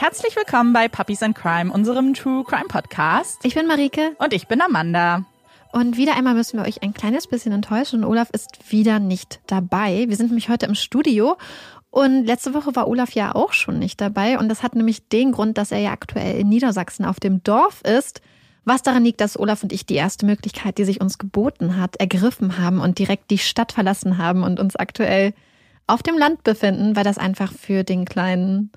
Herzlich 0.00 0.34
willkommen 0.34 0.72
bei 0.72 0.88
Puppies 0.88 1.22
and 1.22 1.36
Crime, 1.36 1.70
unserem 1.70 2.14
True 2.14 2.42
Crime 2.42 2.68
Podcast. 2.68 3.44
Ich 3.44 3.54
bin 3.54 3.66
Marike. 3.66 4.16
Und 4.16 4.32
ich 4.32 4.48
bin 4.48 4.62
Amanda. 4.62 5.26
Und 5.72 5.98
wieder 5.98 6.16
einmal 6.16 6.32
müssen 6.32 6.58
wir 6.58 6.66
euch 6.66 6.82
ein 6.82 6.94
kleines 6.94 7.26
bisschen 7.26 7.52
enttäuschen. 7.52 8.02
Olaf 8.02 8.30
ist 8.30 8.72
wieder 8.72 8.98
nicht 8.98 9.40
dabei. 9.46 10.06
Wir 10.08 10.16
sind 10.16 10.28
nämlich 10.28 10.48
heute 10.48 10.64
im 10.64 10.74
Studio. 10.74 11.36
Und 11.90 12.24
letzte 12.24 12.54
Woche 12.54 12.74
war 12.74 12.88
Olaf 12.88 13.10
ja 13.10 13.34
auch 13.34 13.52
schon 13.52 13.78
nicht 13.78 14.00
dabei. 14.00 14.38
Und 14.38 14.48
das 14.48 14.62
hat 14.62 14.74
nämlich 14.74 15.06
den 15.08 15.32
Grund, 15.32 15.58
dass 15.58 15.70
er 15.70 15.80
ja 15.80 15.90
aktuell 15.90 16.40
in 16.40 16.48
Niedersachsen 16.48 17.04
auf 17.04 17.20
dem 17.20 17.42
Dorf 17.42 17.82
ist. 17.82 18.22
Was 18.64 18.80
daran 18.80 19.04
liegt, 19.04 19.20
dass 19.20 19.38
Olaf 19.38 19.62
und 19.62 19.70
ich 19.70 19.84
die 19.84 19.96
erste 19.96 20.24
Möglichkeit, 20.24 20.78
die 20.78 20.86
sich 20.86 21.02
uns 21.02 21.18
geboten 21.18 21.76
hat, 21.76 21.96
ergriffen 21.96 22.56
haben 22.56 22.80
und 22.80 22.98
direkt 22.98 23.30
die 23.30 23.36
Stadt 23.36 23.72
verlassen 23.72 24.16
haben 24.16 24.44
und 24.44 24.60
uns 24.60 24.76
aktuell 24.76 25.34
auf 25.86 26.02
dem 26.02 26.16
Land 26.16 26.42
befinden, 26.42 26.96
weil 26.96 27.04
das 27.04 27.18
einfach 27.18 27.52
für 27.52 27.84
den 27.84 28.06
kleinen 28.06 28.70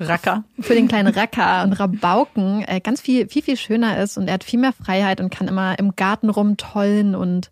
Racker. 0.00 0.44
Für 0.60 0.74
den 0.74 0.88
kleinen 0.88 1.12
Racker 1.12 1.64
und 1.64 1.72
Rabauken 1.74 2.64
äh, 2.66 2.80
ganz 2.80 3.00
viel, 3.00 3.28
viel, 3.28 3.42
viel 3.42 3.56
schöner 3.56 4.02
ist 4.02 4.16
und 4.16 4.28
er 4.28 4.34
hat 4.34 4.44
viel 4.44 4.60
mehr 4.60 4.72
Freiheit 4.72 5.20
und 5.20 5.30
kann 5.30 5.48
immer 5.48 5.78
im 5.78 5.96
Garten 5.96 6.30
rumtollen 6.30 7.14
und 7.14 7.50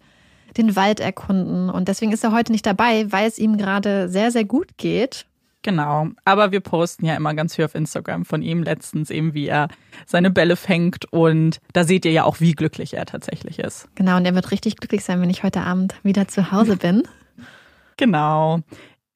den 0.56 0.77
Wald 0.77 1.00
erkunden. 1.00 1.70
Und 1.70 1.88
deswegen 1.88 2.12
ist 2.12 2.24
er 2.24 2.32
heute 2.32 2.52
nicht 2.52 2.66
dabei, 2.66 3.10
weil 3.10 3.28
es 3.28 3.38
ihm 3.38 3.56
gerade 3.56 4.09
sehr, 4.09 4.30
sehr 4.30 4.45
gut 4.45 4.78
geht. 4.78 5.27
Genau, 5.62 6.10
aber 6.24 6.52
wir 6.52 6.60
posten 6.60 7.06
ja 7.06 7.16
immer 7.16 7.34
ganz 7.34 7.56
viel 7.56 7.64
auf 7.64 7.74
Instagram 7.74 8.24
von 8.24 8.41
ihm 8.41 8.62
letztens 8.62 9.10
eben, 9.10 9.34
wie 9.34 9.48
er 9.48 9.66
seine 10.06 10.30
Bälle 10.30 10.55
fängt 10.55 11.12
und 11.12 11.58
da 11.72 11.83
seht 11.83 12.05
ihr 12.05 12.12
ja 12.12 12.22
auch, 12.22 12.38
wie 12.38 12.52
glücklich 12.52 12.94
er 12.94 13.05
tatsächlich 13.05 13.58
ist. 13.58 13.88
Genau, 13.97 14.16
und 14.16 14.24
er 14.24 14.34
wird 14.36 14.52
richtig 14.52 14.77
glücklich 14.77 15.02
sein, 15.02 15.20
wenn 15.20 15.28
ich 15.28 15.42
heute 15.42 15.62
Abend 15.62 15.97
wieder 16.05 16.28
zu 16.28 16.52
Hause 16.52 16.77
bin. 16.77 17.02
genau. 17.97 18.61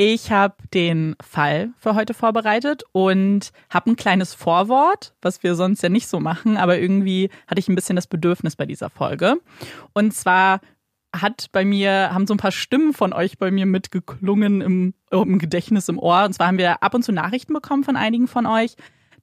Ich 0.03 0.33
habe 0.33 0.55
den 0.73 1.15
Fall 1.21 1.75
für 1.77 1.95
heute 1.95 2.15
vorbereitet 2.15 2.85
und 2.93 3.53
habe 3.69 3.91
ein 3.91 3.97
kleines 3.97 4.33
Vorwort, 4.33 5.13
was 5.21 5.43
wir 5.43 5.55
sonst 5.55 5.83
ja 5.83 5.91
nicht 5.91 6.09
so 6.09 6.21
machen, 6.21 6.57
aber 6.57 6.79
irgendwie 6.79 7.29
hatte 7.47 7.59
ich 7.59 7.69
ein 7.69 7.75
bisschen 7.75 7.97
das 7.97 8.07
Bedürfnis 8.07 8.57
bei 8.57 8.65
dieser 8.65 8.89
Folge. 8.89 9.37
Und 9.93 10.15
zwar 10.15 10.63
hat 11.15 11.49
bei 11.53 11.67
mir, 11.67 12.15
haben 12.15 12.27
so 12.27 12.33
ein 12.33 12.39
paar 12.39 12.51
Stimmen 12.51 12.95
von 12.95 13.13
euch 13.13 13.37
bei 13.37 13.51
mir 13.51 13.67
mitgeklungen 13.67 14.63
im, 14.63 14.95
im 15.11 15.39
Gedächtnis 15.39 15.91
im 15.91 15.99
Ohr. 15.99 16.25
Und 16.25 16.33
zwar 16.33 16.47
haben 16.47 16.57
wir 16.57 16.83
ab 16.83 16.95
und 16.95 17.03
zu 17.03 17.13
Nachrichten 17.13 17.53
bekommen 17.53 17.85
von 17.85 17.97
einigen 17.97 18.27
von 18.27 18.47
euch, 18.47 18.77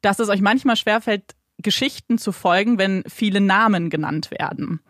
dass 0.04 0.20
es 0.20 0.30
euch 0.30 0.42
manchmal 0.42 0.76
schwerfällt, 0.76 1.36
Geschichten 1.58 2.20
zu 2.20 2.32
folgen, 2.32 2.78
wenn 2.78 3.04
viele 3.08 3.42
Namen 3.42 3.90
genannt 3.90 4.30
werden. 4.30 4.82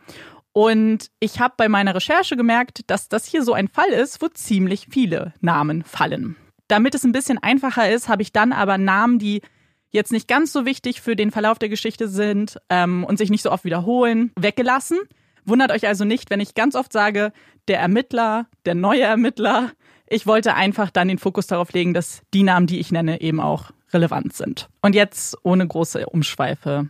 Und 0.57 1.11
ich 1.19 1.39
habe 1.39 1.53
bei 1.55 1.69
meiner 1.69 1.93
Recherche 1.93 2.35
gemerkt, 2.35 2.89
dass 2.89 3.09
das 3.09 3.27
hier 3.27 3.43
so 3.43 3.53
ein 3.53 3.67
Fall 3.67 3.89
ist, 3.89 4.23
wo 4.23 4.27
ziemlich 4.27 4.87
viele 4.89 5.35
Namen 5.39 5.83
fallen. 5.83 6.35
Damit 6.67 6.95
es 6.95 7.03
ein 7.03 7.11
bisschen 7.11 7.37
einfacher 7.37 7.91
ist, 7.91 8.09
habe 8.09 8.23
ich 8.23 8.33
dann 8.33 8.53
aber 8.53 8.79
Namen, 8.79 9.19
die 9.19 9.43
jetzt 9.91 10.11
nicht 10.11 10.27
ganz 10.27 10.51
so 10.51 10.65
wichtig 10.65 10.99
für 10.99 11.15
den 11.15 11.29
Verlauf 11.29 11.59
der 11.59 11.69
Geschichte 11.69 12.07
sind 12.07 12.57
ähm, 12.71 13.03
und 13.03 13.19
sich 13.19 13.29
nicht 13.29 13.43
so 13.43 13.51
oft 13.51 13.65
wiederholen, 13.65 14.31
weggelassen. 14.35 14.97
Wundert 15.45 15.71
euch 15.71 15.85
also 15.85 16.05
nicht, 16.05 16.31
wenn 16.31 16.39
ich 16.39 16.55
ganz 16.55 16.73
oft 16.73 16.91
sage, 16.91 17.33
der 17.67 17.79
Ermittler, 17.79 18.47
der 18.65 18.73
neue 18.73 19.03
Ermittler. 19.03 19.73
Ich 20.07 20.25
wollte 20.25 20.55
einfach 20.55 20.89
dann 20.89 21.07
den 21.07 21.19
Fokus 21.19 21.45
darauf 21.45 21.71
legen, 21.71 21.93
dass 21.93 22.23
die 22.33 22.41
Namen, 22.41 22.65
die 22.65 22.79
ich 22.79 22.91
nenne, 22.91 23.21
eben 23.21 23.41
auch 23.41 23.69
relevant 23.93 24.33
sind. 24.33 24.69
Und 24.81 24.95
jetzt, 24.95 25.37
ohne 25.43 25.67
große 25.67 26.07
Umschweife, 26.07 26.89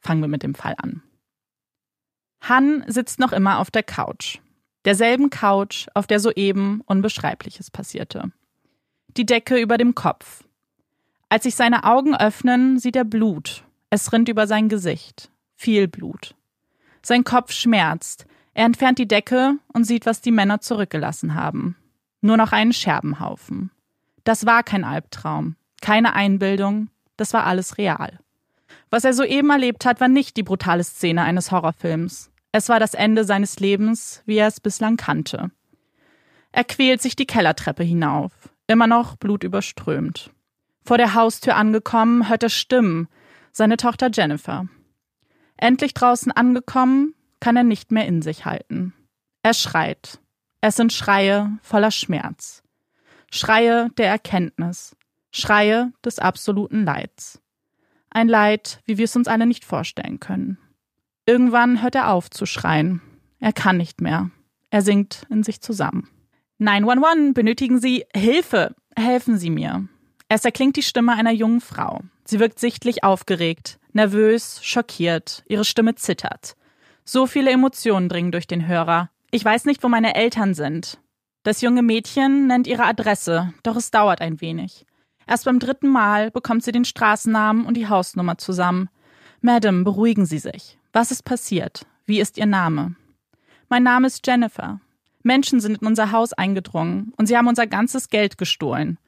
fangen 0.00 0.22
wir 0.22 0.28
mit 0.28 0.42
dem 0.42 0.54
Fall 0.54 0.74
an. 0.78 1.02
Han 2.48 2.84
sitzt 2.86 3.18
noch 3.18 3.32
immer 3.32 3.58
auf 3.58 3.70
der 3.70 3.82
Couch. 3.82 4.38
Derselben 4.84 5.30
Couch, 5.30 5.86
auf 5.94 6.06
der 6.06 6.20
soeben 6.20 6.82
Unbeschreibliches 6.84 7.70
passierte. 7.70 8.30
Die 9.16 9.24
Decke 9.24 9.58
über 9.58 9.78
dem 9.78 9.94
Kopf. 9.94 10.44
Als 11.30 11.44
sich 11.44 11.54
seine 11.54 11.84
Augen 11.84 12.14
öffnen, 12.14 12.78
sieht 12.78 12.96
er 12.96 13.04
Blut. 13.04 13.64
Es 13.88 14.12
rinnt 14.12 14.28
über 14.28 14.46
sein 14.46 14.68
Gesicht. 14.68 15.30
Viel 15.56 15.88
Blut. 15.88 16.34
Sein 17.02 17.24
Kopf 17.24 17.52
schmerzt. 17.52 18.26
Er 18.52 18.66
entfernt 18.66 18.98
die 18.98 19.08
Decke 19.08 19.56
und 19.72 19.84
sieht, 19.84 20.04
was 20.04 20.20
die 20.20 20.30
Männer 20.30 20.60
zurückgelassen 20.60 21.34
haben. 21.34 21.76
Nur 22.20 22.36
noch 22.36 22.52
einen 22.52 22.72
Scherbenhaufen. 22.72 23.70
Das 24.24 24.46
war 24.46 24.62
kein 24.62 24.84
Albtraum, 24.84 25.56
keine 25.80 26.14
Einbildung, 26.14 26.88
das 27.16 27.32
war 27.32 27.44
alles 27.44 27.78
real. 27.78 28.18
Was 28.90 29.04
er 29.04 29.12
soeben 29.12 29.50
erlebt 29.50 29.84
hat, 29.84 30.00
war 30.00 30.08
nicht 30.08 30.36
die 30.36 30.42
brutale 30.42 30.84
Szene 30.84 31.22
eines 31.22 31.50
Horrorfilms. 31.50 32.30
Es 32.56 32.68
war 32.68 32.78
das 32.78 32.94
Ende 32.94 33.24
seines 33.24 33.58
Lebens, 33.58 34.22
wie 34.26 34.36
er 34.36 34.46
es 34.46 34.60
bislang 34.60 34.96
kannte. 34.96 35.50
Er 36.52 36.62
quält 36.62 37.02
sich 37.02 37.16
die 37.16 37.26
Kellertreppe 37.26 37.82
hinauf, 37.82 38.30
immer 38.68 38.86
noch 38.86 39.16
blutüberströmt. 39.16 40.30
Vor 40.84 40.96
der 40.96 41.14
Haustür 41.14 41.56
angekommen, 41.56 42.28
hört 42.28 42.44
er 42.44 42.50
Stimmen, 42.50 43.08
seine 43.50 43.76
Tochter 43.76 44.08
Jennifer. 44.12 44.68
Endlich 45.56 45.94
draußen 45.94 46.30
angekommen, 46.30 47.14
kann 47.40 47.56
er 47.56 47.64
nicht 47.64 47.90
mehr 47.90 48.06
in 48.06 48.22
sich 48.22 48.44
halten. 48.44 48.94
Er 49.42 49.54
schreit. 49.54 50.20
Es 50.60 50.76
sind 50.76 50.92
Schreie 50.92 51.58
voller 51.60 51.90
Schmerz. 51.90 52.62
Schreie 53.32 53.90
der 53.98 54.06
Erkenntnis. 54.06 54.94
Schreie 55.32 55.92
des 56.04 56.20
absoluten 56.20 56.84
Leids. 56.84 57.42
Ein 58.10 58.28
Leid, 58.28 58.80
wie 58.84 58.96
wir 58.96 59.06
es 59.06 59.16
uns 59.16 59.26
alle 59.26 59.46
nicht 59.46 59.64
vorstellen 59.64 60.20
können. 60.20 60.58
Irgendwann 61.26 61.82
hört 61.82 61.94
er 61.94 62.10
auf 62.10 62.30
zu 62.30 62.46
schreien. 62.46 63.00
Er 63.40 63.52
kann 63.52 63.76
nicht 63.76 64.00
mehr. 64.00 64.30
Er 64.70 64.82
sinkt 64.82 65.26
in 65.30 65.42
sich 65.42 65.60
zusammen. 65.60 66.08
911, 66.58 67.34
benötigen 67.34 67.80
Sie 67.80 68.04
Hilfe. 68.14 68.74
Helfen 68.96 69.38
Sie 69.38 69.50
mir. 69.50 69.88
Es 70.28 70.44
erklingt 70.44 70.76
die 70.76 70.82
Stimme 70.82 71.12
einer 71.12 71.32
jungen 71.32 71.60
Frau. 71.60 72.00
Sie 72.24 72.40
wirkt 72.40 72.58
sichtlich 72.58 73.04
aufgeregt, 73.04 73.78
nervös, 73.92 74.60
schockiert. 74.62 75.44
Ihre 75.46 75.64
Stimme 75.64 75.94
zittert. 75.94 76.56
So 77.04 77.26
viele 77.26 77.50
Emotionen 77.50 78.08
dringen 78.08 78.32
durch 78.32 78.46
den 78.46 78.66
Hörer. 78.66 79.10
Ich 79.30 79.44
weiß 79.44 79.64
nicht, 79.66 79.82
wo 79.82 79.88
meine 79.88 80.14
Eltern 80.14 80.54
sind. 80.54 80.98
Das 81.42 81.60
junge 81.60 81.82
Mädchen 81.82 82.46
nennt 82.46 82.66
ihre 82.66 82.84
Adresse, 82.84 83.52
doch 83.62 83.76
es 83.76 83.90
dauert 83.90 84.22
ein 84.22 84.40
wenig. 84.40 84.86
Erst 85.26 85.44
beim 85.44 85.58
dritten 85.58 85.88
Mal 85.88 86.30
bekommt 86.30 86.64
sie 86.64 86.72
den 86.72 86.84
Straßennamen 86.84 87.66
und 87.66 87.76
die 87.76 87.88
Hausnummer 87.88 88.38
zusammen. 88.38 88.88
Madam, 89.40 89.84
beruhigen 89.84 90.24
Sie 90.24 90.38
sich. 90.38 90.78
Was 90.94 91.10
ist 91.10 91.24
passiert? 91.24 91.86
Wie 92.06 92.20
ist 92.20 92.38
Ihr 92.38 92.46
Name? 92.46 92.94
Mein 93.68 93.82
Name 93.82 94.06
ist 94.06 94.24
Jennifer. 94.24 94.80
Menschen 95.24 95.58
sind 95.58 95.78
in 95.78 95.88
unser 95.88 96.12
Haus 96.12 96.32
eingedrungen 96.32 97.12
und 97.16 97.26
sie 97.26 97.36
haben 97.36 97.48
unser 97.48 97.66
ganzes 97.66 98.10
Geld 98.10 98.38
gestohlen. 98.38 98.98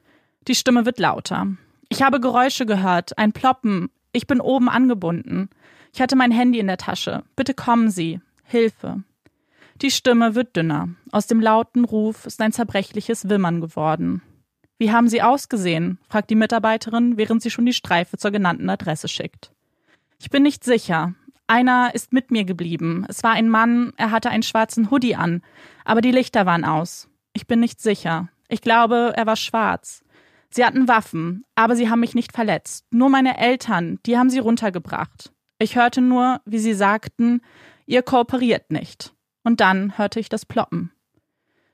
Die 0.49 0.55
Stimme 0.55 0.85
wird 0.85 0.99
lauter. 0.99 1.47
Ich 1.87 2.01
habe 2.01 2.19
Geräusche 2.19 2.65
gehört, 2.65 3.17
ein 3.17 3.31
Ploppen. 3.31 3.89
Ich 4.11 4.27
bin 4.27 4.41
oben 4.41 4.67
angebunden. 4.67 5.49
Ich 5.93 6.01
hatte 6.01 6.17
mein 6.17 6.31
Handy 6.31 6.59
in 6.59 6.67
der 6.67 6.75
Tasche. 6.75 7.23
Bitte 7.37 7.53
kommen 7.53 7.89
Sie. 7.89 8.19
Hilfe. 8.43 9.03
Die 9.81 9.91
Stimme 9.91 10.35
wird 10.35 10.57
dünner. 10.57 10.89
Aus 11.13 11.27
dem 11.27 11.39
lauten 11.39 11.85
Ruf 11.85 12.25
ist 12.25 12.41
ein 12.41 12.51
zerbrechliches 12.51 13.29
Wimmern 13.29 13.61
geworden. 13.61 14.21
Wie 14.77 14.91
haben 14.91 15.07
Sie 15.07 15.21
ausgesehen? 15.21 15.99
fragt 16.09 16.31
die 16.31 16.35
Mitarbeiterin, 16.35 17.15
während 17.15 17.41
sie 17.41 17.49
schon 17.49 17.65
die 17.65 17.71
Streife 17.71 18.17
zur 18.17 18.31
genannten 18.31 18.69
Adresse 18.69 19.07
schickt. 19.07 19.53
Ich 20.19 20.29
bin 20.29 20.43
nicht 20.43 20.65
sicher. 20.65 21.13
Einer 21.47 21.91
ist 21.93 22.11
mit 22.11 22.29
mir 22.29 22.43
geblieben. 22.43 23.05
Es 23.07 23.23
war 23.23 23.31
ein 23.31 23.47
Mann, 23.49 23.93
er 23.95 24.11
hatte 24.11 24.29
einen 24.29 24.43
schwarzen 24.43 24.91
Hoodie 24.91 25.15
an, 25.15 25.41
aber 25.85 26.01
die 26.01 26.11
Lichter 26.11 26.45
waren 26.45 26.65
aus. 26.65 27.09
Ich 27.31 27.47
bin 27.47 27.61
nicht 27.61 27.79
sicher. 27.79 28.27
Ich 28.49 28.61
glaube, 28.61 29.13
er 29.15 29.25
war 29.25 29.37
schwarz. 29.37 30.03
Sie 30.49 30.65
hatten 30.65 30.87
Waffen, 30.87 31.45
aber 31.55 31.75
sie 31.75 31.89
haben 31.89 32.01
mich 32.01 32.15
nicht 32.15 32.33
verletzt. 32.33 32.85
Nur 32.91 33.09
meine 33.09 33.37
Eltern, 33.37 33.99
die 34.05 34.17
haben 34.17 34.29
sie 34.29 34.39
runtergebracht. 34.39 35.31
Ich 35.59 35.75
hörte 35.75 36.01
nur, 36.01 36.41
wie 36.45 36.59
sie 36.59 36.73
sagten, 36.73 37.41
ihr 37.85 38.03
kooperiert 38.03 38.71
nicht. 38.71 39.13
Und 39.43 39.61
dann 39.61 39.97
hörte 39.97 40.19
ich 40.19 40.29
das 40.29 40.45
Ploppen. 40.45 40.91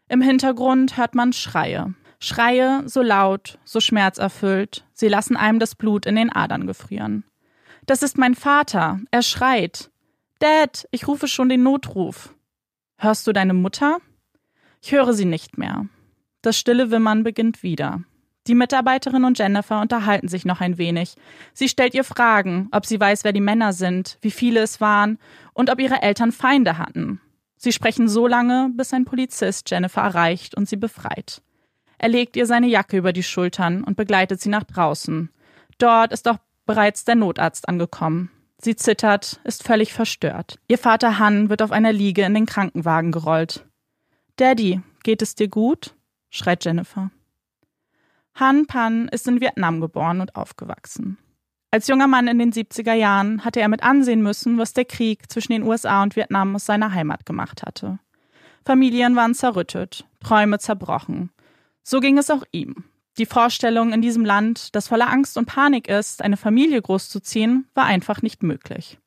Im 0.07 0.21
Hintergrund 0.21 0.97
hört 0.97 1.15
man 1.15 1.33
Schreie. 1.33 1.93
Schreie 2.19 2.87
so 2.87 3.01
laut, 3.01 3.57
so 3.65 3.79
schmerzerfüllt, 3.79 4.85
sie 4.93 5.07
lassen 5.07 5.35
einem 5.35 5.59
das 5.59 5.75
Blut 5.75 6.05
in 6.05 6.15
den 6.15 6.31
Adern 6.31 6.67
gefrieren. 6.67 7.25
Das 7.85 8.01
ist 8.01 8.17
mein 8.17 8.35
Vater. 8.35 8.99
Er 9.11 9.21
schreit. 9.21 9.91
Dad, 10.39 10.87
ich 10.91 11.07
rufe 11.07 11.27
schon 11.27 11.49
den 11.49 11.63
Notruf. 11.63 12.33
Hörst 12.97 13.27
du 13.27 13.33
deine 13.33 13.53
Mutter? 13.53 13.97
Ich 14.81 14.91
höre 14.91 15.13
sie 15.13 15.25
nicht 15.25 15.57
mehr. 15.57 15.87
Das 16.41 16.57
stille 16.57 16.91
Wimmern 16.91 17.23
beginnt 17.23 17.63
wieder. 17.63 18.01
Die 18.47 18.55
Mitarbeiterin 18.55 19.23
und 19.23 19.39
Jennifer 19.39 19.79
unterhalten 19.79 20.27
sich 20.27 20.43
noch 20.43 20.59
ein 20.59 20.77
wenig. 20.77 21.15
Sie 21.53 21.69
stellt 21.69 21.93
ihr 21.93 22.03
Fragen, 22.03 22.67
ob 22.71 22.85
sie 22.85 22.99
weiß, 22.99 23.23
wer 23.23 23.31
die 23.31 23.41
Männer 23.41 23.71
sind, 23.71 24.17
wie 24.21 24.31
viele 24.31 24.61
es 24.61 24.81
waren 24.81 25.17
und 25.53 25.69
ob 25.69 25.79
ihre 25.79 26.01
Eltern 26.01 26.33
Feinde 26.33 26.77
hatten. 26.77 27.21
Sie 27.55 27.71
sprechen 27.71 28.09
so 28.09 28.27
lange, 28.27 28.69
bis 28.75 28.93
ein 28.93 29.05
Polizist 29.05 29.69
Jennifer 29.69 30.01
erreicht 30.01 30.55
und 30.55 30.67
sie 30.67 30.75
befreit. 30.75 31.41
Er 31.97 32.09
legt 32.09 32.35
ihr 32.35 32.45
seine 32.45 32.67
Jacke 32.67 32.97
über 32.97 33.13
die 33.13 33.23
Schultern 33.23 33.85
und 33.85 33.95
begleitet 33.95 34.41
sie 34.41 34.49
nach 34.49 34.65
draußen. 34.65 35.29
Dort 35.77 36.11
ist 36.11 36.27
auch 36.27 36.39
bereits 36.65 37.05
der 37.05 37.15
Notarzt 37.15 37.67
angekommen. 37.67 38.29
Sie 38.57 38.75
zittert, 38.75 39.41
ist 39.43 39.63
völlig 39.63 39.93
verstört. 39.93 40.59
Ihr 40.67 40.77
Vater 40.77 41.19
Han 41.19 41.49
wird 41.49 41.61
auf 41.61 41.71
einer 41.71 41.91
Liege 41.91 42.23
in 42.23 42.33
den 42.33 42.45
Krankenwagen 42.45 43.11
gerollt. 43.11 43.65
Daddy, 44.37 44.81
geht 45.03 45.21
es 45.21 45.35
dir 45.35 45.47
gut? 45.47 45.95
schreit 46.29 46.65
Jennifer. 46.65 47.11
Han 48.35 48.65
Pan 48.65 49.07
ist 49.09 49.27
in 49.27 49.41
Vietnam 49.41 49.81
geboren 49.81 50.21
und 50.21 50.35
aufgewachsen. 50.35 51.17
Als 51.69 51.87
junger 51.87 52.07
Mann 52.07 52.27
in 52.27 52.39
den 52.39 52.51
70er 52.51 52.93
Jahren 52.93 53.43
hatte 53.43 53.59
er 53.59 53.67
mit 53.67 53.83
ansehen 53.83 54.21
müssen, 54.21 54.57
was 54.57 54.73
der 54.73 54.85
Krieg 54.85 55.31
zwischen 55.31 55.53
den 55.53 55.63
USA 55.63 56.03
und 56.03 56.15
Vietnam 56.15 56.55
aus 56.55 56.65
seiner 56.65 56.93
Heimat 56.93 57.25
gemacht 57.25 57.63
hatte. 57.63 57.99
Familien 58.65 59.15
waren 59.15 59.35
zerrüttet, 59.35 60.05
Träume 60.19 60.59
zerbrochen. 60.59 61.31
So 61.83 61.99
ging 61.99 62.17
es 62.17 62.29
auch 62.29 62.43
ihm. 62.51 62.85
Die 63.17 63.25
Vorstellung, 63.27 63.93
in 63.93 64.01
diesem 64.01 64.25
Land, 64.25 64.75
das 64.75 64.87
voller 64.87 65.09
Angst 65.09 65.37
und 65.37 65.45
Panik 65.45 65.87
ist, 65.87 66.23
eine 66.23 66.37
Familie 66.37 66.81
großzuziehen, 66.81 67.67
war 67.75 67.85
einfach 67.85 68.21
nicht 68.21 68.41
möglich. 68.41 68.97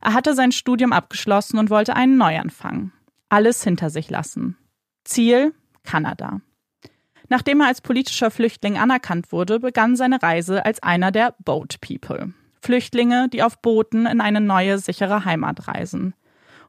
Er 0.00 0.14
hatte 0.14 0.34
sein 0.34 0.52
Studium 0.52 0.92
abgeschlossen 0.92 1.58
und 1.58 1.70
wollte 1.70 1.94
einen 1.94 2.16
Neuanfang. 2.16 2.92
Alles 3.28 3.62
hinter 3.62 3.90
sich 3.90 4.10
lassen. 4.10 4.56
Ziel 5.04 5.54
Kanada. 5.84 6.40
Nachdem 7.28 7.60
er 7.60 7.68
als 7.68 7.80
politischer 7.80 8.30
Flüchtling 8.30 8.78
anerkannt 8.78 9.32
wurde, 9.32 9.60
begann 9.60 9.96
seine 9.96 10.22
Reise 10.22 10.64
als 10.64 10.82
einer 10.82 11.12
der 11.12 11.34
Boat 11.44 11.80
People. 11.80 12.32
Flüchtlinge, 12.62 13.28
die 13.28 13.42
auf 13.42 13.60
Booten 13.60 14.06
in 14.06 14.20
eine 14.20 14.40
neue, 14.40 14.78
sichere 14.78 15.24
Heimat 15.24 15.68
reisen. 15.68 16.14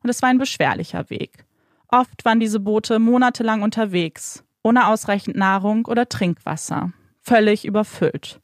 Und 0.04 0.10
es 0.10 0.22
war 0.22 0.30
ein 0.30 0.38
beschwerlicher 0.38 1.10
Weg. 1.10 1.46
Oft 1.88 2.24
waren 2.26 2.40
diese 2.40 2.60
Boote 2.60 3.00
monatelang 3.00 3.62
unterwegs, 3.62 4.44
ohne 4.64 4.88
ausreichend 4.88 5.36
Nahrung 5.36 5.86
oder 5.86 6.10
Trinkwasser, 6.10 6.92
völlig 7.22 7.66
überfüllt. 7.66 8.40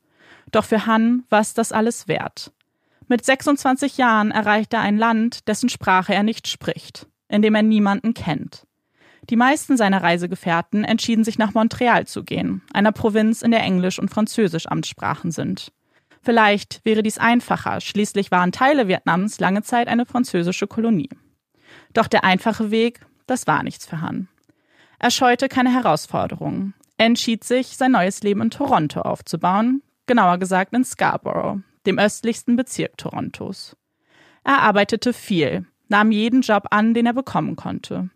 Doch 0.51 0.65
für 0.65 0.85
Han 0.85 1.23
war 1.29 1.41
es 1.41 1.53
das 1.53 1.71
alles 1.71 2.07
wert. 2.07 2.51
Mit 3.07 3.23
26 3.23 3.97
Jahren 3.97 4.31
erreicht 4.31 4.73
er 4.73 4.81
ein 4.81 4.97
Land, 4.97 5.47
dessen 5.47 5.69
Sprache 5.69 6.13
er 6.13 6.23
nicht 6.23 6.47
spricht, 6.47 7.07
in 7.27 7.41
dem 7.41 7.53
er 7.55 7.63
niemanden 7.63 8.13
kennt. 8.13 8.65
Die 9.29 9.35
meisten 9.35 9.75
seiner 9.75 10.03
Reisegefährten 10.03 10.83
entschieden 10.83 11.23
sich 11.23 11.37
nach 11.37 11.53
Montreal 11.53 12.05
zu 12.05 12.23
gehen, 12.23 12.61
einer 12.73 12.91
Provinz, 12.91 13.41
in 13.41 13.51
der 13.51 13.61
Englisch 13.61 13.99
und 13.99 14.09
Französisch 14.09 14.67
Amtssprachen 14.67 15.31
sind. 15.31 15.71
Vielleicht 16.21 16.83
wäre 16.85 17.03
dies 17.03 17.17
einfacher, 17.17 17.81
schließlich 17.81 18.31
waren 18.31 18.51
Teile 18.51 18.87
Vietnams 18.87 19.39
lange 19.39 19.61
Zeit 19.61 19.87
eine 19.87 20.05
französische 20.05 20.67
Kolonie. 20.67 21.09
Doch 21.93 22.07
der 22.07 22.23
einfache 22.23 22.71
Weg, 22.71 23.01
das 23.27 23.47
war 23.47 23.63
nichts 23.63 23.85
für 23.85 24.01
Han. 24.01 24.27
Er 25.05 25.11
scheute 25.11 25.49
keine 25.49 25.71
Herausforderungen. 25.71 26.73
Er 26.97 27.05
entschied 27.05 27.43
sich, 27.43 27.77
sein 27.77 27.91
neues 27.91 28.23
Leben 28.23 28.41
in 28.41 28.49
Toronto 28.49 29.01
aufzubauen, 29.01 29.83
genauer 30.07 30.39
gesagt 30.39 30.73
in 30.73 30.83
Scarborough, 30.83 31.59
dem 31.85 31.99
östlichsten 31.99 32.55
Bezirk 32.55 32.97
Torontos. 32.97 33.77
Er 34.43 34.63
arbeitete 34.63 35.13
viel, 35.13 35.67
nahm 35.89 36.11
jeden 36.11 36.41
Job 36.41 36.69
an, 36.71 36.95
den 36.95 37.05
er 37.05 37.13
bekommen 37.13 37.55
konnte. 37.55 38.09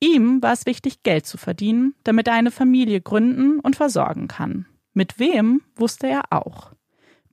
Ihm 0.00 0.42
war 0.42 0.52
es 0.52 0.66
wichtig, 0.66 1.04
Geld 1.04 1.26
zu 1.26 1.38
verdienen, 1.38 1.94
damit 2.02 2.26
er 2.26 2.34
eine 2.34 2.50
Familie 2.50 3.00
gründen 3.00 3.60
und 3.60 3.76
versorgen 3.76 4.26
kann. 4.26 4.66
Mit 4.94 5.20
wem 5.20 5.62
wusste 5.76 6.08
er 6.08 6.32
auch. 6.32 6.72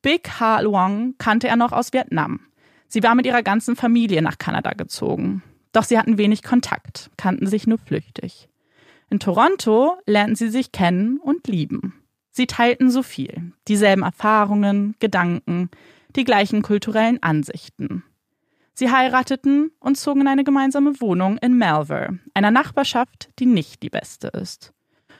Big 0.03 0.39
Ha 0.39 0.59
Luong 0.59 1.15
kannte 1.17 1.47
er 1.47 1.55
noch 1.55 1.71
aus 1.71 1.93
Vietnam. 1.93 2.41
Sie 2.89 3.01
war 3.01 3.15
mit 3.15 3.25
ihrer 3.25 3.41
ganzen 3.41 3.75
Familie 3.75 4.21
nach 4.21 4.37
Kanada 4.37 4.73
gezogen. 4.73 5.41
Doch 5.71 5.83
sie 5.83 5.97
hatten 5.97 6.19
wenig 6.19 6.43
Kontakt, 6.43 7.09
kannten 7.17 7.47
sich 7.47 7.65
nur 7.65 7.79
flüchtig. 7.79 8.49
In 9.13 9.19
Toronto 9.19 9.95
lernten 10.07 10.35
sie 10.35 10.49
sich 10.49 10.71
kennen 10.71 11.19
und 11.19 11.47
lieben. 11.47 12.01
Sie 12.31 12.47
teilten 12.47 12.89
so 12.89 13.03
viel, 13.03 13.53
dieselben 13.67 14.01
Erfahrungen, 14.01 14.95
Gedanken, 14.97 15.69
die 16.15 16.23
gleichen 16.23 16.63
kulturellen 16.63 17.21
Ansichten. 17.21 18.03
Sie 18.73 18.89
heirateten 18.89 19.69
und 19.79 19.99
zogen 19.99 20.21
in 20.21 20.27
eine 20.27 20.43
gemeinsame 20.43 20.99
Wohnung 20.99 21.37
in 21.37 21.59
Malvern, 21.59 22.21
einer 22.33 22.49
Nachbarschaft, 22.49 23.29
die 23.37 23.45
nicht 23.45 23.83
die 23.83 23.91
beste 23.91 24.29
ist. 24.29 24.73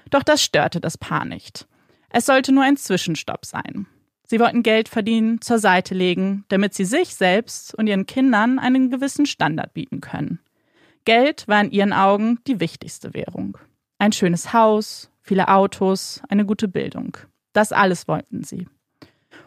Doch 0.10 0.24
das 0.24 0.42
störte 0.42 0.81
das 0.81 0.98
Paar 0.98 1.25
nicht. 1.25 1.68
Es 2.10 2.25
sollte 2.25 2.51
nur 2.51 2.63
ein 2.63 2.78
Zwischenstopp 2.78 3.46
sein. 3.46 3.86
Sie 4.25 4.39
wollten 4.39 4.63
Geld 4.63 4.89
verdienen, 4.89 5.39
zur 5.39 5.60
Seite 5.60 5.94
legen, 5.94 6.46
damit 6.48 6.74
sie 6.74 6.86
sich 6.86 7.13
selbst 7.13 7.75
und 7.75 7.86
ihren 7.86 8.07
Kindern 8.07 8.57
einen 8.57 8.89
gewissen 8.89 9.28
Standard 9.28 9.75
bieten 9.75 10.01
können. 10.01 10.39
Geld 11.06 11.48
war 11.48 11.62
in 11.62 11.69
ihren 11.69 11.94
Augen 11.94 12.39
die 12.48 12.60
wichtigste 12.60 13.13
Währung. 13.13 13.60
Ein 14.00 14.12
schönes 14.12 14.54
Haus, 14.54 15.10
viele 15.22 15.48
Autos, 15.48 16.22
eine 16.30 16.45
gute 16.45 16.68
Bildung. 16.68 17.18
Das 17.54 17.72
alles 17.72 18.07
wollten 18.07 18.44
sie. 18.44 18.68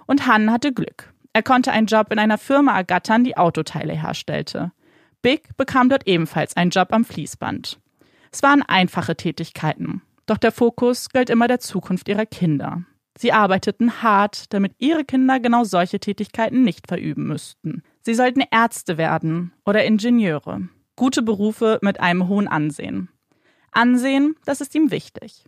Und 0.07 0.27
Han 0.27 0.51
hatte 0.51 0.73
Glück. 0.73 1.13
Er 1.33 1.43
konnte 1.43 1.71
einen 1.71 1.87
Job 1.87 2.11
in 2.13 2.19
einer 2.19 2.39
Firma 2.39 2.77
ergattern, 2.77 3.25
die 3.25 3.37
Autoteile 3.37 3.93
herstellte. 3.93 4.73
Big 5.21 5.57
bekam 5.57 5.89
dort 5.89 6.07
ebenfalls 6.07 6.57
einen 6.57 6.71
Job 6.71 6.89
am 6.93 7.05
Fließband. 7.05 7.79
Es 8.33 8.43
waren 8.43 8.63
einfache 8.63 9.17
Tätigkeiten, 9.17 10.03
doch 10.27 10.39
der 10.39 10.53
Fokus 10.53 11.11
galt 11.11 11.31
immer 11.31 11.49
der 11.49 11.61
Zukunft 11.61 12.09
ihrer 12.09 12.27
Kinder. 12.27 12.85
Sie 13.19 13.33
arbeiteten 13.33 14.03
hart, 14.03 14.53
damit 14.53 14.75
ihre 14.79 15.05
Kinder 15.05 15.41
genau 15.41 15.65
solche 15.65 15.99
Tätigkeiten 16.01 16.63
nicht 16.63 16.87
verüben 16.87 17.27
müssten. 17.27 17.83
Sie 18.03 18.15
sollten 18.15 18.43
Ärzte 18.51 18.99
werden 18.99 19.53
oder 19.65 19.85
Ingenieure. 19.85 20.69
Gute 20.97 21.23
Berufe 21.23 21.79
mit 21.83 21.99
einem 22.01 22.29
hohen 22.29 22.49
Ansehen. 22.49 23.09
Ansehen, 23.77 24.35
das 24.45 24.61
ist 24.61 24.75
ihm 24.75 24.91
wichtig. 24.91 25.45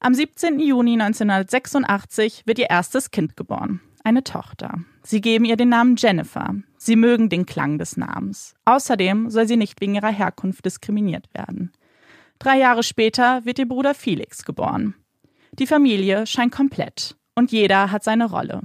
Am 0.00 0.14
17. 0.14 0.60
Juni 0.60 0.92
1986 0.92 2.42
wird 2.46 2.58
ihr 2.58 2.70
erstes 2.70 3.10
Kind 3.10 3.36
geboren 3.36 3.80
eine 4.04 4.22
Tochter. 4.22 4.78
Sie 5.02 5.20
geben 5.20 5.44
ihr 5.46 5.56
den 5.56 5.70
Namen 5.70 5.96
Jennifer. 5.96 6.54
Sie 6.76 6.94
mögen 6.94 7.30
den 7.30 7.46
Klang 7.46 7.78
des 7.78 7.96
Namens. 7.96 8.54
Außerdem 8.66 9.30
soll 9.30 9.48
sie 9.48 9.56
nicht 9.56 9.80
wegen 9.80 9.94
ihrer 9.94 10.12
Herkunft 10.12 10.64
diskriminiert 10.64 11.32
werden. 11.32 11.72
Drei 12.38 12.58
Jahre 12.58 12.82
später 12.82 13.44
wird 13.44 13.58
ihr 13.58 13.66
Bruder 13.66 13.94
Felix 13.94 14.44
geboren. 14.44 14.94
Die 15.52 15.66
Familie 15.66 16.26
scheint 16.26 16.52
komplett 16.52 17.16
und 17.34 17.50
jeder 17.50 17.90
hat 17.90 18.04
seine 18.04 18.26
Rolle. 18.26 18.62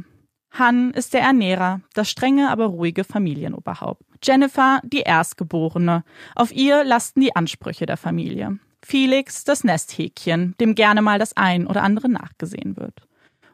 Han 0.52 0.92
ist 0.92 1.14
der 1.14 1.22
Ernährer, 1.22 1.82
das 1.94 2.10
strenge, 2.10 2.50
aber 2.50 2.66
ruhige 2.66 3.04
Familienoberhaupt. 3.04 4.04
Jennifer 4.22 4.82
die 4.84 5.02
Erstgeborene. 5.02 6.04
Auf 6.36 6.52
ihr 6.52 6.84
lasten 6.84 7.22
die 7.22 7.36
Ansprüche 7.36 7.86
der 7.86 7.98
Familie. 7.98 8.60
Felix 8.84 9.44
das 9.44 9.64
Nesthäkchen, 9.64 10.56
dem 10.60 10.76
gerne 10.76 11.02
mal 11.02 11.20
das 11.20 11.36
ein 11.36 11.68
oder 11.68 11.84
andere 11.84 12.10
nachgesehen 12.10 12.78
wird. 12.78 13.08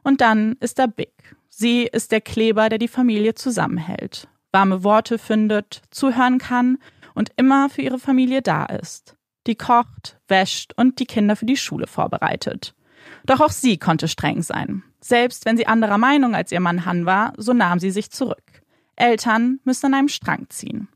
Und 0.03 0.21
dann 0.21 0.55
ist 0.59 0.79
da 0.79 0.87
Big, 0.87 1.35
Sie 1.57 1.83
ist 1.83 2.11
der 2.11 2.19
Kleber, 2.19 2.67
der 2.67 2.79
die 2.79 2.89
Familie 2.89 3.33
zusammenhält, 3.33 4.27
warme 4.51 4.83
Worte 4.83 5.17
findet, 5.17 5.83
zuhören 5.89 6.37
kann 6.37 6.79
und 7.13 7.31
immer 7.37 7.69
für 7.69 7.81
ihre 7.81 7.97
Familie 7.97 8.41
da 8.41 8.65
ist. 8.65 9.15
Die 9.47 9.55
kocht, 9.55 10.19
wäscht 10.27 10.73
und 10.75 10.99
die 10.99 11.05
Kinder 11.05 11.37
für 11.37 11.45
die 11.45 11.55
Schule 11.55 11.87
vorbereitet. 11.87 12.75
Doch 13.25 13.39
auch 13.39 13.51
sie 13.51 13.77
konnte 13.77 14.09
streng 14.09 14.41
sein. 14.41 14.83
Selbst 14.99 15.45
wenn 15.45 15.55
sie 15.55 15.65
anderer 15.65 15.97
Meinung 15.97 16.35
als 16.35 16.51
ihr 16.51 16.59
Mann 16.59 16.85
Han 16.85 17.05
war, 17.05 17.31
so 17.37 17.53
nahm 17.53 17.79
sie 17.79 17.91
sich 17.91 18.11
zurück. 18.11 18.61
Eltern 18.97 19.61
müssen 19.63 19.85
an 19.85 19.93
einem 19.93 20.09
Strang 20.09 20.47
ziehen. 20.49 20.89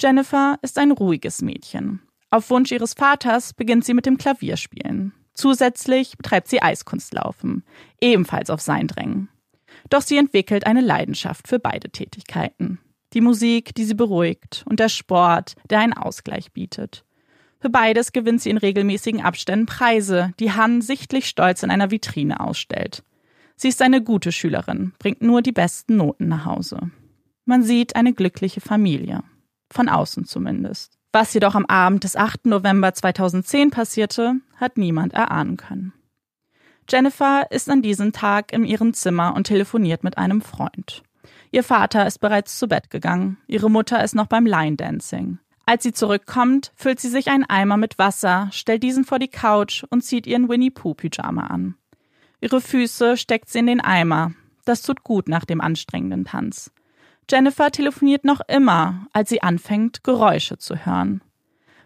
Jennifer 0.00 0.58
ist 0.62 0.78
ein 0.78 0.92
ruhiges 0.92 1.42
Mädchen. 1.42 2.00
Auf 2.34 2.50
Wunsch 2.50 2.72
ihres 2.72 2.94
Vaters 2.94 3.52
beginnt 3.52 3.84
sie 3.84 3.94
mit 3.94 4.06
dem 4.06 4.18
Klavierspielen. 4.18 5.12
Zusätzlich 5.34 6.16
betreibt 6.16 6.48
sie 6.48 6.60
Eiskunstlaufen, 6.60 7.62
ebenfalls 8.00 8.50
auf 8.50 8.60
sein 8.60 8.88
Drängen. 8.88 9.28
Doch 9.88 10.02
sie 10.02 10.16
entwickelt 10.16 10.66
eine 10.66 10.80
Leidenschaft 10.80 11.46
für 11.46 11.60
beide 11.60 11.90
Tätigkeiten. 11.90 12.80
Die 13.12 13.20
Musik, 13.20 13.72
die 13.76 13.84
sie 13.84 13.94
beruhigt, 13.94 14.64
und 14.68 14.80
der 14.80 14.88
Sport, 14.88 15.54
der 15.70 15.78
einen 15.78 15.92
Ausgleich 15.92 16.50
bietet. 16.50 17.04
Für 17.60 17.70
beides 17.70 18.10
gewinnt 18.10 18.42
sie 18.42 18.50
in 18.50 18.58
regelmäßigen 18.58 19.22
Abständen 19.22 19.66
Preise, 19.66 20.32
die 20.40 20.50
Han 20.50 20.82
sichtlich 20.82 21.28
stolz 21.28 21.62
in 21.62 21.70
einer 21.70 21.92
Vitrine 21.92 22.40
ausstellt. 22.40 23.04
Sie 23.54 23.68
ist 23.68 23.80
eine 23.80 24.02
gute 24.02 24.32
Schülerin, 24.32 24.92
bringt 24.98 25.22
nur 25.22 25.40
die 25.40 25.52
besten 25.52 25.98
Noten 25.98 26.26
nach 26.26 26.46
Hause. 26.46 26.90
Man 27.44 27.62
sieht 27.62 27.94
eine 27.94 28.12
glückliche 28.12 28.60
Familie. 28.60 29.22
Von 29.70 29.88
außen 29.88 30.24
zumindest. 30.24 30.98
Was 31.14 31.32
jedoch 31.32 31.54
am 31.54 31.64
Abend 31.66 32.02
des 32.02 32.16
8. 32.16 32.46
November 32.46 32.92
2010 32.92 33.70
passierte, 33.70 34.34
hat 34.56 34.76
niemand 34.76 35.12
erahnen 35.14 35.56
können. 35.56 35.92
Jennifer 36.90 37.46
ist 37.52 37.70
an 37.70 37.82
diesem 37.82 38.10
Tag 38.10 38.52
in 38.52 38.64
ihrem 38.64 38.94
Zimmer 38.94 39.36
und 39.36 39.46
telefoniert 39.46 40.02
mit 40.02 40.18
einem 40.18 40.42
Freund. 40.42 41.04
Ihr 41.52 41.62
Vater 41.62 42.04
ist 42.04 42.18
bereits 42.18 42.58
zu 42.58 42.66
Bett 42.66 42.90
gegangen, 42.90 43.36
ihre 43.46 43.70
Mutter 43.70 44.02
ist 44.02 44.16
noch 44.16 44.26
beim 44.26 44.44
Line 44.44 44.74
Dancing. 44.74 45.38
Als 45.66 45.84
sie 45.84 45.92
zurückkommt, 45.92 46.72
füllt 46.74 46.98
sie 46.98 47.10
sich 47.10 47.28
einen 47.28 47.48
Eimer 47.48 47.76
mit 47.76 47.96
Wasser, 47.96 48.48
stellt 48.50 48.82
diesen 48.82 49.04
vor 49.04 49.20
die 49.20 49.28
Couch 49.28 49.84
und 49.90 50.02
zieht 50.02 50.26
ihren 50.26 50.48
Winnie 50.48 50.72
Pooh 50.72 50.94
Pyjama 50.94 51.46
an. 51.46 51.76
Ihre 52.40 52.60
Füße 52.60 53.16
steckt 53.16 53.50
sie 53.50 53.60
in 53.60 53.68
den 53.68 53.80
Eimer. 53.80 54.32
Das 54.64 54.82
tut 54.82 55.04
gut 55.04 55.28
nach 55.28 55.44
dem 55.44 55.60
anstrengenden 55.60 56.24
Tanz. 56.24 56.72
Jennifer 57.30 57.70
telefoniert 57.70 58.24
noch 58.24 58.40
immer, 58.48 59.06
als 59.12 59.30
sie 59.30 59.42
anfängt, 59.42 60.04
Geräusche 60.04 60.58
zu 60.58 60.84
hören. 60.86 61.22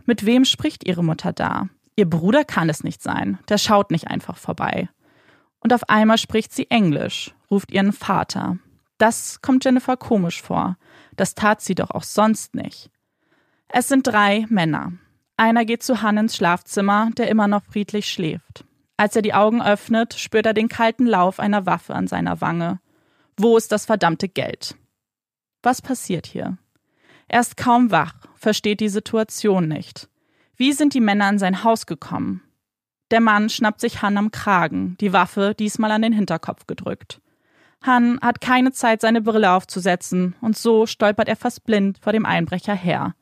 Mit 0.04 0.26
wem 0.26 0.44
spricht 0.44 0.86
ihre 0.86 1.04
Mutter 1.04 1.32
da? 1.32 1.68
Ihr 1.96 2.08
Bruder 2.08 2.44
kann 2.44 2.68
es 2.68 2.84
nicht 2.84 3.02
sein, 3.02 3.38
der 3.48 3.58
schaut 3.58 3.90
nicht 3.90 4.08
einfach 4.08 4.36
vorbei. 4.36 4.88
Und 5.60 5.72
auf 5.72 5.88
einmal 5.88 6.18
spricht 6.18 6.52
sie 6.52 6.70
Englisch, 6.70 7.34
ruft 7.50 7.72
ihren 7.72 7.92
Vater. 7.92 8.58
Das 8.98 9.40
kommt 9.42 9.64
Jennifer 9.64 9.96
komisch 9.96 10.42
vor. 10.42 10.76
Das 11.16 11.34
tat 11.34 11.60
sie 11.60 11.74
doch 11.74 11.90
auch 11.90 12.04
sonst 12.04 12.54
nicht. 12.54 12.90
Es 13.68 13.88
sind 13.88 14.06
drei 14.06 14.46
Männer. 14.48 14.92
Einer 15.36 15.64
geht 15.64 15.82
zu 15.82 16.02
Han 16.02 16.16
ins 16.16 16.36
Schlafzimmer, 16.36 17.10
der 17.16 17.28
immer 17.28 17.46
noch 17.46 17.62
friedlich 17.62 18.08
schläft. 18.08 18.64
Als 18.96 19.14
er 19.14 19.22
die 19.22 19.34
Augen 19.34 19.62
öffnet, 19.62 20.14
spürt 20.14 20.46
er 20.46 20.54
den 20.54 20.68
kalten 20.68 21.06
Lauf 21.06 21.38
einer 21.38 21.66
Waffe 21.66 21.94
an 21.94 22.08
seiner 22.08 22.40
Wange. 22.40 22.80
Wo 23.36 23.56
ist 23.56 23.70
das 23.70 23.86
verdammte 23.86 24.28
Geld? 24.28 24.74
Was 25.62 25.82
passiert 25.82 26.26
hier? 26.26 26.58
Er 27.28 27.40
ist 27.40 27.56
kaum 27.56 27.90
wach, 27.90 28.14
versteht 28.34 28.80
die 28.80 28.88
Situation 28.88 29.68
nicht. 29.68 30.08
Wie 30.56 30.72
sind 30.72 30.94
die 30.94 31.00
Männer 31.00 31.28
in 31.28 31.38
sein 31.38 31.62
Haus 31.62 31.86
gekommen? 31.86 32.42
Der 33.10 33.20
Mann 33.20 33.48
schnappt 33.48 33.80
sich 33.80 34.02
Han 34.02 34.18
am 34.18 34.30
Kragen, 34.30 34.96
die 35.00 35.12
Waffe 35.12 35.54
diesmal 35.58 35.90
an 35.92 36.02
den 36.02 36.12
Hinterkopf 36.12 36.66
gedrückt. 36.66 37.20
Han 37.82 38.18
hat 38.20 38.40
keine 38.40 38.72
Zeit, 38.72 39.00
seine 39.00 39.22
Brille 39.22 39.52
aufzusetzen, 39.52 40.34
und 40.40 40.56
so 40.56 40.86
stolpert 40.86 41.28
er 41.28 41.36
fast 41.36 41.64
blind 41.64 41.98
vor 41.98 42.12
dem 42.12 42.26
Einbrecher 42.26 42.74
her. 42.74 43.14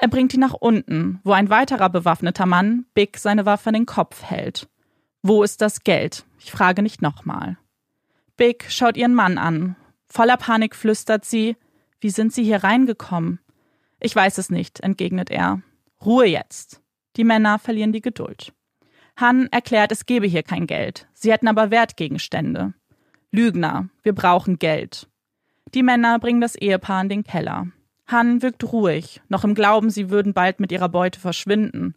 Er 0.00 0.08
bringt 0.08 0.34
ihn 0.34 0.40
nach 0.40 0.54
unten, 0.54 1.20
wo 1.22 1.32
ein 1.32 1.50
weiterer 1.50 1.88
bewaffneter 1.88 2.46
Mann 2.46 2.86
Big 2.94 3.18
seine 3.18 3.46
Waffe 3.46 3.68
an 3.68 3.74
den 3.74 3.86
Kopf 3.86 4.22
hält. 4.24 4.68
Wo 5.22 5.42
ist 5.42 5.62
das 5.62 5.84
Geld? 5.84 6.26
Ich 6.38 6.50
frage 6.50 6.82
nicht 6.82 7.00
nochmal. 7.00 7.56
Big 8.36 8.66
schaut 8.68 8.96
ihren 8.96 9.14
Mann 9.14 9.38
an. 9.38 9.76
Voller 10.14 10.36
Panik 10.36 10.76
flüstert 10.76 11.24
sie, 11.24 11.56
wie 11.98 12.10
sind 12.10 12.32
Sie 12.32 12.44
hier 12.44 12.62
reingekommen? 12.62 13.40
Ich 13.98 14.14
weiß 14.14 14.38
es 14.38 14.48
nicht, 14.48 14.78
entgegnet 14.78 15.28
er. 15.28 15.60
Ruhe 16.04 16.26
jetzt. 16.26 16.80
Die 17.16 17.24
Männer 17.24 17.58
verlieren 17.58 17.90
die 17.90 18.00
Geduld. 18.00 18.52
Han 19.16 19.48
erklärt, 19.48 19.90
es 19.90 20.06
gebe 20.06 20.28
hier 20.28 20.44
kein 20.44 20.68
Geld. 20.68 21.08
Sie 21.14 21.32
hätten 21.32 21.48
aber 21.48 21.72
Wertgegenstände. 21.72 22.74
Lügner, 23.32 23.88
wir 24.04 24.12
brauchen 24.12 24.60
Geld. 24.60 25.08
Die 25.74 25.82
Männer 25.82 26.20
bringen 26.20 26.40
das 26.40 26.54
Ehepaar 26.54 27.02
in 27.02 27.08
den 27.08 27.24
Keller. 27.24 27.66
Han 28.06 28.40
wirkt 28.40 28.62
ruhig, 28.72 29.20
noch 29.28 29.42
im 29.42 29.56
Glauben, 29.56 29.90
sie 29.90 30.10
würden 30.10 30.32
bald 30.32 30.60
mit 30.60 30.70
ihrer 30.70 30.88
Beute 30.88 31.18
verschwinden. 31.18 31.96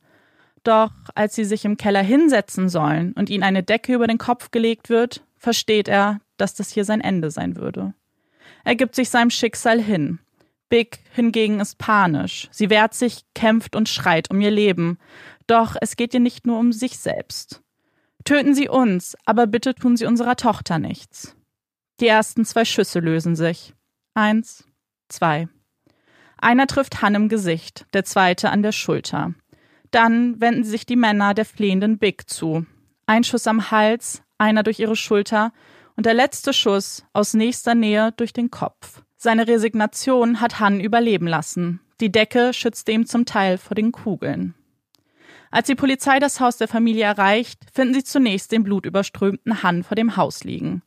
Doch 0.64 0.92
als 1.14 1.36
sie 1.36 1.46
sich 1.46 1.66
im 1.66 1.78
Keller 1.78 2.02
hinsetzen 2.02 2.68
sollen 2.68 3.14
und 3.14 3.30
ihnen 3.30 3.44
eine 3.44 3.62
Decke 3.62 3.94
über 3.94 4.08
den 4.08 4.18
Kopf 4.18 4.50
gelegt 4.50 4.90
wird, 4.90 5.24
versteht 5.36 5.88
er, 5.88 6.20
dass 6.38 6.56
das 6.56 6.72
hier 6.72 6.84
sein 6.84 7.02
Ende 7.02 7.30
sein 7.30 7.58
würde. 7.58 7.94
Er 8.68 8.76
gibt 8.76 8.96
sich 8.96 9.10
seinem 9.10 9.30
Schicksal 9.30 9.82
hin. 9.82 10.20
Big 10.68 11.00
hingegen 11.14 11.62
ist 11.62 11.78
panisch. 11.78 12.50
Sie 12.52 12.70
wehrt 12.70 12.94
sich, 12.94 13.24
kämpft 13.34 13.78
und 13.78 13.88
schreit 13.88 14.30
um 14.30 14.42
ihr 14.42 14.52
Leben. 14.52 14.98
Doch 15.48 15.78
es 15.80 15.96
geht 15.96 16.14
ihr 16.14 16.20
nicht 16.20 16.46
nur 16.46 16.60
um 16.60 16.74
sich 16.74 17.00
selbst. 17.00 17.62
Töten 18.26 18.54
Sie 18.54 18.68
uns, 18.68 19.16
aber 19.24 19.48
bitte 19.48 19.74
tun 19.74 19.96
Sie 19.96 20.06
unserer 20.06 20.36
Tochter 20.36 20.80
nichts. 20.80 21.34
Die 22.02 22.08
ersten 22.08 22.44
zwei 22.44 22.66
Schüsse 22.66 23.00
lösen 23.00 23.38
sich. 23.38 23.74
Eins, 24.16 24.66
zwei. 25.08 25.48
Einer 26.38 26.68
trifft 26.68 27.02
Han 27.02 27.16
im 27.16 27.30
Gesicht, 27.30 27.86
der 27.94 28.04
zweite 28.04 28.50
an 28.50 28.64
der 28.64 28.74
Schulter. 28.74 29.34
Dann 29.92 30.42
wenden 30.42 30.66
sich 30.66 30.86
die 30.86 30.98
Männer 30.98 31.34
der 31.34 31.46
flehenden 31.46 32.00
Big 32.00 32.30
zu. 32.30 32.66
Ein 33.06 33.24
Schuss 33.24 33.48
am 33.48 33.72
Hals, 33.72 34.24
einer 34.38 34.64
durch 34.64 34.82
ihre 34.82 34.98
Schulter 34.98 35.54
und 35.98 36.06
der 36.06 36.14
letzte 36.14 36.54
Schuss 36.54 37.04
aus 37.12 37.34
nächster 37.34 37.76
Nähe 37.76 38.14
durch 38.16 38.32
den 38.32 38.50
Kopf. 38.50 39.02
Seine 39.18 39.48
Resignation 39.48 40.40
hat 40.40 40.60
Han 40.60 40.80
überleben 40.80 41.28
lassen. 41.28 41.82
Die 42.00 42.12
Decke 42.12 42.54
schützte 42.54 42.92
ihm 42.92 43.08
zum 43.08 43.26
Teil 43.26 43.58
vor 43.58 43.76
den 43.76 43.92
Kugeln. 43.92 44.54
Als 45.50 45.68
die 45.68 45.76
Polizei 45.76 46.20
das 46.20 46.40
Haus 46.40 46.58
der 46.58 46.68
Familie 46.68 47.06
erreicht, 47.06 47.66
finden 47.74 47.96
sie 47.96 48.04
zunächst 48.04 48.52
den 48.52 48.64
blutüberströmten 48.64 49.64
Han 49.64 49.84
vor 49.84 49.96
dem 49.96 50.16
Haus 50.16 50.44
liegen. 50.44 50.84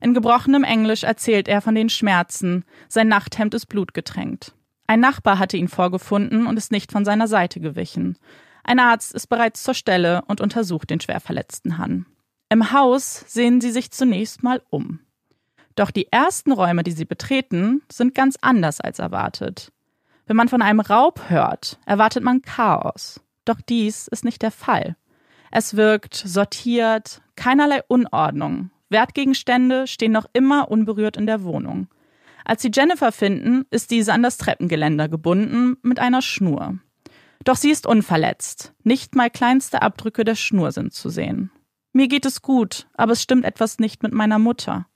In 0.00 0.14
gebrochenem 0.14 0.64
Englisch 0.64 1.04
erzählt 1.04 1.46
er 1.46 1.60
von 1.60 1.74
den 1.74 1.88
Schmerzen, 1.88 2.64
sein 2.88 3.08
Nachthemd 3.08 3.54
ist 3.54 3.66
blutgetränkt. 3.66 4.54
Ein 4.86 5.00
Nachbar 5.00 5.38
hatte 5.38 5.56
ihn 5.56 5.68
vorgefunden 5.68 6.46
und 6.46 6.56
ist 6.56 6.72
nicht 6.72 6.90
von 6.90 7.04
seiner 7.04 7.28
Seite 7.28 7.60
gewichen. 7.60 8.16
Ein 8.64 8.80
Arzt 8.80 9.14
ist 9.14 9.28
bereits 9.28 9.62
zur 9.62 9.74
Stelle 9.74 10.22
und 10.26 10.40
untersucht 10.40 10.90
den 10.90 11.00
schwer 11.00 11.20
verletzten 11.20 11.78
Han. 11.78 12.06
Im 12.50 12.72
Haus 12.72 13.24
sehen 13.26 13.60
sie 13.60 13.70
sich 13.70 13.90
zunächst 13.90 14.42
mal 14.42 14.62
um. 14.70 15.00
Doch 15.74 15.90
die 15.90 16.10
ersten 16.10 16.50
Räume, 16.52 16.82
die 16.82 16.92
sie 16.92 17.04
betreten, 17.04 17.82
sind 17.92 18.14
ganz 18.14 18.36
anders 18.40 18.80
als 18.80 18.98
erwartet. 18.98 19.70
Wenn 20.26 20.36
man 20.36 20.48
von 20.48 20.62
einem 20.62 20.80
Raub 20.80 21.28
hört, 21.28 21.78
erwartet 21.86 22.24
man 22.24 22.42
Chaos. 22.42 23.20
Doch 23.44 23.60
dies 23.60 24.08
ist 24.08 24.24
nicht 24.24 24.42
der 24.42 24.50
Fall. 24.50 24.96
Es 25.50 25.76
wirkt 25.76 26.14
sortiert, 26.14 27.22
keinerlei 27.36 27.82
Unordnung. 27.86 28.70
Wertgegenstände 28.88 29.86
stehen 29.86 30.12
noch 30.12 30.26
immer 30.32 30.70
unberührt 30.70 31.16
in 31.16 31.26
der 31.26 31.44
Wohnung. 31.44 31.88
Als 32.44 32.62
sie 32.62 32.70
Jennifer 32.74 33.12
finden, 33.12 33.66
ist 33.70 33.90
diese 33.90 34.12
an 34.12 34.22
das 34.22 34.38
Treppengeländer 34.38 35.08
gebunden 35.08 35.76
mit 35.82 35.98
einer 35.98 36.22
Schnur. 36.22 36.78
Doch 37.44 37.56
sie 37.56 37.70
ist 37.70 37.86
unverletzt. 37.86 38.72
Nicht 38.84 39.14
mal 39.14 39.30
kleinste 39.30 39.82
Abdrücke 39.82 40.24
der 40.24 40.34
Schnur 40.34 40.72
sind 40.72 40.92
zu 40.92 41.10
sehen. 41.10 41.50
Mir 41.98 42.06
geht 42.06 42.26
es 42.26 42.42
gut, 42.42 42.86
aber 42.94 43.12
es 43.12 43.22
stimmt 43.22 43.44
etwas 43.44 43.80
nicht 43.80 44.04
mit 44.04 44.12
meiner 44.12 44.38
Mutter. 44.38 44.86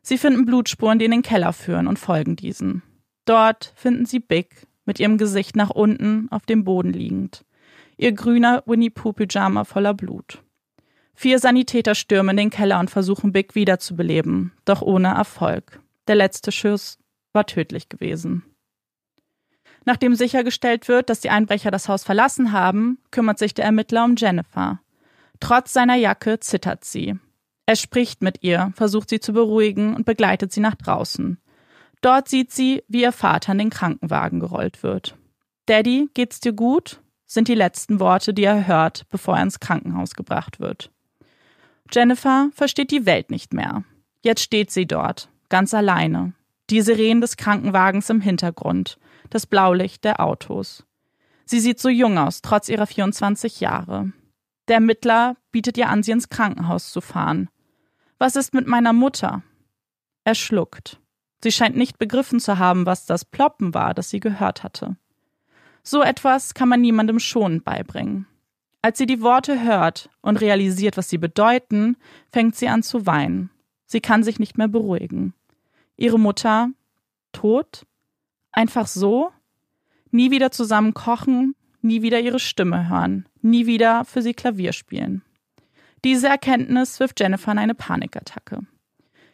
Sie 0.00 0.16
finden 0.16 0.46
Blutspuren, 0.46 1.00
die 1.00 1.06
in 1.06 1.10
den 1.10 1.22
Keller 1.22 1.52
führen 1.52 1.88
und 1.88 1.98
folgen 1.98 2.36
diesen. 2.36 2.84
Dort 3.24 3.72
finden 3.74 4.06
sie 4.06 4.20
Big 4.20 4.68
mit 4.84 5.00
ihrem 5.00 5.18
Gesicht 5.18 5.56
nach 5.56 5.70
unten 5.70 6.28
auf 6.30 6.46
dem 6.46 6.62
Boden 6.62 6.92
liegend 6.92 7.44
ihr 7.96 8.12
grüner 8.12 8.62
Winnie-Pooh-Pyjama 8.66 9.64
voller 9.64 9.94
Blut. 9.94 10.42
Vier 11.14 11.38
Sanitäter 11.38 11.94
stürmen 11.94 12.30
in 12.30 12.44
den 12.44 12.50
Keller 12.50 12.80
und 12.80 12.90
versuchen 12.90 13.32
Big 13.32 13.54
wiederzubeleben, 13.54 14.52
doch 14.64 14.82
ohne 14.82 15.08
Erfolg. 15.08 15.80
Der 16.08 16.16
letzte 16.16 16.50
Schuss 16.50 16.98
war 17.32 17.46
tödlich 17.46 17.88
gewesen. 17.88 18.42
Nachdem 19.84 20.14
sichergestellt 20.14 20.88
wird, 20.88 21.10
dass 21.10 21.20
die 21.20 21.30
Einbrecher 21.30 21.70
das 21.70 21.88
Haus 21.88 22.04
verlassen 22.04 22.52
haben, 22.52 22.98
kümmert 23.10 23.38
sich 23.38 23.54
der 23.54 23.66
Ermittler 23.66 24.04
um 24.04 24.16
Jennifer. 24.16 24.80
Trotz 25.40 25.72
seiner 25.72 25.96
Jacke 25.96 26.40
zittert 26.40 26.84
sie. 26.84 27.18
Er 27.66 27.76
spricht 27.76 28.22
mit 28.22 28.42
ihr, 28.42 28.72
versucht 28.74 29.08
sie 29.08 29.20
zu 29.20 29.32
beruhigen 29.32 29.94
und 29.94 30.04
begleitet 30.04 30.52
sie 30.52 30.60
nach 30.60 30.74
draußen. 30.74 31.38
Dort 32.00 32.28
sieht 32.28 32.52
sie, 32.52 32.82
wie 32.88 33.02
ihr 33.02 33.12
Vater 33.12 33.52
in 33.52 33.58
den 33.58 33.70
Krankenwagen 33.70 34.40
gerollt 34.40 34.82
wird. 34.82 35.16
Daddy, 35.66 36.10
geht's 36.12 36.40
dir 36.40 36.52
gut? 36.52 37.00
sind 37.26 37.48
die 37.48 37.54
letzten 37.54 38.00
Worte, 38.00 38.34
die 38.34 38.44
er 38.44 38.66
hört, 38.66 39.08
bevor 39.10 39.36
er 39.36 39.42
ins 39.42 39.58
Krankenhaus 39.58 40.14
gebracht 40.14 40.60
wird. 40.60 40.90
Jennifer 41.90 42.50
versteht 42.52 42.90
die 42.90 43.06
Welt 43.06 43.30
nicht 43.30 43.52
mehr. 43.52 43.84
Jetzt 44.22 44.42
steht 44.42 44.70
sie 44.70 44.86
dort, 44.86 45.28
ganz 45.48 45.74
alleine. 45.74 46.34
Die 46.70 46.80
Sirenen 46.80 47.20
des 47.20 47.36
Krankenwagens 47.36 48.08
im 48.08 48.20
Hintergrund, 48.20 48.98
das 49.30 49.46
Blaulicht 49.46 50.04
der 50.04 50.20
Autos. 50.20 50.84
Sie 51.44 51.60
sieht 51.60 51.78
so 51.78 51.88
jung 51.88 52.16
aus, 52.18 52.40
trotz 52.40 52.68
ihrer 52.68 52.86
24 52.86 53.60
Jahre. 53.60 54.12
Der 54.68 54.76
Ermittler 54.76 55.36
bietet 55.52 55.76
ihr 55.76 55.88
an, 55.88 56.02
sie 56.02 56.12
ins 56.12 56.28
Krankenhaus 56.28 56.90
zu 56.90 57.00
fahren. 57.00 57.48
Was 58.18 58.36
ist 58.36 58.54
mit 58.54 58.66
meiner 58.66 58.92
Mutter? 58.92 59.42
Er 60.24 60.34
schluckt. 60.34 61.00
Sie 61.42 61.52
scheint 61.52 61.76
nicht 61.76 61.98
begriffen 61.98 62.40
zu 62.40 62.58
haben, 62.58 62.86
was 62.86 63.04
das 63.04 63.24
Ploppen 63.26 63.74
war, 63.74 63.92
das 63.92 64.08
sie 64.08 64.20
gehört 64.20 64.62
hatte. 64.62 64.96
So 65.82 66.02
etwas 66.02 66.54
kann 66.54 66.70
man 66.70 66.80
niemandem 66.80 67.18
schonend 67.18 67.64
beibringen. 67.64 68.26
Als 68.80 68.96
sie 68.96 69.06
die 69.06 69.20
Worte 69.20 69.62
hört 69.62 70.08
und 70.22 70.40
realisiert, 70.40 70.96
was 70.96 71.10
sie 71.10 71.18
bedeuten, 71.18 71.96
fängt 72.30 72.56
sie 72.56 72.68
an 72.68 72.82
zu 72.82 73.06
weinen. 73.06 73.50
Sie 73.86 74.00
kann 74.00 74.22
sich 74.22 74.38
nicht 74.38 74.56
mehr 74.56 74.68
beruhigen. 74.68 75.34
Ihre 75.96 76.18
Mutter 76.18 76.70
tot? 77.32 77.86
Einfach 78.52 78.86
so? 78.86 79.30
Nie 80.10 80.30
wieder 80.30 80.50
zusammen 80.50 80.94
kochen, 80.94 81.54
nie 81.82 82.00
wieder 82.00 82.20
ihre 82.20 82.38
Stimme 82.38 82.88
hören, 82.88 83.28
nie 83.44 83.66
wieder 83.66 84.04
für 84.04 84.22
sie 84.22 84.34
Klavier 84.34 84.72
spielen. 84.72 85.22
Diese 86.04 86.28
Erkenntnis 86.28 87.00
wirft 87.00 87.20
Jennifer 87.20 87.52
in 87.52 87.58
eine 87.58 87.74
Panikattacke. 87.74 88.60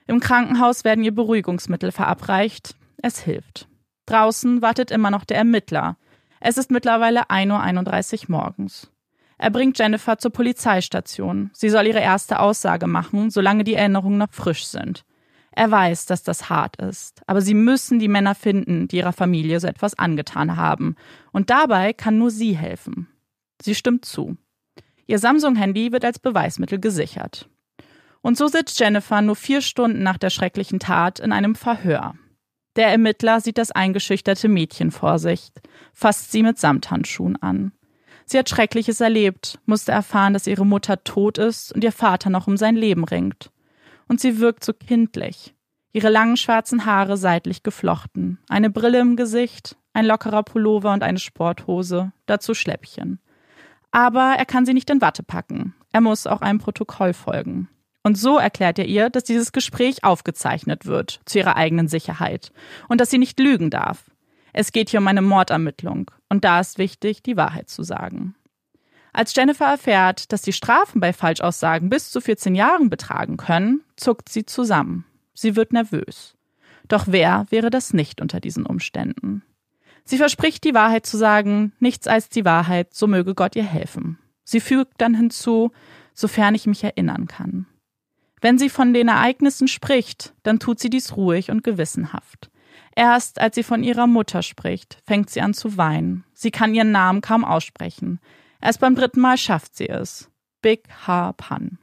Im 0.06 0.20
Krankenhaus 0.20 0.84
werden 0.84 1.04
ihr 1.04 1.14
Beruhigungsmittel 1.14 1.92
verabreicht. 1.92 2.76
Es 3.02 3.20
hilft. 3.20 3.68
Draußen 4.06 4.60
wartet 4.60 4.90
immer 4.90 5.10
noch 5.10 5.24
der 5.24 5.38
Ermittler, 5.38 5.96
es 6.40 6.56
ist 6.56 6.70
mittlerweile 6.70 7.24
1.31 7.24 8.22
Uhr 8.22 8.36
morgens. 8.36 8.90
Er 9.36 9.50
bringt 9.50 9.78
Jennifer 9.78 10.18
zur 10.18 10.32
Polizeistation. 10.32 11.50
Sie 11.52 11.68
soll 11.68 11.86
ihre 11.86 12.00
erste 12.00 12.40
Aussage 12.40 12.86
machen, 12.86 13.30
solange 13.30 13.62
die 13.62 13.74
Erinnerungen 13.74 14.18
noch 14.18 14.32
frisch 14.32 14.64
sind. 14.66 15.04
Er 15.52 15.70
weiß, 15.70 16.06
dass 16.06 16.22
das 16.22 16.48
hart 16.48 16.76
ist, 16.76 17.22
aber 17.26 17.42
sie 17.42 17.54
müssen 17.54 17.98
die 17.98 18.08
Männer 18.08 18.34
finden, 18.34 18.88
die 18.88 18.98
ihrer 18.98 19.12
Familie 19.12 19.60
so 19.60 19.66
etwas 19.66 19.98
angetan 19.98 20.56
haben. 20.56 20.96
Und 21.32 21.50
dabei 21.50 21.92
kann 21.92 22.18
nur 22.18 22.30
sie 22.30 22.56
helfen. 22.56 23.08
Sie 23.62 23.74
stimmt 23.74 24.04
zu. 24.04 24.36
Ihr 25.06 25.18
Samsung-Handy 25.18 25.92
wird 25.92 26.04
als 26.04 26.18
Beweismittel 26.18 26.78
gesichert. 26.78 27.48
Und 28.22 28.36
so 28.36 28.46
sitzt 28.48 28.78
Jennifer 28.78 29.22
nur 29.22 29.36
vier 29.36 29.60
Stunden 29.60 30.02
nach 30.02 30.18
der 30.18 30.30
schrecklichen 30.30 30.78
Tat 30.78 31.20
in 31.20 31.32
einem 31.32 31.54
Verhör. 31.54 32.14
Der 32.76 32.88
Ermittler 32.88 33.40
sieht 33.40 33.58
das 33.58 33.72
eingeschüchterte 33.72 34.48
Mädchen 34.48 34.90
vor 34.90 35.18
sich, 35.18 35.50
fasst 35.92 36.30
sie 36.30 36.42
mit 36.42 36.58
Samthandschuhen 36.58 37.40
an. 37.42 37.72
Sie 38.26 38.38
hat 38.38 38.48
Schreckliches 38.48 39.00
erlebt, 39.00 39.58
musste 39.66 39.90
erfahren, 39.90 40.34
dass 40.34 40.46
ihre 40.46 40.64
Mutter 40.64 41.02
tot 41.02 41.36
ist 41.38 41.72
und 41.72 41.82
ihr 41.82 41.90
Vater 41.90 42.30
noch 42.30 42.46
um 42.46 42.56
sein 42.56 42.76
Leben 42.76 43.02
ringt. 43.02 43.50
Und 44.06 44.20
sie 44.20 44.38
wirkt 44.38 44.64
so 44.64 44.72
kindlich. 44.72 45.54
Ihre 45.92 46.10
langen 46.10 46.36
schwarzen 46.36 46.84
Haare 46.86 47.16
seitlich 47.16 47.64
geflochten, 47.64 48.38
eine 48.48 48.70
Brille 48.70 49.00
im 49.00 49.16
Gesicht, 49.16 49.76
ein 49.92 50.06
lockerer 50.06 50.44
Pullover 50.44 50.92
und 50.92 51.02
eine 51.02 51.18
Sporthose, 51.18 52.12
dazu 52.26 52.54
Schläppchen. 52.54 53.18
Aber 53.90 54.34
er 54.38 54.46
kann 54.46 54.66
sie 54.66 54.74
nicht 54.74 54.90
in 54.90 55.00
Watte 55.00 55.22
packen. 55.22 55.74
Er 55.92 56.00
muss 56.00 56.26
auch 56.26 56.40
einem 56.40 56.58
Protokoll 56.58 57.12
folgen. 57.12 57.68
Und 58.02 58.16
so 58.16 58.38
erklärt 58.38 58.78
er 58.78 58.86
ihr, 58.86 59.10
dass 59.10 59.24
dieses 59.24 59.52
Gespräch 59.52 60.04
aufgezeichnet 60.04 60.86
wird, 60.86 61.20
zu 61.26 61.38
ihrer 61.38 61.56
eigenen 61.56 61.88
Sicherheit, 61.88 62.52
und 62.88 63.00
dass 63.00 63.10
sie 63.10 63.18
nicht 63.18 63.38
lügen 63.38 63.70
darf. 63.70 64.10
Es 64.52 64.72
geht 64.72 64.90
hier 64.90 65.00
um 65.00 65.08
eine 65.08 65.22
Mordermittlung, 65.22 66.10
und 66.28 66.44
da 66.44 66.60
ist 66.60 66.78
wichtig, 66.78 67.22
die 67.22 67.36
Wahrheit 67.36 67.68
zu 67.68 67.82
sagen. 67.82 68.34
Als 69.12 69.34
Jennifer 69.34 69.66
erfährt, 69.66 70.32
dass 70.32 70.42
die 70.42 70.52
Strafen 70.52 71.00
bei 71.00 71.12
Falschaussagen 71.12 71.90
bis 71.90 72.10
zu 72.10 72.20
14 72.20 72.54
Jahren 72.54 72.90
betragen 72.90 73.36
können, 73.36 73.82
zuckt 73.96 74.28
sie 74.28 74.46
zusammen. 74.46 75.04
Sie 75.34 75.56
wird 75.56 75.72
nervös. 75.72 76.36
Doch 76.88 77.04
wer 77.06 77.46
wäre 77.50 77.70
das 77.70 77.92
nicht 77.92 78.20
unter 78.20 78.40
diesen 78.40 78.66
Umständen? 78.66 79.42
Sie 80.04 80.18
verspricht, 80.18 80.64
die 80.64 80.74
Wahrheit 80.74 81.06
zu 81.06 81.16
sagen, 81.16 81.72
nichts 81.78 82.06
als 82.06 82.28
die 82.28 82.44
Wahrheit, 82.44 82.94
so 82.94 83.06
möge 83.06 83.34
Gott 83.34 83.56
ihr 83.56 83.64
helfen. 83.64 84.18
Sie 84.44 84.60
fügt 84.60 84.94
dann 84.98 85.14
hinzu, 85.14 85.70
sofern 86.14 86.54
ich 86.54 86.66
mich 86.66 86.82
erinnern 86.82 87.26
kann. 87.26 87.66
Wenn 88.40 88.58
sie 88.58 88.70
von 88.70 88.94
den 88.94 89.08
Ereignissen 89.08 89.68
spricht, 89.68 90.34
dann 90.42 90.58
tut 90.58 90.80
sie 90.80 90.90
dies 90.90 91.16
ruhig 91.16 91.50
und 91.50 91.62
gewissenhaft. 91.62 92.50
Erst 92.96 93.40
als 93.40 93.54
sie 93.54 93.62
von 93.62 93.84
ihrer 93.84 94.06
Mutter 94.06 94.42
spricht, 94.42 94.98
fängt 95.06 95.30
sie 95.30 95.40
an 95.40 95.54
zu 95.54 95.76
weinen. 95.76 96.24
Sie 96.32 96.50
kann 96.50 96.74
ihren 96.74 96.90
Namen 96.90 97.20
kaum 97.20 97.44
aussprechen. 97.44 98.18
Erst 98.60 98.80
beim 98.80 98.94
dritten 98.94 99.20
Mal 99.20 99.38
schafft 99.38 99.76
sie 99.76 99.88
es. 99.88 100.30
Big 100.62 100.88
Ha 101.06 101.32
Pan. 101.32 101.78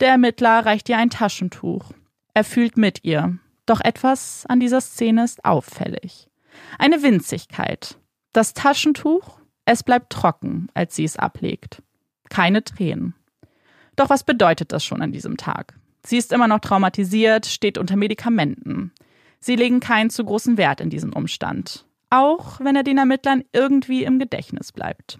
Der 0.00 0.10
Ermittler 0.10 0.64
reicht 0.64 0.88
ihr 0.88 0.98
ein 0.98 1.10
Taschentuch. 1.10 1.92
Er 2.34 2.44
fühlt 2.44 2.76
mit 2.76 3.04
ihr. 3.04 3.38
Doch 3.66 3.80
etwas 3.80 4.46
an 4.46 4.60
dieser 4.60 4.80
Szene 4.80 5.24
ist 5.24 5.44
auffällig. 5.44 6.27
Eine 6.78 7.02
Winzigkeit. 7.02 7.98
Das 8.32 8.54
Taschentuch, 8.54 9.38
es 9.64 9.82
bleibt 9.82 10.10
trocken, 10.10 10.68
als 10.74 10.96
sie 10.96 11.04
es 11.04 11.16
ablegt. 11.16 11.82
Keine 12.28 12.62
Tränen. 12.64 13.14
Doch 13.96 14.10
was 14.10 14.24
bedeutet 14.24 14.72
das 14.72 14.84
schon 14.84 15.02
an 15.02 15.12
diesem 15.12 15.36
Tag? 15.36 15.74
Sie 16.04 16.16
ist 16.16 16.32
immer 16.32 16.48
noch 16.48 16.60
traumatisiert, 16.60 17.46
steht 17.46 17.78
unter 17.78 17.96
Medikamenten. 17.96 18.92
Sie 19.40 19.56
legen 19.56 19.80
keinen 19.80 20.10
zu 20.10 20.24
großen 20.24 20.56
Wert 20.56 20.80
in 20.80 20.90
diesen 20.90 21.12
Umstand, 21.12 21.86
auch 22.10 22.60
wenn 22.60 22.76
er 22.76 22.82
den 22.82 22.98
Ermittlern 22.98 23.44
irgendwie 23.52 24.04
im 24.04 24.18
Gedächtnis 24.18 24.72
bleibt. 24.72 25.18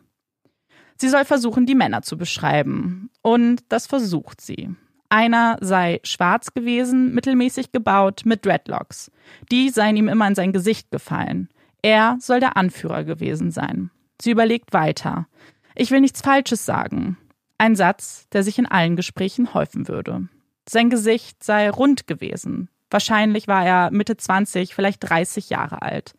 Sie 0.96 1.08
soll 1.08 1.24
versuchen, 1.24 1.66
die 1.66 1.76
Männer 1.76 2.02
zu 2.02 2.18
beschreiben. 2.18 3.10
Und 3.22 3.62
das 3.68 3.86
versucht 3.86 4.40
sie. 4.40 4.70
Einer 5.10 5.56
sei 5.60 6.00
schwarz 6.04 6.52
gewesen, 6.52 7.14
mittelmäßig 7.14 7.72
gebaut, 7.72 8.22
mit 8.24 8.44
Dreadlocks. 8.44 9.10
Die 9.50 9.70
seien 9.70 9.96
ihm 9.96 10.08
immer 10.08 10.28
in 10.28 10.34
sein 10.34 10.52
Gesicht 10.52 10.90
gefallen. 10.90 11.48
Er 11.82 12.16
soll 12.20 12.40
der 12.40 12.56
Anführer 12.56 13.04
gewesen 13.04 13.50
sein. 13.50 13.90
Sie 14.20 14.30
überlegt 14.30 14.72
weiter. 14.72 15.26
Ich 15.74 15.90
will 15.90 16.00
nichts 16.00 16.20
Falsches 16.20 16.66
sagen. 16.66 17.16
Ein 17.56 17.76
Satz, 17.76 18.28
der 18.32 18.42
sich 18.42 18.58
in 18.58 18.66
allen 18.66 18.96
Gesprächen 18.96 19.54
häufen 19.54 19.88
würde. 19.88 20.28
Sein 20.68 20.90
Gesicht 20.90 21.42
sei 21.42 21.70
rund 21.70 22.06
gewesen. 22.06 22.68
Wahrscheinlich 22.90 23.48
war 23.48 23.64
er 23.64 23.90
Mitte 23.90 24.16
20, 24.16 24.74
vielleicht 24.74 25.08
30 25.08 25.50
Jahre 25.50 25.82
alt. 25.82 26.14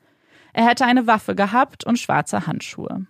Er 0.54 0.68
hätte 0.68 0.86
eine 0.86 1.08
Waffe 1.08 1.36
gehabt 1.36 1.84
und 1.86 2.00
schwarze 2.00 2.48
Handschuhe. 2.48 3.06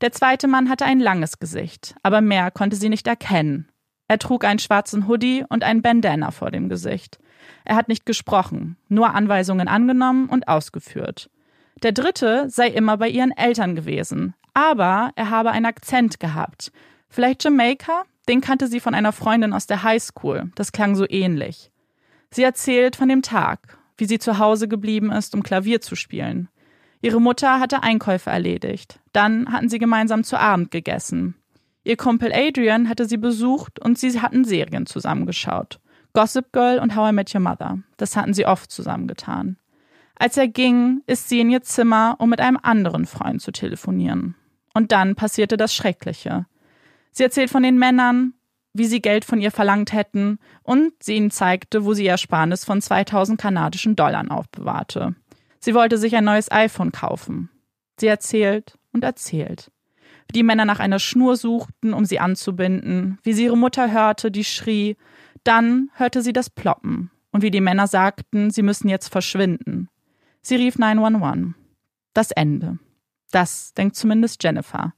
Der 0.00 0.12
zweite 0.12 0.48
Mann 0.48 0.68
hatte 0.68 0.84
ein 0.84 1.00
langes 1.00 1.38
Gesicht, 1.38 1.94
aber 2.02 2.20
mehr 2.20 2.50
konnte 2.50 2.76
sie 2.76 2.88
nicht 2.88 3.06
erkennen. 3.06 3.68
Er 4.08 4.18
trug 4.18 4.44
einen 4.44 4.58
schwarzen 4.58 5.08
Hoodie 5.08 5.44
und 5.48 5.64
einen 5.64 5.82
Bandana 5.82 6.30
vor 6.30 6.50
dem 6.50 6.68
Gesicht. 6.68 7.18
Er 7.64 7.76
hat 7.76 7.88
nicht 7.88 8.06
gesprochen, 8.06 8.76
nur 8.88 9.14
Anweisungen 9.14 9.68
angenommen 9.68 10.28
und 10.28 10.48
ausgeführt. 10.48 11.30
Der 11.82 11.92
dritte 11.92 12.48
sei 12.48 12.68
immer 12.68 12.96
bei 12.96 13.08
ihren 13.08 13.32
Eltern 13.32 13.74
gewesen, 13.74 14.34
aber 14.52 15.10
er 15.16 15.30
habe 15.30 15.50
einen 15.50 15.66
Akzent 15.66 16.20
gehabt. 16.20 16.72
Vielleicht 17.08 17.44
Jamaika? 17.44 18.04
Den 18.28 18.40
kannte 18.40 18.68
sie 18.68 18.80
von 18.80 18.94
einer 18.94 19.12
Freundin 19.12 19.52
aus 19.52 19.66
der 19.66 19.82
Highschool. 19.82 20.50
Das 20.54 20.72
klang 20.72 20.94
so 20.96 21.06
ähnlich. 21.08 21.70
Sie 22.30 22.42
erzählt 22.42 22.96
von 22.96 23.08
dem 23.08 23.22
Tag, 23.22 23.78
wie 23.98 24.06
sie 24.06 24.18
zu 24.18 24.38
Hause 24.38 24.66
geblieben 24.66 25.12
ist, 25.12 25.34
um 25.34 25.42
Klavier 25.42 25.80
zu 25.80 25.94
spielen. 25.94 26.48
Ihre 27.02 27.20
Mutter 27.20 27.60
hatte 27.60 27.82
Einkäufe 27.82 28.30
erledigt. 28.30 28.98
Dann 29.12 29.52
hatten 29.52 29.68
sie 29.68 29.78
gemeinsam 29.78 30.24
zu 30.24 30.38
Abend 30.38 30.70
gegessen. 30.70 31.34
Ihr 31.84 31.96
Kumpel 31.96 32.32
Adrian 32.34 32.88
hatte 32.88 33.06
sie 33.06 33.18
besucht 33.18 33.78
und 33.78 33.98
sie 33.98 34.20
hatten 34.20 34.44
Serien 34.44 34.86
zusammengeschaut. 34.86 35.80
Gossip 36.14 36.52
Girl 36.52 36.78
und 36.78 36.96
How 36.96 37.10
I 37.10 37.12
Met 37.12 37.34
Your 37.34 37.42
Mother. 37.42 37.78
Das 37.98 38.16
hatten 38.16 38.32
sie 38.32 38.46
oft 38.46 38.70
zusammengetan. 38.70 39.58
Als 40.16 40.36
er 40.36 40.48
ging, 40.48 41.02
ist 41.06 41.28
sie 41.28 41.40
in 41.40 41.50
ihr 41.50 41.62
Zimmer, 41.62 42.16
um 42.18 42.30
mit 42.30 42.40
einem 42.40 42.58
anderen 42.62 43.04
Freund 43.04 43.42
zu 43.42 43.52
telefonieren. 43.52 44.34
Und 44.72 44.92
dann 44.92 45.14
passierte 45.14 45.56
das 45.56 45.74
Schreckliche. 45.74 46.46
Sie 47.10 47.22
erzählt 47.22 47.50
von 47.50 47.62
den 47.62 47.78
Männern, 47.78 48.34
wie 48.72 48.86
sie 48.86 49.02
Geld 49.02 49.24
von 49.24 49.40
ihr 49.40 49.50
verlangt 49.50 49.92
hätten 49.92 50.38
und 50.62 50.92
sie 51.00 51.14
ihnen 51.14 51.30
zeigte, 51.30 51.84
wo 51.84 51.94
sie 51.94 52.04
ihr 52.04 52.12
Ersparnis 52.12 52.64
von 52.64 52.80
2000 52.80 53.40
kanadischen 53.40 53.94
Dollar 53.94 54.24
aufbewahrte. 54.30 55.14
Sie 55.60 55.74
wollte 55.74 55.98
sich 55.98 56.16
ein 56.16 56.24
neues 56.24 56.50
iPhone 56.50 56.92
kaufen. 56.92 57.50
Sie 57.98 58.06
erzählt 58.06 58.78
und 58.92 59.04
erzählt. 59.04 59.70
Wie 60.28 60.32
die 60.32 60.42
Männer 60.42 60.64
nach 60.64 60.80
einer 60.80 60.98
Schnur 60.98 61.36
suchten, 61.36 61.94
um 61.94 62.04
sie 62.04 62.18
anzubinden, 62.18 63.18
wie 63.22 63.32
sie 63.32 63.44
ihre 63.44 63.56
Mutter 63.56 63.92
hörte, 63.92 64.30
die 64.30 64.44
schrie. 64.44 64.96
Dann 65.44 65.90
hörte 65.94 66.22
sie 66.22 66.32
das 66.32 66.50
Ploppen 66.50 67.10
und 67.30 67.42
wie 67.42 67.50
die 67.50 67.60
Männer 67.60 67.86
sagten, 67.86 68.50
sie 68.50 68.62
müssen 68.62 68.88
jetzt 68.88 69.08
verschwinden. 69.08 69.88
Sie 70.40 70.56
rief 70.56 70.78
911. 70.78 71.54
Das 72.12 72.30
Ende. 72.30 72.78
Das 73.32 73.74
denkt 73.74 73.96
zumindest 73.96 74.42
Jennifer. 74.42 74.94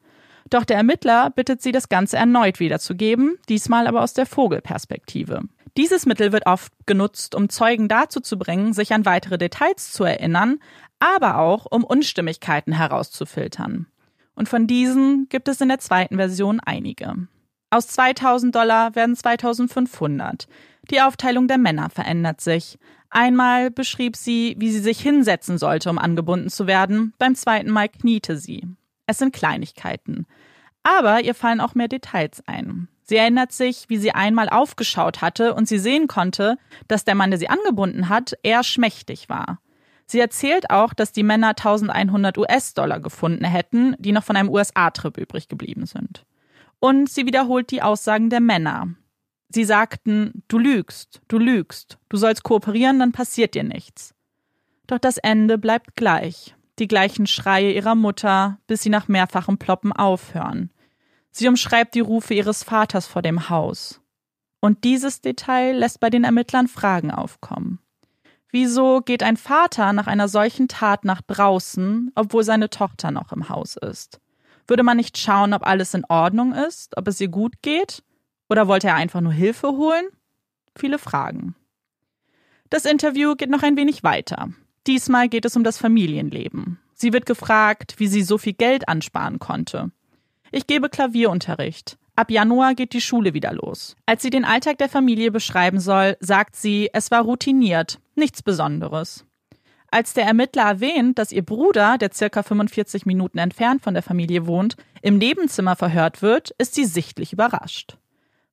Doch 0.51 0.65
der 0.65 0.77
Ermittler 0.77 1.31
bittet 1.31 1.63
sie, 1.63 1.73
das 1.73 1.89
Ganze 1.89 2.17
erneut 2.17 2.61
wiederzugeben, 2.61 3.39
diesmal 3.49 3.87
aber 3.87 4.03
aus 4.03 4.13
der 4.13 4.27
Vogelperspektive. 4.27 5.43
Dieses 5.77 6.07
Mittel 6.07 6.33
wird 6.33 6.47
oft 6.47 6.73
genutzt, 6.87 7.35
um 7.35 7.49
Zeugen 7.49 7.89
dazu 7.89 8.21
zu 8.21 8.39
bringen, 8.39 8.73
sich 8.73 8.93
an 8.93 9.05
weitere 9.05 9.39
Details 9.39 9.93
zu 9.93 10.05
erinnern, 10.05 10.59
aber 10.99 11.39
auch 11.39 11.67
um 11.67 11.85
Unstimmigkeiten 11.85 12.73
herauszufiltern. 12.73 13.87
Und 14.37 14.49
von 14.49 14.69
diesen 14.69 15.29
gibt 15.29 15.49
es 15.49 15.61
in 15.61 15.69
der 15.69 15.81
zweiten 15.81 16.17
Version 16.17 16.61
einige. 16.61 17.27
Aus 17.71 17.89
2000 17.89 18.55
Dollar 18.55 18.95
werden 18.95 19.17
2500. 19.17 20.47
Die 20.91 21.01
Aufteilung 21.01 21.49
der 21.49 21.59
Männer 21.59 21.91
verändert 21.91 22.41
sich. 22.41 22.79
Einmal 23.11 23.71
beschrieb 23.71 24.15
sie, 24.15 24.55
wie 24.59 24.71
sie 24.71 24.81
sich 24.81 25.01
hinsetzen 25.01 25.59
sollte, 25.59 25.91
um 25.91 25.99
angebunden 25.99 26.51
zu 26.51 26.67
werden, 26.67 27.13
beim 27.19 27.35
zweiten 27.35 27.71
Mal 27.71 27.89
kniete 27.89 28.37
sie. 28.37 28.69
Es 29.07 29.19
sind 29.19 29.35
Kleinigkeiten. 29.35 30.27
Aber 30.83 31.23
ihr 31.23 31.35
fallen 31.35 31.61
auch 31.61 31.75
mehr 31.75 31.89
Details 31.89 32.43
ein. 32.47 32.89
Sie 33.03 33.17
erinnert 33.17 33.53
sich, 33.53 33.89
wie 33.89 33.97
sie 33.97 34.13
einmal 34.13 34.49
aufgeschaut 34.49 35.23
hatte 35.23 35.55
und 35.55 35.67
sie 35.67 35.79
sehen 35.79 36.09
konnte, 36.09 36.59
dass 36.89 37.05
der 37.05 37.15
Mann, 37.15 37.31
der 37.31 37.39
sie 37.39 37.49
angebunden 37.49 38.09
hat, 38.09 38.35
eher 38.43 38.65
schmächtig 38.65 39.29
war. 39.29 39.61
Sie 40.07 40.21
erzählt 40.21 40.71
auch, 40.71 40.95
dass 40.95 41.13
die 41.13 41.25
Männer 41.25 41.49
1100 41.49 42.39
US-Dollar 42.39 43.01
gefunden 43.01 43.45
hätten, 43.45 43.97
die 43.99 44.13
noch 44.13 44.25
von 44.25 44.37
einem 44.37 44.49
USA-Trip 44.49 45.19
übrig 45.19 45.49
geblieben 45.49 45.87
sind. 45.87 46.25
Und 46.79 47.11
sie 47.11 47.27
wiederholt 47.27 47.71
die 47.71 47.83
Aussagen 47.83 48.31
der 48.31 48.41
Männer. 48.41 48.89
Sie 49.49 49.65
sagten, 49.65 50.45
du 50.49 50.59
lügst, 50.59 51.21
du 51.29 51.39
lügst, 51.39 51.99
du 52.09 52.17
sollst 52.17 52.45
kooperieren, 52.45 52.99
dann 53.01 53.13
passiert 53.13 53.55
dir 53.55 53.65
nichts. 53.65 54.15
Doch 54.87 54.99
das 54.99 55.19
Ende 55.19 55.59
bleibt 55.59 55.97
gleich. 55.97 56.55
Die 56.79 56.89
gleichen 56.89 57.27
Schreie 57.27 57.73
ihrer 57.73 57.95
Mutter, 57.95 58.59
bis 58.67 58.83
sie 58.83 58.91
nach 58.91 59.09
mehrfachem 59.09 59.59
Ploppen 59.59 59.93
aufhören. 59.93 60.71
Sie 61.31 61.49
umschreibt 61.49 61.95
die 61.95 62.01
Rufe 62.01 62.35
ihres 62.35 62.63
Vaters 62.63 63.07
vor 63.07 63.23
dem 63.23 63.49
Haus. 63.49 64.01
Und 64.61 64.85
dieses 64.85 65.21
Detail 65.21 65.77
lässt 65.77 66.01
bei 66.01 66.11
den 66.11 66.25
Ermittlern 66.25 66.69
Fragen 66.69 67.11
aufkommen. 67.11 67.79
Wieso 68.59 69.03
geht 69.03 69.23
ein 69.23 69.37
Vater 69.37 69.93
nach 69.93 70.07
einer 70.07 70.29
solchen 70.29 70.67
Tat 70.67 71.05
nach 71.05 71.21
draußen, 71.21 72.11
obwohl 72.15 72.43
seine 72.43 72.71
Tochter 72.71 73.11
noch 73.11 73.31
im 73.31 73.51
Haus 73.51 73.77
ist? 73.77 74.19
Würde 74.67 74.83
man 74.83 74.97
nicht 74.97 75.19
schauen, 75.19 75.53
ob 75.53 75.67
alles 75.67 75.93
in 75.93 76.07
Ordnung 76.09 76.55
ist, 76.55 76.97
ob 76.97 77.07
es 77.07 77.21
ihr 77.21 77.29
gut 77.29 77.61
geht? 77.61 78.03
Oder 78.49 78.67
wollte 78.67 78.87
er 78.87 78.95
einfach 78.95 79.21
nur 79.21 79.35
Hilfe 79.35 79.69
holen? 79.73 80.07
Viele 80.75 80.99
Fragen. 80.99 81.55
Das 82.71 82.87
Interview 82.87 83.35
geht 83.35 83.51
noch 83.51 83.63
ein 83.63 83.77
wenig 83.77 84.03
weiter. 84.03 84.49
Diesmal 84.87 85.29
geht 85.29 85.45
es 85.45 85.55
um 85.55 85.63
das 85.63 85.77
Familienleben. 85.77 86.79
Sie 86.95 87.13
wird 87.13 87.27
gefragt, 87.27 87.97
wie 87.99 88.07
sie 88.07 88.23
so 88.23 88.39
viel 88.39 88.55
Geld 88.55 88.89
ansparen 88.89 89.39
konnte. 89.39 89.91
Ich 90.51 90.67
gebe 90.67 90.89
Klavierunterricht. 90.89 91.99
Ab 92.17 92.31
Januar 92.31 92.75
geht 92.75 92.95
die 92.95 93.03
Schule 93.03 93.35
wieder 93.35 93.53
los. 93.53 93.95
Als 94.07 94.23
sie 94.23 94.31
den 94.31 94.47
Alltag 94.47 94.79
der 94.79 94.89
Familie 94.89 95.31
beschreiben 95.31 95.79
soll, 95.81 96.17
sagt 96.21 96.57
sie, 96.57 96.89
es 96.95 97.11
war 97.11 97.23
routiniert, 97.23 98.01
nichts 98.15 98.43
Besonderes. 98.43 99.27
Als 99.91 100.15
der 100.15 100.25
Ermittler 100.25 100.63
erwähnt, 100.63 101.19
dass 101.19 101.31
ihr 101.31 101.45
Bruder, 101.45 101.99
der 101.99 102.13
circa 102.13 102.43
45 102.43 103.05
Minuten 103.05 103.39
entfernt 103.39 103.83
von 103.83 103.93
der 103.93 104.03
Familie 104.03 104.47
wohnt, 104.47 104.77
im 105.03 105.19
Nebenzimmer 105.19 105.77
verhört 105.77 106.23
wird, 106.23 106.51
ist 106.59 106.75
sie 106.75 106.87
sichtlich 106.87 107.35
überrascht. 107.35 107.99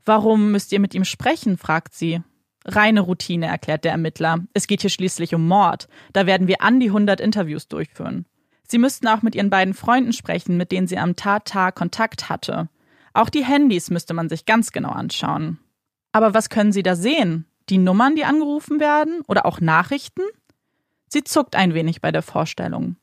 Warum 0.05 0.51
müsst 0.51 0.73
ihr 0.73 0.79
mit 0.81 0.93
ihm 0.93 1.05
sprechen? 1.05 1.57
fragt 1.57 1.93
sie. 1.93 2.21
Reine 2.65 3.01
Routine, 3.01 3.47
erklärt 3.47 3.85
der 3.85 3.93
Ermittler. 3.93 4.39
Es 4.53 4.67
geht 4.67 4.81
hier 4.81 4.89
schließlich 4.89 5.33
um 5.33 5.47
Mord. 5.47 5.87
Da 6.11 6.25
werden 6.25 6.47
wir 6.47 6.61
an 6.61 6.79
die 6.79 6.87
100 6.87 7.21
Interviews 7.21 7.67
durchführen. 7.67 8.25
Sie 8.67 8.77
müssten 8.77 9.07
auch 9.07 9.21
mit 9.21 9.35
ihren 9.35 9.49
beiden 9.49 9.73
Freunden 9.73 10.13
sprechen, 10.13 10.57
mit 10.57 10.71
denen 10.71 10.87
sie 10.87 10.97
am 10.97 11.15
Tattag 11.15 11.75
Kontakt 11.75 12.29
hatte. 12.29 12.69
Auch 13.13 13.29
die 13.29 13.45
Handys 13.45 13.89
müsste 13.89 14.13
man 14.13 14.29
sich 14.29 14.45
ganz 14.45 14.71
genau 14.71 14.89
anschauen. 14.89 15.59
Aber 16.11 16.33
was 16.33 16.49
können 16.49 16.71
Sie 16.71 16.83
da 16.83 16.95
sehen? 16.95 17.45
Die 17.69 17.77
Nummern, 17.77 18.15
die 18.15 18.25
angerufen 18.25 18.79
werden? 18.79 19.21
Oder 19.27 19.45
auch 19.45 19.61
Nachrichten? 19.61 20.21
Sie 21.07 21.23
zuckt 21.23 21.55
ein 21.55 21.73
wenig 21.73 22.01
bei 22.01 22.11
der 22.11 22.23
Vorstellung. 22.23 22.97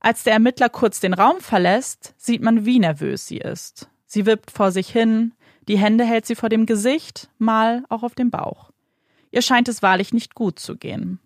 Als 0.00 0.22
der 0.22 0.34
Ermittler 0.34 0.68
kurz 0.68 1.00
den 1.00 1.12
Raum 1.12 1.40
verlässt, 1.40 2.14
sieht 2.16 2.40
man, 2.40 2.64
wie 2.64 2.78
nervös 2.78 3.26
sie 3.26 3.38
ist. 3.38 3.88
Sie 4.06 4.26
wippt 4.26 4.50
vor 4.50 4.70
sich 4.70 4.88
hin, 4.88 5.34
die 5.66 5.76
Hände 5.76 6.04
hält 6.04 6.24
sie 6.24 6.34
vor 6.34 6.48
dem 6.48 6.66
Gesicht, 6.66 7.28
mal 7.38 7.84
auch 7.88 8.02
auf 8.02 8.14
dem 8.14 8.30
Bauch. 8.30 8.70
Ihr 9.30 9.42
scheint 9.42 9.68
es 9.68 9.82
wahrlich 9.82 10.14
nicht 10.14 10.34
gut 10.34 10.58
zu 10.58 10.76
gehen. 10.76 11.18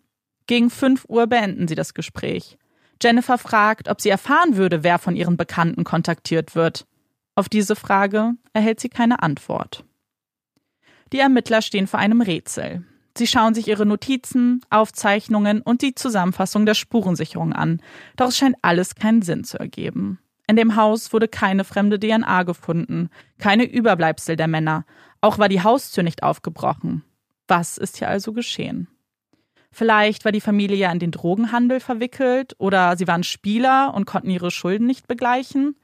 Gegen 0.46 0.70
fünf 0.70 1.04
Uhr 1.08 1.26
beenden 1.28 1.68
sie 1.68 1.76
das 1.76 1.94
Gespräch. 1.94 2.58
Jennifer 3.00 3.38
fragt, 3.38 3.88
ob 3.88 4.00
sie 4.00 4.08
erfahren 4.08 4.56
würde, 4.56 4.82
wer 4.82 4.98
von 4.98 5.14
ihren 5.14 5.36
Bekannten 5.36 5.84
kontaktiert 5.84 6.54
wird. 6.54 6.86
Auf 7.34 7.48
diese 7.48 7.76
Frage 7.76 8.32
erhält 8.52 8.80
sie 8.80 8.88
keine 8.88 9.22
Antwort. 9.22 9.84
Die 11.12 11.18
Ermittler 11.18 11.62
stehen 11.62 11.86
vor 11.86 12.00
einem 12.00 12.20
Rätsel. 12.20 12.84
Sie 13.16 13.26
schauen 13.26 13.54
sich 13.54 13.68
ihre 13.68 13.84
Notizen, 13.84 14.62
Aufzeichnungen 14.70 15.60
und 15.60 15.82
die 15.82 15.94
Zusammenfassung 15.94 16.64
der 16.64 16.74
Spurensicherung 16.74 17.52
an, 17.52 17.82
doch 18.16 18.28
es 18.28 18.38
scheint 18.38 18.56
alles 18.62 18.94
keinen 18.94 19.22
Sinn 19.22 19.44
zu 19.44 19.58
ergeben. 19.58 20.18
In 20.46 20.56
dem 20.56 20.76
Haus 20.76 21.12
wurde 21.12 21.28
keine 21.28 21.64
fremde 21.64 21.98
DNA 21.98 22.42
gefunden, 22.44 23.10
keine 23.38 23.64
Überbleibsel 23.64 24.36
der 24.36 24.48
Männer, 24.48 24.84
auch 25.20 25.38
war 25.38 25.48
die 25.48 25.62
Haustür 25.62 26.02
nicht 26.02 26.22
aufgebrochen. 26.22 27.04
Was 27.48 27.78
ist 27.78 27.98
hier 27.98 28.08
also 28.08 28.32
geschehen? 28.32 28.88
Vielleicht 29.70 30.24
war 30.24 30.32
die 30.32 30.40
Familie 30.40 30.76
ja 30.76 30.92
in 30.92 30.98
den 30.98 31.10
Drogenhandel 31.10 31.80
verwickelt 31.80 32.54
oder 32.58 32.96
sie 32.96 33.06
waren 33.06 33.24
Spieler 33.24 33.94
und 33.94 34.04
konnten 34.04 34.28
ihre 34.28 34.50
Schulden 34.50 34.86
nicht 34.86 35.06
begleichen. 35.06 35.76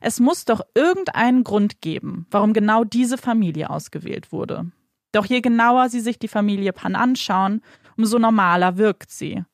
Es 0.00 0.20
muss 0.20 0.44
doch 0.44 0.60
irgendeinen 0.74 1.44
Grund 1.44 1.80
geben, 1.80 2.26
warum 2.30 2.52
genau 2.52 2.84
diese 2.84 3.18
Familie 3.18 3.70
ausgewählt 3.70 4.32
wurde. 4.32 4.70
Doch 5.12 5.26
je 5.26 5.40
genauer 5.40 5.88
sie 5.88 6.00
sich 6.00 6.18
die 6.18 6.28
Familie 6.28 6.72
Pan 6.72 6.94
anschauen, 6.94 7.62
umso 7.96 8.18
normaler 8.18 8.76
wirkt 8.76 9.10
sie. 9.10 9.44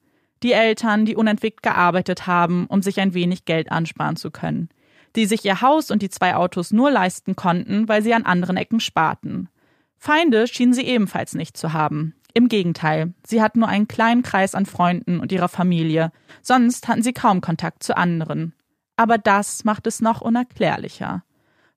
Die 0.42 0.52
Eltern, 0.52 1.04
die 1.04 1.14
unentwegt 1.14 1.62
gearbeitet 1.62 2.26
haben, 2.26 2.66
um 2.66 2.82
sich 2.82 2.98
ein 3.00 3.14
wenig 3.14 3.44
Geld 3.44 3.70
ansparen 3.70 4.16
zu 4.16 4.30
können. 4.30 4.68
Die 5.14 5.26
sich 5.26 5.44
ihr 5.44 5.60
Haus 5.60 5.90
und 5.90 6.02
die 6.02 6.10
zwei 6.10 6.34
Autos 6.34 6.72
nur 6.72 6.90
leisten 6.90 7.36
konnten, 7.36 7.86
weil 7.88 8.02
sie 8.02 8.14
an 8.14 8.24
anderen 8.24 8.56
Ecken 8.56 8.80
sparten. 8.80 9.48
Feinde 9.98 10.48
schienen 10.48 10.74
sie 10.74 10.82
ebenfalls 10.82 11.34
nicht 11.34 11.56
zu 11.56 11.72
haben. 11.72 12.14
Im 12.34 12.48
Gegenteil, 12.48 13.12
sie 13.24 13.42
hatten 13.42 13.60
nur 13.60 13.68
einen 13.68 13.88
kleinen 13.88 14.22
Kreis 14.22 14.54
an 14.54 14.66
Freunden 14.66 15.20
und 15.20 15.30
ihrer 15.30 15.48
Familie, 15.48 16.10
sonst 16.40 16.88
hatten 16.88 17.02
sie 17.02 17.12
kaum 17.12 17.40
Kontakt 17.40 17.82
zu 17.82 17.96
anderen. 17.96 18.54
Aber 18.96 19.18
das 19.18 19.64
macht 19.64 19.86
es 19.86 20.00
noch 20.00 20.20
unerklärlicher. 20.20 21.24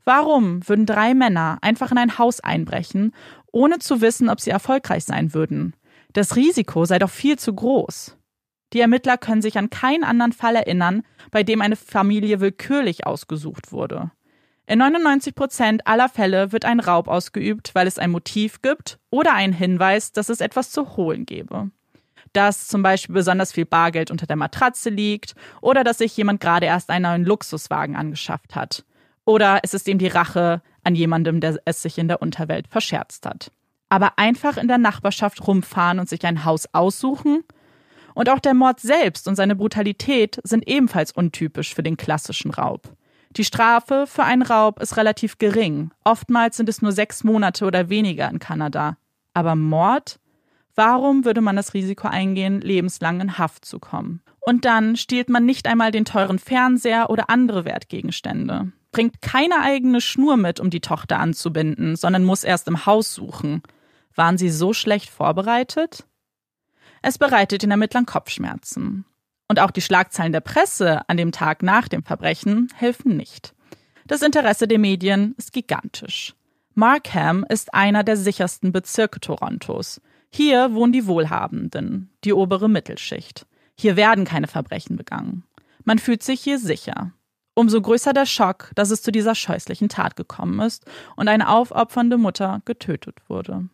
Warum 0.04 0.68
würden 0.68 0.86
drei 0.86 1.14
Männer 1.14 1.58
einfach 1.62 1.92
in 1.92 1.98
ein 1.98 2.18
Haus 2.18 2.40
einbrechen, 2.40 3.14
ohne 3.52 3.80
zu 3.80 4.02
wissen, 4.02 4.30
ob 4.30 4.40
sie 4.40 4.52
erfolgreich 4.52 5.04
sein 5.04 5.34
würden? 5.34 5.76
Das 6.14 6.36
Risiko 6.36 6.86
sei 6.86 7.00
doch 7.00 7.10
viel 7.10 7.38
zu 7.40 7.54
groß. 7.54 8.16
Die 8.74 8.80
Ermittler 8.80 9.18
können 9.18 9.42
sich 9.42 9.58
an 9.58 9.70
keinen 9.70 10.04
anderen 10.04 10.34
Fall 10.34 10.56
erinnern, 10.56 11.04
bei 11.32 11.44
dem 11.44 11.62
eine 11.62 11.76
Familie 11.76 12.40
willkürlich 12.40 13.06
ausgesucht 13.06 13.72
wurde. 13.72 14.12
In 14.68 14.80
99 14.80 15.36
Prozent 15.36 15.88
aller 15.88 16.10
Fälle 16.10 16.52
wird 16.52 16.66
ein 16.66 16.80
Raub 16.80 17.08
ausgeübt, 17.08 17.76
weil 17.76 17.88
es 17.88 18.00
ein 18.00 18.12
Motiv 18.12 18.62
gibt 18.62 19.00
oder 19.12 19.34
einen 19.34 19.54
Hinweis, 19.54 20.12
dass 20.12 20.30
es 20.30 20.42
etwas 20.42 20.72
zu 20.72 20.98
holen 20.98 21.26
gebe. 21.26 21.70
Dass 22.36 22.68
zum 22.68 22.84
Beispiel 22.84 23.16
besonders 23.16 23.54
viel 23.54 23.66
Bargeld 23.66 24.12
unter 24.12 24.28
der 24.28 24.36
Matratze 24.36 24.90
liegt 24.90 25.36
oder 25.62 25.86
dass 25.86 26.00
sich 26.00 26.16
jemand 26.18 26.42
gerade 26.42 26.66
erst 26.66 26.90
einen 26.90 27.04
neuen 27.04 27.24
Luxuswagen 27.24 27.96
angeschafft 27.96 28.56
hat. 28.56 28.84
Oder 29.24 29.60
es 29.64 29.74
ist 29.74 29.88
eben 29.88 30.00
die 30.00 30.08
Rache 30.08 30.62
an 30.84 30.96
jemandem, 30.96 31.40
der 31.40 31.60
es 31.64 31.82
sich 31.82 31.98
in 31.98 32.10
der 32.10 32.22
Unterwelt 32.22 32.68
verscherzt 32.68 33.26
hat. 33.26 33.52
Aber 33.88 34.18
einfach 34.18 34.58
in 34.58 34.68
der 34.68 34.78
Nachbarschaft 34.78 35.48
rumfahren 35.48 36.00
und 36.00 36.10
sich 36.10 36.26
ein 36.26 36.44
Haus 36.44 36.68
aussuchen? 36.74 37.44
Und 38.16 38.30
auch 38.30 38.40
der 38.40 38.54
Mord 38.54 38.82
selbst 38.82 39.28
und 39.30 39.36
seine 39.36 39.56
Brutalität 39.56 40.40
sind 40.44 40.68
ebenfalls 40.68 41.14
untypisch 41.14 41.74
für 41.74 41.84
den 41.84 41.96
klassischen 41.96 42.52
Raub. 42.52 42.90
Die 43.32 43.46
Strafe 43.46 44.06
für 44.08 44.24
einen 44.24 44.42
Raub 44.42 44.82
ist 44.82 44.98
relativ 44.98 45.38
gering. 45.38 45.92
Oftmals 46.04 46.58
sind 46.58 46.68
es 46.68 46.82
nur 46.82 46.92
sechs 46.92 47.24
Monate 47.24 47.66
oder 47.66 47.90
weniger 47.90 48.30
in 48.30 48.40
Kanada. 48.40 48.98
Aber 49.34 49.56
Mord? 49.56 50.20
Warum 50.76 51.24
würde 51.24 51.42
man 51.42 51.56
das 51.56 51.74
Risiko 51.74 52.08
eingehen, 52.08 52.60
lebenslang 52.62 53.22
in 53.22 53.38
Haft 53.38 53.66
zu 53.66 53.80
kommen? 53.80 54.22
Und 54.42 54.66
dann 54.66 54.96
stiehlt 54.96 55.30
man 55.30 55.46
nicht 55.46 55.68
einmal 55.68 55.92
den 55.92 56.06
teuren 56.06 56.38
Fernseher 56.38 57.10
oder 57.10 57.30
andere 57.30 57.66
Wertgegenstände, 57.66 58.72
bringt 58.92 59.22
keine 59.22 59.62
eigene 59.62 60.02
Schnur 60.02 60.38
mit, 60.38 60.60
um 60.60 60.70
die 60.70 60.82
Tochter 60.82 61.20
anzubinden, 61.20 61.96
sondern 61.96 62.24
muss 62.24 62.44
erst 62.44 62.68
im 62.68 62.86
Haus 62.86 63.14
suchen. 63.14 63.64
Waren 64.14 64.38
sie 64.38 64.50
so 64.50 64.74
schlecht 64.74 65.10
vorbereitet? 65.10 66.06
Es 67.02 67.18
bereitet 67.18 67.64
den 67.64 67.72
Ermittlern 67.72 68.06
Kopfschmerzen. 68.06 69.06
Und 69.48 69.60
auch 69.60 69.72
die 69.72 69.82
Schlagzeilen 69.82 70.32
der 70.32 70.42
Presse 70.42 71.08
an 71.08 71.18
dem 71.18 71.32
Tag 71.32 71.64
nach 71.64 71.88
dem 71.88 72.04
Verbrechen 72.04 72.68
helfen 72.76 73.16
nicht. 73.16 73.54
Das 74.08 74.22
Interesse 74.22 74.68
der 74.68 74.80
Medien 74.80 75.36
ist 75.38 75.54
gigantisch. 75.54 76.36
Markham 76.74 77.46
ist 77.48 77.74
einer 77.74 78.04
der 78.04 78.18
sichersten 78.18 78.72
Bezirke 78.72 79.20
Torontos. 79.20 80.02
Hier 80.36 80.74
wohnen 80.74 80.92
die 80.92 81.08
Wohlhabenden, 81.08 82.10
die 82.26 82.34
obere 82.34 82.68
Mittelschicht. 82.68 83.48
Hier 83.80 83.96
werden 83.96 84.26
keine 84.26 84.48
Verbrechen 84.48 84.98
begangen. 84.98 85.46
Man 85.86 85.98
fühlt 85.98 86.24
sich 86.24 86.42
hier 86.42 86.60
sicher. 86.60 87.14
Umso 87.54 87.82
größer 87.82 88.12
der 88.12 88.26
Schock, 88.26 88.72
dass 88.76 88.92
es 88.92 89.02
zu 89.02 89.14
dieser 89.14 89.34
scheußlichen 89.34 89.88
Tat 89.88 90.18
gekommen 90.18 90.60
ist 90.60 90.84
und 91.16 91.30
eine 91.30 91.48
aufopfernde 91.48 92.18
Mutter 92.18 92.62
getötet 92.66 93.16
wurde. 93.30 93.70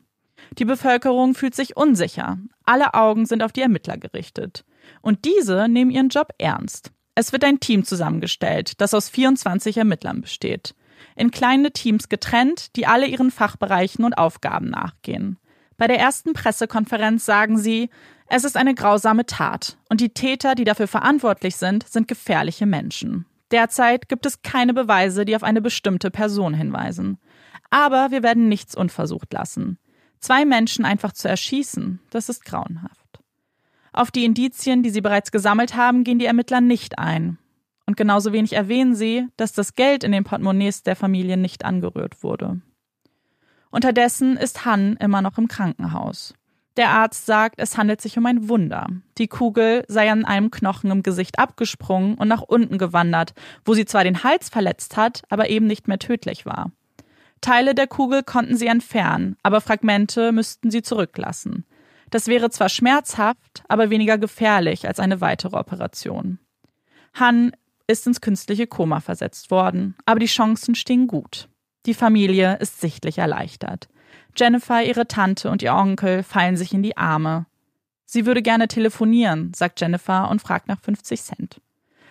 Die 0.60 0.66
Bevölkerung 0.66 1.34
fühlt 1.34 1.56
sich 1.56 1.78
unsicher. 1.78 2.38
Alle 2.64 2.94
Augen 2.94 3.26
sind 3.26 3.42
auf 3.42 3.54
die 3.54 3.62
Ermittler 3.62 3.98
gerichtet. 3.98 4.64
Und 5.02 5.26
diese 5.26 5.68
nehmen 5.68 5.90
ihren 5.90 6.10
Job 6.10 6.28
ernst. 6.38 6.92
Es 7.16 7.34
wird 7.34 7.44
ein 7.44 7.60
Team 7.60 7.86
zusammengestellt, 7.86 8.80
das 8.82 8.94
aus 8.94 9.10
24 9.10 9.78
Ermittlern 9.78 10.22
besteht. 10.22 10.76
In 11.16 11.32
kleine 11.32 11.72
Teams 11.72 12.08
getrennt, 12.08 12.76
die 12.76 12.86
alle 12.86 13.08
ihren 13.08 13.32
Fachbereichen 13.32 14.06
und 14.06 14.14
Aufgaben 14.14 14.70
nachgehen. 14.70 15.40
Bei 15.82 15.88
der 15.88 15.98
ersten 15.98 16.34
Pressekonferenz 16.34 17.26
sagen 17.26 17.58
sie, 17.58 17.90
es 18.28 18.44
ist 18.44 18.56
eine 18.56 18.76
grausame 18.76 19.26
Tat 19.26 19.80
und 19.90 20.00
die 20.00 20.10
Täter, 20.10 20.54
die 20.54 20.64
dafür 20.64 20.86
verantwortlich 20.86 21.56
sind, 21.56 21.90
sind 21.90 22.08
gefährliche 22.08 22.68
Menschen. 22.68 23.26
Derzeit 23.50 24.08
gibt 24.08 24.28
es 24.28 24.44
keine 24.44 24.76
Beweise, 24.76 25.26
die 25.26 25.36
auf 25.36 25.42
eine 25.42 25.60
bestimmte 25.60 26.12
Person 26.12 26.54
hinweisen. 26.54 27.18
Aber 27.72 28.12
wir 28.12 28.22
werden 28.22 28.48
nichts 28.48 28.76
unversucht 28.76 29.34
lassen. 29.34 29.80
Zwei 30.20 30.46
Menschen 30.46 30.86
einfach 30.86 31.14
zu 31.14 31.28
erschießen, 31.28 32.00
das 32.12 32.30
ist 32.30 32.46
grauenhaft. 32.46 33.20
Auf 33.92 34.12
die 34.12 34.26
Indizien, 34.26 34.84
die 34.84 34.92
sie 34.92 35.02
bereits 35.02 35.32
gesammelt 35.32 35.76
haben, 35.76 36.04
gehen 36.04 36.20
die 36.20 36.28
Ermittler 36.28 36.62
nicht 36.62 37.00
ein. 37.00 37.40
Und 37.88 37.98
genauso 37.98 38.34
wenig 38.34 38.54
erwähnen 38.54 38.94
sie, 38.94 39.26
dass 39.36 39.52
das 39.52 39.74
Geld 39.74 40.04
in 40.04 40.12
den 40.12 40.26
Portemonnaies 40.26 40.84
der 40.84 40.96
Familie 40.96 41.38
nicht 41.38 41.66
angerührt 41.66 42.22
wurde. 42.22 42.62
Unterdessen 43.72 44.38
ist 44.38 44.66
Han 44.66 44.98
immer 44.98 45.22
noch 45.22 45.38
im 45.38 45.48
Krankenhaus. 45.48 46.34
Der 46.78 46.90
Arzt 46.90 47.26
sagt, 47.26 47.56
es 47.58 47.78
handelt 47.78 48.00
sich 48.00 48.18
um 48.18 48.26
ein 48.26 48.48
Wunder. 48.48 48.88
Die 49.18 49.28
Kugel 49.28 49.84
sei 49.88 50.10
an 50.10 50.24
einem 50.24 50.52
Knochen 50.52 50.92
im 50.92 51.04
Gesicht 51.04 51.40
abgesprungen 51.40 52.16
und 52.16 52.28
nach 52.28 52.42
unten 52.42 52.78
gewandert, 52.78 53.34
wo 53.66 53.74
sie 53.74 53.86
zwar 53.86 54.04
den 54.04 54.24
Hals 54.24 54.50
verletzt 54.50 54.96
hat, 54.96 55.24
aber 55.30 55.50
eben 55.50 55.68
nicht 55.68 55.88
mehr 55.88 56.00
tödlich 56.00 56.46
war. 56.46 56.72
Teile 57.42 57.76
der 57.76 57.88
Kugel 57.88 58.24
konnten 58.24 58.56
sie 58.56 58.68
entfernen, 58.68 59.36
aber 59.44 59.60
Fragmente 59.62 60.32
müssten 60.32 60.72
sie 60.72 60.82
zurücklassen. 60.82 61.66
Das 62.10 62.28
wäre 62.28 62.50
zwar 62.50 62.70
schmerzhaft, 62.70 63.64
aber 63.68 63.90
weniger 63.90 64.18
gefährlich 64.18 64.88
als 64.88 65.00
eine 65.00 65.22
weitere 65.22 65.58
Operation. 65.58 66.40
Han 67.16 67.52
ist 67.88 68.08
ins 68.08 68.22
künstliche 68.22 68.68
Koma 68.68 69.00
versetzt 69.00 69.52
worden, 69.52 69.96
aber 70.06 70.20
die 70.20 70.28
Chancen 70.28 70.76
stehen 70.76 71.08
gut. 71.08 71.50
Die 71.86 71.94
Familie 71.94 72.58
ist 72.58 72.80
sichtlich 72.80 73.18
erleichtert. 73.18 73.90
Jennifer, 74.36 74.84
ihre 74.84 75.08
Tante 75.08 75.50
und 75.50 75.62
ihr 75.62 75.74
Onkel 75.74 76.24
fallen 76.24 76.58
sich 76.58 76.74
in 76.74 76.84
die 76.84 76.98
Arme. 76.98 77.46
Sie 78.06 78.26
würde 78.26 78.42
gerne 78.42 78.68
telefonieren, 78.68 79.54
sagt 79.56 79.82
Jennifer 79.82 80.30
und 80.30 80.42
fragt 80.42 80.68
nach 80.68 80.80
50 80.80 81.22
Cent. 81.22 81.62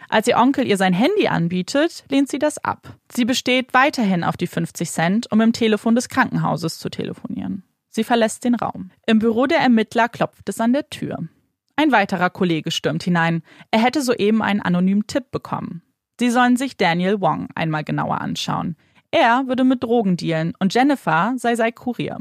Als 0.09 0.27
ihr 0.27 0.39
Onkel 0.39 0.67
ihr 0.67 0.77
sein 0.77 0.93
Handy 0.93 1.29
anbietet, 1.29 2.05
lehnt 2.11 2.29
sie 2.29 2.41
das 2.41 2.59
ab. 2.59 2.97
Sie 3.13 3.25
besteht 3.25 3.75
weiterhin 3.75 4.25
auf 4.25 4.37
die 4.37 4.49
50 4.49 4.91
Cent, 4.91 5.31
um 5.31 5.41
im 5.41 5.53
Telefon 5.53 5.95
des 5.95 6.09
Krankenhauses 6.09 6.79
zu 6.79 6.89
telefonieren. 6.89 7.63
Sie 7.91 8.03
verlässt 8.03 8.45
den 8.45 8.57
Raum. 8.57 8.91
Im 9.07 9.21
Büro 9.21 9.47
der 9.47 9.59
Ermittler 9.59 10.09
klopft 10.09 10.49
es 10.49 10.61
an 10.61 10.73
der 10.73 10.91
Tür. 10.91 11.29
Ein 11.77 11.93
weiterer 11.93 12.29
Kollege 12.29 12.71
stürmt 12.73 13.05
hinein. 13.05 13.43
Er 13.71 13.83
hätte 13.83 14.03
soeben 14.03 14.43
einen 14.43 14.61
anonymen 14.61 15.07
Tipp 15.07 15.31
bekommen. 15.31 15.83
Sie 16.19 16.31
sollen 16.31 16.57
sich 16.57 16.77
Daniel 16.77 17.21
Wong 17.21 17.49
einmal 17.55 17.85
genauer 17.85 18.21
anschauen. 18.21 18.77
Er 19.11 19.49
würde 19.49 19.64
mit 19.64 19.83
Drogen 19.83 20.16
dealen 20.16 20.55
und 20.59 20.75
Jennifer 20.75 21.35
sei 21.37 21.57
sei 21.57 21.73
Kurier. 21.73 22.18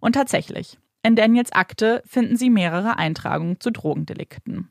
Und 0.00 0.14
tatsächlich, 0.14 0.78
in 1.02 1.16
Daniels 1.16 1.52
Akte 1.52 2.02
finden 2.06 2.36
sie 2.36 2.50
mehrere 2.50 2.96
Eintragungen 2.96 3.60
zu 3.60 3.70
Drogendelikten. 3.70 4.70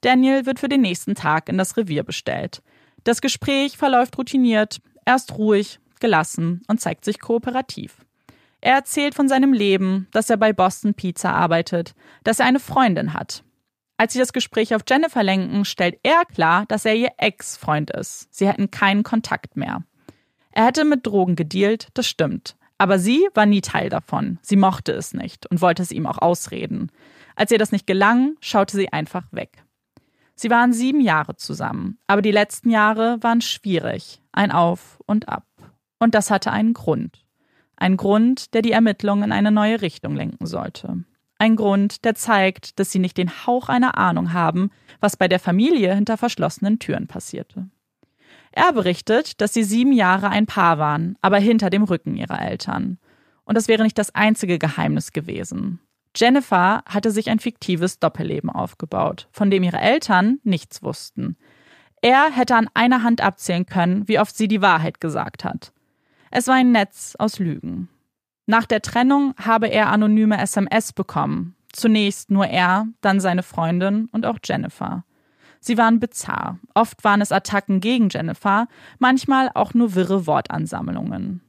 Daniel 0.00 0.46
wird 0.46 0.60
für 0.60 0.68
den 0.68 0.80
nächsten 0.80 1.14
Tag 1.14 1.48
in 1.48 1.58
das 1.58 1.76
Revier 1.76 2.04
bestellt. 2.04 2.62
Das 3.04 3.20
Gespräch 3.20 3.76
verläuft 3.76 4.16
routiniert, 4.18 4.80
erst 5.04 5.36
ruhig, 5.38 5.80
gelassen 6.00 6.62
und 6.68 6.80
zeigt 6.80 7.04
sich 7.04 7.20
kooperativ. 7.20 7.96
Er 8.60 8.74
erzählt 8.74 9.14
von 9.14 9.28
seinem 9.28 9.52
Leben, 9.52 10.08
dass 10.12 10.30
er 10.30 10.36
bei 10.36 10.52
Boston 10.52 10.94
Pizza 10.94 11.32
arbeitet, 11.32 11.94
dass 12.24 12.40
er 12.40 12.46
eine 12.46 12.60
Freundin 12.60 13.14
hat. 13.14 13.44
Als 13.96 14.12
sie 14.12 14.18
das 14.18 14.32
Gespräch 14.32 14.74
auf 14.74 14.82
Jennifer 14.88 15.22
lenken, 15.22 15.64
stellt 15.64 15.98
er 16.02 16.24
klar, 16.24 16.66
dass 16.66 16.84
er 16.84 16.94
ihr 16.94 17.10
Ex-Freund 17.18 17.90
ist. 17.90 18.28
Sie 18.32 18.46
hätten 18.46 18.70
keinen 18.70 19.02
Kontakt 19.02 19.56
mehr. 19.56 19.82
Er 20.58 20.64
hätte 20.64 20.84
mit 20.84 21.06
Drogen 21.06 21.36
gedealt, 21.36 21.86
das 21.94 22.08
stimmt. 22.08 22.56
Aber 22.78 22.98
sie 22.98 23.28
war 23.32 23.46
nie 23.46 23.60
Teil 23.60 23.90
davon. 23.90 24.40
Sie 24.42 24.56
mochte 24.56 24.90
es 24.90 25.14
nicht 25.14 25.46
und 25.46 25.60
wollte 25.60 25.84
es 25.84 25.92
ihm 25.92 26.04
auch 26.04 26.18
ausreden. 26.18 26.90
Als 27.36 27.52
ihr 27.52 27.58
das 27.58 27.70
nicht 27.70 27.86
gelang, 27.86 28.34
schaute 28.40 28.76
sie 28.76 28.92
einfach 28.92 29.22
weg. 29.30 29.62
Sie 30.34 30.50
waren 30.50 30.72
sieben 30.72 31.00
Jahre 31.00 31.36
zusammen, 31.36 31.98
aber 32.08 32.22
die 32.22 32.32
letzten 32.32 32.70
Jahre 32.70 33.18
waren 33.20 33.40
schwierig, 33.40 34.20
ein 34.32 34.50
Auf 34.50 34.98
und 35.06 35.28
Ab. 35.28 35.46
Und 36.00 36.16
das 36.16 36.28
hatte 36.28 36.50
einen 36.50 36.74
Grund. 36.74 37.24
Ein 37.76 37.96
Grund, 37.96 38.52
der 38.52 38.62
die 38.62 38.72
Ermittlungen 38.72 39.26
in 39.26 39.32
eine 39.32 39.52
neue 39.52 39.80
Richtung 39.80 40.16
lenken 40.16 40.46
sollte. 40.46 41.04
Ein 41.38 41.54
Grund, 41.54 42.04
der 42.04 42.16
zeigt, 42.16 42.80
dass 42.80 42.90
sie 42.90 42.98
nicht 42.98 43.16
den 43.16 43.46
Hauch 43.46 43.68
einer 43.68 43.96
Ahnung 43.96 44.32
haben, 44.32 44.72
was 44.98 45.16
bei 45.16 45.28
der 45.28 45.38
Familie 45.38 45.94
hinter 45.94 46.16
verschlossenen 46.16 46.80
Türen 46.80 47.06
passierte. 47.06 47.68
Er 48.58 48.72
berichtet, 48.72 49.40
dass 49.40 49.54
sie 49.54 49.62
sieben 49.62 49.92
Jahre 49.92 50.30
ein 50.30 50.46
Paar 50.46 50.80
waren, 50.80 51.16
aber 51.22 51.38
hinter 51.38 51.70
dem 51.70 51.84
Rücken 51.84 52.16
ihrer 52.16 52.42
Eltern. 52.42 52.98
Und 53.44 53.56
das 53.56 53.68
wäre 53.68 53.84
nicht 53.84 53.96
das 53.96 54.12
einzige 54.16 54.58
Geheimnis 54.58 55.12
gewesen. 55.12 55.78
Jennifer 56.16 56.82
hatte 56.84 57.12
sich 57.12 57.30
ein 57.30 57.38
fiktives 57.38 58.00
Doppelleben 58.00 58.50
aufgebaut, 58.50 59.28
von 59.30 59.48
dem 59.52 59.62
ihre 59.62 59.78
Eltern 59.78 60.40
nichts 60.42 60.82
wussten. 60.82 61.36
Er 62.02 62.32
hätte 62.32 62.56
an 62.56 62.68
einer 62.74 63.04
Hand 63.04 63.20
abzählen 63.20 63.64
können, 63.64 64.08
wie 64.08 64.18
oft 64.18 64.36
sie 64.36 64.48
die 64.48 64.60
Wahrheit 64.60 65.00
gesagt 65.00 65.44
hat. 65.44 65.72
Es 66.32 66.48
war 66.48 66.56
ein 66.56 66.72
Netz 66.72 67.14
aus 67.16 67.38
Lügen. 67.38 67.88
Nach 68.46 68.66
der 68.66 68.82
Trennung 68.82 69.34
habe 69.40 69.68
er 69.68 69.88
anonyme 69.90 70.36
SMS 70.36 70.92
bekommen. 70.92 71.54
Zunächst 71.72 72.32
nur 72.32 72.48
er, 72.48 72.88
dann 73.02 73.20
seine 73.20 73.44
Freundin 73.44 74.08
und 74.10 74.26
auch 74.26 74.38
Jennifer. 74.42 75.04
Sie 75.60 75.78
waren 75.78 76.00
bizarr. 76.00 76.58
Oft 76.74 77.04
waren 77.04 77.20
es 77.20 77.32
Attacken 77.32 77.80
gegen 77.80 78.08
Jennifer, 78.08 78.68
manchmal 78.98 79.50
auch 79.54 79.74
nur 79.74 79.94
wirre 79.94 80.26
Wortansammlungen. 80.26 81.42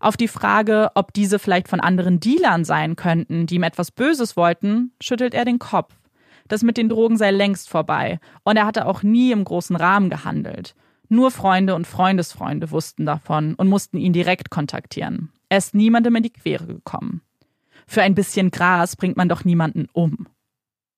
Auf 0.00 0.16
die 0.16 0.28
Frage, 0.28 0.90
ob 0.94 1.12
diese 1.12 1.38
vielleicht 1.38 1.68
von 1.68 1.78
anderen 1.78 2.18
Dealern 2.18 2.64
sein 2.64 2.96
könnten, 2.96 3.46
die 3.46 3.54
ihm 3.54 3.62
etwas 3.62 3.92
Böses 3.92 4.36
wollten, 4.36 4.92
schüttelt 5.00 5.32
er 5.32 5.44
den 5.44 5.60
Kopf. 5.60 5.94
Das 6.48 6.62
mit 6.64 6.76
den 6.76 6.88
Drogen 6.88 7.16
sei 7.16 7.30
längst 7.30 7.70
vorbei 7.70 8.18
und 8.42 8.56
er 8.56 8.66
hatte 8.66 8.86
auch 8.86 9.02
nie 9.02 9.30
im 9.30 9.44
großen 9.44 9.76
Rahmen 9.76 10.10
gehandelt. 10.10 10.74
Nur 11.08 11.30
Freunde 11.30 11.74
und 11.74 11.86
Freundesfreunde 11.86 12.70
wussten 12.70 13.06
davon 13.06 13.54
und 13.54 13.68
mussten 13.68 13.96
ihn 13.96 14.12
direkt 14.12 14.50
kontaktieren. 14.50 15.30
Er 15.48 15.58
ist 15.58 15.74
niemandem 15.74 16.16
in 16.16 16.22
die 16.22 16.32
Quere 16.32 16.66
gekommen. 16.66 17.20
Für 17.86 18.02
ein 18.02 18.14
bisschen 18.14 18.50
Gras 18.50 18.96
bringt 18.96 19.16
man 19.16 19.28
doch 19.28 19.44
niemanden 19.44 19.88
um. 19.92 20.26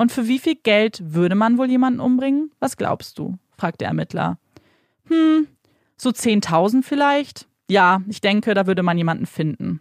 Und 0.05 0.13
für 0.13 0.29
wie 0.29 0.39
viel 0.39 0.57
Geld 0.57 1.01
würde 1.03 1.35
man 1.35 1.57
wohl 1.57 1.71
jemanden 1.71 1.99
umbringen? 1.99 2.51
Was 2.61 2.77
glaubst 2.77 3.19
du? 3.19 3.39
fragt 3.57 3.81
der 3.81 3.89
Ermittler. 3.89 4.37
Hm, 5.09 5.47
so 5.97 6.11
10.000 6.11 6.83
vielleicht? 6.83 7.49
Ja, 7.71 8.03
ich 8.07 8.21
denke, 8.21 8.53
da 8.53 8.67
würde 8.67 8.83
man 8.83 8.99
jemanden 8.99 9.25
finden. 9.25 9.81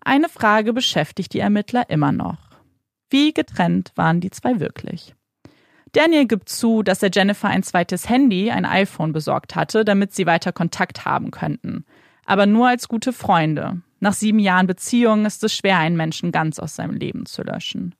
Eine 0.00 0.30
Frage 0.30 0.72
beschäftigt 0.72 1.34
die 1.34 1.40
Ermittler 1.40 1.90
immer 1.90 2.10
noch. 2.10 2.38
Wie 3.10 3.34
getrennt 3.34 3.92
waren 3.96 4.22
die 4.22 4.30
zwei 4.30 4.60
wirklich? 4.60 5.14
Daniel 5.92 6.24
gibt 6.24 6.48
zu, 6.48 6.82
dass 6.82 7.02
er 7.02 7.10
Jennifer 7.12 7.48
ein 7.48 7.62
zweites 7.62 8.08
Handy, 8.08 8.50
ein 8.50 8.64
iPhone, 8.64 9.12
besorgt 9.12 9.56
hatte, 9.56 9.84
damit 9.84 10.14
sie 10.14 10.24
weiter 10.24 10.52
Kontakt 10.52 11.04
haben 11.04 11.32
könnten. 11.32 11.84
Aber 12.24 12.46
nur 12.46 12.66
als 12.68 12.88
gute 12.88 13.12
Freunde. 13.12 13.82
Nach 14.00 14.14
sieben 14.14 14.38
Jahren 14.38 14.66
Beziehung 14.66 15.26
ist 15.26 15.44
es 15.44 15.54
schwer, 15.54 15.76
einen 15.76 15.98
Menschen 15.98 16.32
ganz 16.32 16.58
aus 16.58 16.76
seinem 16.76 16.94
Leben 16.94 17.26
zu 17.26 17.42
löschen. 17.42 17.94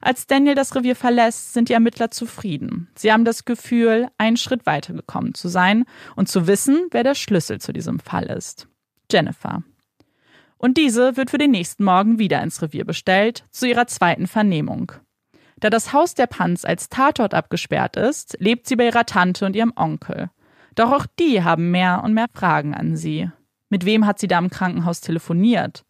Als 0.00 0.26
Daniel 0.26 0.54
das 0.54 0.74
Revier 0.74 0.96
verlässt, 0.96 1.52
sind 1.52 1.68
die 1.68 1.72
Ermittler 1.72 2.10
zufrieden. 2.10 2.88
Sie 2.94 3.12
haben 3.12 3.24
das 3.24 3.44
Gefühl, 3.44 4.08
einen 4.16 4.36
Schritt 4.36 4.66
weitergekommen 4.66 5.34
zu 5.34 5.48
sein 5.48 5.84
und 6.16 6.28
zu 6.28 6.46
wissen, 6.46 6.86
wer 6.90 7.02
der 7.02 7.14
Schlüssel 7.14 7.60
zu 7.60 7.72
diesem 7.72 7.98
Fall 7.98 8.26
ist. 8.26 8.68
Jennifer. 9.10 9.62
Und 10.56 10.76
diese 10.76 11.16
wird 11.16 11.30
für 11.30 11.38
den 11.38 11.52
nächsten 11.52 11.84
Morgen 11.84 12.18
wieder 12.18 12.42
ins 12.42 12.60
Revier 12.62 12.84
bestellt, 12.84 13.44
zu 13.50 13.68
ihrer 13.68 13.86
zweiten 13.86 14.26
Vernehmung. 14.26 14.92
Da 15.60 15.70
das 15.70 15.92
Haus 15.92 16.14
der 16.14 16.26
Panz 16.26 16.64
als 16.64 16.88
Tatort 16.88 17.34
abgesperrt 17.34 17.96
ist, 17.96 18.36
lebt 18.40 18.68
sie 18.68 18.76
bei 18.76 18.86
ihrer 18.86 19.06
Tante 19.06 19.46
und 19.46 19.56
ihrem 19.56 19.72
Onkel. 19.74 20.30
Doch 20.74 20.92
auch 20.92 21.06
die 21.18 21.42
haben 21.42 21.70
mehr 21.70 22.02
und 22.04 22.14
mehr 22.14 22.28
Fragen 22.32 22.74
an 22.74 22.96
sie. 22.96 23.30
Mit 23.68 23.84
wem 23.84 24.06
hat 24.06 24.18
sie 24.18 24.28
da 24.28 24.38
im 24.38 24.50
Krankenhaus 24.50 25.00
telefoniert? 25.00 25.84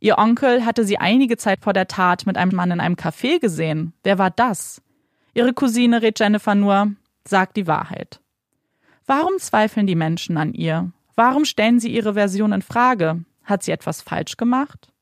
Ihr 0.00 0.18
Onkel 0.18 0.64
hatte 0.64 0.84
sie 0.84 0.98
einige 0.98 1.36
Zeit 1.36 1.60
vor 1.60 1.72
der 1.72 1.88
Tat 1.88 2.26
mit 2.26 2.36
einem 2.36 2.54
Mann 2.54 2.70
in 2.70 2.80
einem 2.80 2.94
Café 2.94 3.40
gesehen. 3.40 3.92
Wer 4.04 4.18
war 4.18 4.30
das? 4.30 4.80
Ihre 5.34 5.52
Cousine 5.52 6.02
rät 6.02 6.18
Jennifer 6.18 6.54
nur, 6.54 6.92
sag 7.24 7.54
die 7.54 7.66
Wahrheit. 7.66 8.20
Warum 9.06 9.38
zweifeln 9.38 9.86
die 9.86 9.94
Menschen 9.94 10.36
an 10.36 10.54
ihr? 10.54 10.92
Warum 11.14 11.44
stellen 11.44 11.80
sie 11.80 11.92
ihre 11.92 12.14
Version 12.14 12.52
in 12.52 12.62
Frage? 12.62 13.24
Hat 13.42 13.62
sie 13.62 13.72
etwas 13.72 14.02
falsch 14.02 14.36
gemacht? 14.36 14.92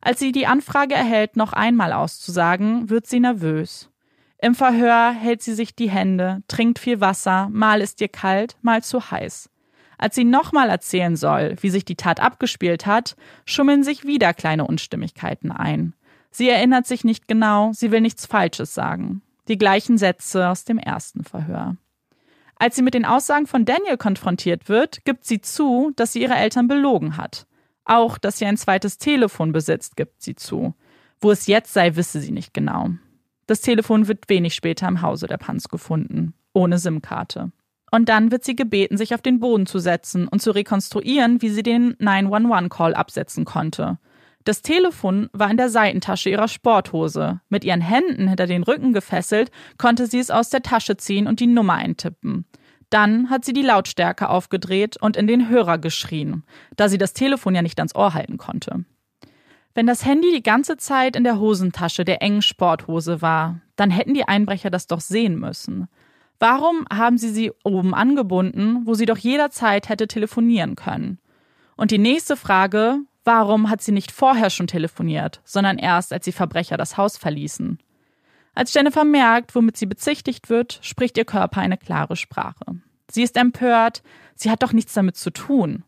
Als 0.00 0.18
sie 0.18 0.32
die 0.32 0.46
Anfrage 0.46 0.94
erhält, 0.94 1.36
noch 1.36 1.52
einmal 1.52 1.92
auszusagen, 1.92 2.90
wird 2.90 3.06
sie 3.06 3.20
nervös. 3.20 3.90
Im 4.38 4.54
Verhör 4.54 5.12
hält 5.12 5.42
sie 5.42 5.54
sich 5.54 5.74
die 5.74 5.88
Hände, 5.88 6.42
trinkt 6.48 6.78
viel 6.78 7.00
Wasser, 7.00 7.48
mal 7.50 7.80
ist 7.80 8.00
ihr 8.00 8.08
kalt, 8.08 8.56
mal 8.62 8.82
zu 8.82 9.10
heiß. 9.10 9.48
Als 9.98 10.14
sie 10.14 10.24
nochmal 10.24 10.70
erzählen 10.70 11.16
soll, 11.16 11.56
wie 11.60 11.70
sich 11.70 11.84
die 11.84 11.96
Tat 11.96 12.20
abgespielt 12.20 12.86
hat, 12.86 13.16
schummeln 13.44 13.84
sich 13.84 14.04
wieder 14.04 14.34
kleine 14.34 14.66
Unstimmigkeiten 14.66 15.50
ein. 15.50 15.94
Sie 16.30 16.48
erinnert 16.48 16.86
sich 16.86 17.04
nicht 17.04 17.28
genau, 17.28 17.72
sie 17.72 17.90
will 17.90 18.00
nichts 18.00 18.26
Falsches 18.26 18.74
sagen. 18.74 19.22
Die 19.48 19.58
gleichen 19.58 19.98
Sätze 19.98 20.48
aus 20.48 20.64
dem 20.64 20.78
ersten 20.78 21.22
Verhör. 21.22 21.76
Als 22.56 22.76
sie 22.76 22.82
mit 22.82 22.94
den 22.94 23.04
Aussagen 23.04 23.46
von 23.46 23.64
Daniel 23.64 23.96
konfrontiert 23.96 24.68
wird, 24.68 25.04
gibt 25.04 25.24
sie 25.24 25.40
zu, 25.40 25.92
dass 25.96 26.12
sie 26.12 26.22
ihre 26.22 26.34
Eltern 26.34 26.66
belogen 26.66 27.16
hat. 27.16 27.46
Auch, 27.84 28.16
dass 28.16 28.38
sie 28.38 28.46
ein 28.46 28.56
zweites 28.56 28.98
Telefon 28.98 29.52
besitzt, 29.52 29.96
gibt 29.96 30.22
sie 30.22 30.34
zu. 30.34 30.74
Wo 31.20 31.30
es 31.30 31.46
jetzt 31.46 31.72
sei, 31.72 31.96
wisse 31.96 32.20
sie 32.20 32.32
nicht 32.32 32.54
genau. 32.54 32.90
Das 33.46 33.60
Telefon 33.60 34.08
wird 34.08 34.28
wenig 34.28 34.54
später 34.54 34.88
im 34.88 35.02
Hause 35.02 35.26
der 35.26 35.36
Panz 35.36 35.68
gefunden, 35.68 36.34
ohne 36.52 36.78
SIM-Karte. 36.78 37.52
Und 37.94 38.08
dann 38.08 38.32
wird 38.32 38.42
sie 38.42 38.56
gebeten, 38.56 38.96
sich 38.96 39.14
auf 39.14 39.22
den 39.22 39.38
Boden 39.38 39.66
zu 39.66 39.78
setzen 39.78 40.26
und 40.26 40.42
zu 40.42 40.50
rekonstruieren, 40.50 41.40
wie 41.42 41.48
sie 41.48 41.62
den 41.62 41.94
911-Call 41.98 42.92
absetzen 42.92 43.44
konnte. 43.44 43.98
Das 44.42 44.62
Telefon 44.62 45.30
war 45.32 45.48
in 45.48 45.56
der 45.56 45.68
Seitentasche 45.68 46.28
ihrer 46.28 46.48
Sporthose. 46.48 47.40
Mit 47.48 47.62
ihren 47.62 47.80
Händen 47.80 48.26
hinter 48.26 48.48
den 48.48 48.64
Rücken 48.64 48.94
gefesselt, 48.94 49.52
konnte 49.78 50.08
sie 50.08 50.18
es 50.18 50.32
aus 50.32 50.50
der 50.50 50.62
Tasche 50.62 50.96
ziehen 50.96 51.28
und 51.28 51.38
die 51.38 51.46
Nummer 51.46 51.74
eintippen. 51.74 52.46
Dann 52.90 53.30
hat 53.30 53.44
sie 53.44 53.52
die 53.52 53.62
Lautstärke 53.62 54.28
aufgedreht 54.28 54.96
und 55.00 55.16
in 55.16 55.28
den 55.28 55.48
Hörer 55.48 55.78
geschrien, 55.78 56.42
da 56.74 56.88
sie 56.88 56.98
das 56.98 57.12
Telefon 57.12 57.54
ja 57.54 57.62
nicht 57.62 57.78
ans 57.78 57.94
Ohr 57.94 58.12
halten 58.12 58.38
konnte. 58.38 58.84
Wenn 59.72 59.86
das 59.86 60.04
Handy 60.04 60.32
die 60.32 60.42
ganze 60.42 60.78
Zeit 60.78 61.14
in 61.14 61.22
der 61.22 61.38
Hosentasche 61.38 62.04
der 62.04 62.22
engen 62.22 62.42
Sporthose 62.42 63.22
war, 63.22 63.60
dann 63.76 63.92
hätten 63.92 64.14
die 64.14 64.26
Einbrecher 64.26 64.70
das 64.70 64.88
doch 64.88 65.00
sehen 65.00 65.38
müssen. 65.38 65.86
Warum 66.38 66.84
haben 66.92 67.18
sie 67.18 67.30
sie 67.30 67.52
oben 67.62 67.94
angebunden, 67.94 68.82
wo 68.84 68.94
sie 68.94 69.06
doch 69.06 69.18
jederzeit 69.18 69.88
hätte 69.88 70.08
telefonieren 70.08 70.76
können? 70.76 71.18
Und 71.76 71.90
die 71.90 71.98
nächste 71.98 72.36
Frage, 72.36 72.98
warum 73.24 73.70
hat 73.70 73.82
sie 73.82 73.92
nicht 73.92 74.12
vorher 74.12 74.50
schon 74.50 74.66
telefoniert, 74.66 75.40
sondern 75.44 75.78
erst, 75.78 76.12
als 76.12 76.24
die 76.24 76.32
Verbrecher 76.32 76.76
das 76.76 76.96
Haus 76.96 77.16
verließen? 77.16 77.78
Als 78.54 78.72
Jennifer 78.72 79.04
merkt, 79.04 79.54
womit 79.54 79.76
sie 79.76 79.86
bezichtigt 79.86 80.48
wird, 80.48 80.78
spricht 80.82 81.18
ihr 81.18 81.24
Körper 81.24 81.60
eine 81.60 81.76
klare 81.76 82.14
Sprache. 82.14 82.64
Sie 83.10 83.22
ist 83.22 83.36
empört, 83.36 84.02
sie 84.36 84.50
hat 84.50 84.62
doch 84.62 84.72
nichts 84.72 84.94
damit 84.94 85.16
zu 85.16 85.30
tun. 85.30 85.84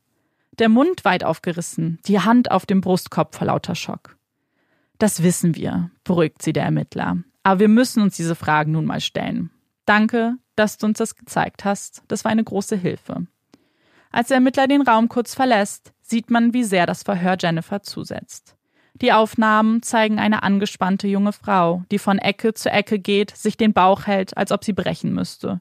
Der 0.58 0.68
Mund 0.68 1.04
weit 1.04 1.22
aufgerissen, 1.22 1.98
die 2.06 2.20
Hand 2.20 2.50
auf 2.50 2.66
dem 2.66 2.80
Brustkorb 2.80 3.34
vor 3.34 3.46
lauter 3.46 3.74
Schock. 3.74 4.16
Das 4.98 5.22
wissen 5.22 5.54
wir, 5.54 5.90
beruhigt 6.04 6.42
sie 6.42 6.52
der 6.52 6.64
Ermittler. 6.64 7.18
Aber 7.42 7.60
wir 7.60 7.68
müssen 7.68 8.02
uns 8.02 8.16
diese 8.16 8.34
Fragen 8.34 8.72
nun 8.72 8.86
mal 8.86 9.00
stellen. 9.00 9.50
Danke, 9.86 10.36
dass 10.56 10.76
du 10.76 10.86
uns 10.86 10.98
das 10.98 11.16
gezeigt 11.16 11.64
hast. 11.64 12.02
Das 12.08 12.24
war 12.24 12.32
eine 12.32 12.44
große 12.44 12.76
Hilfe. 12.76 13.26
Als 14.10 14.28
der 14.28 14.36
Ermittler 14.36 14.66
den 14.66 14.82
Raum 14.82 15.08
kurz 15.08 15.34
verlässt, 15.34 15.92
sieht 16.02 16.30
man, 16.30 16.52
wie 16.52 16.64
sehr 16.64 16.86
das 16.86 17.02
Verhör 17.02 17.36
Jennifer 17.38 17.82
zusetzt. 17.82 18.56
Die 19.00 19.12
Aufnahmen 19.12 19.82
zeigen 19.82 20.18
eine 20.18 20.42
angespannte 20.42 21.06
junge 21.06 21.32
Frau, 21.32 21.84
die 21.90 21.98
von 21.98 22.18
Ecke 22.18 22.54
zu 22.54 22.70
Ecke 22.70 22.98
geht, 22.98 23.36
sich 23.36 23.56
den 23.56 23.74
Bauch 23.74 24.06
hält, 24.06 24.36
als 24.36 24.52
ob 24.52 24.64
sie 24.64 24.72
brechen 24.72 25.12
müsste. 25.12 25.60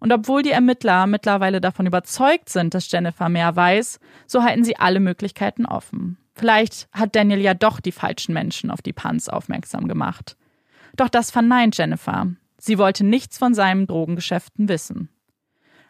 Und 0.00 0.12
obwohl 0.12 0.42
die 0.42 0.50
Ermittler 0.50 1.06
mittlerweile 1.06 1.62
davon 1.62 1.86
überzeugt 1.86 2.50
sind, 2.50 2.74
dass 2.74 2.90
Jennifer 2.90 3.30
mehr 3.30 3.56
weiß, 3.56 4.00
so 4.26 4.42
halten 4.42 4.64
sie 4.64 4.76
alle 4.76 5.00
Möglichkeiten 5.00 5.64
offen. 5.64 6.18
Vielleicht 6.34 6.88
hat 6.92 7.16
Daniel 7.16 7.40
ja 7.40 7.54
doch 7.54 7.80
die 7.80 7.92
falschen 7.92 8.34
Menschen 8.34 8.70
auf 8.70 8.82
die 8.82 8.92
Panz 8.92 9.28
aufmerksam 9.28 9.88
gemacht. 9.88 10.36
Doch 10.94 11.08
das 11.08 11.30
verneint 11.30 11.78
Jennifer. 11.78 12.26
Sie 12.66 12.78
wollte 12.78 13.04
nichts 13.04 13.36
von 13.36 13.52
seinen 13.52 13.86
Drogengeschäften 13.86 14.70
wissen. 14.70 15.10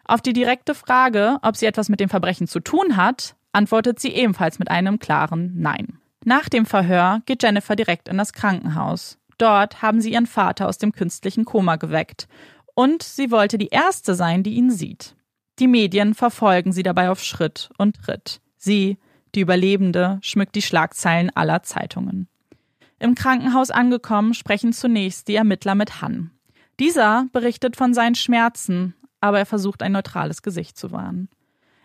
Auf 0.03 0.19
die 0.19 0.33
direkte 0.33 0.75
Frage, 0.75 1.37
ob 1.41 1.55
sie 1.55 1.67
etwas 1.67 1.87
mit 1.87 2.01
dem 2.01 2.09
Verbrechen 2.09 2.47
zu 2.47 2.59
tun 2.59 2.97
hat, 2.97 3.37
antwortet 3.53 3.97
sie 3.97 4.09
ebenfalls 4.09 4.59
mit 4.59 4.69
einem 4.69 4.99
klaren 4.99 5.53
Nein. 5.55 5.99
Nach 6.25 6.49
dem 6.49 6.65
Verhör 6.65 7.21
geht 7.25 7.43
Jennifer 7.43 7.77
direkt 7.77 8.09
in 8.09 8.17
das 8.17 8.33
Krankenhaus. 8.33 9.17
Dort 9.37 9.81
haben 9.81 10.01
sie 10.01 10.11
ihren 10.11 10.25
Vater 10.25 10.67
aus 10.67 10.77
dem 10.77 10.91
künstlichen 10.91 11.45
Koma 11.45 11.77
geweckt. 11.77 12.27
Und 12.73 13.03
sie 13.03 13.31
wollte 13.31 13.57
die 13.57 13.69
Erste 13.69 14.13
sein, 14.13 14.43
die 14.43 14.55
ihn 14.55 14.69
sieht. 14.69 15.15
Die 15.59 15.69
Medien 15.69 16.13
verfolgen 16.13 16.73
sie 16.73 16.83
dabei 16.83 17.09
auf 17.09 17.23
Schritt 17.23 17.69
und 17.77 17.95
Tritt. 18.03 18.41
Sie, 18.57 18.97
die 19.33 19.39
Überlebende, 19.39 20.19
schmückt 20.21 20.55
die 20.55 20.61
Schlagzeilen 20.61 21.29
aller 21.37 21.63
Zeitungen. 21.63 22.27
Im 22.99 23.15
Krankenhaus 23.15 23.71
angekommen, 23.71 24.33
sprechen 24.33 24.73
zunächst 24.73 25.29
die 25.29 25.35
Ermittler 25.35 25.75
mit 25.75 26.01
Han. 26.01 26.31
Dieser 26.79 27.27
berichtet 27.31 27.75
von 27.75 27.93
seinen 27.93 28.15
Schmerzen, 28.15 28.95
aber 29.21 29.39
er 29.39 29.45
versucht 29.45 29.81
ein 29.81 29.93
neutrales 29.93 30.41
Gesicht 30.41 30.77
zu 30.77 30.91
wahren. 30.91 31.29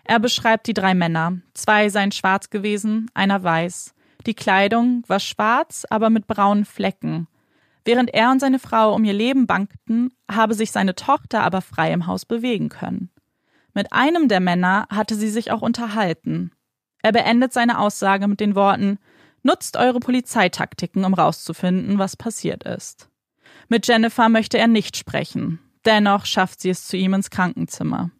Er 0.04 0.18
beschreibt 0.18 0.66
die 0.66 0.74
drei 0.74 0.94
Männer. 0.94 1.38
Zwei 1.54 1.88
seien 1.88 2.12
schwarz 2.12 2.50
gewesen, 2.50 3.10
einer 3.14 3.42
weiß. 3.42 3.94
Die 4.26 4.34
Kleidung 4.34 5.04
war 5.06 5.20
schwarz, 5.20 5.86
aber 5.88 6.10
mit 6.10 6.26
braunen 6.26 6.64
Flecken. 6.64 7.28
Während 7.84 8.12
er 8.12 8.30
und 8.30 8.40
seine 8.40 8.58
Frau 8.58 8.94
um 8.94 9.04
ihr 9.04 9.12
Leben 9.12 9.46
bangten, 9.46 10.12
habe 10.30 10.54
sich 10.54 10.72
seine 10.72 10.94
Tochter 10.94 11.42
aber 11.42 11.62
frei 11.62 11.92
im 11.92 12.06
Haus 12.06 12.26
bewegen 12.26 12.68
können. 12.68 13.10
Mit 13.72 13.92
einem 13.92 14.28
der 14.28 14.40
Männer 14.40 14.86
hatte 14.90 15.14
sie 15.14 15.30
sich 15.30 15.50
auch 15.50 15.62
unterhalten. 15.62 16.50
Er 17.02 17.12
beendet 17.12 17.52
seine 17.52 17.78
Aussage 17.78 18.28
mit 18.28 18.40
den 18.40 18.54
Worten 18.54 18.98
Nutzt 19.42 19.78
eure 19.78 20.00
Polizeitaktiken, 20.00 21.04
um 21.04 21.14
rauszufinden, 21.14 21.98
was 21.98 22.16
passiert 22.16 22.64
ist. 22.64 23.08
Mit 23.70 23.86
Jennifer 23.86 24.28
möchte 24.28 24.58
er 24.58 24.66
nicht 24.66 24.96
sprechen. 24.96 25.60
Dennoch 25.84 26.26
schafft 26.26 26.60
sie 26.60 26.70
es 26.70 26.88
zu 26.88 26.96
ihm 26.96 27.14
ins 27.14 27.30
Krankenzimmer. 27.30 28.10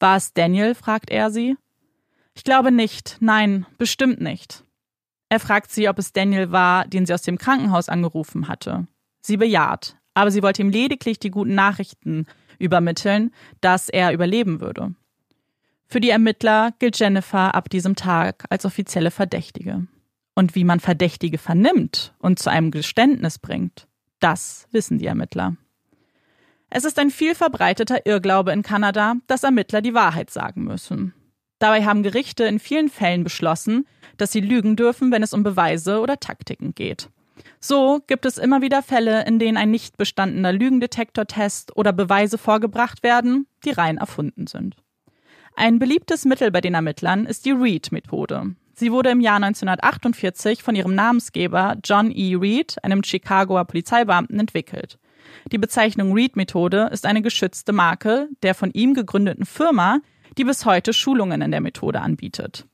War 0.00 0.16
es 0.16 0.32
Daniel? 0.32 0.74
fragt 0.74 1.10
er 1.10 1.30
sie. 1.30 1.56
Ich 2.34 2.42
glaube 2.42 2.72
nicht. 2.72 3.18
Nein, 3.20 3.66
bestimmt 3.76 4.22
nicht. 4.22 4.64
Er 5.28 5.40
fragt 5.40 5.70
sie, 5.70 5.90
ob 5.90 5.98
es 5.98 6.14
Daniel 6.14 6.52
war, 6.52 6.86
den 6.88 7.04
sie 7.04 7.12
aus 7.12 7.20
dem 7.20 7.36
Krankenhaus 7.36 7.90
angerufen 7.90 8.48
hatte. 8.48 8.86
Sie 9.20 9.36
bejaht, 9.36 9.98
aber 10.14 10.30
sie 10.30 10.42
wollte 10.42 10.62
ihm 10.62 10.70
lediglich 10.70 11.18
die 11.18 11.30
guten 11.30 11.54
Nachrichten 11.54 12.24
übermitteln, 12.58 13.30
dass 13.60 13.90
er 13.90 14.14
überleben 14.14 14.62
würde. 14.62 14.94
Für 15.86 16.00
die 16.00 16.10
Ermittler 16.10 16.72
gilt 16.78 16.98
Jennifer 16.98 17.54
ab 17.54 17.68
diesem 17.68 17.94
Tag 17.94 18.46
als 18.48 18.64
offizielle 18.64 19.10
Verdächtige. 19.10 19.86
Und 20.34 20.54
wie 20.54 20.64
man 20.64 20.80
Verdächtige 20.80 21.36
vernimmt 21.36 22.14
und 22.18 22.38
zu 22.38 22.50
einem 22.50 22.70
Geständnis 22.70 23.38
bringt, 23.38 23.86
das 24.22 24.66
wissen 24.70 24.98
die 24.98 25.06
Ermittler. 25.06 25.56
Es 26.70 26.84
ist 26.84 26.98
ein 26.98 27.10
viel 27.10 27.34
verbreiteter 27.34 28.06
Irrglaube 28.06 28.52
in 28.52 28.62
Kanada, 28.62 29.16
dass 29.26 29.42
Ermittler 29.42 29.82
die 29.82 29.94
Wahrheit 29.94 30.30
sagen 30.30 30.64
müssen. 30.64 31.12
Dabei 31.58 31.84
haben 31.84 32.02
Gerichte 32.02 32.44
in 32.44 32.58
vielen 32.58 32.88
Fällen 32.88 33.24
beschlossen, 33.24 33.86
dass 34.16 34.32
sie 34.32 34.40
lügen 34.40 34.74
dürfen, 34.74 35.12
wenn 35.12 35.22
es 35.22 35.34
um 35.34 35.42
Beweise 35.42 36.00
oder 36.00 36.18
Taktiken 36.18 36.74
geht. 36.74 37.08
So 37.60 38.00
gibt 38.06 38.26
es 38.26 38.38
immer 38.38 38.62
wieder 38.62 38.82
Fälle, 38.82 39.24
in 39.26 39.38
denen 39.38 39.56
ein 39.56 39.70
nicht 39.70 39.96
bestandener 39.96 40.52
Lügendetektortest 40.52 41.76
oder 41.76 41.92
Beweise 41.92 42.38
vorgebracht 42.38 43.02
werden, 43.02 43.46
die 43.64 43.70
rein 43.70 43.98
erfunden 43.98 44.46
sind. 44.46 44.76
Ein 45.54 45.78
beliebtes 45.78 46.24
Mittel 46.24 46.50
bei 46.50 46.60
den 46.60 46.74
Ermittlern 46.74 47.26
ist 47.26 47.44
die 47.44 47.52
Reed-Methode. 47.52 48.56
Sie 48.74 48.90
wurde 48.90 49.10
im 49.10 49.20
Jahr 49.20 49.36
1948 49.36 50.62
von 50.62 50.74
ihrem 50.74 50.94
Namensgeber 50.94 51.76
John 51.84 52.10
E. 52.10 52.34
Reed, 52.34 52.76
einem 52.82 53.02
Chicagoer 53.02 53.64
Polizeibeamten, 53.66 54.40
entwickelt. 54.40 54.98
Die 55.50 55.58
Bezeichnung 55.58 56.12
Reed-Methode 56.12 56.88
ist 56.92 57.06
eine 57.06 57.22
geschützte 57.22 57.72
Marke 57.72 58.28
der 58.42 58.54
von 58.54 58.70
ihm 58.72 58.94
gegründeten 58.94 59.46
Firma, 59.46 60.00
die 60.38 60.44
bis 60.44 60.64
heute 60.64 60.92
Schulungen 60.92 61.42
in 61.42 61.50
der 61.50 61.60
Methode 61.60 62.00
anbietet. 62.00 62.66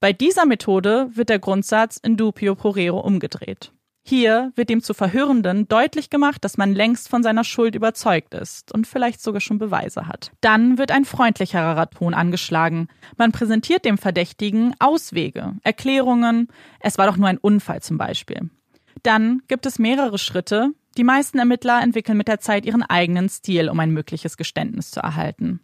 Bei 0.00 0.12
dieser 0.12 0.46
Methode 0.46 1.10
wird 1.14 1.28
der 1.28 1.38
Grundsatz 1.38 1.98
in 1.98 2.16
dubio 2.16 2.54
pro 2.54 2.70
reo 2.70 2.98
umgedreht. 2.98 3.72
Hier 4.02 4.52
wird 4.56 4.70
dem 4.70 4.82
zu 4.82 4.94
Verhörenden 4.94 5.68
deutlich 5.68 6.10
gemacht, 6.10 6.44
dass 6.44 6.56
man 6.56 6.74
längst 6.74 7.08
von 7.08 7.22
seiner 7.22 7.44
Schuld 7.44 7.74
überzeugt 7.74 8.34
ist 8.34 8.72
und 8.72 8.86
vielleicht 8.86 9.20
sogar 9.20 9.40
schon 9.40 9.58
Beweise 9.58 10.06
hat. 10.06 10.32
Dann 10.40 10.78
wird 10.78 10.90
ein 10.90 11.04
freundlicherer 11.04 11.90
Ton 11.90 12.14
angeschlagen. 12.14 12.88
Man 13.16 13.32
präsentiert 13.32 13.84
dem 13.84 13.98
Verdächtigen 13.98 14.74
Auswege, 14.78 15.54
Erklärungen, 15.62 16.48
es 16.80 16.98
war 16.98 17.06
doch 17.06 17.16
nur 17.16 17.28
ein 17.28 17.38
Unfall 17.38 17.82
zum 17.82 17.98
Beispiel. 17.98 18.50
Dann 19.02 19.42
gibt 19.48 19.66
es 19.66 19.78
mehrere 19.78 20.18
Schritte, 20.18 20.70
die 20.96 21.04
meisten 21.04 21.38
Ermittler 21.38 21.80
entwickeln 21.82 22.18
mit 22.18 22.28
der 22.28 22.40
Zeit 22.40 22.66
ihren 22.66 22.82
eigenen 22.82 23.28
Stil, 23.28 23.68
um 23.68 23.78
ein 23.78 23.92
mögliches 23.92 24.36
Geständnis 24.36 24.90
zu 24.90 25.00
erhalten. 25.00 25.60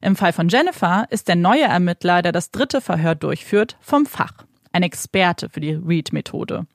Im 0.00 0.16
Fall 0.16 0.32
von 0.32 0.48
Jennifer 0.48 1.06
ist 1.10 1.28
der 1.28 1.36
neue 1.36 1.64
Ermittler, 1.64 2.22
der 2.22 2.32
das 2.32 2.50
dritte 2.50 2.80
Verhör 2.80 3.14
durchführt, 3.14 3.76
vom 3.80 4.06
Fach, 4.06 4.32
ein 4.72 4.82
Experte 4.82 5.50
für 5.50 5.60
die 5.60 5.74
Read-Methode. 5.74 6.66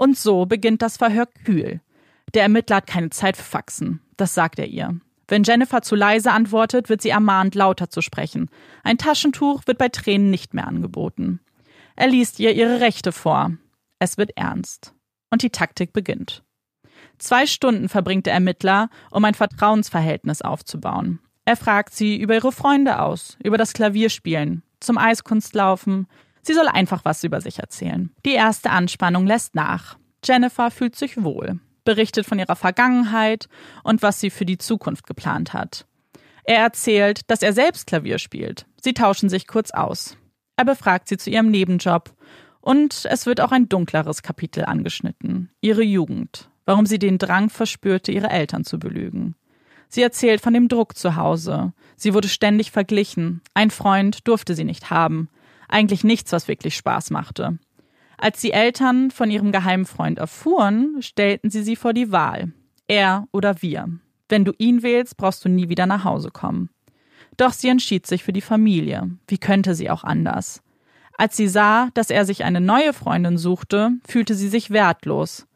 Und 0.00 0.16
so 0.16 0.46
beginnt 0.46 0.80
das 0.80 0.96
Verhör 0.96 1.26
kühl. 1.44 1.82
Der 2.32 2.44
Ermittler 2.44 2.76
hat 2.76 2.86
keine 2.86 3.10
Zeit 3.10 3.36
für 3.36 3.42
Faxen, 3.42 4.00
das 4.16 4.32
sagt 4.32 4.58
er 4.58 4.66
ihr. 4.66 4.98
Wenn 5.28 5.42
Jennifer 5.42 5.82
zu 5.82 5.94
leise 5.94 6.32
antwortet, 6.32 6.88
wird 6.88 7.02
sie 7.02 7.10
ermahnt, 7.10 7.54
lauter 7.54 7.90
zu 7.90 8.00
sprechen. 8.00 8.48
Ein 8.82 8.96
Taschentuch 8.96 9.66
wird 9.66 9.76
bei 9.76 9.90
Tränen 9.90 10.30
nicht 10.30 10.54
mehr 10.54 10.66
angeboten. 10.66 11.40
Er 11.96 12.08
liest 12.08 12.40
ihr 12.40 12.54
ihre 12.54 12.80
Rechte 12.80 13.12
vor. 13.12 13.50
Es 13.98 14.16
wird 14.16 14.30
ernst. 14.38 14.94
Und 15.28 15.42
die 15.42 15.50
Taktik 15.50 15.92
beginnt. 15.92 16.44
Zwei 17.18 17.44
Stunden 17.44 17.90
verbringt 17.90 18.24
der 18.24 18.32
Ermittler, 18.32 18.88
um 19.10 19.22
ein 19.26 19.34
Vertrauensverhältnis 19.34 20.40
aufzubauen. 20.40 21.18
Er 21.44 21.56
fragt 21.56 21.92
sie 21.94 22.18
über 22.18 22.36
ihre 22.36 22.52
Freunde 22.52 23.02
aus, 23.02 23.36
über 23.44 23.58
das 23.58 23.74
Klavierspielen, 23.74 24.62
zum 24.80 24.96
Eiskunstlaufen. 24.96 26.06
Sie 26.42 26.54
soll 26.54 26.68
einfach 26.68 27.04
was 27.04 27.24
über 27.24 27.40
sich 27.40 27.58
erzählen. 27.58 28.10
Die 28.24 28.32
erste 28.32 28.70
Anspannung 28.70 29.26
lässt 29.26 29.54
nach. 29.54 29.98
Jennifer 30.24 30.70
fühlt 30.70 30.96
sich 30.96 31.22
wohl, 31.22 31.60
berichtet 31.84 32.26
von 32.26 32.38
ihrer 32.38 32.56
Vergangenheit 32.56 33.48
und 33.84 34.02
was 34.02 34.20
sie 34.20 34.30
für 34.30 34.46
die 34.46 34.58
Zukunft 34.58 35.06
geplant 35.06 35.52
hat. 35.52 35.86
Er 36.44 36.58
erzählt, 36.58 37.30
dass 37.30 37.42
er 37.42 37.52
selbst 37.52 37.86
Klavier 37.86 38.18
spielt. 38.18 38.66
Sie 38.80 38.94
tauschen 38.94 39.28
sich 39.28 39.46
kurz 39.46 39.70
aus. 39.70 40.16
Er 40.56 40.64
befragt 40.64 41.08
sie 41.08 41.16
zu 41.16 41.30
ihrem 41.30 41.50
Nebenjob 41.50 42.14
und 42.60 43.06
es 43.08 43.26
wird 43.26 43.40
auch 43.40 43.52
ein 43.52 43.68
dunkleres 43.68 44.22
Kapitel 44.22 44.64
angeschnitten. 44.64 45.50
Ihre 45.60 45.82
Jugend 45.82 46.50
warum 46.70 46.86
sie 46.86 47.00
den 47.00 47.18
Drang 47.18 47.50
verspürte, 47.50 48.12
ihre 48.12 48.30
Eltern 48.30 48.64
zu 48.64 48.78
belügen. 48.78 49.34
Sie 49.88 50.02
erzählt 50.02 50.40
von 50.40 50.54
dem 50.54 50.68
Druck 50.68 50.96
zu 50.96 51.16
Hause. 51.16 51.72
Sie 51.96 52.14
wurde 52.14 52.28
ständig 52.28 52.70
verglichen. 52.70 53.40
Ein 53.54 53.72
Freund 53.72 54.28
durfte 54.28 54.54
sie 54.54 54.62
nicht 54.62 54.88
haben. 54.88 55.28
Eigentlich 55.70 56.02
nichts, 56.02 56.32
was 56.32 56.48
wirklich 56.48 56.76
Spaß 56.76 57.10
machte. 57.10 57.58
Als 58.18 58.40
die 58.40 58.52
Eltern 58.52 59.12
von 59.12 59.30
ihrem 59.30 59.52
geheimen 59.52 59.86
Freund 59.86 60.18
erfuhren, 60.18 60.96
stellten 61.00 61.48
sie 61.48 61.62
sie 61.62 61.76
vor 61.76 61.92
die 61.92 62.10
Wahl. 62.10 62.52
Er 62.88 63.28
oder 63.30 63.62
wir. 63.62 63.88
Wenn 64.28 64.44
du 64.44 64.52
ihn 64.58 64.82
wählst, 64.82 65.16
brauchst 65.16 65.44
du 65.44 65.48
nie 65.48 65.68
wieder 65.68 65.86
nach 65.86 66.04
Hause 66.04 66.30
kommen. 66.30 66.70
Doch 67.36 67.52
sie 67.52 67.68
entschied 67.68 68.04
sich 68.04 68.24
für 68.24 68.32
die 68.32 68.40
Familie. 68.40 69.10
Wie 69.28 69.38
könnte 69.38 69.76
sie 69.76 69.90
auch 69.90 70.02
anders? 70.02 70.60
Als 71.16 71.36
sie 71.36 71.48
sah, 71.48 71.90
dass 71.94 72.10
er 72.10 72.24
sich 72.24 72.42
eine 72.42 72.60
neue 72.60 72.92
Freundin 72.92 73.38
suchte, 73.38 73.92
fühlte 74.06 74.34
sie 74.34 74.48
sich 74.48 74.70
wertlos. 74.70 75.46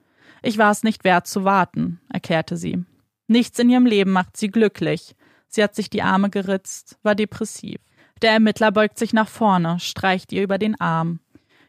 Ich 0.43 0.59
war 0.59 0.71
es 0.71 0.85
nicht 0.85 1.03
wert 1.03 1.27
zu 1.27 1.43
warten, 1.43 2.01
erklärte 2.09 2.57
sie. 2.57 2.85
Nichts 3.27 3.59
in 3.59 3.69
ihrem 3.69 3.87
Leben 3.87 4.13
macht 4.13 4.37
sie 4.37 4.49
glücklich. 4.49 5.17
Sie 5.49 5.63
hat 5.63 5.75
sich 5.75 5.91
die 5.91 6.03
Arme 6.03 6.31
geritzt, 6.31 6.99
war 7.03 7.15
depressiv. 7.15 7.81
Der 8.25 8.33
Ermittler 8.33 8.73
beugt 8.73 8.99
sich 8.99 9.13
nach 9.13 9.29
vorne, 9.29 9.79
streicht 9.81 10.33
ihr 10.33 10.43
über 10.43 10.57
den 10.57 10.81
Arm. 10.81 11.21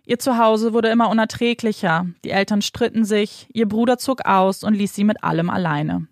Ihr 0.05 0.19
Zuhause 0.19 0.71
wurde 0.71 0.87
immer 0.87 1.09
unerträglicher, 1.09 2.05
die 2.23 2.29
Eltern 2.29 2.61
stritten 2.61 3.03
sich, 3.03 3.49
ihr 3.51 3.67
Bruder 3.67 3.97
zog 3.97 4.25
aus 4.25 4.63
und 4.63 4.73
ließ 4.73 4.95
sie 4.95 5.03
mit 5.03 5.21
allem 5.21 5.49
alleine. 5.49 6.07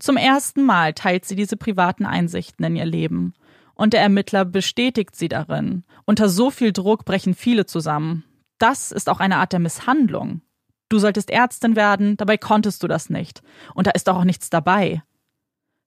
Zum 0.00 0.16
ersten 0.16 0.64
Mal 0.64 0.94
teilt 0.94 1.26
sie 1.26 1.36
diese 1.36 1.56
privaten 1.56 2.06
Einsichten 2.06 2.64
in 2.64 2.74
ihr 2.74 2.86
Leben. 2.86 3.34
Und 3.76 3.92
der 3.92 4.00
Ermittler 4.00 4.44
bestätigt 4.44 5.14
sie 5.14 5.28
darin. 5.28 5.84
Unter 6.04 6.28
so 6.28 6.50
viel 6.50 6.72
Druck 6.72 7.04
brechen 7.04 7.34
viele 7.34 7.64
zusammen. 7.64 8.24
Das 8.58 8.90
ist 8.90 9.08
auch 9.08 9.20
eine 9.20 9.36
Art 9.36 9.52
der 9.52 9.60
Misshandlung. 9.60 10.40
Du 10.88 10.98
solltest 10.98 11.30
Ärztin 11.30 11.76
werden, 11.76 12.16
dabei 12.16 12.36
konntest 12.36 12.82
du 12.82 12.88
das 12.88 13.10
nicht. 13.10 13.42
Und 13.76 13.86
da 13.86 13.92
ist 13.92 14.08
auch 14.08 14.24
nichts 14.24 14.50
dabei. 14.50 15.04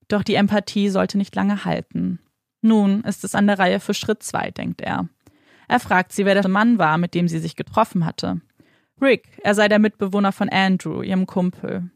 Doch 0.08 0.24
die 0.24 0.36
Empathie 0.36 0.88
sollte 0.88 1.18
nicht 1.18 1.36
lange 1.36 1.66
halten. 1.66 2.20
Nun 2.62 3.02
ist 3.02 3.24
es 3.24 3.36
an 3.36 3.48
der 3.48 3.60
Reihe 3.60 3.80
für 3.80 3.94
Schritt 3.94 4.24
zwei, 4.24 4.52
denkt 4.52 4.82
er. 4.82 5.10
Er 5.68 5.80
fragt 5.80 6.12
sie, 6.12 6.26
wer 6.26 6.36
der 6.36 6.48
Mann 6.50 6.78
war, 6.80 6.98
mit 6.98 7.14
dem 7.16 7.28
sie 7.28 7.40
sich 7.40 7.56
getroffen 7.56 8.06
hatte. 8.06 8.42
Rick, 9.02 9.40
er 9.44 9.56
sei 9.56 9.68
der 9.68 9.80
Mitbewohner 9.80 10.32
von 10.32 10.50
Andrew, 10.50 11.02
ihrem 11.02 11.26
Kumpel. 11.26 11.90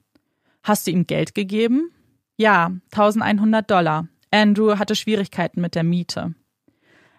Hast 0.64 0.88
du 0.88 0.92
ihm 0.92 1.06
Geld 1.06 1.36
gegeben? 1.36 1.92
Ja, 2.38 2.72
1100 2.92 3.70
Dollar. 3.70 4.08
Andrew 4.32 4.80
hatte 4.80 4.96
Schwierigkeiten 4.96 5.62
mit 5.62 5.76
der 5.76 5.84
Miete. 5.84 6.34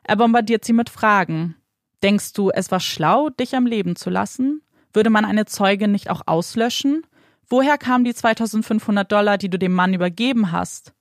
Er 0.03 0.17
bombardiert 0.17 0.65
sie 0.65 0.73
mit 0.73 0.91
Fragen. 0.91 1.55
Denkst 2.03 2.33
du, 2.33 2.51
es 2.51 2.71
war 2.71 2.81
schlau, 2.81 3.31
dich 3.31 3.55
am 3.55 3.67
Leben 3.67 3.95
zu 3.95 4.11
lassen? 4.11 4.63
Würde 4.93 5.11
man 5.11 5.25
eine 5.25 5.47
Zeugin 5.47 5.93
nicht 5.93 6.11
auch 6.11 6.23
auslöschen? 6.27 7.07
Woher 7.49 7.79
kamen 7.79 8.05
die 8.05 8.15
2500 8.15 9.11
Dollar, 9.11 9.39
die 9.39 9.49
du 9.49 9.59
dem 9.59 9.73
Mann 9.73 9.95
übergeben 9.95 10.53
hast? 10.53 10.96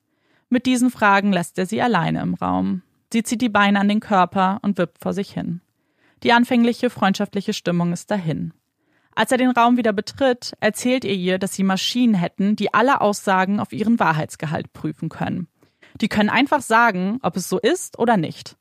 Mit 0.56 0.68
diesen 0.68 0.90
Fragen 0.90 1.34
lässt 1.34 1.58
er 1.58 1.66
sie 1.66 1.82
alleine 1.82 2.22
im 2.22 2.34
Raum. 2.34 2.82
Sie 3.12 3.24
zieht 3.24 3.42
die 3.42 3.50
Beine 3.50 3.78
an 3.78 3.90
den 3.90 4.00
Körper 4.00 4.60
und 4.62 4.78
wippt 4.78 5.00
vor 5.04 5.12
sich 5.12 5.34
hin. 5.34 5.60
Die 6.24 6.32
anfängliche 6.32 6.90
freundschaftliche 6.90 7.52
Stimmung 7.52 7.92
ist 7.92 8.10
dahin. 8.10 8.54
Als 9.16 9.34
er 9.34 9.38
den 9.38 9.50
Raum 9.50 9.76
wieder 9.76 9.92
betritt, 9.92 10.54
erzählt 10.62 11.04
er 11.04 11.14
ihr, 11.14 11.40
dass 11.40 11.56
sie 11.56 11.64
Maschinen 11.64 12.14
hätten, 12.14 12.56
die 12.56 12.74
alle 12.74 13.02
Aussagen 13.02 13.60
auf 13.60 13.74
ihren 13.74 14.00
Wahrheitsgehalt 14.00 14.72
prüfen 14.72 15.10
können. 15.10 15.50
Die 16.00 16.08
können 16.08 16.30
einfach 16.30 16.62
sagen, 16.62 17.20
ob 17.22 17.36
es 17.36 17.50
so 17.50 17.60
ist 17.60 18.00
oder 18.00 18.16
nicht. 18.16 18.56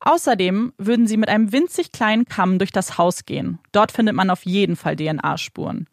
Außerdem 0.00 0.72
würden 0.76 1.06
sie 1.06 1.18
mit 1.18 1.28
einem 1.28 1.52
winzig 1.52 1.92
kleinen 1.92 2.24
Kamm 2.24 2.58
durch 2.58 2.72
das 2.72 2.98
Haus 2.98 3.26
gehen. 3.26 3.60
Dort 3.70 3.92
findet 3.92 4.16
man 4.16 4.30
auf 4.30 4.44
jeden 4.44 4.74
Fall 4.74 4.96
DNA-Spuren. 4.96 5.86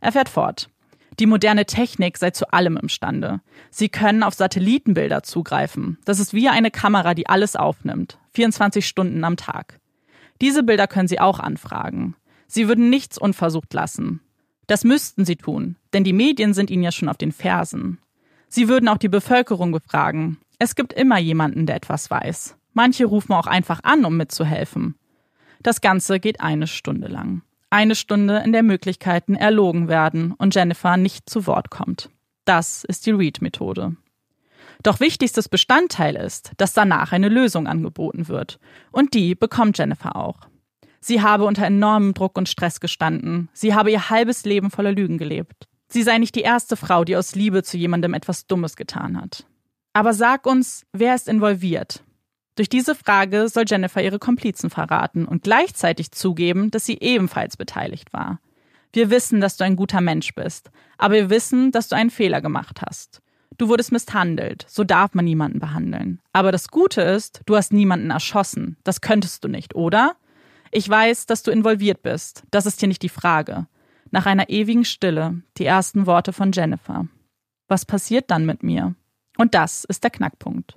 Er 0.00 0.12
fährt 0.12 0.30
fort. 0.30 0.70
Die 1.18 1.26
moderne 1.26 1.64
Technik 1.64 2.18
sei 2.18 2.30
zu 2.30 2.52
allem 2.52 2.76
imstande. 2.76 3.40
Sie 3.70 3.88
können 3.88 4.22
auf 4.22 4.34
Satellitenbilder 4.34 5.22
zugreifen. 5.22 5.98
Das 6.04 6.20
ist 6.20 6.34
wie 6.34 6.48
eine 6.48 6.70
Kamera, 6.70 7.14
die 7.14 7.26
alles 7.26 7.56
aufnimmt. 7.56 8.18
24 8.34 8.86
Stunden 8.86 9.24
am 9.24 9.36
Tag. 9.36 9.80
Diese 10.40 10.62
Bilder 10.62 10.86
können 10.86 11.08
Sie 11.08 11.20
auch 11.20 11.40
anfragen. 11.40 12.14
Sie 12.46 12.68
würden 12.68 12.90
nichts 12.90 13.18
unversucht 13.18 13.72
lassen. 13.72 14.20
Das 14.66 14.84
müssten 14.84 15.24
sie 15.24 15.36
tun, 15.36 15.76
denn 15.92 16.04
die 16.04 16.12
Medien 16.12 16.52
sind 16.52 16.70
ihnen 16.70 16.82
ja 16.82 16.92
schon 16.92 17.08
auf 17.08 17.16
den 17.16 17.32
Fersen. 17.32 17.98
Sie 18.48 18.68
würden 18.68 18.88
auch 18.88 18.98
die 18.98 19.08
Bevölkerung 19.08 19.72
befragen. 19.72 20.38
Es 20.58 20.74
gibt 20.74 20.92
immer 20.92 21.18
jemanden, 21.18 21.66
der 21.66 21.76
etwas 21.76 22.10
weiß. 22.10 22.56
Manche 22.72 23.06
rufen 23.06 23.32
auch 23.32 23.46
einfach 23.46 23.80
an, 23.84 24.04
um 24.04 24.16
mitzuhelfen. 24.16 24.96
Das 25.62 25.80
Ganze 25.80 26.20
geht 26.20 26.40
eine 26.40 26.66
Stunde 26.66 27.08
lang. 27.08 27.42
Eine 27.76 27.94
Stunde, 27.94 28.38
in 28.38 28.54
der 28.54 28.62
Möglichkeiten 28.62 29.34
erlogen 29.34 29.86
werden 29.86 30.32
und 30.32 30.54
Jennifer 30.54 30.96
nicht 30.96 31.28
zu 31.28 31.46
Wort 31.46 31.68
kommt. 31.68 32.08
Das 32.46 32.84
ist 32.84 33.04
die 33.04 33.10
Read-Methode. 33.10 33.96
Doch 34.82 34.98
wichtigstes 34.98 35.50
Bestandteil 35.50 36.16
ist, 36.16 36.52
dass 36.56 36.72
danach 36.72 37.12
eine 37.12 37.28
Lösung 37.28 37.66
angeboten 37.66 38.28
wird. 38.28 38.60
Und 38.92 39.12
die 39.12 39.34
bekommt 39.34 39.76
Jennifer 39.76 40.16
auch. 40.16 40.38
Sie 41.00 41.20
habe 41.20 41.44
unter 41.44 41.66
enormem 41.66 42.14
Druck 42.14 42.38
und 42.38 42.48
Stress 42.48 42.80
gestanden. 42.80 43.50
Sie 43.52 43.74
habe 43.74 43.90
ihr 43.90 44.08
halbes 44.08 44.46
Leben 44.46 44.70
voller 44.70 44.92
Lügen 44.92 45.18
gelebt. 45.18 45.68
Sie 45.88 46.02
sei 46.02 46.16
nicht 46.16 46.34
die 46.34 46.40
erste 46.40 46.76
Frau, 46.76 47.04
die 47.04 47.14
aus 47.14 47.34
Liebe 47.34 47.62
zu 47.62 47.76
jemandem 47.76 48.14
etwas 48.14 48.46
Dummes 48.46 48.76
getan 48.76 49.20
hat. 49.20 49.44
Aber 49.92 50.14
sag 50.14 50.46
uns, 50.46 50.86
wer 50.94 51.14
ist 51.14 51.28
involviert? 51.28 52.02
Durch 52.56 52.68
diese 52.70 52.94
Frage 52.94 53.48
soll 53.48 53.64
Jennifer 53.66 54.02
ihre 54.02 54.18
Komplizen 54.18 54.70
verraten 54.70 55.26
und 55.26 55.42
gleichzeitig 55.42 56.10
zugeben, 56.10 56.70
dass 56.70 56.86
sie 56.86 56.98
ebenfalls 57.00 57.56
beteiligt 57.56 58.12
war. 58.12 58.40
Wir 58.92 59.10
wissen, 59.10 59.42
dass 59.42 59.58
du 59.58 59.64
ein 59.64 59.76
guter 59.76 60.00
Mensch 60.00 60.34
bist, 60.34 60.70
aber 60.96 61.14
wir 61.14 61.30
wissen, 61.30 61.70
dass 61.70 61.88
du 61.88 61.96
einen 61.96 62.10
Fehler 62.10 62.40
gemacht 62.40 62.80
hast. 62.84 63.20
Du 63.58 63.68
wurdest 63.68 63.92
misshandelt, 63.92 64.64
so 64.68 64.84
darf 64.84 65.14
man 65.14 65.26
niemanden 65.26 65.60
behandeln. 65.60 66.20
Aber 66.32 66.50
das 66.50 66.68
Gute 66.68 67.02
ist, 67.02 67.42
du 67.44 67.56
hast 67.56 67.74
niemanden 67.74 68.10
erschossen. 68.10 68.76
Das 68.84 69.02
könntest 69.02 69.44
du 69.44 69.48
nicht, 69.48 69.74
oder? 69.74 70.16
Ich 70.72 70.88
weiß, 70.88 71.26
dass 71.26 71.42
du 71.42 71.50
involviert 71.50 72.02
bist. 72.02 72.42
Das 72.50 72.66
ist 72.66 72.80
hier 72.80 72.88
nicht 72.88 73.02
die 73.02 73.08
Frage. 73.10 73.66
Nach 74.10 74.26
einer 74.26 74.48
ewigen 74.48 74.84
Stille 74.84 75.42
die 75.58 75.64
ersten 75.66 76.06
Worte 76.06 76.32
von 76.32 76.52
Jennifer. 76.52 77.06
Was 77.68 77.84
passiert 77.84 78.30
dann 78.30 78.46
mit 78.46 78.62
mir? 78.62 78.94
Und 79.36 79.54
das 79.54 79.84
ist 79.84 80.04
der 80.04 80.10
Knackpunkt. 80.10 80.76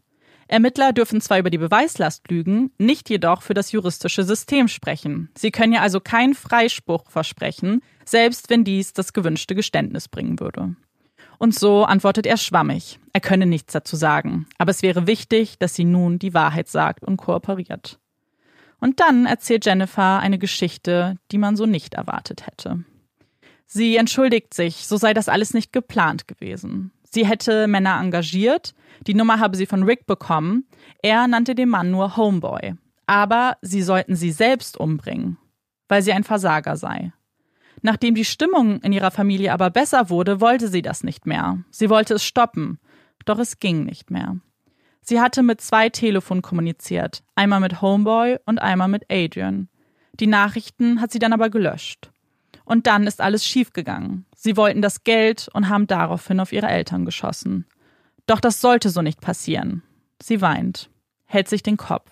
Ermittler 0.50 0.94
dürfen 0.94 1.22
zwar 1.22 1.38
über 1.38 1.52
die 1.52 1.60
Beweislast 1.60 2.30
lügen, 2.32 2.72
nicht 2.80 3.08
jedoch 3.12 3.44
für 3.44 3.54
das 3.54 3.72
juristische 3.72 4.24
System 4.24 4.68
sprechen. 4.68 5.30
Sie 5.38 5.52
können 5.52 5.74
ja 5.74 5.82
also 5.82 6.00
keinen 6.00 6.34
Freispruch 6.34 7.12
versprechen, 7.12 7.84
selbst 8.04 8.50
wenn 8.50 8.64
dies 8.64 8.94
das 8.94 9.14
gewünschte 9.14 9.54
Geständnis 9.54 10.08
bringen 10.08 10.40
würde. 10.40 10.76
Und 11.38 11.54
so 11.54 11.84
antwortet 11.84 12.26
er 12.26 12.38
schwammig. 12.38 13.00
Er 13.14 13.22
könne 13.22 13.46
nichts 13.46 13.74
dazu 13.74 13.96
sagen, 13.96 14.48
aber 14.58 14.72
es 14.72 14.82
wäre 14.82 15.06
wichtig, 15.06 15.60
dass 15.60 15.76
sie 15.76 15.86
nun 15.86 16.18
die 16.18 16.34
Wahrheit 16.34 16.68
sagt 16.68 17.04
und 17.04 17.18
kooperiert. 17.18 18.00
Und 18.80 19.00
dann 19.00 19.28
erzählt 19.28 19.68
Jennifer 19.68 20.20
eine 20.20 20.40
Geschichte, 20.40 21.18
die 21.32 21.38
man 21.38 21.58
so 21.58 21.68
nicht 21.68 21.94
erwartet 21.94 22.48
hätte. 22.48 22.84
Sie 23.68 23.98
entschuldigt 23.98 24.56
sich, 24.56 24.88
so 24.88 24.98
sei 24.98 25.14
das 25.14 25.30
alles 25.30 25.54
nicht 25.54 25.72
geplant 25.72 26.28
gewesen. 26.28 26.92
Sie 27.10 27.26
hätte 27.26 27.68
Männer 27.68 28.00
engagiert, 28.00 28.74
die 29.08 29.14
Nummer 29.14 29.40
habe 29.40 29.58
sie 29.58 29.66
von 29.66 29.84
Rick 29.84 30.06
bekommen, 30.06 30.66
er 31.02 31.28
nannte 31.28 31.56
den 31.56 31.70
Mann 31.70 31.92
nur 31.92 32.18
Homeboy. 32.18 32.76
Aber 33.08 33.58
sie 33.62 33.82
sollten 33.82 34.16
sie 34.16 34.32
selbst 34.32 34.78
umbringen, 34.78 35.38
weil 35.88 36.02
sie 36.02 36.14
ein 36.14 36.24
Versager 36.24 36.78
sei. 36.78 37.12
Nachdem 37.82 38.14
die 38.14 38.26
Stimmung 38.26 38.82
in 38.82 38.92
ihrer 38.92 39.12
Familie 39.12 39.54
aber 39.54 39.70
besser 39.70 40.10
wurde, 40.10 40.42
wollte 40.42 40.68
sie 40.68 40.82
das 40.82 41.04
nicht 41.04 41.26
mehr. 41.26 41.64
Sie 41.72 41.90
wollte 41.90 42.16
es 42.16 42.24
stoppen, 42.24 42.80
doch 43.26 43.40
es 43.40 43.60
ging 43.60 43.86
nicht 43.86 44.12
mehr. 44.12 44.38
Sie 45.02 45.20
hatte 45.20 45.42
mit 45.42 45.62
zwei 45.62 45.90
Telefonen 45.90 46.42
kommuniziert, 46.42 47.24
einmal 47.36 47.62
mit 47.62 47.82
Homeboy 47.82 48.38
und 48.46 48.62
einmal 48.62 48.90
mit 48.90 49.06
Adrian. 49.10 49.70
Die 50.20 50.28
Nachrichten 50.28 51.02
hat 51.02 51.12
sie 51.12 51.20
dann 51.20 51.34
aber 51.34 51.50
gelöscht. 51.50 52.12
Und 52.70 52.86
dann 52.86 53.08
ist 53.08 53.20
alles 53.20 53.44
schiefgegangen. 53.44 54.28
Sie 54.36 54.56
wollten 54.56 54.84
das 54.84 55.04
Geld 55.04 55.50
und 55.54 55.70
haben 55.70 55.88
daraufhin 55.88 56.40
auf 56.40 56.54
ihre 56.54 56.68
Eltern 56.68 57.04
geschossen. 57.04 57.66
Doch 58.28 58.40
das 58.40 58.62
sollte 58.62 58.92
so 58.92 59.02
nicht 59.02 59.22
passieren. 59.22 59.82
Sie 60.22 60.40
weint, 60.40 60.92
hält 61.26 61.48
sich 61.48 61.64
den 61.64 61.78
Kopf. 61.78 62.12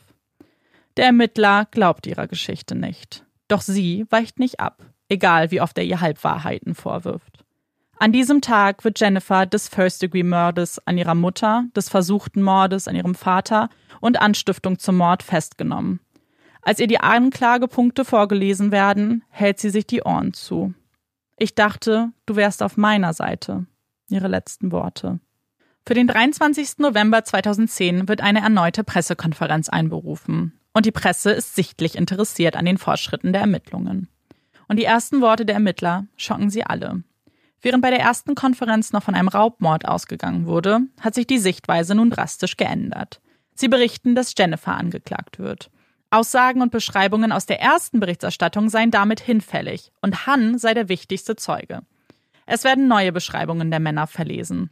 Der 0.97 1.05
Ermittler 1.05 1.67
glaubt 1.69 2.07
ihrer 2.07 2.25
Geschichte 2.25 2.73
nicht. 2.73 3.23
Doch 3.47 3.61
sie 3.61 4.07
weicht 4.09 4.39
nicht 4.39 4.59
ab, 4.59 4.83
egal 5.09 5.51
wie 5.51 5.61
oft 5.61 5.77
er 5.77 5.83
ihr 5.83 6.01
Halbwahrheiten 6.01 6.73
vorwirft. 6.73 7.45
An 7.99 8.11
diesem 8.11 8.41
Tag 8.41 8.83
wird 8.83 8.99
Jennifer 8.99 9.45
des 9.45 9.67
First-Degree-Mordes 9.67 10.79
an 10.87 10.97
ihrer 10.97 11.13
Mutter, 11.13 11.65
des 11.75 11.87
versuchten 11.87 12.41
Mordes 12.41 12.87
an 12.87 12.95
ihrem 12.95 13.13
Vater 13.13 13.69
und 14.01 14.19
Anstiftung 14.19 14.79
zum 14.79 14.97
Mord 14.97 15.21
festgenommen. 15.21 15.99
Als 16.67 16.81
ihr 16.81 16.87
die 16.87 16.99
Anklagepunkte 16.99 18.03
vorgelesen 18.03 18.73
werden, 18.73 19.23
hält 19.29 19.57
sie 19.57 19.69
sich 19.69 19.87
die 19.87 20.01
Ohren 20.01 20.33
zu. 20.33 20.73
Ich 21.37 21.55
dachte, 21.55 22.11
du 22.25 22.35
wärst 22.35 22.61
auf 22.61 22.75
meiner 22.75 23.13
Seite. 23.13 23.65
Ihre 24.09 24.27
letzten 24.27 24.73
Worte. 24.73 25.21
Für 25.85 25.93
den 25.93 26.07
23. 26.07 26.79
November 26.79 27.23
2010 27.23 28.09
wird 28.09 28.19
eine 28.19 28.41
erneute 28.41 28.83
Pressekonferenz 28.83 29.69
einberufen. 29.69 30.59
Und 30.73 30.85
die 30.85 30.91
Presse 30.91 31.31
ist 31.31 31.55
sichtlich 31.55 31.95
interessiert 31.95 32.57
an 32.57 32.65
den 32.65 32.77
Fortschritten 32.77 33.31
der 33.31 33.43
Ermittlungen. 33.43 34.09
Und 34.67 34.75
die 34.75 34.83
ersten 34.83 35.21
Worte 35.21 35.45
der 35.45 35.55
Ermittler 35.55 36.07
schocken 36.17 36.49
sie 36.49 36.65
alle. 36.65 37.01
Während 37.61 37.81
bei 37.81 37.91
der 37.91 38.01
ersten 38.01 38.35
Konferenz 38.35 38.91
noch 38.91 39.03
von 39.03 39.15
einem 39.15 39.29
Raubmord 39.29 39.87
ausgegangen 39.87 40.47
wurde, 40.47 40.81
hat 40.99 41.15
sich 41.15 41.27
die 41.27 41.39
Sichtweise 41.39 41.95
nun 41.95 42.09
drastisch 42.09 42.57
geändert. 42.57 43.21
Sie 43.55 43.69
berichten, 43.69 44.15
dass 44.15 44.33
Jennifer 44.37 44.75
angeklagt 44.75 45.39
wird. 45.39 45.71
Aussagen 46.09 46.61
und 46.61 46.71
Beschreibungen 46.71 47.31
aus 47.31 47.45
der 47.45 47.59
ersten 47.61 47.99
Berichterstattung 47.99 48.69
seien 48.69 48.91
damit 48.91 49.19
hinfällig 49.19 49.91
und 50.01 50.25
Han 50.25 50.57
sei 50.57 50.73
der 50.73 50.89
wichtigste 50.89 51.35
Zeuge. 51.35 51.81
Es 52.45 52.63
werden 52.63 52.87
neue 52.87 53.11
Beschreibungen 53.11 53.71
der 53.71 53.81
Männer 53.81 54.07
verlesen. 54.07 54.69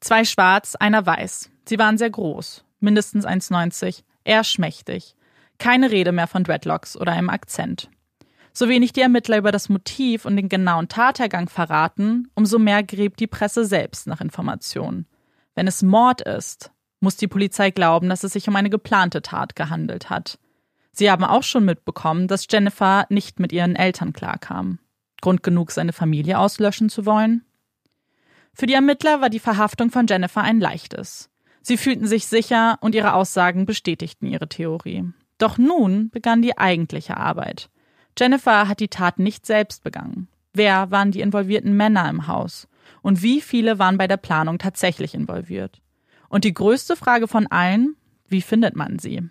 Zwei 0.00 0.24
schwarz, 0.24 0.74
einer 0.74 1.06
weiß. 1.06 1.50
Sie 1.66 1.78
waren 1.78 1.96
sehr 1.96 2.10
groß, 2.10 2.64
mindestens 2.80 3.24
1,90, 3.24 4.02
eher 4.24 4.44
schmächtig. 4.44 5.14
Keine 5.58 5.90
Rede 5.90 6.12
mehr 6.12 6.26
von 6.26 6.44
Dreadlocks 6.44 6.96
oder 6.96 7.12
einem 7.12 7.30
Akzent. 7.30 7.88
So 8.52 8.68
wenig 8.68 8.92
die 8.92 9.00
Ermittler 9.00 9.38
über 9.38 9.52
das 9.52 9.68
Motiv 9.68 10.24
und 10.24 10.36
den 10.36 10.48
genauen 10.48 10.88
Tatergang 10.88 11.48
verraten, 11.48 12.30
umso 12.34 12.58
mehr 12.58 12.82
gräbt 12.82 13.20
die 13.20 13.26
Presse 13.26 13.64
selbst 13.64 14.06
nach 14.06 14.20
Informationen. 14.20 15.06
Wenn 15.54 15.66
es 15.66 15.82
Mord 15.82 16.20
ist, 16.20 16.70
muss 17.04 17.16
die 17.16 17.28
Polizei 17.28 17.70
glauben, 17.70 18.08
dass 18.08 18.24
es 18.24 18.32
sich 18.32 18.48
um 18.48 18.56
eine 18.56 18.70
geplante 18.70 19.22
Tat 19.22 19.54
gehandelt 19.54 20.10
hat. 20.10 20.40
Sie 20.90 21.10
haben 21.10 21.24
auch 21.24 21.44
schon 21.44 21.64
mitbekommen, 21.64 22.26
dass 22.26 22.46
Jennifer 22.50 23.06
nicht 23.10 23.38
mit 23.38 23.52
ihren 23.52 23.76
Eltern 23.76 24.12
klarkam. 24.12 24.80
Grund 25.20 25.42
genug, 25.42 25.70
seine 25.70 25.92
Familie 25.92 26.38
auslöschen 26.38 26.88
zu 26.88 27.06
wollen? 27.06 27.44
Für 28.52 28.66
die 28.66 28.74
Ermittler 28.74 29.20
war 29.20 29.30
die 29.30 29.40
Verhaftung 29.40 29.90
von 29.90 30.06
Jennifer 30.06 30.42
ein 30.42 30.60
leichtes. 30.60 31.30
Sie 31.62 31.76
fühlten 31.76 32.06
sich 32.06 32.26
sicher 32.26 32.78
und 32.80 32.94
ihre 32.94 33.14
Aussagen 33.14 33.66
bestätigten 33.66 34.26
ihre 34.26 34.48
Theorie. 34.48 35.04
Doch 35.38 35.58
nun 35.58 36.10
begann 36.10 36.42
die 36.42 36.58
eigentliche 36.58 37.16
Arbeit. 37.16 37.70
Jennifer 38.18 38.68
hat 38.68 38.80
die 38.80 38.88
Tat 38.88 39.18
nicht 39.18 39.46
selbst 39.46 39.82
begangen. 39.82 40.28
Wer 40.52 40.90
waren 40.90 41.10
die 41.10 41.20
involvierten 41.20 41.76
Männer 41.76 42.08
im 42.08 42.28
Haus? 42.28 42.68
Und 43.02 43.22
wie 43.22 43.40
viele 43.40 43.78
waren 43.78 43.98
bei 43.98 44.06
der 44.06 44.16
Planung 44.16 44.58
tatsächlich 44.58 45.14
involviert? 45.14 45.80
Und 46.34 46.42
die 46.42 46.52
größte 46.52 46.96
Frage 46.96 47.28
von 47.28 47.46
allen, 47.46 47.94
wie 48.26 48.42
findet 48.42 48.74
man 48.74 48.98
sie? 48.98 49.22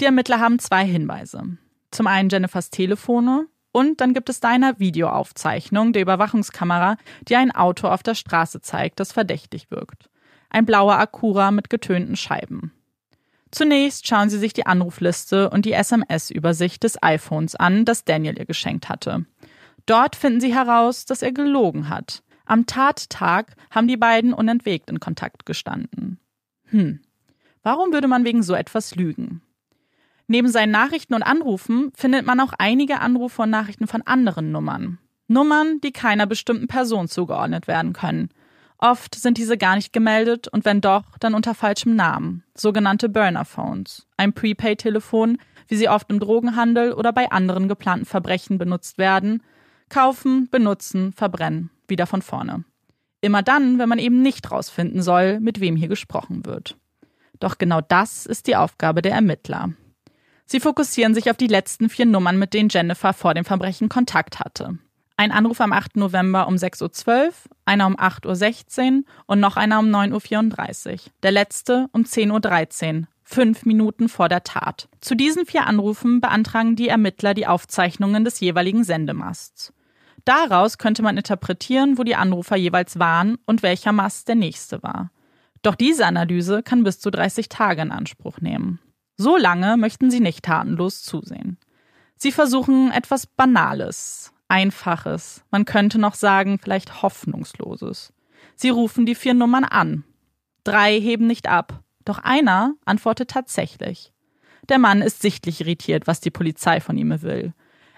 Die 0.00 0.04
Ermittler 0.04 0.38
haben 0.38 0.60
zwei 0.60 0.84
Hinweise. 0.84 1.58
Zum 1.90 2.06
einen 2.06 2.28
Jennifers 2.28 2.70
Telefone 2.70 3.48
und 3.72 4.00
dann 4.00 4.14
gibt 4.14 4.28
es 4.28 4.38
da 4.38 4.50
eine 4.50 4.78
Videoaufzeichnung 4.78 5.92
der 5.92 6.02
Überwachungskamera, 6.02 6.98
die 7.26 7.34
ein 7.34 7.50
Auto 7.50 7.88
auf 7.88 8.04
der 8.04 8.14
Straße 8.14 8.60
zeigt, 8.60 9.00
das 9.00 9.10
verdächtig 9.10 9.72
wirkt. 9.72 10.08
Ein 10.50 10.66
blauer 10.66 11.00
Acura 11.00 11.50
mit 11.50 11.68
getönten 11.68 12.14
Scheiben. 12.14 12.70
Zunächst 13.50 14.06
schauen 14.06 14.30
Sie 14.30 14.38
sich 14.38 14.52
die 14.52 14.66
Anrufliste 14.66 15.50
und 15.50 15.64
die 15.64 15.72
SMS-Übersicht 15.72 16.84
des 16.84 17.02
iPhones 17.02 17.56
an, 17.56 17.84
das 17.84 18.04
Daniel 18.04 18.38
ihr 18.38 18.46
geschenkt 18.46 18.88
hatte. 18.88 19.26
Dort 19.86 20.14
finden 20.14 20.40
Sie 20.40 20.54
heraus, 20.54 21.06
dass 21.06 21.22
er 21.22 21.32
gelogen 21.32 21.88
hat. 21.88 22.22
Am 22.44 22.66
Tattag 22.66 23.56
haben 23.70 23.88
die 23.88 23.96
beiden 23.96 24.34
unentwegt 24.34 24.90
in 24.90 25.00
Kontakt 25.00 25.46
gestanden. 25.46 26.18
Hm, 26.66 27.00
warum 27.62 27.92
würde 27.92 28.08
man 28.08 28.24
wegen 28.24 28.42
so 28.42 28.54
etwas 28.54 28.94
lügen? 28.94 29.40
Neben 30.26 30.48
seinen 30.48 30.70
Nachrichten 30.70 31.14
und 31.14 31.22
Anrufen 31.22 31.92
findet 31.94 32.26
man 32.26 32.40
auch 32.40 32.52
einige 32.58 33.00
Anrufe 33.00 33.42
und 33.42 33.50
Nachrichten 33.50 33.86
von 33.86 34.02
anderen 34.02 34.52
Nummern. 34.52 34.98
Nummern, 35.26 35.80
die 35.82 35.92
keiner 35.92 36.26
bestimmten 36.26 36.66
Person 36.66 37.08
zugeordnet 37.08 37.66
werden 37.66 37.92
können. 37.92 38.30
Oft 38.78 39.14
sind 39.14 39.38
diese 39.38 39.56
gar 39.56 39.76
nicht 39.76 39.92
gemeldet 39.92 40.48
und 40.48 40.64
wenn 40.64 40.80
doch, 40.80 41.04
dann 41.18 41.34
unter 41.34 41.54
falschem 41.54 41.96
Namen, 41.96 42.42
sogenannte 42.54 43.08
Burner 43.08 43.44
Phones, 43.44 44.06
ein 44.16 44.32
Prepaid-Telefon, 44.32 45.38
wie 45.68 45.76
sie 45.76 45.88
oft 45.88 46.10
im 46.10 46.20
Drogenhandel 46.20 46.92
oder 46.92 47.12
bei 47.12 47.30
anderen 47.30 47.68
geplanten 47.68 48.04
Verbrechen 48.04 48.58
benutzt 48.58 48.98
werden, 48.98 49.42
kaufen, 49.88 50.48
benutzen, 50.50 51.12
verbrennen, 51.12 51.70
wieder 51.88 52.06
von 52.06 52.22
vorne. 52.22 52.64
Immer 53.20 53.42
dann, 53.42 53.78
wenn 53.78 53.88
man 53.88 53.98
eben 53.98 54.22
nicht 54.22 54.50
rausfinden 54.50 55.02
soll, 55.02 55.40
mit 55.40 55.60
wem 55.60 55.76
hier 55.76 55.88
gesprochen 55.88 56.44
wird. 56.44 56.76
Doch 57.40 57.58
genau 57.58 57.80
das 57.80 58.26
ist 58.26 58.46
die 58.46 58.56
Aufgabe 58.56 59.02
der 59.02 59.12
Ermittler. 59.12 59.70
Sie 60.46 60.60
fokussieren 60.60 61.14
sich 61.14 61.30
auf 61.30 61.36
die 61.36 61.46
letzten 61.46 61.88
vier 61.88 62.06
Nummern, 62.06 62.38
mit 62.38 62.52
denen 62.52 62.68
Jennifer 62.68 63.12
vor 63.12 63.34
dem 63.34 63.44
Verbrechen 63.44 63.88
Kontakt 63.88 64.40
hatte. 64.40 64.78
Ein 65.16 65.30
Anruf 65.30 65.60
am 65.60 65.72
8. 65.72 65.96
November 65.96 66.48
um 66.48 66.56
6.12 66.56 67.08
Uhr, 67.08 67.32
einer 67.64 67.86
um 67.86 67.96
8.16 67.96 68.98
Uhr 68.98 69.04
und 69.26 69.40
noch 69.40 69.56
einer 69.56 69.78
um 69.78 69.86
9.34 69.86 70.92
Uhr. 70.92 70.98
Der 71.22 71.30
letzte 71.30 71.88
um 71.92 72.02
10.13 72.02 73.00
Uhr, 73.00 73.06
fünf 73.22 73.64
Minuten 73.64 74.08
vor 74.08 74.28
der 74.28 74.42
Tat. 74.42 74.88
Zu 75.00 75.14
diesen 75.14 75.46
vier 75.46 75.66
Anrufen 75.66 76.20
beantragen 76.20 76.76
die 76.76 76.88
Ermittler 76.88 77.32
die 77.32 77.46
Aufzeichnungen 77.46 78.24
des 78.24 78.40
jeweiligen 78.40 78.84
Sendemasts. 78.84 79.72
Daraus 80.24 80.78
könnte 80.78 81.02
man 81.02 81.16
interpretieren, 81.16 81.98
wo 81.98 82.02
die 82.02 82.16
Anrufer 82.16 82.56
jeweils 82.56 82.98
waren 82.98 83.36
und 83.46 83.62
welcher 83.62 83.92
Mast 83.92 84.28
der 84.28 84.36
nächste 84.36 84.82
war. 84.82 85.10
Doch 85.62 85.74
diese 85.74 86.06
Analyse 86.06 86.62
kann 86.62 86.84
bis 86.84 87.00
zu 87.00 87.10
30 87.10 87.48
Tage 87.48 87.82
in 87.82 87.90
Anspruch 87.90 88.40
nehmen. 88.40 88.80
So 89.16 89.36
lange 89.36 89.76
möchten 89.76 90.10
sie 90.10 90.20
nicht 90.20 90.44
tatenlos 90.44 91.02
zusehen. 91.02 91.58
Sie 92.16 92.32
versuchen 92.32 92.90
etwas 92.90 93.26
Banales, 93.26 94.32
Einfaches, 94.48 95.42
man 95.50 95.64
könnte 95.64 95.98
noch 95.98 96.14
sagen, 96.14 96.58
vielleicht 96.62 97.02
Hoffnungsloses. 97.02 98.12
Sie 98.56 98.68
rufen 98.68 99.06
die 99.06 99.14
vier 99.14 99.34
Nummern 99.34 99.64
an. 99.64 100.04
Drei 100.64 101.00
heben 101.00 101.26
nicht 101.26 101.48
ab, 101.48 101.82
doch 102.04 102.18
einer 102.18 102.74
antwortet 102.84 103.30
tatsächlich. 103.30 104.12
Der 104.68 104.78
Mann 104.78 105.02
ist 105.02 105.22
sichtlich 105.22 105.60
irritiert, 105.60 106.06
was 106.06 106.20
die 106.20 106.30
Polizei 106.30 106.80
von 106.80 106.96
ihm 106.96 107.22
will. 107.22 107.52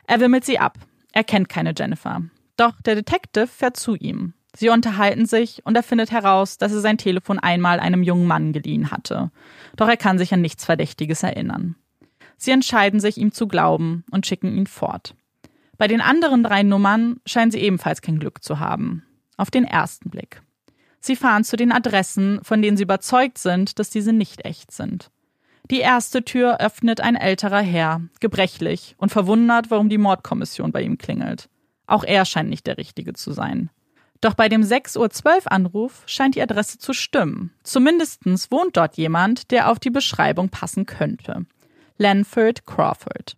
Er 0.06 0.20
wimmelt 0.20 0.44
sie 0.44 0.58
ab. 0.58 0.78
Er 1.12 1.24
kennt 1.24 1.48
keine 1.48 1.74
Jennifer. 1.76 2.22
Doch 2.56 2.80
der 2.80 2.94
Detective 2.94 3.46
fährt 3.46 3.76
zu 3.76 3.94
ihm. 3.94 4.34
Sie 4.56 4.70
unterhalten 4.70 5.26
sich 5.26 5.60
und 5.64 5.76
er 5.76 5.82
findet 5.82 6.10
heraus, 6.10 6.56
dass 6.56 6.72
er 6.72 6.80
sein 6.80 6.96
Telefon 6.96 7.38
einmal 7.38 7.78
einem 7.78 8.02
jungen 8.02 8.26
Mann 8.26 8.52
geliehen 8.52 8.90
hatte. 8.90 9.30
Doch 9.76 9.88
er 9.88 9.98
kann 9.98 10.18
sich 10.18 10.32
an 10.32 10.40
nichts 10.40 10.64
Verdächtiges 10.64 11.22
erinnern. 11.22 11.76
Sie 12.38 12.50
entscheiden 12.50 13.00
sich, 13.00 13.18
ihm 13.18 13.32
zu 13.32 13.48
glauben 13.48 14.04
und 14.10 14.26
schicken 14.26 14.56
ihn 14.56 14.66
fort. 14.66 15.14
Bei 15.76 15.88
den 15.88 16.00
anderen 16.00 16.42
drei 16.42 16.62
Nummern 16.62 17.20
scheinen 17.26 17.50
sie 17.50 17.60
ebenfalls 17.60 18.00
kein 18.00 18.18
Glück 18.18 18.42
zu 18.42 18.58
haben. 18.58 19.02
Auf 19.36 19.50
den 19.50 19.64
ersten 19.64 20.08
Blick. 20.08 20.40
Sie 21.00 21.16
fahren 21.16 21.44
zu 21.44 21.56
den 21.56 21.70
Adressen, 21.70 22.40
von 22.42 22.62
denen 22.62 22.78
sie 22.78 22.84
überzeugt 22.84 23.38
sind, 23.38 23.78
dass 23.78 23.90
diese 23.90 24.12
nicht 24.14 24.44
echt 24.46 24.72
sind. 24.72 25.10
Die 25.70 25.80
erste 25.80 26.24
Tür 26.24 26.60
öffnet 26.60 27.00
ein 27.00 27.16
älterer 27.16 27.60
Herr, 27.60 28.00
gebrechlich 28.20 28.94
und 28.98 29.10
verwundert, 29.10 29.70
warum 29.70 29.88
die 29.88 29.98
Mordkommission 29.98 30.70
bei 30.70 30.82
ihm 30.82 30.96
klingelt. 30.96 31.48
Auch 31.88 32.04
er 32.04 32.24
scheint 32.24 32.48
nicht 32.48 32.66
der 32.66 32.78
Richtige 32.78 33.14
zu 33.14 33.32
sein. 33.32 33.70
Doch 34.20 34.34
bei 34.34 34.48
dem 34.48 34.62
6.12 34.62 35.26
Uhr 35.26 35.52
Anruf 35.52 36.02
scheint 36.06 36.36
die 36.36 36.42
Adresse 36.42 36.78
zu 36.78 36.92
stimmen. 36.92 37.52
Zumindestens 37.64 38.50
wohnt 38.50 38.76
dort 38.76 38.96
jemand, 38.96 39.50
der 39.50 39.70
auf 39.70 39.78
die 39.78 39.90
Beschreibung 39.90 40.50
passen 40.50 40.86
könnte. 40.86 41.46
Lanford 41.98 42.64
Crawford. 42.64 43.36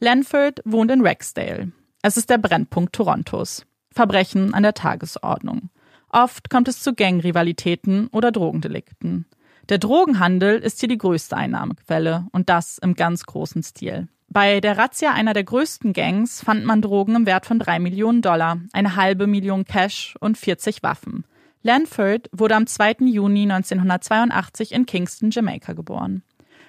Lanford 0.00 0.60
wohnt 0.64 0.90
in 0.90 1.02
Rexdale. 1.02 1.72
Es 2.02 2.16
ist 2.16 2.30
der 2.30 2.38
Brennpunkt 2.38 2.94
Torontos. 2.94 3.66
Verbrechen 3.90 4.54
an 4.54 4.62
der 4.62 4.74
Tagesordnung. 4.74 5.70
Oft 6.08 6.50
kommt 6.50 6.68
es 6.68 6.82
zu 6.82 6.94
Gangrivalitäten 6.94 8.08
oder 8.08 8.32
Drogendelikten. 8.32 9.26
Der 9.72 9.78
Drogenhandel 9.78 10.58
ist 10.58 10.80
hier 10.80 10.88
die 10.90 10.98
größte 10.98 11.34
Einnahmequelle 11.34 12.26
und 12.32 12.50
das 12.50 12.76
im 12.76 12.94
ganz 12.94 13.24
großen 13.24 13.62
Stil. 13.62 14.06
Bei 14.28 14.60
der 14.60 14.76
Razzia 14.76 15.14
einer 15.14 15.32
der 15.32 15.44
größten 15.44 15.94
Gangs 15.94 16.42
fand 16.42 16.66
man 16.66 16.82
Drogen 16.82 17.14
im 17.14 17.24
Wert 17.24 17.46
von 17.46 17.58
drei 17.58 17.78
Millionen 17.78 18.20
Dollar, 18.20 18.58
eine 18.74 18.96
halbe 18.96 19.26
Million 19.26 19.64
Cash 19.64 20.14
und 20.20 20.36
40 20.36 20.82
Waffen. 20.82 21.24
Lanford 21.62 22.28
wurde 22.32 22.54
am 22.54 22.66
2. 22.66 22.96
Juni 23.06 23.50
1982 23.50 24.72
in 24.72 24.84
Kingston, 24.84 25.30
Jamaika 25.30 25.72
geboren. 25.72 26.22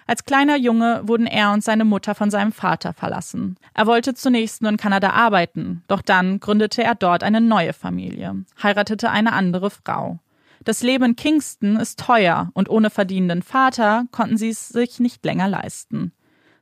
Als 0.07 0.23
kleiner 0.23 0.55
Junge 0.55 1.01
wurden 1.03 1.27
er 1.27 1.51
und 1.51 1.61
seine 1.61 1.83
Mutter 1.83 2.15
von 2.15 2.31
seinem 2.31 2.53
Vater 2.53 2.93
verlassen. 2.93 3.57
Er 3.73 3.85
wollte 3.85 4.13
zunächst 4.13 4.61
nur 4.61 4.71
in 4.71 4.77
Kanada 4.77 5.09
arbeiten, 5.09 5.83
doch 5.89 6.01
dann 6.01 6.39
gründete 6.39 6.81
er 6.81 6.95
dort 6.95 7.21
eine 7.23 7.41
neue 7.41 7.73
Familie, 7.73 8.45
heiratete 8.63 9.09
eine 9.09 9.33
andere 9.33 9.71
Frau. 9.71 10.19
Das 10.63 10.81
Leben 10.81 11.03
in 11.03 11.15
Kingston 11.15 11.75
ist 11.75 11.99
teuer 11.99 12.49
und 12.53 12.69
ohne 12.69 12.89
verdienenden 12.89 13.41
Vater 13.41 14.05
konnten 14.11 14.37
sie 14.37 14.49
es 14.49 14.69
sich 14.69 14.99
nicht 14.99 15.25
länger 15.25 15.49
leisten. 15.49 16.13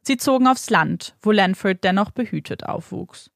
Sie 0.02 0.18
zogen 0.18 0.48
aufs 0.48 0.72
Land, 0.72 1.16
wo 1.22 1.32
Lanford 1.32 1.84
dennoch 1.84 2.10
behütet 2.10 2.66
aufwuchs. 2.66 3.30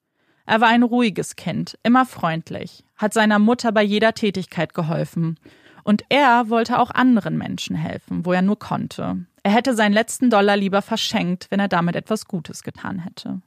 Er 0.48 0.62
war 0.62 0.70
ein 0.70 0.84
ruhiges 0.84 1.36
Kind, 1.36 1.78
immer 1.84 2.06
freundlich, 2.06 2.84
hat 2.96 3.14
seiner 3.14 3.38
Mutter 3.38 3.72
bei 3.72 3.84
jeder 3.84 4.14
Tätigkeit 4.14 4.74
geholfen. 4.74 5.40
Und 5.84 6.04
er 6.10 6.50
wollte 6.50 6.80
auch 6.80 6.90
anderen 6.90 7.38
Menschen 7.38 7.76
helfen, 7.76 8.26
wo 8.26 8.34
er 8.34 8.42
nur 8.42 8.58
konnte. 8.58 9.26
Er 9.44 9.52
hätte 9.52 9.76
seinen 9.76 9.94
letzten 9.94 10.32
Dollar 10.32 10.58
lieber 10.58 10.82
verschenkt, 10.82 11.48
wenn 11.52 11.60
er 11.60 11.68
damit 11.68 11.96
etwas 11.96 12.26
Gutes 12.26 12.64
getan 12.64 13.00
hätte. 13.00 13.42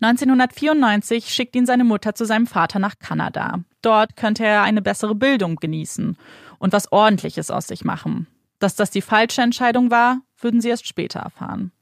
1994 0.00 1.32
schickt 1.32 1.56
ihn 1.56 1.64
seine 1.64 1.84
Mutter 1.84 2.14
zu 2.14 2.24
seinem 2.24 2.46
Vater 2.46 2.80
nach 2.80 2.98
Kanada. 2.98 3.60
Dort 3.82 4.16
könnte 4.16 4.44
er 4.44 4.62
eine 4.62 4.82
bessere 4.82 5.14
Bildung 5.14 5.56
genießen 5.56 6.16
und 6.58 6.72
was 6.72 6.90
Ordentliches 6.92 7.50
aus 7.50 7.66
sich 7.66 7.84
machen. 7.84 8.26
Dass 8.58 8.74
das 8.74 8.90
die 8.90 9.02
falsche 9.02 9.42
Entscheidung 9.42 9.90
war, 9.90 10.20
würden 10.40 10.60
sie 10.60 10.68
erst 10.68 10.86
später 10.86 11.20
erfahren. 11.20 11.72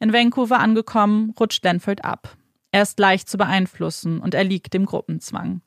In 0.00 0.12
Vancouver 0.12 0.60
angekommen, 0.60 1.34
rutscht 1.38 1.64
Lanford 1.64 2.04
ab. 2.04 2.36
Er 2.70 2.82
ist 2.82 2.98
leicht 2.98 3.28
zu 3.28 3.38
beeinflussen 3.38 4.20
und 4.20 4.34
er 4.34 4.44
liegt 4.44 4.74
dem 4.74 4.84
Gruppenzwang. 4.84 5.62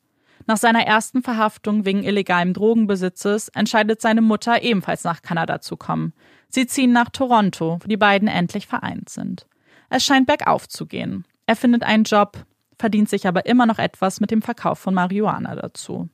Nach 0.47 0.57
seiner 0.57 0.86
ersten 0.86 1.22
Verhaftung 1.22 1.86
wegen 1.86 2.03
illegalem 2.03 2.53
Drogenbesitzes 2.53 3.49
entscheidet 3.49 4.01
seine 4.01 4.22
Mutter 4.22 4.64
ebenfalls 4.64 5.03
nach 5.03 5.22
Kanada 5.22 5.62
zu 5.62 5.78
kommen. 5.78 6.14
Sie 6.49 6.66
ziehen 6.66 6.91
nach 6.91 7.09
Toronto, 7.09 7.80
wo 7.82 7.88
die 7.88 7.97
beiden 7.97 8.28
endlich 8.28 8.68
vereint 8.68 9.09
sind. 9.09 9.47
Es 9.89 10.03
scheint 10.03 10.28
bergauf 10.28 10.68
zu 10.68 10.86
gehen. 10.86 11.26
Er 11.45 11.55
findet 11.55 11.84
einen 11.84 12.05
Job, 12.05 12.45
verdient 12.80 13.09
sich 13.09 13.28
aber 13.28 13.45
immer 13.45 13.66
noch 13.66 13.78
etwas 13.78 14.20
mit 14.20 14.32
dem 14.32 14.41
Verkauf 14.41 14.80
von 14.80 14.93
Marihuana 14.93 15.55
dazu. 15.55 16.09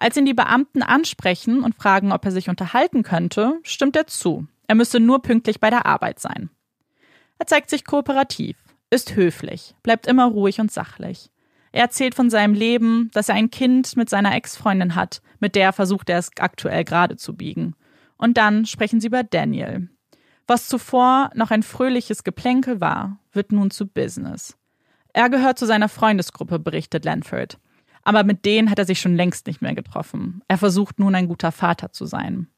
Als 0.00 0.16
ihn 0.16 0.24
die 0.24 0.34
Beamten 0.34 0.82
ansprechen 0.82 1.62
und 1.62 1.74
fragen, 1.74 2.10
ob 2.10 2.24
er 2.24 2.30
sich 2.30 2.48
unterhalten 2.48 3.02
könnte, 3.02 3.60
stimmt 3.62 3.96
er 3.96 4.06
zu. 4.06 4.46
Er 4.66 4.74
müsse 4.74 4.98
nur 4.98 5.20
pünktlich 5.20 5.60
bei 5.60 5.68
der 5.68 5.84
Arbeit 5.84 6.18
sein. 6.18 6.48
Er 7.38 7.46
zeigt 7.46 7.68
sich 7.68 7.84
kooperativ, 7.84 8.56
ist 8.88 9.14
höflich, 9.14 9.74
bleibt 9.82 10.06
immer 10.06 10.24
ruhig 10.24 10.58
und 10.58 10.72
sachlich. 10.72 11.30
Er 11.72 11.82
erzählt 11.82 12.14
von 12.14 12.30
seinem 12.30 12.54
Leben, 12.54 13.10
dass 13.12 13.28
er 13.28 13.34
ein 13.34 13.50
Kind 13.50 13.94
mit 13.94 14.08
seiner 14.08 14.34
Ex-Freundin 14.34 14.94
hat, 14.94 15.20
mit 15.38 15.54
der 15.54 15.74
versucht 15.74 16.08
er 16.08 16.18
es 16.18 16.30
aktuell 16.38 16.84
gerade 16.84 17.16
zu 17.16 17.36
biegen. 17.36 17.76
Und 18.16 18.38
dann 18.38 18.64
sprechen 18.64 19.02
sie 19.02 19.08
über 19.08 19.22
Daniel. 19.22 19.90
Was 20.46 20.68
zuvor 20.68 21.30
noch 21.34 21.50
ein 21.50 21.62
fröhliches 21.62 22.24
Geplänkel 22.24 22.80
war, 22.80 23.18
wird 23.32 23.52
nun 23.52 23.70
zu 23.70 23.86
Business. 23.86 24.56
Er 25.12 25.28
gehört 25.28 25.58
zu 25.58 25.66
seiner 25.66 25.90
Freundesgruppe, 25.90 26.58
berichtet 26.58 27.04
Lanford. 27.04 27.58
Aber 28.02 28.24
mit 28.24 28.44
denen 28.44 28.70
hat 28.70 28.78
er 28.78 28.86
sich 28.86 29.00
schon 29.00 29.14
längst 29.14 29.46
nicht 29.46 29.62
mehr 29.62 29.74
getroffen. 29.74 30.42
Er 30.48 30.58
versucht 30.58 30.98
nun 30.98 31.14
ein 31.14 31.28
guter 31.28 31.52
Vater 31.52 31.92
zu 31.92 32.06
sein. 32.06 32.48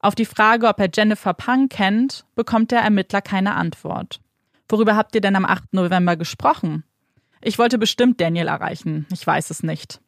Auf 0.00 0.14
die 0.14 0.24
Frage, 0.24 0.66
ob 0.66 0.80
er 0.80 0.90
Jennifer 0.92 1.32
Pang 1.32 1.68
kennt, 1.68 2.24
bekommt 2.34 2.72
der 2.72 2.80
Ermittler 2.80 3.22
keine 3.22 3.54
Antwort. 3.54 4.20
Worüber 4.68 4.96
habt 4.96 5.14
ihr 5.14 5.20
denn 5.20 5.36
am 5.36 5.44
8. 5.44 5.74
November 5.74 6.16
gesprochen? 6.16 6.84
Ich 7.40 7.58
wollte 7.58 7.78
bestimmt 7.78 8.20
Daniel 8.20 8.48
erreichen, 8.48 9.06
ich 9.12 9.26
weiß 9.26 9.50
es 9.50 9.62
nicht. 9.62 10.00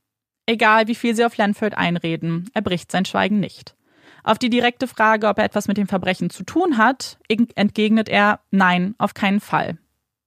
Egal, 0.47 0.89
wie 0.89 0.95
viel 0.95 1.15
sie 1.15 1.25
auf 1.25 1.37
Lanford 1.37 1.77
einreden, 1.77 2.51
er 2.55 2.63
bricht 2.63 2.91
sein 2.91 3.05
Schweigen 3.05 3.41
nicht. 3.41 3.77
Auf 4.23 4.39
die 4.39 4.51
direkte 4.51 4.87
Frage, 4.87 5.29
ob 5.29 5.39
er 5.39 5.45
etwas 5.45 5.69
mit 5.69 5.77
dem 5.77 5.87
Verbrechen 5.87 6.31
zu 6.31 6.45
tun 6.45 6.79
hat, 6.79 7.19
entgegnet 7.29 8.09
er 8.09 8.41
Nein, 8.51 8.95
auf 8.99 9.15
keinen 9.15 9.41
Fall. 9.41 9.79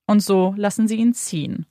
Und 0.05 0.21
so 0.21 0.53
lassen 0.55 0.87
sie 0.87 0.97
ihn 0.97 1.13
ziehen. 1.13 1.65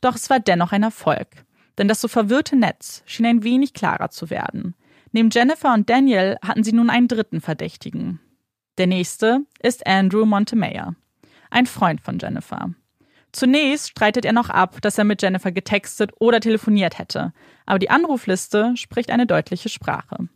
Doch 0.00 0.16
es 0.16 0.30
war 0.30 0.40
dennoch 0.40 0.72
ein 0.72 0.82
Erfolg, 0.82 1.44
denn 1.78 1.88
das 1.88 2.00
so 2.00 2.08
verwirrte 2.08 2.56
Netz 2.56 3.02
schien 3.06 3.26
ein 3.26 3.42
wenig 3.42 3.74
klarer 3.74 4.10
zu 4.10 4.30
werden. 4.30 4.74
Neben 5.12 5.30
Jennifer 5.30 5.74
und 5.74 5.90
Daniel 5.90 6.36
hatten 6.42 6.64
sie 6.64 6.72
nun 6.72 6.90
einen 6.90 7.08
dritten 7.08 7.40
Verdächtigen. 7.40 8.20
Der 8.78 8.86
nächste 8.86 9.40
ist 9.62 9.86
Andrew 9.86 10.24
Montemayor, 10.24 10.94
ein 11.50 11.66
Freund 11.66 12.00
von 12.00 12.18
Jennifer. 12.18 12.70
Zunächst 13.32 13.90
streitet 13.90 14.24
er 14.24 14.32
noch 14.32 14.50
ab, 14.50 14.80
dass 14.82 14.98
er 14.98 15.04
mit 15.04 15.22
Jennifer 15.22 15.52
getextet 15.52 16.12
oder 16.18 16.40
telefoniert 16.40 16.98
hätte, 16.98 17.32
aber 17.66 17.78
die 17.78 17.90
Anrufliste 17.90 18.76
spricht 18.76 19.10
eine 19.10 19.26
deutliche 19.26 19.68
Sprache. 19.68 20.28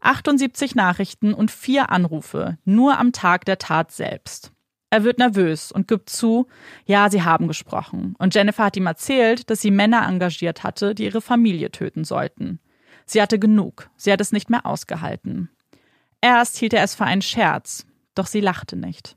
78 0.00 0.74
Nachrichten 0.74 1.32
und 1.32 1.50
vier 1.50 1.90
Anrufe, 1.90 2.58
nur 2.64 2.98
am 2.98 3.12
Tag 3.12 3.44
der 3.44 3.58
Tat 3.58 3.90
selbst. 3.90 4.52
Er 4.90 5.04
wird 5.04 5.18
nervös 5.18 5.72
und 5.72 5.88
gibt 5.88 6.10
zu, 6.10 6.46
ja, 6.84 7.10
sie 7.10 7.22
haben 7.22 7.48
gesprochen. 7.48 8.14
Und 8.18 8.34
Jennifer 8.34 8.64
hat 8.64 8.76
ihm 8.76 8.86
erzählt, 8.86 9.50
dass 9.50 9.60
sie 9.60 9.70
Männer 9.70 10.06
engagiert 10.06 10.62
hatte, 10.62 10.94
die 10.94 11.04
ihre 11.04 11.20
Familie 11.20 11.70
töten 11.72 12.04
sollten. 12.04 12.60
Sie 13.04 13.20
hatte 13.20 13.38
genug, 13.38 13.90
sie 13.96 14.12
hat 14.12 14.20
es 14.20 14.32
nicht 14.32 14.50
mehr 14.50 14.66
ausgehalten. 14.66 15.50
Erst 16.20 16.56
hielt 16.56 16.72
er 16.72 16.82
es 16.82 16.94
für 16.94 17.04
einen 17.04 17.22
Scherz, 17.22 17.86
doch 18.14 18.26
sie 18.26 18.40
lachte 18.40 18.76
nicht. 18.76 19.16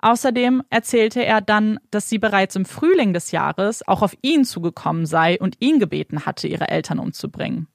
Außerdem 0.00 0.62
erzählte 0.70 1.24
er 1.24 1.40
dann, 1.40 1.80
dass 1.90 2.08
sie 2.08 2.18
bereits 2.18 2.54
im 2.56 2.64
Frühling 2.64 3.12
des 3.12 3.32
Jahres 3.32 3.86
auch 3.86 4.02
auf 4.02 4.16
ihn 4.22 4.44
zugekommen 4.44 5.06
sei 5.06 5.38
und 5.40 5.56
ihn 5.60 5.80
gebeten 5.80 6.24
hatte, 6.24 6.46
ihre 6.46 6.68
Eltern 6.68 6.98
umzubringen. 7.00 7.66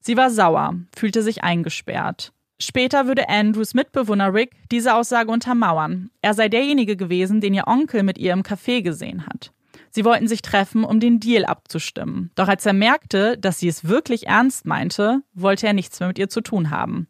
Sie 0.00 0.16
war 0.16 0.30
sauer, 0.30 0.74
fühlte 0.96 1.22
sich 1.22 1.44
eingesperrt. 1.44 2.32
Später 2.62 3.06
würde 3.06 3.28
Andrews 3.28 3.72
Mitbewohner 3.72 4.34
Rick 4.34 4.52
diese 4.70 4.94
Aussage 4.94 5.30
untermauern. 5.30 6.10
Er 6.20 6.34
sei 6.34 6.48
derjenige 6.48 6.96
gewesen, 6.96 7.40
den 7.40 7.54
ihr 7.54 7.66
Onkel 7.66 8.02
mit 8.02 8.18
ihr 8.18 8.34
im 8.34 8.42
Café 8.42 8.82
gesehen 8.82 9.26
hat. 9.26 9.52
Sie 9.90 10.04
wollten 10.04 10.28
sich 10.28 10.42
treffen, 10.42 10.84
um 10.84 11.00
den 11.00 11.20
Deal 11.20 11.46
abzustimmen. 11.46 12.30
Doch 12.36 12.48
als 12.48 12.66
er 12.66 12.74
merkte, 12.74 13.38
dass 13.38 13.58
sie 13.58 13.68
es 13.68 13.88
wirklich 13.88 14.26
ernst 14.26 14.66
meinte, 14.66 15.22
wollte 15.32 15.66
er 15.66 15.72
nichts 15.72 15.98
mehr 15.98 16.08
mit 16.08 16.18
ihr 16.18 16.28
zu 16.28 16.42
tun 16.42 16.70
haben. 16.70 17.08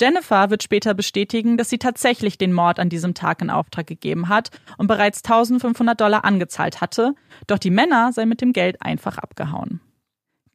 Jennifer 0.00 0.50
wird 0.50 0.62
später 0.62 0.94
bestätigen, 0.94 1.56
dass 1.56 1.70
sie 1.70 1.78
tatsächlich 1.78 2.38
den 2.38 2.52
Mord 2.52 2.78
an 2.78 2.88
diesem 2.88 3.14
Tag 3.14 3.42
in 3.42 3.50
Auftrag 3.50 3.86
gegeben 3.86 4.28
hat 4.28 4.50
und 4.78 4.86
bereits 4.86 5.22
1500 5.24 6.00
Dollar 6.00 6.24
angezahlt 6.24 6.80
hatte, 6.80 7.14
doch 7.46 7.58
die 7.58 7.70
Männer 7.70 8.12
seien 8.12 8.28
mit 8.28 8.40
dem 8.40 8.52
Geld 8.52 8.80
einfach 8.80 9.18
abgehauen. 9.18 9.80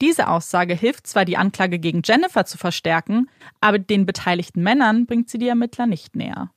Diese 0.02 0.30
Aussage 0.30 0.74
hilft 0.74 1.08
zwar, 1.08 1.26
die 1.26 1.38
Anklage 1.38 1.80
gegen 1.80 2.02
Jennifer 2.04 2.46
zu 2.46 2.58
verstärken, 2.58 3.30
aber 3.60 3.80
den 3.80 4.06
beteiligten 4.06 4.64
Männern 4.64 5.06
bringt 5.06 5.30
sie 5.30 5.38
die 5.38 5.50
Ermittler 5.50 5.88
nicht 5.88 6.16
näher. 6.16 6.52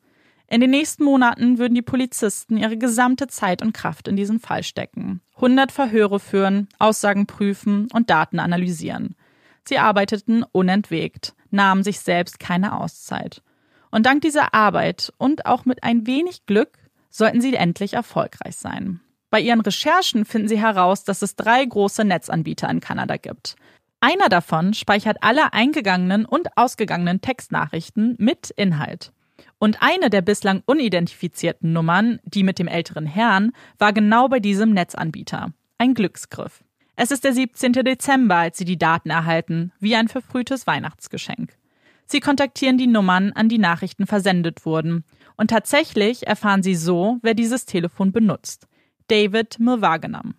In 0.46 0.60
den 0.60 0.70
nächsten 0.70 1.04
Monaten 1.04 1.58
würden 1.58 1.74
die 1.74 1.82
Polizisten 1.82 2.56
ihre 2.56 2.76
gesamte 2.76 3.26
Zeit 3.26 3.62
und 3.62 3.72
Kraft 3.72 4.06
in 4.06 4.16
diesen 4.16 4.38
Fall 4.38 4.62
stecken. 4.62 5.22
100 5.36 5.72
Verhöre 5.72 6.20
führen, 6.20 6.68
Aussagen 6.78 7.26
prüfen 7.26 7.88
und 7.92 8.10
Daten 8.10 8.38
analysieren. 8.38 9.16
Sie 9.64 9.78
arbeiteten 9.78 10.44
unentwegt, 10.52 11.34
nahmen 11.50 11.82
sich 11.82 12.00
selbst 12.00 12.38
keine 12.38 12.78
Auszeit. 12.78 13.42
Und 13.90 14.06
dank 14.06 14.22
dieser 14.22 14.54
Arbeit 14.54 15.12
und 15.18 15.46
auch 15.46 15.64
mit 15.64 15.82
ein 15.82 16.06
wenig 16.06 16.46
Glück 16.46 16.78
sollten 17.10 17.40
sie 17.40 17.54
endlich 17.54 17.94
erfolgreich 17.94 18.56
sein. 18.56 19.00
Bei 19.32 19.40
ihren 19.40 19.62
Recherchen 19.62 20.26
finden 20.26 20.48
sie 20.48 20.60
heraus, 20.60 21.04
dass 21.04 21.22
es 21.22 21.36
drei 21.36 21.64
große 21.64 22.04
Netzanbieter 22.04 22.68
in 22.68 22.80
Kanada 22.80 23.16
gibt. 23.16 23.56
Einer 23.98 24.28
davon 24.28 24.74
speichert 24.74 25.16
alle 25.22 25.54
eingegangenen 25.54 26.26
und 26.26 26.54
ausgegangenen 26.58 27.22
Textnachrichten 27.22 28.14
mit 28.18 28.50
Inhalt. 28.50 29.10
Und 29.58 29.78
eine 29.80 30.10
der 30.10 30.20
bislang 30.20 30.62
unidentifizierten 30.66 31.72
Nummern, 31.72 32.20
die 32.24 32.42
mit 32.42 32.58
dem 32.58 32.68
älteren 32.68 33.06
Herrn, 33.06 33.52
war 33.78 33.94
genau 33.94 34.28
bei 34.28 34.38
diesem 34.38 34.74
Netzanbieter. 34.74 35.54
Ein 35.78 35.94
Glücksgriff. 35.94 36.62
Es 36.96 37.10
ist 37.10 37.24
der 37.24 37.32
17. 37.32 37.72
Dezember, 37.72 38.36
als 38.36 38.58
sie 38.58 38.66
die 38.66 38.76
Daten 38.76 39.08
erhalten, 39.08 39.72
wie 39.80 39.96
ein 39.96 40.08
verfrühtes 40.08 40.66
Weihnachtsgeschenk. 40.66 41.56
Sie 42.04 42.20
kontaktieren 42.20 42.76
die 42.76 42.86
Nummern, 42.86 43.32
an 43.32 43.48
die 43.48 43.56
Nachrichten 43.56 44.06
versendet 44.06 44.66
wurden. 44.66 45.04
Und 45.38 45.48
tatsächlich 45.48 46.26
erfahren 46.26 46.62
sie 46.62 46.74
so, 46.74 47.16
wer 47.22 47.32
dieses 47.32 47.64
Telefon 47.64 48.12
benutzt. 48.12 48.68
David 49.12 49.58
Milwagenam. 49.58 50.36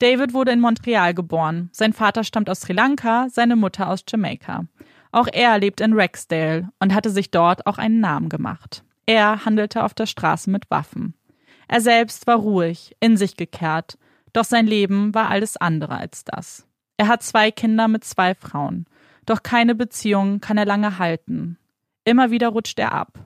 David 0.00 0.34
wurde 0.34 0.52
in 0.52 0.60
Montreal 0.60 1.14
geboren. 1.14 1.70
Sein 1.72 1.94
Vater 1.94 2.24
stammt 2.24 2.50
aus 2.50 2.60
Sri 2.60 2.74
Lanka, 2.74 3.28
seine 3.30 3.56
Mutter 3.56 3.88
aus 3.88 4.04
Jamaika. 4.06 4.66
Auch 5.12 5.28
er 5.32 5.58
lebt 5.58 5.80
in 5.80 5.94
Rexdale 5.94 6.68
und 6.78 6.92
hatte 6.92 7.08
sich 7.08 7.30
dort 7.30 7.66
auch 7.66 7.78
einen 7.78 8.00
Namen 8.00 8.28
gemacht. 8.28 8.84
Er 9.06 9.46
handelte 9.46 9.82
auf 9.82 9.94
der 9.94 10.04
Straße 10.04 10.50
mit 10.50 10.70
Waffen. 10.70 11.14
Er 11.68 11.80
selbst 11.80 12.26
war 12.26 12.36
ruhig, 12.36 12.94
in 13.00 13.16
sich 13.16 13.34
gekehrt, 13.34 13.96
doch 14.34 14.44
sein 14.44 14.66
Leben 14.66 15.14
war 15.14 15.30
alles 15.30 15.56
andere 15.56 15.96
als 15.96 16.22
das. 16.22 16.66
Er 16.98 17.08
hat 17.08 17.22
zwei 17.22 17.50
Kinder 17.50 17.88
mit 17.88 18.04
zwei 18.04 18.34
Frauen, 18.34 18.84
doch 19.24 19.42
keine 19.42 19.74
Beziehung 19.74 20.42
kann 20.42 20.58
er 20.58 20.66
lange 20.66 20.98
halten. 20.98 21.56
Immer 22.04 22.30
wieder 22.30 22.48
rutscht 22.48 22.78
er 22.78 22.92
ab. 22.92 23.18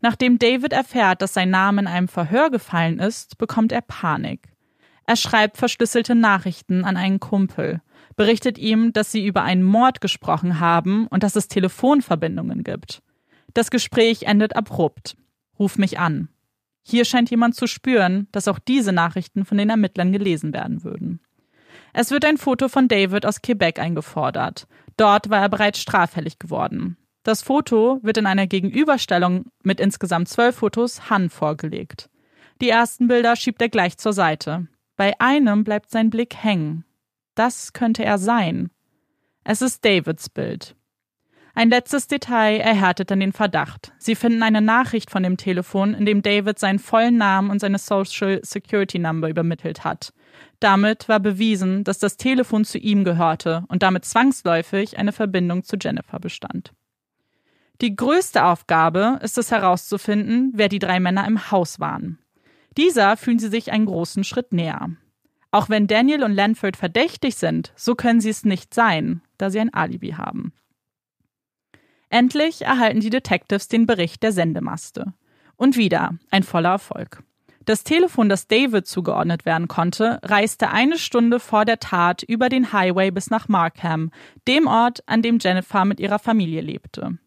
Nachdem 0.00 0.38
David 0.38 0.72
erfährt, 0.72 1.22
dass 1.22 1.34
sein 1.34 1.50
Name 1.50 1.82
in 1.82 1.86
einem 1.86 2.08
Verhör 2.08 2.50
gefallen 2.50 2.98
ist, 2.98 3.38
bekommt 3.38 3.72
er 3.72 3.82
Panik. 3.82 4.48
Er 5.06 5.16
schreibt 5.16 5.56
verschlüsselte 5.56 6.14
Nachrichten 6.14 6.84
an 6.84 6.96
einen 6.96 7.20
Kumpel, 7.20 7.82
berichtet 8.16 8.58
ihm, 8.58 8.92
dass 8.92 9.10
sie 9.12 9.26
über 9.26 9.42
einen 9.42 9.62
Mord 9.62 10.00
gesprochen 10.00 10.60
haben 10.60 11.06
und 11.08 11.22
dass 11.22 11.36
es 11.36 11.48
Telefonverbindungen 11.48 12.64
gibt. 12.64 13.02
Das 13.54 13.70
Gespräch 13.70 14.22
endet 14.22 14.54
abrupt. 14.56 15.16
Ruf 15.58 15.78
mich 15.78 15.98
an. 15.98 16.28
Hier 16.82 17.04
scheint 17.04 17.30
jemand 17.30 17.54
zu 17.54 17.66
spüren, 17.66 18.28
dass 18.32 18.48
auch 18.48 18.58
diese 18.58 18.92
Nachrichten 18.92 19.44
von 19.44 19.58
den 19.58 19.70
Ermittlern 19.70 20.12
gelesen 20.12 20.54
werden 20.54 20.84
würden. 20.84 21.20
Es 21.92 22.10
wird 22.10 22.24
ein 22.24 22.38
Foto 22.38 22.68
von 22.68 22.88
David 22.88 23.26
aus 23.26 23.42
Quebec 23.42 23.78
eingefordert. 23.78 24.66
Dort 24.96 25.28
war 25.28 25.40
er 25.40 25.48
bereits 25.48 25.80
straffällig 25.80 26.38
geworden. 26.38 26.96
Das 27.22 27.42
Foto 27.42 27.98
wird 28.02 28.16
in 28.16 28.26
einer 28.26 28.46
Gegenüberstellung 28.46 29.46
mit 29.62 29.78
insgesamt 29.78 30.28
zwölf 30.28 30.56
Fotos 30.56 31.10
Han 31.10 31.28
vorgelegt. 31.28 32.08
Die 32.60 32.70
ersten 32.70 33.08
Bilder 33.08 33.36
schiebt 33.36 33.60
er 33.60 33.68
gleich 33.68 33.98
zur 33.98 34.12
Seite. 34.12 34.68
Bei 34.96 35.18
einem 35.20 35.64
bleibt 35.64 35.90
sein 35.90 36.10
Blick 36.10 36.34
hängen. 36.36 36.84
Das 37.34 37.72
könnte 37.72 38.04
er 38.04 38.18
sein. 38.18 38.70
Es 39.44 39.62
ist 39.62 39.84
Davids 39.84 40.28
Bild. 40.28 40.76
Ein 41.54 41.70
letztes 41.70 42.06
Detail 42.06 42.58
erhärtet 42.58 43.10
dann 43.10 43.20
den 43.20 43.32
Verdacht. 43.32 43.92
Sie 43.98 44.14
finden 44.14 44.42
eine 44.42 44.60
Nachricht 44.60 45.10
von 45.10 45.22
dem 45.22 45.36
Telefon, 45.36 45.94
in 45.94 46.06
dem 46.06 46.22
David 46.22 46.58
seinen 46.58 46.78
vollen 46.78 47.16
Namen 47.16 47.50
und 47.50 47.58
seine 47.58 47.78
Social 47.78 48.40
Security 48.42 48.98
Number 48.98 49.28
übermittelt 49.28 49.84
hat. 49.84 50.12
Damit 50.60 51.08
war 51.08 51.20
bewiesen, 51.20 51.84
dass 51.84 51.98
das 51.98 52.16
Telefon 52.16 52.64
zu 52.64 52.78
ihm 52.78 53.04
gehörte 53.04 53.64
und 53.68 53.82
damit 53.82 54.04
zwangsläufig 54.04 54.98
eine 54.98 55.12
Verbindung 55.12 55.64
zu 55.64 55.76
Jennifer 55.80 56.20
bestand. 56.20 56.72
Die 57.80 57.96
größte 57.96 58.44
Aufgabe 58.44 59.18
ist 59.22 59.38
es 59.38 59.50
herauszufinden, 59.50 60.52
wer 60.54 60.68
die 60.68 60.78
drei 60.78 61.00
Männer 61.00 61.26
im 61.26 61.50
Haus 61.50 61.80
waren. 61.80 62.18
Dieser 62.76 63.16
fühlen 63.16 63.38
sie 63.38 63.48
sich 63.48 63.72
einen 63.72 63.86
großen 63.86 64.22
Schritt 64.22 64.52
näher. 64.52 64.90
Auch 65.50 65.70
wenn 65.70 65.86
Daniel 65.86 66.22
und 66.22 66.34
Lanford 66.34 66.76
verdächtig 66.76 67.36
sind, 67.36 67.72
so 67.76 67.94
können 67.94 68.20
sie 68.20 68.28
es 68.28 68.44
nicht 68.44 68.74
sein, 68.74 69.22
da 69.38 69.50
sie 69.50 69.60
ein 69.60 69.72
Alibi 69.72 70.10
haben. 70.10 70.52
Endlich 72.10 72.62
erhalten 72.62 73.00
die 73.00 73.10
Detectives 73.10 73.68
den 73.68 73.86
Bericht 73.86 74.22
der 74.22 74.32
Sendemaste. 74.32 75.14
Und 75.56 75.76
wieder 75.76 76.18
ein 76.30 76.42
voller 76.42 76.70
Erfolg. 76.70 77.22
Das 77.64 77.84
Telefon, 77.84 78.28
das 78.28 78.46
David 78.46 78.86
zugeordnet 78.86 79.44
werden 79.44 79.68
konnte, 79.68 80.18
reiste 80.22 80.70
eine 80.70 80.98
Stunde 80.98 81.40
vor 81.40 81.64
der 81.64 81.78
Tat 81.78 82.22
über 82.22 82.48
den 82.48 82.72
Highway 82.72 83.10
bis 83.10 83.30
nach 83.30 83.48
Markham, 83.48 84.10
dem 84.48 84.66
Ort, 84.66 85.02
an 85.06 85.22
dem 85.22 85.38
Jennifer 85.38 85.84
mit 85.84 86.00
ihrer 86.00 86.18
Familie 86.18 86.62
lebte. 86.62 87.18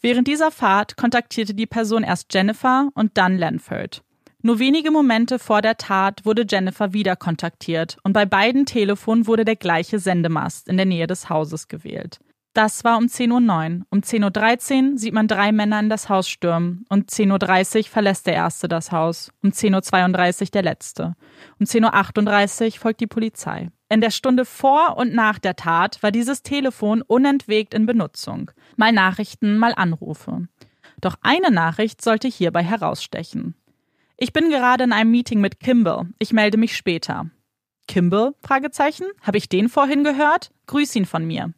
Während 0.00 0.28
dieser 0.28 0.50
Fahrt 0.50 0.96
kontaktierte 0.96 1.54
die 1.54 1.66
Person 1.66 2.02
erst 2.02 2.32
Jennifer 2.32 2.88
und 2.94 3.18
dann 3.18 3.36
Lanford. 3.36 4.02
Nur 4.42 4.58
wenige 4.58 4.90
Momente 4.90 5.38
vor 5.38 5.60
der 5.60 5.76
Tat 5.76 6.24
wurde 6.24 6.46
Jennifer 6.48 6.94
wieder 6.94 7.14
kontaktiert 7.16 7.98
und 8.02 8.14
bei 8.14 8.24
beiden 8.24 8.64
Telefonen 8.64 9.26
wurde 9.26 9.44
der 9.44 9.56
gleiche 9.56 9.98
Sendemast 9.98 10.68
in 10.68 10.78
der 10.78 10.86
Nähe 10.86 11.06
des 11.06 11.28
Hauses 11.28 11.68
gewählt. 11.68 12.20
Das 12.52 12.82
war 12.82 12.98
um 12.98 13.04
10.09 13.04 13.78
Uhr. 13.78 13.86
Um 13.90 14.00
10.13 14.00 14.92
Uhr 14.92 14.98
sieht 14.98 15.14
man 15.14 15.28
drei 15.28 15.52
Männer 15.52 15.78
in 15.78 15.88
das 15.88 16.08
Haus 16.08 16.28
stürmen. 16.28 16.84
Um 16.88 17.02
10.30 17.02 17.78
Uhr 17.78 17.84
verlässt 17.84 18.26
der 18.26 18.34
erste 18.34 18.66
das 18.66 18.90
Haus. 18.90 19.30
Um 19.42 19.50
10.32 19.50 20.40
Uhr 20.42 20.46
der 20.48 20.62
letzte. 20.62 21.14
Um 21.60 21.66
10.38 21.66 22.64
Uhr 22.64 22.72
folgt 22.80 23.00
die 23.00 23.06
Polizei. 23.06 23.70
In 23.88 24.00
der 24.00 24.10
Stunde 24.10 24.44
vor 24.44 24.96
und 24.96 25.14
nach 25.14 25.38
der 25.38 25.54
Tat 25.54 26.02
war 26.02 26.10
dieses 26.10 26.42
Telefon 26.42 27.02
unentwegt 27.02 27.72
in 27.72 27.86
Benutzung. 27.86 28.50
Mal 28.76 28.92
Nachrichten, 28.92 29.56
mal 29.56 29.72
Anrufe. 29.74 30.48
Doch 31.00 31.16
eine 31.22 31.50
Nachricht 31.52 32.02
sollte 32.02 32.28
hierbei 32.28 32.62
herausstechen. 32.62 33.54
Ich 34.16 34.32
bin 34.32 34.50
gerade 34.50 34.84
in 34.84 34.92
einem 34.92 35.12
Meeting 35.12 35.40
mit 35.40 35.60
Kimball. 35.60 36.08
Ich 36.18 36.32
melde 36.32 36.58
mich 36.58 36.76
später. 36.76 37.30
Kimball? 37.86 38.34
Fragezeichen. 38.42 39.06
Habe 39.22 39.38
ich 39.38 39.48
den 39.48 39.68
vorhin 39.68 40.04
gehört? 40.04 40.50
Grüß 40.66 40.94
ihn 40.96 41.06
von 41.06 41.24
mir. 41.26 41.54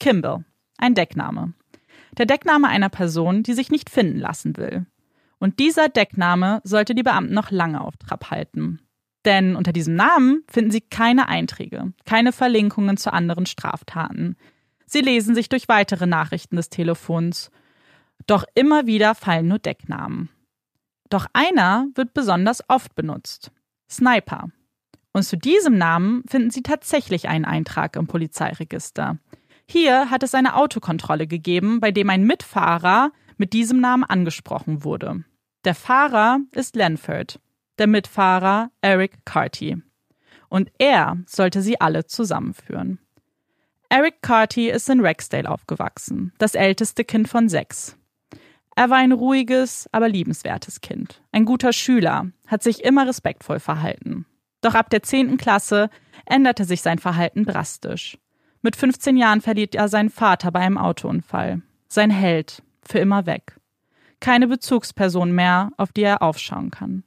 Kimball, 0.00 0.44
ein 0.78 0.94
Deckname. 0.94 1.52
Der 2.18 2.26
Deckname 2.26 2.68
einer 2.68 2.88
Person, 2.88 3.42
die 3.42 3.52
sich 3.52 3.70
nicht 3.70 3.90
finden 3.90 4.18
lassen 4.18 4.56
will. 4.56 4.86
Und 5.38 5.58
dieser 5.58 5.88
Deckname 5.88 6.60
sollte 6.64 6.94
die 6.94 7.02
Beamten 7.02 7.34
noch 7.34 7.50
lange 7.50 7.80
auf 7.80 7.96
Trab 7.98 8.30
halten. 8.30 8.80
Denn 9.24 9.54
unter 9.54 9.72
diesem 9.72 9.94
Namen 9.94 10.42
finden 10.50 10.70
sie 10.70 10.80
keine 10.80 11.28
Einträge, 11.28 11.92
keine 12.06 12.32
Verlinkungen 12.32 12.96
zu 12.96 13.12
anderen 13.12 13.46
Straftaten. 13.46 14.36
Sie 14.86 15.02
lesen 15.02 15.34
sich 15.34 15.48
durch 15.48 15.68
weitere 15.68 16.06
Nachrichten 16.06 16.56
des 16.56 16.70
Telefons. 16.70 17.50
Doch 18.26 18.44
immer 18.54 18.86
wieder 18.86 19.14
fallen 19.14 19.48
nur 19.48 19.58
Decknamen. 19.58 20.30
Doch 21.10 21.26
einer 21.32 21.86
wird 21.94 22.14
besonders 22.14 22.62
oft 22.68 22.94
benutzt. 22.94 23.52
Sniper. 23.90 24.48
Und 25.12 25.24
zu 25.24 25.36
diesem 25.36 25.76
Namen 25.76 26.22
finden 26.28 26.50
Sie 26.50 26.62
tatsächlich 26.62 27.28
einen 27.28 27.44
Eintrag 27.44 27.96
im 27.96 28.06
Polizeiregister. 28.06 29.18
Hier 29.72 30.10
hat 30.10 30.24
es 30.24 30.34
eine 30.34 30.56
Autokontrolle 30.56 31.28
gegeben, 31.28 31.78
bei 31.78 31.92
dem 31.92 32.10
ein 32.10 32.24
Mitfahrer 32.24 33.12
mit 33.36 33.52
diesem 33.52 33.78
Namen 33.78 34.02
angesprochen 34.02 34.82
wurde. 34.82 35.22
Der 35.64 35.76
Fahrer 35.76 36.40
ist 36.50 36.74
Lanford, 36.74 37.38
der 37.78 37.86
Mitfahrer 37.86 38.72
Eric 38.80 39.24
Carty. 39.24 39.80
Und 40.48 40.72
er 40.78 41.18
sollte 41.24 41.62
sie 41.62 41.80
alle 41.80 42.04
zusammenführen. 42.04 42.98
Eric 43.88 44.22
Carty 44.22 44.68
ist 44.68 44.90
in 44.90 44.98
Rexdale 44.98 45.48
aufgewachsen, 45.48 46.32
das 46.38 46.56
älteste 46.56 47.04
Kind 47.04 47.28
von 47.28 47.48
sechs. 47.48 47.96
Er 48.74 48.90
war 48.90 48.96
ein 48.96 49.12
ruhiges, 49.12 49.88
aber 49.92 50.08
liebenswertes 50.08 50.80
Kind, 50.80 51.22
ein 51.30 51.44
guter 51.44 51.72
Schüler, 51.72 52.26
hat 52.48 52.64
sich 52.64 52.82
immer 52.82 53.06
respektvoll 53.06 53.60
verhalten. 53.60 54.26
Doch 54.62 54.74
ab 54.74 54.90
der 54.90 55.04
zehnten 55.04 55.36
Klasse 55.36 55.90
änderte 56.26 56.64
sich 56.64 56.82
sein 56.82 56.98
Verhalten 56.98 57.44
drastisch. 57.44 58.18
Mit 58.62 58.76
15 58.76 59.16
Jahren 59.16 59.40
verliert 59.40 59.74
er 59.74 59.88
seinen 59.88 60.10
Vater 60.10 60.50
bei 60.50 60.60
einem 60.60 60.76
Autounfall. 60.76 61.62
Sein 61.88 62.10
Held, 62.10 62.62
für 62.82 62.98
immer 62.98 63.24
weg. 63.26 63.56
Keine 64.20 64.48
Bezugsperson 64.48 65.32
mehr, 65.32 65.70
auf 65.78 65.92
die 65.92 66.02
er 66.02 66.22
aufschauen 66.22 66.70
kann. 66.70 67.04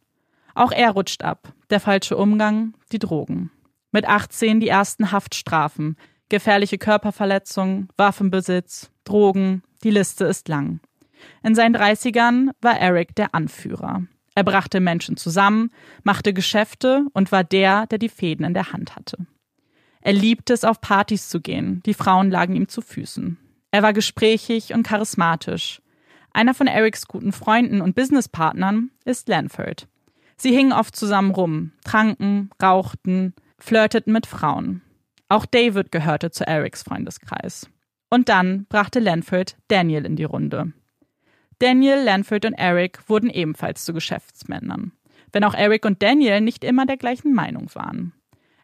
Auch 0.56 0.72
er 0.72 0.92
rutscht 0.92 1.24
ab. 1.24 1.54
Der 1.70 1.80
falsche 1.80 2.18
Umgang, 2.18 2.74
die 2.92 3.00
Drogen. 3.00 3.52
Mit 3.92 4.08
18 4.08 4.60
die 4.60 4.68
ersten 4.68 5.12
Haftstrafen, 5.12 5.98
gefährliche 6.30 6.80
Körperverletzungen, 6.80 7.90
Waffenbesitz, 7.98 8.90
Drogen, 9.04 9.62
die 9.84 9.92
Liste 9.92 10.26
ist 10.26 10.48
lang. 10.48 10.80
In 11.44 11.54
seinen 11.54 11.76
30ern 11.76 12.50
war 12.62 12.80
Eric 12.80 13.16
der 13.16 13.36
Anführer. 13.36 14.04
Er 14.34 14.44
brachte 14.44 14.80
Menschen 14.80 15.18
zusammen, 15.18 15.70
machte 16.02 16.34
Geschäfte 16.34 17.06
und 17.14 17.32
war 17.32 17.44
der, 17.44 17.86
der 17.86 18.00
die 18.00 18.10
Fäden 18.10 18.46
in 18.46 18.56
der 18.56 18.74
Hand 18.74 18.96
hatte. 18.96 19.28
Er 20.06 20.12
liebte 20.12 20.52
es, 20.52 20.66
auf 20.66 20.82
Partys 20.82 21.30
zu 21.30 21.40
gehen, 21.40 21.82
die 21.86 21.94
Frauen 21.94 22.30
lagen 22.30 22.58
ihm 22.58 22.68
zu 22.68 22.82
Füßen. 22.82 23.38
Er 23.72 23.84
war 23.84 23.94
gesprächig 23.94 24.74
und 24.74 24.84
charismatisch. 24.84 25.82
Einer 26.34 26.54
von 26.54 26.68
Erics 26.68 27.08
guten 27.08 27.32
Freunden 27.32 27.80
und 27.80 27.96
Businesspartnern 27.96 28.92
ist 29.06 29.30
Lanford. 29.30 29.88
Sie 30.36 30.54
hingen 30.54 30.74
oft 30.74 30.94
zusammen 30.94 31.32
rum, 31.32 31.72
tranken, 31.86 32.50
rauchten, 32.62 33.34
flirteten 33.58 34.12
mit 34.12 34.26
Frauen. 34.26 34.82
Auch 35.30 35.46
David 35.46 35.90
gehörte 35.94 36.32
zu 36.32 36.46
Erics 36.46 36.84
Freundeskreis. 36.84 37.70
Und 38.10 38.28
dann 38.28 38.66
brachte 38.66 39.00
Lanford 39.00 39.56
Daniel 39.70 40.06
in 40.06 40.18
die 40.18 40.26
Runde. 40.26 40.74
Daniel, 41.60 42.04
Lanford 42.04 42.44
und 42.44 42.56
Eric 42.56 43.08
wurden 43.08 43.30
ebenfalls 43.30 43.86
zu 43.86 43.94
Geschäftsmännern, 43.94 44.92
wenn 45.32 45.46
auch 45.46 45.54
Eric 45.54 45.86
und 45.86 46.04
Daniel 46.04 46.42
nicht 46.42 46.66
immer 46.66 46.86
der 46.86 46.98
gleichen 46.98 47.34
Meinung 47.34 47.74
waren. 47.74 48.12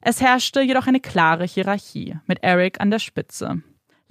Es 0.02 0.22
herrschte 0.22 0.62
jedoch 0.62 0.88
eine 0.88 1.00
klare 1.00 1.45
Hierarchie, 1.45 2.18
mit 2.26 2.41
Eric 2.41 2.80
an 2.80 2.91
der 2.91 3.00
Spitze. 3.00 3.62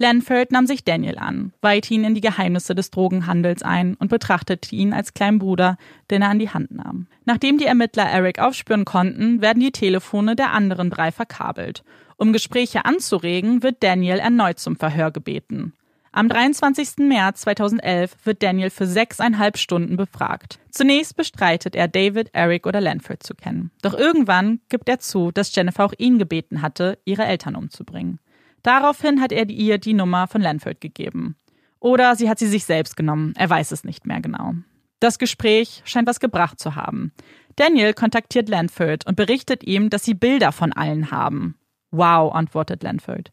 Lanford 0.01 0.51
nahm 0.51 0.65
sich 0.65 0.85
Daniel 0.85 1.17
an, 1.17 1.51
weihte 1.61 1.93
ihn 1.93 2.05
in 2.05 2.15
die 2.15 2.21
Geheimnisse 2.21 2.73
des 2.73 2.89
Drogenhandels 2.89 3.63
ein 3.63 3.95
und 3.95 4.07
betrachtete 4.07 4.73
ihn 4.73 4.93
als 4.93 5.13
kleinen 5.13 5.39
Bruder, 5.39 5.77
den 6.09 6.21
er 6.21 6.29
an 6.29 6.39
die 6.39 6.51
Hand 6.51 6.71
nahm. 6.71 7.07
Nachdem 7.25 7.57
die 7.57 7.65
Ermittler 7.65 8.05
Eric 8.05 8.39
aufspüren 8.39 8.85
konnten, 8.85 9.41
werden 9.41 9.59
die 9.59 9.73
Telefone 9.73 10.37
der 10.37 10.53
anderen 10.53 10.89
drei 10.89 11.11
verkabelt. 11.11 11.83
Um 12.15 12.31
Gespräche 12.31 12.85
anzuregen, 12.85 13.61
wird 13.61 13.83
Daniel 13.83 14.19
erneut 14.19 14.59
zum 14.59 14.77
Verhör 14.77 15.11
gebeten. 15.11 15.73
Am 16.11 16.27
23. 16.27 17.07
März 17.07 17.41
2011 17.41 18.15
wird 18.23 18.41
Daniel 18.41 18.71
für 18.71 18.87
sechseinhalb 18.87 19.57
Stunden 19.57 19.95
befragt. 19.95 20.59
Zunächst 20.71 21.15
bestreitet 21.15 21.75
er, 21.75 21.87
David, 21.87 22.29
Eric 22.33 22.65
oder 22.65 22.81
Lanford 22.81 23.21
zu 23.21 23.35
kennen. 23.35 23.71
Doch 23.83 23.93
irgendwann 23.93 24.59
gibt 24.69 24.89
er 24.89 24.99
zu, 24.99 25.31
dass 25.31 25.53
Jennifer 25.55 25.85
auch 25.85 25.93
ihn 25.97 26.17
gebeten 26.17 26.63
hatte, 26.63 26.97
ihre 27.05 27.25
Eltern 27.25 27.55
umzubringen. 27.55 28.19
Daraufhin 28.63 29.21
hat 29.21 29.31
er 29.31 29.49
ihr 29.49 29.77
die 29.77 29.93
Nummer 29.93 30.27
von 30.27 30.41
Lanford 30.41 30.81
gegeben. 30.81 31.35
Oder 31.79 32.15
sie 32.15 32.29
hat 32.29 32.39
sie 32.39 32.47
sich 32.47 32.65
selbst 32.65 32.97
genommen, 32.97 33.33
er 33.37 33.49
weiß 33.49 33.71
es 33.71 33.83
nicht 33.83 34.05
mehr 34.05 34.19
genau. 34.19 34.53
Das 34.99 35.17
Gespräch 35.17 35.81
scheint 35.85 36.07
was 36.07 36.19
gebracht 36.19 36.59
zu 36.59 36.75
haben. 36.75 37.13
Daniel 37.55 37.93
kontaktiert 37.93 38.49
Lanford 38.49 39.05
und 39.05 39.15
berichtet 39.15 39.63
ihm, 39.63 39.89
dass 39.89 40.03
sie 40.03 40.13
Bilder 40.13 40.51
von 40.51 40.73
allen 40.73 41.11
haben. 41.11 41.55
Wow, 41.91 42.33
antwortet 42.33 42.83
Lanford. 42.83 43.31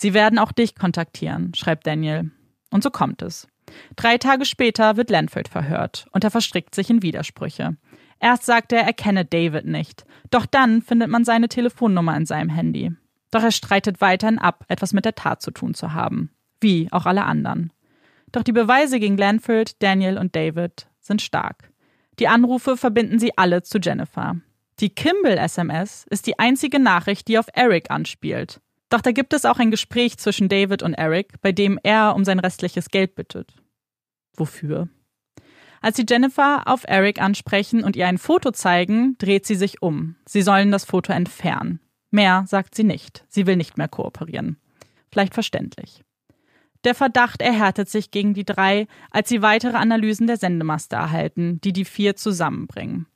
Sie 0.00 0.14
werden 0.14 0.38
auch 0.38 0.50
dich 0.50 0.76
kontaktieren, 0.76 1.52
schreibt 1.54 1.86
Daniel. 1.86 2.30
Und 2.70 2.82
so 2.82 2.88
kommt 2.88 3.20
es. 3.20 3.46
Drei 3.96 4.16
Tage 4.16 4.46
später 4.46 4.96
wird 4.96 5.10
Lanford 5.10 5.46
verhört 5.46 6.06
und 6.12 6.24
er 6.24 6.30
verstrickt 6.30 6.74
sich 6.74 6.88
in 6.88 7.02
Widersprüche. 7.02 7.76
Erst 8.18 8.46
sagt 8.46 8.72
er, 8.72 8.80
er 8.80 8.94
kenne 8.94 9.26
David 9.26 9.66
nicht. 9.66 10.06
Doch 10.30 10.46
dann 10.46 10.80
findet 10.80 11.10
man 11.10 11.26
seine 11.26 11.48
Telefonnummer 11.48 12.16
in 12.16 12.24
seinem 12.24 12.48
Handy. 12.48 12.92
Doch 13.30 13.42
er 13.42 13.50
streitet 13.50 14.00
weiterhin 14.00 14.38
ab, 14.38 14.64
etwas 14.68 14.94
mit 14.94 15.04
der 15.04 15.16
Tat 15.16 15.42
zu 15.42 15.50
tun 15.50 15.74
zu 15.74 15.92
haben. 15.92 16.30
Wie 16.62 16.88
auch 16.92 17.04
alle 17.04 17.24
anderen. 17.24 17.70
Doch 18.32 18.42
die 18.42 18.52
Beweise 18.52 19.00
gegen 19.00 19.18
Lanford, 19.18 19.82
Daniel 19.82 20.16
und 20.16 20.34
David 20.34 20.86
sind 21.00 21.20
stark. 21.20 21.70
Die 22.18 22.26
Anrufe 22.26 22.78
verbinden 22.78 23.18
sie 23.18 23.36
alle 23.36 23.62
zu 23.64 23.76
Jennifer. 23.76 24.36
Die 24.78 24.88
Kimball-SMS 24.88 26.06
ist 26.08 26.26
die 26.26 26.38
einzige 26.38 26.78
Nachricht, 26.78 27.28
die 27.28 27.38
auf 27.38 27.48
Eric 27.52 27.90
anspielt. 27.90 28.62
Doch 28.90 29.00
da 29.00 29.12
gibt 29.12 29.32
es 29.32 29.44
auch 29.44 29.58
ein 29.58 29.70
Gespräch 29.70 30.18
zwischen 30.18 30.48
David 30.48 30.82
und 30.82 30.94
Eric, 30.94 31.40
bei 31.40 31.52
dem 31.52 31.78
er 31.82 32.14
um 32.14 32.24
sein 32.24 32.40
restliches 32.40 32.88
Geld 32.90 33.14
bittet. 33.14 33.54
Wofür? 34.36 34.88
Als 35.80 35.96
sie 35.96 36.04
Jennifer 36.08 36.64
auf 36.66 36.84
Eric 36.86 37.22
ansprechen 37.22 37.84
und 37.84 37.96
ihr 37.96 38.06
ein 38.06 38.18
Foto 38.18 38.50
zeigen, 38.50 39.16
dreht 39.18 39.46
sie 39.46 39.54
sich 39.54 39.80
um. 39.80 40.16
Sie 40.26 40.42
sollen 40.42 40.70
das 40.70 40.84
Foto 40.84 41.12
entfernen. 41.12 41.80
Mehr 42.10 42.44
sagt 42.46 42.74
sie 42.74 42.84
nicht. 42.84 43.24
Sie 43.28 43.46
will 43.46 43.56
nicht 43.56 43.78
mehr 43.78 43.88
kooperieren. 43.88 44.58
Vielleicht 45.10 45.34
verständlich. 45.34 46.02
Der 46.84 46.94
Verdacht 46.94 47.42
erhärtet 47.42 47.88
sich 47.88 48.10
gegen 48.10 48.34
die 48.34 48.44
drei, 48.44 48.86
als 49.10 49.28
sie 49.28 49.42
weitere 49.42 49.76
Analysen 49.76 50.26
der 50.26 50.36
Sendemaste 50.36 50.96
erhalten, 50.96 51.60
die 51.60 51.72
die 51.72 51.84
vier 51.84 52.16
zusammenbringen. 52.16 53.06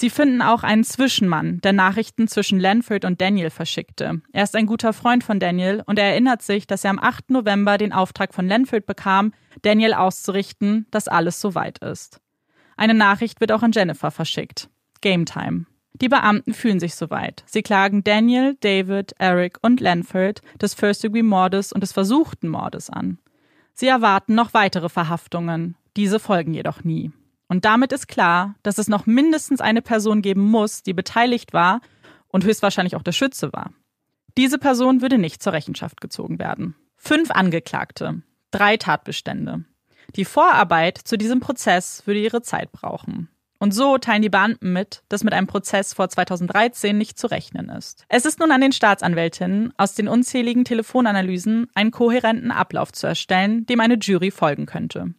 Sie 0.00 0.10
finden 0.10 0.42
auch 0.42 0.62
einen 0.62 0.84
Zwischenmann, 0.84 1.60
der 1.62 1.72
Nachrichten 1.72 2.28
zwischen 2.28 2.60
Lanford 2.60 3.04
und 3.04 3.20
Daniel 3.20 3.50
verschickte. 3.50 4.22
Er 4.32 4.44
ist 4.44 4.54
ein 4.54 4.66
guter 4.66 4.92
Freund 4.92 5.24
von 5.24 5.40
Daniel 5.40 5.82
und 5.86 5.98
er 5.98 6.12
erinnert 6.12 6.40
sich, 6.40 6.68
dass 6.68 6.84
er 6.84 6.90
am 6.90 7.00
8. 7.00 7.30
November 7.30 7.78
den 7.78 7.92
Auftrag 7.92 8.32
von 8.32 8.46
Lanford 8.46 8.86
bekam, 8.86 9.32
Daniel 9.62 9.94
auszurichten, 9.94 10.86
dass 10.92 11.08
alles 11.08 11.40
soweit 11.40 11.78
ist. 11.78 12.20
Eine 12.76 12.94
Nachricht 12.94 13.40
wird 13.40 13.50
auch 13.50 13.64
an 13.64 13.72
Jennifer 13.72 14.12
verschickt. 14.12 14.70
Game 15.00 15.26
Time. 15.26 15.66
Die 15.94 16.08
Beamten 16.08 16.54
fühlen 16.54 16.78
sich 16.78 16.94
soweit. 16.94 17.42
Sie 17.46 17.62
klagen 17.62 18.04
Daniel, 18.04 18.56
David, 18.60 19.14
Eric 19.18 19.58
und 19.62 19.80
Lanford 19.80 20.42
des 20.62 20.74
First-Degree-Mordes 20.74 21.72
und 21.72 21.80
des 21.80 21.90
versuchten 21.90 22.46
Mordes 22.46 22.88
an. 22.88 23.18
Sie 23.74 23.88
erwarten 23.88 24.36
noch 24.36 24.54
weitere 24.54 24.90
Verhaftungen. 24.90 25.74
Diese 25.96 26.20
folgen 26.20 26.54
jedoch 26.54 26.84
nie. 26.84 27.10
Und 27.48 27.64
damit 27.64 27.92
ist 27.92 28.08
klar, 28.08 28.54
dass 28.62 28.78
es 28.78 28.88
noch 28.88 29.06
mindestens 29.06 29.60
eine 29.60 29.82
Person 29.82 30.22
geben 30.22 30.42
muss, 30.42 30.82
die 30.82 30.92
beteiligt 30.92 31.52
war 31.52 31.80
und 32.28 32.44
höchstwahrscheinlich 32.44 32.94
auch 32.94 33.02
der 33.02 33.12
Schütze 33.12 33.52
war. 33.52 33.70
Diese 34.36 34.58
Person 34.58 35.00
würde 35.00 35.18
nicht 35.18 35.42
zur 35.42 35.54
Rechenschaft 35.54 36.00
gezogen 36.00 36.38
werden. 36.38 36.76
Fünf 36.96 37.30
Angeklagte, 37.30 38.22
drei 38.50 38.76
Tatbestände. 38.76 39.64
Die 40.14 40.24
Vorarbeit 40.24 40.98
zu 40.98 41.18
diesem 41.18 41.40
Prozess 41.40 42.06
würde 42.06 42.20
ihre 42.20 42.42
Zeit 42.42 42.70
brauchen. 42.70 43.28
Und 43.58 43.74
so 43.74 43.98
teilen 43.98 44.22
die 44.22 44.28
Beamten 44.28 44.72
mit, 44.72 45.02
dass 45.08 45.24
mit 45.24 45.32
einem 45.32 45.48
Prozess 45.48 45.92
vor 45.92 46.08
2013 46.08 46.96
nicht 46.96 47.18
zu 47.18 47.26
rechnen 47.26 47.68
ist. 47.70 48.04
Es 48.08 48.24
ist 48.24 48.38
nun 48.38 48.52
an 48.52 48.60
den 48.60 48.72
Staatsanwältinnen, 48.72 49.72
aus 49.76 49.94
den 49.94 50.06
unzähligen 50.06 50.64
Telefonanalysen 50.64 51.68
einen 51.74 51.90
kohärenten 51.90 52.52
Ablauf 52.52 52.92
zu 52.92 53.06
erstellen, 53.08 53.66
dem 53.66 53.80
eine 53.80 53.96
Jury 53.96 54.30
folgen 54.30 54.66
könnte. 54.66 55.14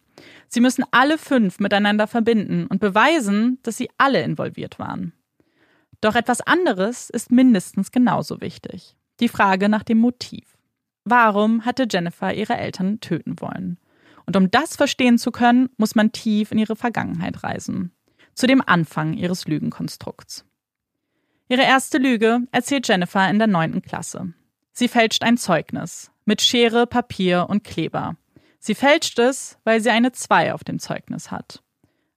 Sie 0.52 0.60
müssen 0.60 0.84
alle 0.90 1.16
fünf 1.16 1.60
miteinander 1.60 2.08
verbinden 2.08 2.66
und 2.66 2.80
beweisen, 2.80 3.60
dass 3.62 3.76
sie 3.76 3.88
alle 3.98 4.22
involviert 4.22 4.80
waren. 4.80 5.12
Doch 6.00 6.16
etwas 6.16 6.40
anderes 6.40 7.08
ist 7.08 7.30
mindestens 7.30 7.92
genauso 7.92 8.40
wichtig. 8.40 8.96
Die 9.20 9.28
Frage 9.28 9.68
nach 9.68 9.84
dem 9.84 9.98
Motiv. 9.98 10.58
Warum 11.04 11.64
hatte 11.64 11.86
Jennifer 11.88 12.34
ihre 12.34 12.56
Eltern 12.56 12.98
töten 13.00 13.40
wollen? 13.40 13.78
Und 14.26 14.36
um 14.36 14.50
das 14.50 14.76
verstehen 14.76 15.18
zu 15.18 15.30
können, 15.30 15.70
muss 15.76 15.94
man 15.94 16.10
tief 16.12 16.50
in 16.50 16.58
ihre 16.58 16.76
Vergangenheit 16.76 17.44
reisen. 17.44 17.92
Zu 18.34 18.48
dem 18.48 18.62
Anfang 18.64 19.14
ihres 19.14 19.46
Lügenkonstrukts. 19.46 20.44
Ihre 21.48 21.62
erste 21.62 21.98
Lüge 21.98 22.40
erzählt 22.50 22.88
Jennifer 22.88 23.28
in 23.28 23.38
der 23.38 23.48
neunten 23.48 23.82
Klasse. 23.82 24.32
Sie 24.72 24.88
fälscht 24.88 25.22
ein 25.22 25.36
Zeugnis 25.36 26.10
mit 26.24 26.42
Schere, 26.42 26.86
Papier 26.86 27.46
und 27.48 27.64
Kleber 27.64 28.16
Sie 28.60 28.74
fälscht 28.74 29.18
es, 29.18 29.58
weil 29.64 29.80
sie 29.80 29.90
eine 29.90 30.12
2 30.12 30.52
auf 30.52 30.62
dem 30.62 30.78
Zeugnis 30.78 31.30
hat. 31.30 31.62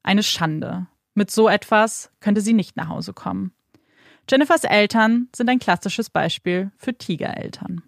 Eine 0.04 0.24
Schande. 0.24 0.88
Mit 1.14 1.32
so 1.32 1.48
etwas 1.48 2.12
könnte 2.20 2.42
sie 2.42 2.54
nicht 2.54 2.76
nach 2.76 2.90
Hause 2.90 3.14
kommen. 3.14 3.54
Jennifers 4.30 4.66
Eltern 4.66 5.30
sind 5.36 5.50
ein 5.50 5.60
klassisches 5.60 6.10
Beispiel 6.10 6.72
für 6.78 6.98
Tigereltern. 6.98 7.82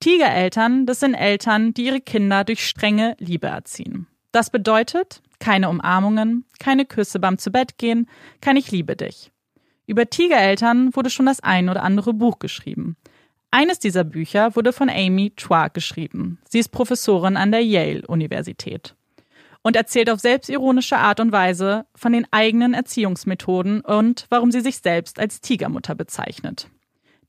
Tigereltern, 0.00 0.84
das 0.84 1.00
sind 1.00 1.14
Eltern, 1.14 1.72
die 1.74 1.86
ihre 1.86 2.00
Kinder 2.00 2.44
durch 2.44 2.66
strenge 2.66 3.16
Liebe 3.18 3.46
erziehen. 3.46 4.06
Das 4.32 4.50
bedeutet 4.50 5.22
keine 5.38 5.68
Umarmungen, 5.68 6.44
keine 6.58 6.84
Küsse 6.84 7.20
beim 7.20 7.38
Zubettgehen, 7.38 8.08
kein 8.40 8.56
Ich 8.56 8.70
liebe 8.70 8.96
dich. 8.96 9.30
Über 9.86 10.08
Tigereltern 10.08 10.94
wurde 10.96 11.10
schon 11.10 11.26
das 11.26 11.40
ein 11.40 11.68
oder 11.68 11.82
andere 11.82 12.14
Buch 12.14 12.38
geschrieben. 12.38 12.96
Eines 13.56 13.78
dieser 13.78 14.02
Bücher 14.02 14.56
wurde 14.56 14.72
von 14.72 14.90
Amy 14.90 15.32
Chua 15.36 15.68
geschrieben. 15.68 16.40
Sie 16.50 16.58
ist 16.58 16.70
Professorin 16.70 17.36
an 17.36 17.52
der 17.52 17.64
Yale-Universität. 17.64 18.96
und 19.62 19.76
erzählt 19.76 20.10
auf 20.10 20.18
selbstironische 20.18 20.96
Art 20.96 21.20
und 21.20 21.30
Weise 21.30 21.86
von 21.94 22.12
den 22.12 22.26
eigenen 22.32 22.74
Erziehungsmethoden 22.74 23.80
und 23.80 24.26
warum 24.28 24.50
sie 24.50 24.60
sich 24.60 24.78
selbst 24.78 25.20
als 25.20 25.40
Tigermutter 25.40 25.94
bezeichnet. 25.94 26.68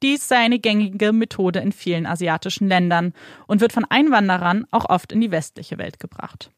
Dies 0.02 0.28
sei 0.28 0.38
eine 0.38 0.58
gängige 0.58 1.14
Methode 1.14 1.60
in 1.60 1.72
vielen 1.72 2.08
asiatischen 2.08 2.68
Ländern 2.68 3.14
und 3.46 3.62
wird 3.62 3.72
von 3.72 3.86
Einwanderern 3.88 4.66
auch 4.72 4.90
oft 4.90 5.12
in 5.12 5.22
die 5.22 5.32
westliche 5.32 5.78
Welt 5.78 6.00
gebracht. 6.00 6.50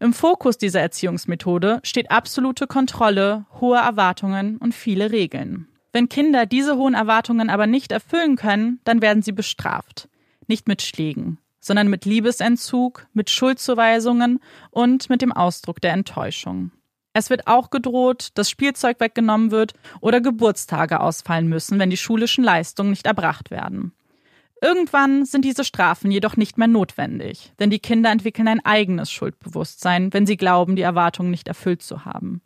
Im 0.00 0.12
Fokus 0.12 0.58
dieser 0.58 0.80
Erziehungsmethode 0.80 1.78
steht 1.84 2.10
absolute 2.10 2.66
Kontrolle, 2.66 3.46
hohe 3.60 3.78
Erwartungen 3.78 4.56
und 4.56 4.74
viele 4.74 5.12
Regeln. 5.12 5.68
Wenn 5.94 6.08
Kinder 6.08 6.44
diese 6.44 6.76
hohen 6.76 6.94
Erwartungen 6.94 7.50
aber 7.50 7.68
nicht 7.68 7.92
erfüllen 7.92 8.34
können, 8.34 8.80
dann 8.82 9.00
werden 9.00 9.22
sie 9.22 9.30
bestraft. 9.30 10.08
Nicht 10.48 10.66
mit 10.66 10.82
Schlägen, 10.82 11.38
sondern 11.60 11.86
mit 11.86 12.04
Liebesentzug, 12.04 13.06
mit 13.12 13.30
Schuldzuweisungen 13.30 14.40
und 14.72 15.08
mit 15.08 15.22
dem 15.22 15.30
Ausdruck 15.30 15.80
der 15.80 15.92
Enttäuschung. 15.92 16.72
Es 17.12 17.30
wird 17.30 17.46
auch 17.46 17.70
gedroht, 17.70 18.30
dass 18.34 18.50
Spielzeug 18.50 18.98
weggenommen 18.98 19.52
wird 19.52 19.74
oder 20.00 20.20
Geburtstage 20.20 20.98
ausfallen 20.98 21.46
müssen, 21.46 21.78
wenn 21.78 21.90
die 21.90 21.96
schulischen 21.96 22.42
Leistungen 22.42 22.90
nicht 22.90 23.06
erbracht 23.06 23.52
werden. 23.52 23.92
Irgendwann 24.60 25.24
sind 25.24 25.44
diese 25.44 25.62
Strafen 25.62 26.10
jedoch 26.10 26.36
nicht 26.36 26.58
mehr 26.58 26.66
notwendig, 26.66 27.52
denn 27.60 27.70
die 27.70 27.78
Kinder 27.78 28.10
entwickeln 28.10 28.48
ein 28.48 28.64
eigenes 28.64 29.12
Schuldbewusstsein, 29.12 30.12
wenn 30.12 30.26
sie 30.26 30.36
glauben, 30.36 30.74
die 30.74 30.82
Erwartungen 30.82 31.30
nicht 31.30 31.46
erfüllt 31.46 31.82
zu 31.82 32.04
haben. 32.04 32.42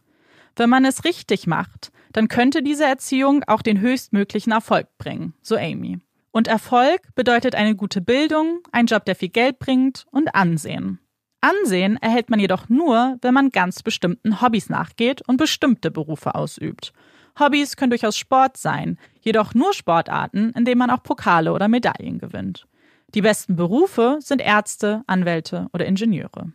Wenn 0.58 0.70
man 0.70 0.84
es 0.84 1.04
richtig 1.04 1.46
macht, 1.46 1.92
dann 2.12 2.26
könnte 2.26 2.64
diese 2.64 2.84
Erziehung 2.84 3.44
auch 3.46 3.62
den 3.62 3.80
höchstmöglichen 3.80 4.52
Erfolg 4.52 4.88
bringen, 4.98 5.34
so 5.40 5.56
Amy. 5.56 6.00
Und 6.32 6.48
Erfolg 6.48 7.00
bedeutet 7.14 7.54
eine 7.54 7.76
gute 7.76 8.00
Bildung, 8.00 8.58
ein 8.72 8.86
Job, 8.86 9.04
der 9.04 9.14
viel 9.14 9.28
Geld 9.28 9.60
bringt 9.60 10.04
und 10.10 10.34
Ansehen. 10.34 10.98
Ansehen 11.40 11.96
erhält 11.98 12.28
man 12.28 12.40
jedoch 12.40 12.68
nur, 12.68 13.18
wenn 13.22 13.34
man 13.34 13.50
ganz 13.50 13.84
bestimmten 13.84 14.40
Hobbys 14.40 14.68
nachgeht 14.68 15.22
und 15.28 15.36
bestimmte 15.36 15.92
Berufe 15.92 16.34
ausübt. 16.34 16.92
Hobbys 17.38 17.76
können 17.76 17.90
durchaus 17.90 18.16
Sport 18.16 18.56
sein, 18.56 18.98
jedoch 19.20 19.54
nur 19.54 19.72
Sportarten, 19.72 20.50
in 20.56 20.64
denen 20.64 20.78
man 20.78 20.90
auch 20.90 21.04
Pokale 21.04 21.52
oder 21.52 21.68
Medaillen 21.68 22.18
gewinnt. 22.18 22.66
Die 23.14 23.22
besten 23.22 23.54
Berufe 23.54 24.18
sind 24.18 24.42
Ärzte, 24.42 25.04
Anwälte 25.06 25.68
oder 25.72 25.86
Ingenieure. 25.86 26.52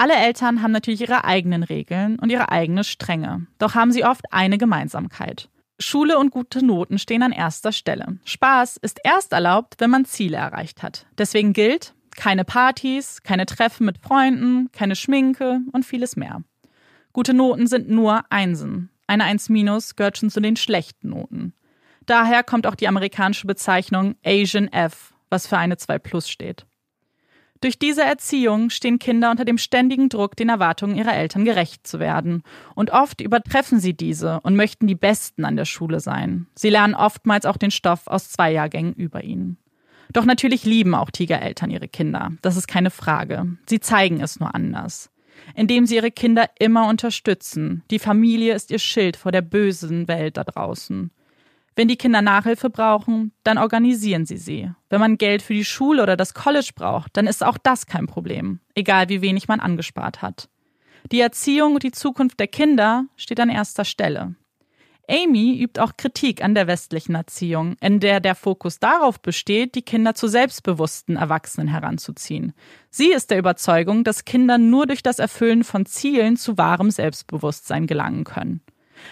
Alle 0.00 0.14
Eltern 0.14 0.62
haben 0.62 0.70
natürlich 0.70 1.00
ihre 1.00 1.24
eigenen 1.24 1.64
Regeln 1.64 2.20
und 2.20 2.30
ihre 2.30 2.52
eigene 2.52 2.84
Strenge, 2.84 3.48
doch 3.58 3.74
haben 3.74 3.90
sie 3.90 4.04
oft 4.04 4.32
eine 4.32 4.56
Gemeinsamkeit. 4.56 5.48
Schule 5.80 6.18
und 6.18 6.30
gute 6.30 6.64
Noten 6.64 7.00
stehen 7.00 7.24
an 7.24 7.32
erster 7.32 7.72
Stelle. 7.72 8.18
Spaß 8.24 8.76
ist 8.76 9.00
erst 9.02 9.32
erlaubt, 9.32 9.74
wenn 9.78 9.90
man 9.90 10.04
Ziele 10.04 10.36
erreicht 10.36 10.84
hat. 10.84 11.06
Deswegen 11.18 11.52
gilt, 11.52 11.94
keine 12.14 12.44
Partys, 12.44 13.24
keine 13.24 13.44
Treffen 13.44 13.86
mit 13.86 13.98
Freunden, 13.98 14.70
keine 14.70 14.94
Schminke 14.94 15.62
und 15.72 15.84
vieles 15.84 16.14
mehr. 16.14 16.44
Gute 17.12 17.34
Noten 17.34 17.66
sind 17.66 17.90
nur 17.90 18.22
Einsen. 18.30 18.90
Eine 19.08 19.24
1 19.24 19.48
minus 19.48 19.96
gehört 19.96 20.16
schon 20.18 20.30
zu 20.30 20.40
den 20.40 20.54
schlechten 20.54 21.08
Noten. 21.08 21.54
Daher 22.06 22.44
kommt 22.44 22.68
auch 22.68 22.76
die 22.76 22.86
amerikanische 22.86 23.48
Bezeichnung 23.48 24.14
Asian 24.24 24.68
F, 24.68 25.12
was 25.28 25.48
für 25.48 25.58
eine 25.58 25.76
2 25.76 25.98
plus 25.98 26.28
steht. 26.28 26.67
Durch 27.60 27.78
diese 27.78 28.02
Erziehung 28.02 28.70
stehen 28.70 28.98
Kinder 28.98 29.30
unter 29.30 29.44
dem 29.44 29.58
ständigen 29.58 30.08
Druck, 30.08 30.36
den 30.36 30.48
Erwartungen 30.48 30.96
ihrer 30.96 31.14
Eltern 31.14 31.44
gerecht 31.44 31.86
zu 31.86 31.98
werden. 31.98 32.42
Und 32.74 32.90
oft 32.90 33.20
übertreffen 33.20 33.80
sie 33.80 33.94
diese 33.94 34.40
und 34.42 34.54
möchten 34.54 34.86
die 34.86 34.94
Besten 34.94 35.44
an 35.44 35.56
der 35.56 35.64
Schule 35.64 35.98
sein. 36.00 36.46
Sie 36.54 36.70
lernen 36.70 36.94
oftmals 36.94 37.46
auch 37.46 37.56
den 37.56 37.72
Stoff 37.72 38.06
aus 38.06 38.30
zwei 38.30 38.52
Jahrgängen 38.52 38.94
über 38.94 39.24
ihnen. 39.24 39.58
Doch 40.12 40.24
natürlich 40.24 40.64
lieben 40.64 40.94
auch 40.94 41.10
Tigereltern 41.10 41.70
ihre 41.70 41.88
Kinder. 41.88 42.32
Das 42.42 42.56
ist 42.56 42.68
keine 42.68 42.90
Frage. 42.90 43.58
Sie 43.68 43.80
zeigen 43.80 44.20
es 44.20 44.40
nur 44.40 44.54
anders. 44.54 45.10
Indem 45.54 45.86
sie 45.86 45.96
ihre 45.96 46.10
Kinder 46.10 46.48
immer 46.58 46.88
unterstützen. 46.88 47.82
Die 47.90 47.98
Familie 47.98 48.54
ist 48.54 48.70
ihr 48.70 48.78
Schild 48.78 49.16
vor 49.16 49.32
der 49.32 49.42
bösen 49.42 50.08
Welt 50.08 50.36
da 50.36 50.44
draußen. 50.44 51.10
Wenn 51.78 51.86
die 51.86 51.96
Kinder 51.96 52.22
Nachhilfe 52.22 52.70
brauchen, 52.70 53.30
dann 53.44 53.56
organisieren 53.56 54.26
sie 54.26 54.36
sie. 54.36 54.68
Wenn 54.88 54.98
man 54.98 55.16
Geld 55.16 55.42
für 55.42 55.54
die 55.54 55.64
Schule 55.64 56.02
oder 56.02 56.16
das 56.16 56.34
College 56.34 56.70
braucht, 56.74 57.16
dann 57.16 57.28
ist 57.28 57.44
auch 57.44 57.56
das 57.56 57.86
kein 57.86 58.08
Problem, 58.08 58.58
egal 58.74 59.08
wie 59.10 59.22
wenig 59.22 59.46
man 59.46 59.60
angespart 59.60 60.20
hat. 60.20 60.48
Die 61.12 61.20
Erziehung 61.20 61.74
und 61.74 61.84
die 61.84 61.92
Zukunft 61.92 62.40
der 62.40 62.48
Kinder 62.48 63.04
steht 63.14 63.38
an 63.38 63.48
erster 63.48 63.84
Stelle. 63.84 64.34
Amy 65.08 65.62
übt 65.62 65.80
auch 65.80 65.92
Kritik 65.96 66.42
an 66.42 66.56
der 66.56 66.66
westlichen 66.66 67.14
Erziehung, 67.14 67.76
in 67.80 68.00
der 68.00 68.18
der 68.18 68.34
Fokus 68.34 68.80
darauf 68.80 69.20
besteht, 69.20 69.76
die 69.76 69.82
Kinder 69.82 70.16
zu 70.16 70.26
selbstbewussten 70.26 71.14
Erwachsenen 71.14 71.68
heranzuziehen. 71.68 72.54
Sie 72.90 73.12
ist 73.12 73.30
der 73.30 73.38
Überzeugung, 73.38 74.02
dass 74.02 74.24
Kinder 74.24 74.58
nur 74.58 74.88
durch 74.88 75.04
das 75.04 75.20
Erfüllen 75.20 75.62
von 75.62 75.86
Zielen 75.86 76.36
zu 76.36 76.58
wahrem 76.58 76.90
Selbstbewusstsein 76.90 77.86
gelangen 77.86 78.24
können. 78.24 78.62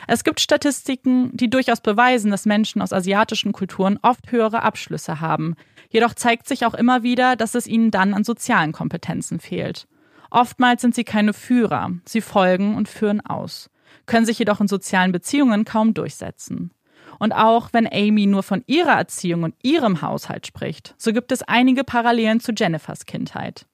Es 0.07 0.25
gibt 0.25 0.41
Statistiken, 0.41 1.37
die 1.37 1.51
durchaus 1.51 1.81
beweisen, 1.81 2.31
dass 2.31 2.47
Menschen 2.47 2.83
aus 2.83 2.93
asiatischen 2.93 3.53
Kulturen 3.53 3.99
oft 4.03 4.31
höhere 4.31 4.63
Abschlüsse 4.63 5.21
haben. 5.21 5.55
Jedoch 5.91 6.15
zeigt 6.15 6.49
sich 6.49 6.65
auch 6.67 6.75
immer 6.75 7.03
wieder, 7.03 7.37
dass 7.37 7.55
es 7.55 7.67
ihnen 7.67 7.91
dann 7.91 8.15
an 8.15 8.25
sozialen 8.25 8.73
Kompetenzen 8.73 9.41
fehlt. 9.41 9.87
Oftmals 10.31 10.83
sind 10.83 10.95
sie 10.95 11.05
keine 11.05 11.33
Führer, 11.33 11.93
sie 12.05 12.21
folgen 12.21 12.75
und 12.75 12.89
führen 12.89 13.21
aus, 13.25 13.71
können 14.07 14.27
sich 14.27 14.39
jedoch 14.39 14.61
in 14.61 14.69
sozialen 14.69 15.13
Beziehungen 15.13 15.65
kaum 15.65 15.95
durchsetzen. 15.95 16.73
Und 17.19 17.33
auch 17.33 17.71
wenn 17.73 17.87
Amy 17.87 18.27
nur 18.27 18.43
von 18.43 18.63
ihrer 18.67 18.93
Erziehung 18.93 19.45
und 19.45 19.55
ihrem 19.63 20.03
Haushalt 20.03 20.47
spricht, 20.47 20.95
so 20.99 21.13
gibt 21.13 21.33
es 21.33 21.43
einige 21.43 21.85
Parallelen 21.85 22.41
zu 22.41 22.53
Jennifers 22.53 23.07
Kindheit. 23.07 23.67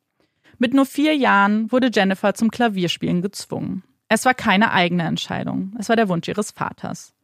Mit 0.58 0.74
nur 0.74 0.86
vier 0.86 1.16
Jahren 1.16 1.72
wurde 1.72 1.90
Jennifer 1.92 2.34
zum 2.34 2.50
Klavierspielen 2.50 3.22
gezwungen. 3.22 3.82
Es 4.14 4.26
war 4.26 4.34
keine 4.34 4.72
eigene 4.72 5.04
Entscheidung, 5.04 5.74
es 5.78 5.88
war 5.88 5.96
der 5.96 6.10
Wunsch 6.10 6.28
ihres 6.28 6.50
Vaters. 6.50 7.14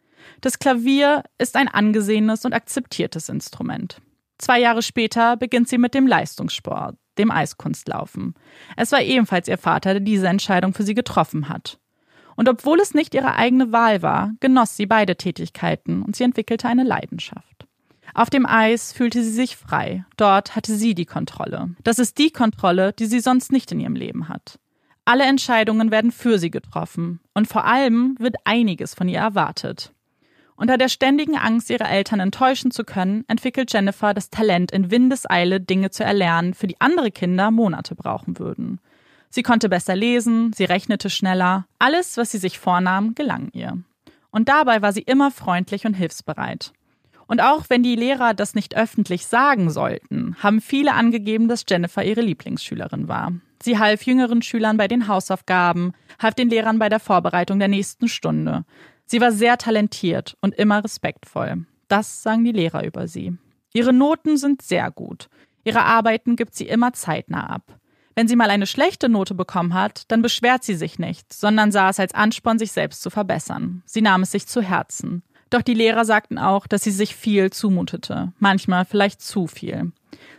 Das 0.41 0.59
Klavier 0.59 1.23
ist 1.37 1.55
ein 1.55 1.69
angesehenes 1.69 2.47
und 2.47 2.55
akzeptiertes 2.55 3.29
Instrument. 3.29 4.01
Zwei 4.39 4.59
Jahre 4.59 4.81
später 4.81 5.37
beginnt 5.37 5.69
sie 5.69 5.77
mit 5.77 5.93
dem 5.93 6.07
Leistungssport, 6.07 6.97
dem 7.19 7.31
Eiskunstlaufen. 7.31 8.33
Es 8.75 8.91
war 8.91 9.03
ebenfalls 9.03 9.49
ihr 9.49 9.59
Vater, 9.59 9.93
der 9.93 10.01
diese 10.01 10.29
Entscheidung 10.29 10.73
für 10.73 10.83
sie 10.83 10.95
getroffen 10.95 11.51
hat. 11.51 11.79
Und 12.37 12.49
obwohl 12.49 12.81
es 12.81 12.95
nicht 12.95 13.15
ihre 13.15 13.35
eigene 13.35 13.71
Wahl 13.71 14.01
war, 14.01 14.33
genoss 14.41 14.75
sie 14.75 14.87
beide 14.87 15.17
Tätigkeiten 15.17 16.01
und 16.01 16.17
sie 16.17 16.25
entwickelte 16.25 16.69
eine 16.69 16.85
Leidenschaft. 16.85 17.67
Auf 18.15 18.31
dem 18.31 18.47
Eis 18.47 18.95
fühlte 18.95 19.23
sie 19.23 19.33
sich 19.33 19.59
frei. 19.59 20.07
Dort 20.17 20.57
hatte 20.57 20.75
sie 20.75 20.95
die 20.95 21.05
Kontrolle. 21.05 21.69
Das 21.85 21.99
ist 21.99 22.17
die 22.17 22.31
Kontrolle, 22.31 22.95
die 22.95 23.05
sie 23.05 23.21
sonst 23.21 23.53
nicht 23.53 23.71
in 23.73 23.81
ihrem 23.81 23.95
Leben 23.95 24.31
hat. 24.31 24.59
Alle 25.09 25.25
Entscheidungen 25.25 25.91
werden 25.91 26.13
für 26.13 26.39
sie 26.39 26.51
getroffen 26.51 27.21
und 27.33 27.49
vor 27.49 27.65
allem 27.65 28.15
wird 28.19 28.37
einiges 28.45 28.95
von 28.95 29.09
ihr 29.09 29.21
erwartet. 29.21 29.95
Unter 30.55 30.77
der 30.77 30.91
ständigen 30.91 31.35
Angst, 31.35 31.71
ihre 31.71 31.85
Eltern 31.85 32.21
enttäuschen 32.21 32.71
zu 32.71 32.85
können, 32.85 33.25
entwickelt 33.27 33.73
Jennifer 33.73 34.13
das 34.13 34.29
Talent, 34.29 34.71
in 34.71 34.91
Windeseile 34.91 35.63
Dinge 35.63 35.89
zu 35.89 36.05
erlernen, 36.05 36.53
für 36.53 36.67
die 36.67 36.79
andere 36.83 37.11
Kinder 37.11 37.51
Monate 37.51 37.95
brauchen 37.95 38.39
würden. 38.39 38.81
Sie 39.31 39.43
konnte 39.43 39.71
besser 39.71 39.97
lesen, 39.97 40.53
sie 40.53 40.65
rechnete 40.65 41.09
schneller, 41.09 41.67
alles, 41.79 42.19
was 42.19 42.31
sie 42.31 42.39
sich 42.39 42.59
vornahm, 42.59 43.15
gelang 43.15 43.49
ihr. 43.55 43.79
Und 44.31 44.51
dabei 44.51 44.83
war 44.83 44.93
sie 44.93 45.01
immer 45.01 45.31
freundlich 45.31 45.87
und 45.87 45.95
hilfsbereit. 45.95 46.75
Und 47.27 47.41
auch 47.41 47.65
wenn 47.71 47.83
die 47.83 47.97
Lehrer 47.97 48.35
das 48.35 48.55
nicht 48.55 48.77
öffentlich 48.77 49.27
sagen 49.27 49.71
sollten, 49.71 50.37
haben 50.43 50.61
viele 50.61 50.93
angegeben, 50.93 51.49
dass 51.49 51.65
Jennifer 51.67 52.05
ihre 52.05 52.21
Lieblingsschülerin 52.21 53.09
war. 53.09 53.33
Sie 53.63 53.79
half 53.79 54.03
jüngeren 54.03 54.43
Schülern 54.43 54.77
bei 54.77 54.89
den 54.89 55.09
Hausaufgaben, 55.09 55.93
half 56.19 56.35
den 56.35 56.51
Lehrern 56.51 56.79
bei 56.79 56.89
der 56.89 57.01
Vorbereitung 57.01 57.59
der 57.59 57.69
nächsten 57.69 58.09
Stunde. 58.09 58.65
Sie 59.07 59.21
war 59.21 59.33
sehr 59.33 59.59
talentiert 59.59 60.37
und 60.41 60.55
immer 60.55 60.85
respektvoll. 60.85 61.67
Das 61.89 62.23
sagen 62.23 62.45
die 62.45 62.53
Lehrer 62.53 62.85
über 62.85 63.09
sie. 63.09 63.37
Ihre 63.73 63.93
Noten 63.93 64.37
sind 64.37 64.63
sehr 64.63 64.91
gut. 64.91 65.29
Ihre 65.65 65.83
Arbeiten 65.83 66.37
gibt 66.37 66.55
sie 66.55 66.69
immer 66.69 66.93
zeitnah 66.93 67.49
ab. 67.49 67.79
Wenn 68.15 68.27
sie 68.27 68.37
mal 68.37 68.51
eine 68.51 68.67
schlechte 68.67 69.09
Note 69.09 69.35
bekommen 69.35 69.75
hat, 69.75 70.03
dann 70.09 70.23
beschwert 70.23 70.65
sie 70.65 70.75
sich 70.75 70.99
nicht, 70.99 71.33
sondern 71.33 71.71
sah 71.71 71.89
es 71.89 72.01
als 72.01 72.15
Ansporn, 72.15 72.59
sich 72.59 72.73
selbst 72.73 73.01
zu 73.01 73.11
verbessern. 73.11 73.83
Sie 73.87 74.03
nahm 74.03 74.23
es 74.23 74.33
sich 74.33 74.49
zu 74.49 74.61
Herzen. 74.61 75.23
Doch 75.51 75.63
die 75.63 75.75
Lehrer 75.75 76.05
sagten 76.05 76.39
auch, 76.39 76.67
dass 76.67 76.83
sie 76.83 76.91
sich 76.91 77.15
viel 77.15 77.51
zumutete, 77.51 78.33
manchmal 78.39 78.85
vielleicht 78.85 79.23
zu 79.23 79.47
viel. 79.47 79.93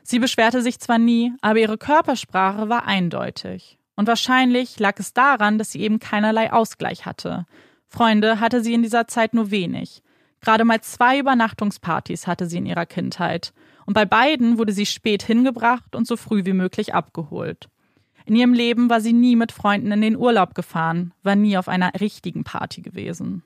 Sie 0.03 0.19
beschwerte 0.19 0.61
sich 0.61 0.79
zwar 0.79 0.99
nie, 0.99 1.33
aber 1.41 1.59
ihre 1.59 1.77
Körpersprache 1.77 2.69
war 2.69 2.85
eindeutig. 2.85 3.77
Und 3.95 4.07
wahrscheinlich 4.07 4.79
lag 4.79 4.99
es 4.99 5.13
daran, 5.13 5.57
dass 5.57 5.71
sie 5.71 5.81
eben 5.81 5.99
keinerlei 5.99 6.53
Ausgleich 6.53 7.05
hatte. 7.05 7.45
Freunde 7.87 8.39
hatte 8.39 8.63
sie 8.63 8.73
in 8.73 8.83
dieser 8.83 9.07
Zeit 9.07 9.33
nur 9.33 9.51
wenig. 9.51 10.03
Gerade 10.41 10.63
mal 10.63 10.81
zwei 10.81 11.19
Übernachtungspartys 11.19 12.27
hatte 12.27 12.45
sie 12.45 12.59
in 12.59 12.65
ihrer 12.65 12.85
Kindheit. 12.85 13.51
Und 13.85 13.93
bei 13.93 14.05
beiden 14.05 14.57
wurde 14.57 14.71
sie 14.71 14.85
spät 14.85 15.23
hingebracht 15.23 15.95
und 15.95 16.07
so 16.07 16.15
früh 16.15 16.45
wie 16.45 16.53
möglich 16.53 16.93
abgeholt. 16.93 17.67
In 18.25 18.35
ihrem 18.35 18.53
Leben 18.53 18.89
war 18.89 19.01
sie 19.01 19.13
nie 19.13 19.35
mit 19.35 19.51
Freunden 19.51 19.91
in 19.91 20.01
den 20.01 20.15
Urlaub 20.15 20.53
gefahren, 20.53 21.13
war 21.23 21.35
nie 21.35 21.57
auf 21.57 21.67
einer 21.67 21.91
richtigen 21.99 22.43
Party 22.43 22.81
gewesen. 22.81 23.41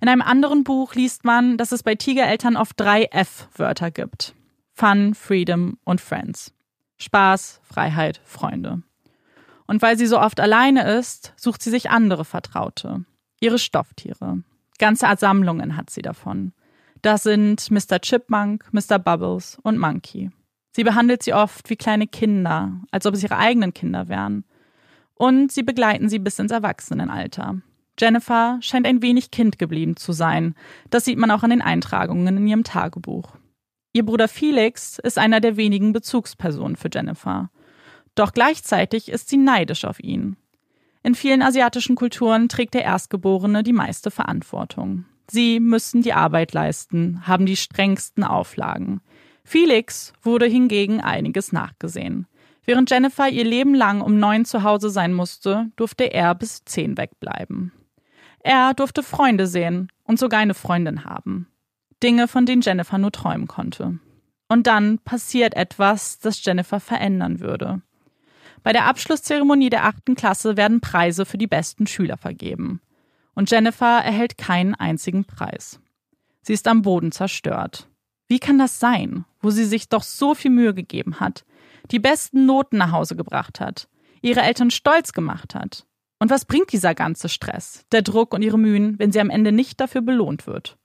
In 0.00 0.08
einem 0.08 0.22
anderen 0.22 0.64
Buch 0.64 0.94
liest 0.94 1.24
man, 1.24 1.56
dass 1.56 1.72
es 1.72 1.82
bei 1.82 1.94
Tigereltern 1.94 2.56
oft 2.56 2.78
drei 2.78 3.04
F-Wörter 3.04 3.90
gibt. 3.90 4.34
Fun, 4.72 5.14
Freedom 5.14 5.78
und 5.84 6.00
Friends. 6.00 6.52
Spaß, 6.98 7.60
Freiheit, 7.62 8.20
Freunde. 8.24 8.82
Und 9.66 9.82
weil 9.82 9.96
sie 9.96 10.06
so 10.06 10.20
oft 10.20 10.40
alleine 10.40 10.84
ist, 10.98 11.32
sucht 11.36 11.62
sie 11.62 11.70
sich 11.70 11.90
andere 11.90 12.24
Vertraute. 12.24 13.04
Ihre 13.40 13.58
Stofftiere. 13.58 14.42
Ganze 14.78 15.06
Sammlungen 15.16 15.76
hat 15.76 15.90
sie 15.90 16.02
davon. 16.02 16.52
Das 17.02 17.22
sind 17.22 17.70
Mr. 17.70 18.00
Chipmunk, 18.00 18.66
Mr. 18.72 18.98
Bubbles 18.98 19.58
und 19.62 19.78
Monkey. 19.78 20.30
Sie 20.72 20.84
behandelt 20.84 21.22
sie 21.22 21.34
oft 21.34 21.70
wie 21.70 21.76
kleine 21.76 22.06
Kinder, 22.06 22.72
als 22.90 23.06
ob 23.06 23.14
es 23.14 23.22
ihre 23.22 23.36
eigenen 23.36 23.72
Kinder 23.72 24.08
wären. 24.08 24.44
Und 25.14 25.52
sie 25.52 25.62
begleiten 25.62 26.08
sie 26.08 26.18
bis 26.18 26.38
ins 26.38 26.50
Erwachsenenalter. 26.50 27.60
Jennifer 27.98 28.58
scheint 28.60 28.86
ein 28.86 29.02
wenig 29.02 29.30
Kind 29.30 29.58
geblieben 29.58 29.96
zu 29.96 30.12
sein. 30.12 30.54
Das 30.90 31.04
sieht 31.04 31.18
man 31.18 31.30
auch 31.30 31.42
an 31.42 31.50
den 31.50 31.62
Eintragungen 31.62 32.36
in 32.36 32.46
ihrem 32.46 32.64
Tagebuch. 32.64 33.36
Ihr 33.92 34.04
Bruder 34.04 34.26
Felix 34.26 34.98
ist 34.98 35.18
einer 35.18 35.40
der 35.40 35.56
wenigen 35.56 35.92
Bezugspersonen 35.92 36.76
für 36.76 36.90
Jennifer. 36.92 37.50
Doch 38.16 38.32
gleichzeitig 38.32 39.08
ist 39.08 39.28
sie 39.28 39.36
neidisch 39.36 39.84
auf 39.84 40.00
ihn. 40.00 40.36
In 41.04 41.14
vielen 41.14 41.42
asiatischen 41.42 41.96
Kulturen 41.96 42.48
trägt 42.48 42.74
der 42.74 42.82
Erstgeborene 42.82 43.62
die 43.62 43.72
meiste 43.72 44.10
Verantwortung. 44.10 45.04
Sie 45.30 45.60
müssen 45.60 46.02
die 46.02 46.12
Arbeit 46.12 46.52
leisten, 46.52 47.26
haben 47.26 47.46
die 47.46 47.56
strengsten 47.56 48.24
Auflagen. 48.24 49.00
Felix 49.44 50.12
wurde 50.22 50.46
hingegen 50.46 51.00
einiges 51.00 51.52
nachgesehen. 51.52 52.26
Während 52.64 52.90
Jennifer 52.90 53.28
ihr 53.28 53.44
Leben 53.44 53.74
lang 53.74 54.00
um 54.00 54.18
neun 54.18 54.44
zu 54.44 54.62
Hause 54.62 54.88
sein 54.90 55.12
musste, 55.12 55.70
durfte 55.76 56.04
er 56.04 56.34
bis 56.34 56.64
zehn 56.64 56.96
wegbleiben. 56.96 57.72
Er 58.44 58.74
durfte 58.74 59.02
Freunde 59.02 59.46
sehen 59.46 59.90
und 60.04 60.18
sogar 60.18 60.38
eine 60.38 60.52
Freundin 60.52 61.04
haben. 61.04 61.48
Dinge, 62.02 62.28
von 62.28 62.44
denen 62.44 62.60
Jennifer 62.60 62.98
nur 62.98 63.10
träumen 63.10 63.48
konnte. 63.48 63.98
Und 64.48 64.66
dann 64.66 64.98
passiert 64.98 65.54
etwas, 65.54 66.18
das 66.18 66.44
Jennifer 66.44 66.78
verändern 66.78 67.40
würde. 67.40 67.80
Bei 68.62 68.74
der 68.74 68.84
Abschlusszeremonie 68.84 69.70
der 69.70 69.86
achten 69.86 70.14
Klasse 70.14 70.58
werden 70.58 70.82
Preise 70.82 71.24
für 71.24 71.38
die 71.38 71.46
besten 71.46 71.86
Schüler 71.86 72.18
vergeben. 72.18 72.82
Und 73.34 73.50
Jennifer 73.50 74.04
erhält 74.04 74.36
keinen 74.36 74.74
einzigen 74.74 75.24
Preis. 75.24 75.80
Sie 76.42 76.52
ist 76.52 76.68
am 76.68 76.82
Boden 76.82 77.12
zerstört. 77.12 77.88
Wie 78.28 78.40
kann 78.40 78.58
das 78.58 78.78
sein, 78.78 79.24
wo 79.40 79.48
sie 79.48 79.64
sich 79.64 79.88
doch 79.88 80.02
so 80.02 80.34
viel 80.34 80.50
Mühe 80.50 80.74
gegeben 80.74 81.18
hat, 81.18 81.46
die 81.90 81.98
besten 81.98 82.44
Noten 82.44 82.76
nach 82.76 82.92
Hause 82.92 83.16
gebracht 83.16 83.58
hat, 83.58 83.88
ihre 84.20 84.42
Eltern 84.42 84.70
stolz 84.70 85.14
gemacht 85.14 85.54
hat 85.54 85.86
und 86.24 86.30
was 86.30 86.46
bringt 86.46 86.72
dieser 86.72 86.94
ganze 86.94 87.28
Stress, 87.28 87.84
der 87.92 88.00
Druck 88.00 88.32
und 88.32 88.40
ihre 88.40 88.58
Mühen, 88.58 88.98
wenn 88.98 89.12
sie 89.12 89.20
am 89.20 89.28
Ende 89.28 89.52
nicht 89.52 89.78
dafür 89.78 90.00
belohnt 90.00 90.46
wird? 90.46 90.78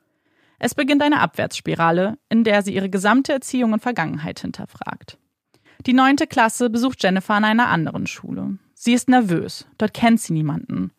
Es 0.60 0.76
beginnt 0.76 1.02
eine 1.02 1.22
Abwärtsspirale, 1.22 2.18
in 2.28 2.44
der 2.44 2.62
sie 2.62 2.76
ihre 2.76 2.90
gesamte 2.90 3.32
Erziehung 3.32 3.72
und 3.72 3.82
Vergangenheit 3.82 4.42
hinterfragt. 4.42 5.18
Die 5.86 5.94
neunte 5.94 6.28
Klasse 6.28 6.70
besucht 6.70 7.02
Jennifer 7.02 7.36
an 7.36 7.46
einer 7.46 7.70
anderen 7.70 8.06
Schule. 8.06 8.58
Sie 8.74 8.92
ist 8.92 9.08
nervös, 9.08 9.66
dort 9.78 9.94
kennt 9.94 10.20
sie 10.20 10.34
niemanden. 10.34 10.92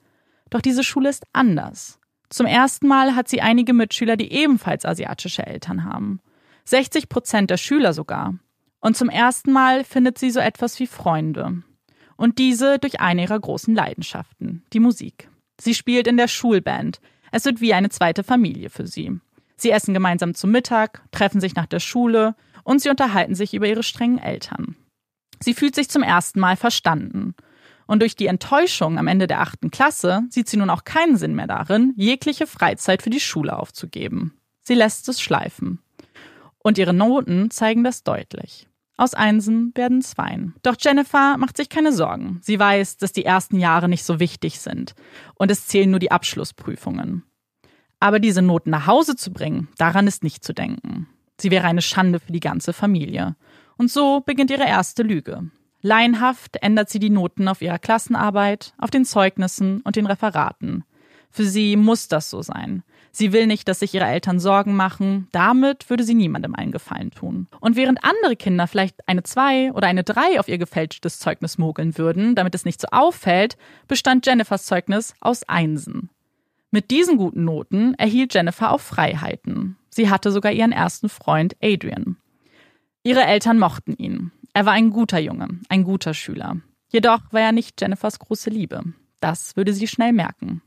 Doch 0.48 0.62
diese 0.62 0.84
Schule 0.84 1.10
ist 1.10 1.26
anders. 1.34 2.00
Zum 2.30 2.46
ersten 2.46 2.88
Mal 2.88 3.14
hat 3.14 3.28
sie 3.28 3.42
einige 3.42 3.74
Mitschüler, 3.74 4.16
die 4.16 4.32
ebenfalls 4.32 4.86
asiatische 4.86 5.46
Eltern 5.46 5.84
haben. 5.84 6.20
60 6.64 7.10
Prozent 7.10 7.50
der 7.50 7.58
Schüler 7.58 7.92
sogar. 7.92 8.36
Und 8.80 8.96
zum 8.96 9.10
ersten 9.10 9.52
Mal 9.52 9.84
findet 9.84 10.16
sie 10.16 10.30
so 10.30 10.40
etwas 10.40 10.80
wie 10.80 10.86
Freunde 10.86 11.62
und 12.20 12.38
diese 12.38 12.78
durch 12.78 13.00
eine 13.00 13.22
ihrer 13.22 13.40
großen 13.40 13.74
Leidenschaften, 13.74 14.62
die 14.74 14.78
Musik. 14.78 15.30
Sie 15.58 15.72
spielt 15.74 16.06
in 16.06 16.18
der 16.18 16.28
Schulband. 16.28 17.00
Es 17.32 17.46
wird 17.46 17.62
wie 17.62 17.72
eine 17.72 17.88
zweite 17.88 18.24
Familie 18.24 18.68
für 18.68 18.86
sie. 18.86 19.18
Sie 19.56 19.70
essen 19.70 19.94
gemeinsam 19.94 20.34
zum 20.34 20.50
Mittag, 20.50 21.02
treffen 21.12 21.40
sich 21.40 21.54
nach 21.54 21.64
der 21.64 21.80
Schule 21.80 22.34
und 22.62 22.82
sie 22.82 22.90
unterhalten 22.90 23.34
sich 23.34 23.54
über 23.54 23.66
ihre 23.66 23.82
strengen 23.82 24.18
Eltern. 24.18 24.76
Sie 25.42 25.54
fühlt 25.54 25.74
sich 25.74 25.88
zum 25.88 26.02
ersten 26.02 26.40
Mal 26.40 26.56
verstanden. 26.56 27.34
Und 27.86 28.02
durch 28.02 28.16
die 28.16 28.26
Enttäuschung 28.26 28.98
am 28.98 29.06
Ende 29.06 29.26
der 29.26 29.40
achten 29.40 29.70
Klasse 29.70 30.24
sieht 30.28 30.46
sie 30.46 30.58
nun 30.58 30.68
auch 30.68 30.84
keinen 30.84 31.16
Sinn 31.16 31.34
mehr 31.34 31.46
darin, 31.46 31.94
jegliche 31.96 32.46
Freizeit 32.46 33.00
für 33.00 33.10
die 33.10 33.18
Schule 33.18 33.58
aufzugeben. 33.58 34.34
Sie 34.60 34.74
lässt 34.74 35.08
es 35.08 35.22
schleifen. 35.22 35.78
Und 36.58 36.76
ihre 36.76 36.92
Noten 36.92 37.50
zeigen 37.50 37.82
das 37.82 38.02
deutlich. 38.02 38.68
Aus 39.00 39.14
Einsen 39.14 39.72
werden 39.76 40.02
Zweien. 40.02 40.54
Doch 40.62 40.76
Jennifer 40.78 41.38
macht 41.38 41.56
sich 41.56 41.70
keine 41.70 41.90
Sorgen. 41.90 42.38
Sie 42.42 42.60
weiß, 42.60 42.98
dass 42.98 43.12
die 43.12 43.24
ersten 43.24 43.58
Jahre 43.58 43.88
nicht 43.88 44.04
so 44.04 44.20
wichtig 44.20 44.60
sind 44.60 44.94
und 45.36 45.50
es 45.50 45.66
zählen 45.66 45.90
nur 45.90 46.00
die 46.00 46.10
Abschlussprüfungen. 46.10 47.22
Aber 47.98 48.18
diese 48.18 48.42
Noten 48.42 48.68
nach 48.68 48.86
Hause 48.86 49.16
zu 49.16 49.32
bringen, 49.32 49.68
daran 49.78 50.06
ist 50.06 50.22
nicht 50.22 50.44
zu 50.44 50.52
denken. 50.52 51.08
Sie 51.40 51.50
wäre 51.50 51.66
eine 51.66 51.80
Schande 51.80 52.20
für 52.20 52.32
die 52.32 52.40
ganze 52.40 52.74
Familie. 52.74 53.36
Und 53.78 53.90
so 53.90 54.20
beginnt 54.20 54.50
ihre 54.50 54.66
erste 54.66 55.02
Lüge. 55.02 55.50
Laienhaft 55.80 56.56
ändert 56.60 56.90
sie 56.90 56.98
die 56.98 57.08
Noten 57.08 57.48
auf 57.48 57.62
ihrer 57.62 57.78
Klassenarbeit, 57.78 58.74
auf 58.76 58.90
den 58.90 59.06
Zeugnissen 59.06 59.80
und 59.80 59.96
den 59.96 60.04
Referaten. 60.04 60.84
Für 61.30 61.46
sie 61.46 61.76
muss 61.76 62.08
das 62.08 62.28
so 62.28 62.42
sein. 62.42 62.82
Sie 63.12 63.32
will 63.32 63.46
nicht, 63.46 63.68
dass 63.68 63.80
sich 63.80 63.94
ihre 63.94 64.06
Eltern 64.06 64.38
Sorgen 64.38 64.74
machen. 64.76 65.28
Damit 65.32 65.90
würde 65.90 66.04
sie 66.04 66.14
niemandem 66.14 66.54
einen 66.54 66.72
Gefallen 66.72 67.10
tun. 67.10 67.48
Und 67.60 67.76
während 67.76 68.04
andere 68.04 68.36
Kinder 68.36 68.66
vielleicht 68.66 68.96
eine 69.08 69.22
2 69.22 69.72
oder 69.72 69.88
eine 69.88 70.04
3 70.04 70.38
auf 70.38 70.48
ihr 70.48 70.58
gefälschtes 70.58 71.18
Zeugnis 71.18 71.58
mogeln 71.58 71.98
würden, 71.98 72.34
damit 72.34 72.54
es 72.54 72.64
nicht 72.64 72.80
so 72.80 72.88
auffällt, 72.90 73.56
bestand 73.88 74.26
Jennifers 74.26 74.64
Zeugnis 74.64 75.14
aus 75.20 75.42
Einsen. 75.48 76.10
Mit 76.70 76.92
diesen 76.92 77.16
guten 77.16 77.44
Noten 77.44 77.94
erhielt 77.94 78.32
Jennifer 78.32 78.70
auch 78.70 78.80
Freiheiten. 78.80 79.76
Sie 79.88 80.08
hatte 80.08 80.30
sogar 80.30 80.52
ihren 80.52 80.72
ersten 80.72 81.08
Freund 81.08 81.56
Adrian. 81.60 82.16
Ihre 83.02 83.24
Eltern 83.24 83.58
mochten 83.58 83.94
ihn. 83.96 84.30
Er 84.52 84.66
war 84.66 84.72
ein 84.72 84.90
guter 84.90 85.18
Junge, 85.18 85.48
ein 85.68 85.82
guter 85.82 86.14
Schüler. 86.14 86.58
Jedoch 86.90 87.32
war 87.32 87.40
er 87.40 87.52
nicht 87.52 87.80
Jennifers 87.80 88.18
große 88.18 88.50
Liebe. 88.50 88.82
Das 89.20 89.56
würde 89.56 89.72
sie 89.72 89.86
schnell 89.86 90.12
merken. 90.12 90.62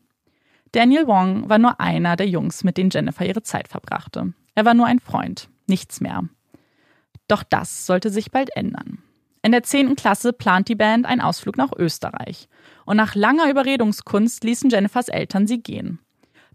Daniel 0.74 1.06
Wong 1.06 1.50
war 1.50 1.60
nur 1.60 1.80
einer 1.80 2.16
der 2.16 2.28
Jungs, 2.28 2.64
mit 2.64 2.78
denen 2.78 2.90
Jennifer 2.90 3.26
ihre 3.26 3.44
Zeit 3.44 3.68
verbrachte. 3.68 4.34
Er 4.56 4.66
war 4.66 4.74
nur 4.74 4.88
ein 4.88 5.00
Freund, 5.00 5.48
nichts 5.68 6.02
mehr. 6.02 6.24
Doch 7.28 7.44
das 7.44 7.86
sollte 7.86 8.10
sich 8.10 8.32
bald 8.32 8.56
ändern. 8.56 8.98
In 9.44 9.52
der 9.52 9.64
zehnten 9.64 9.96
Klasse 9.96 10.34
plant 10.34 10.68
die 10.70 10.76
Band 10.76 11.06
einen 11.06 11.22
Ausflug 11.22 11.58
nach 11.58 11.72
Österreich. 11.78 12.48
Und 12.86 12.98
nach 12.98 13.14
langer 13.14 13.50
Überredungskunst 13.50 14.44
ließen 14.44 14.70
Jennifers 14.72 15.10
Eltern 15.10 15.46
sie 15.46 15.62
gehen. 15.62 16.00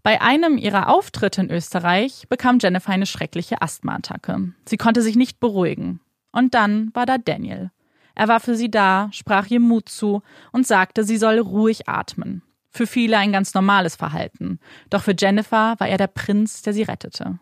Bei 0.03 0.21
einem 0.21 0.57
ihrer 0.57 0.89
Auftritte 0.89 1.41
in 1.41 1.51
Österreich 1.51 2.25
bekam 2.29 2.57
Jennifer 2.59 2.91
eine 2.91 3.05
schreckliche 3.05 3.61
Asthmaattacke. 3.61 4.53
Sie 4.65 4.77
konnte 4.77 5.01
sich 5.01 5.15
nicht 5.15 5.39
beruhigen. 5.39 6.01
Und 6.31 6.55
dann 6.55 6.91
war 6.93 7.05
da 7.05 7.17
Daniel. 7.17 7.71
Er 8.15 8.27
war 8.27 8.41
für 8.41 8.55
sie 8.55 8.69
da, 8.69 9.09
sprach 9.13 9.47
ihr 9.47 9.61
Mut 9.61 9.87
zu 9.87 10.23
und 10.51 10.67
sagte, 10.67 11.05
sie 11.05 11.17
solle 11.17 11.41
ruhig 11.41 11.87
atmen. 11.87 12.41
Für 12.69 12.87
viele 12.87 13.17
ein 13.17 13.31
ganz 13.31 13.53
normales 13.53 13.95
Verhalten. 13.95 14.59
Doch 14.89 15.03
für 15.03 15.15
Jennifer 15.17 15.75
war 15.77 15.87
er 15.87 15.97
der 15.97 16.07
Prinz, 16.07 16.61
der 16.61 16.73
sie 16.73 16.83
rettete. 16.83 17.39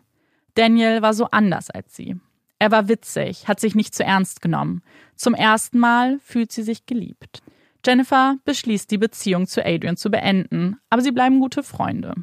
Daniel 0.54 1.02
war 1.02 1.14
so 1.14 1.26
anders 1.30 1.70
als 1.70 1.94
sie. 1.94 2.16
Er 2.58 2.70
war 2.70 2.88
witzig, 2.88 3.46
hat 3.46 3.60
sich 3.60 3.74
nicht 3.74 3.94
zu 3.94 4.04
ernst 4.04 4.40
genommen. 4.40 4.82
Zum 5.14 5.34
ersten 5.34 5.78
Mal 5.78 6.18
fühlt 6.20 6.50
sie 6.50 6.62
sich 6.62 6.86
geliebt. 6.86 7.42
Jennifer 7.86 8.36
beschließt, 8.44 8.90
die 8.90 8.98
Beziehung 8.98 9.46
zu 9.46 9.64
Adrian 9.64 9.96
zu 9.96 10.10
beenden, 10.10 10.76
aber 10.90 11.02
sie 11.02 11.12
bleiben 11.12 11.40
gute 11.40 11.62
Freunde. 11.62 12.14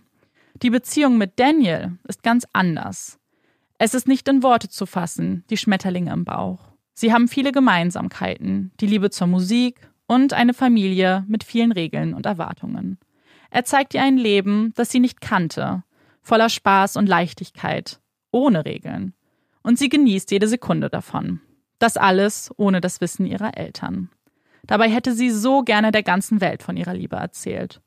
Die 0.62 0.70
Beziehung 0.70 1.18
mit 1.18 1.39
Daniel 1.39 1.97
ist 2.08 2.24
ganz 2.24 2.45
anders. 2.53 3.20
Es 3.78 3.93
ist 3.93 4.08
nicht 4.08 4.28
in 4.28 4.43
Worte 4.43 4.70
zu 4.70 4.86
fassen, 4.86 5.43
die 5.49 5.58
Schmetterlinge 5.58 6.12
im 6.12 6.26
Bauch. 6.26 6.60
Sie 6.93 7.14
haben 7.14 7.28
viele 7.28 7.51
Gemeinsamkeiten, 7.51 8.72
die 8.80 8.88
Liebe 8.88 9.10
zur 9.10 9.28
Musik 9.28 9.89
und 10.08 10.34
eine 10.34 10.53
Familie 10.53 11.24
mit 11.28 11.43
vielen 11.43 11.72
Regeln 11.72 12.14
und 12.14 12.26
Erwartungen. 12.26 12.99
Er 13.49 13.66
zeigt 13.66 13.93
ihr 13.93 14.01
ein 14.01 14.18
Leben, 14.18 14.74
das 14.76 14.91
sie 14.91 14.99
nicht 14.99 15.22
kannte, 15.22 15.84
voller 16.22 16.49
Spaß 16.49 16.97
und 16.97 17.08
Leichtigkeit, 17.08 17.99
ohne 18.32 18.66
Regeln. 18.66 19.14
Und 19.64 19.80
sie 19.80 19.89
genießt 19.89 20.32
jede 20.32 20.47
Sekunde 20.47 20.89
davon. 20.89 21.41
Das 21.80 21.97
alles 21.97 22.51
ohne 22.58 22.82
das 22.82 23.01
Wissen 23.01 23.26
ihrer 23.26 23.58
Eltern. 23.58 24.10
Dabei 24.68 24.89
hätte 24.89 25.14
sie 25.14 25.30
so 25.30 25.62
gerne 25.62 25.91
der 25.91 26.03
ganzen 26.03 26.41
Welt 26.41 26.64
von 26.64 26.78
ihrer 26.78 26.93
Liebe 26.93 27.16
erzählt. 27.16 27.82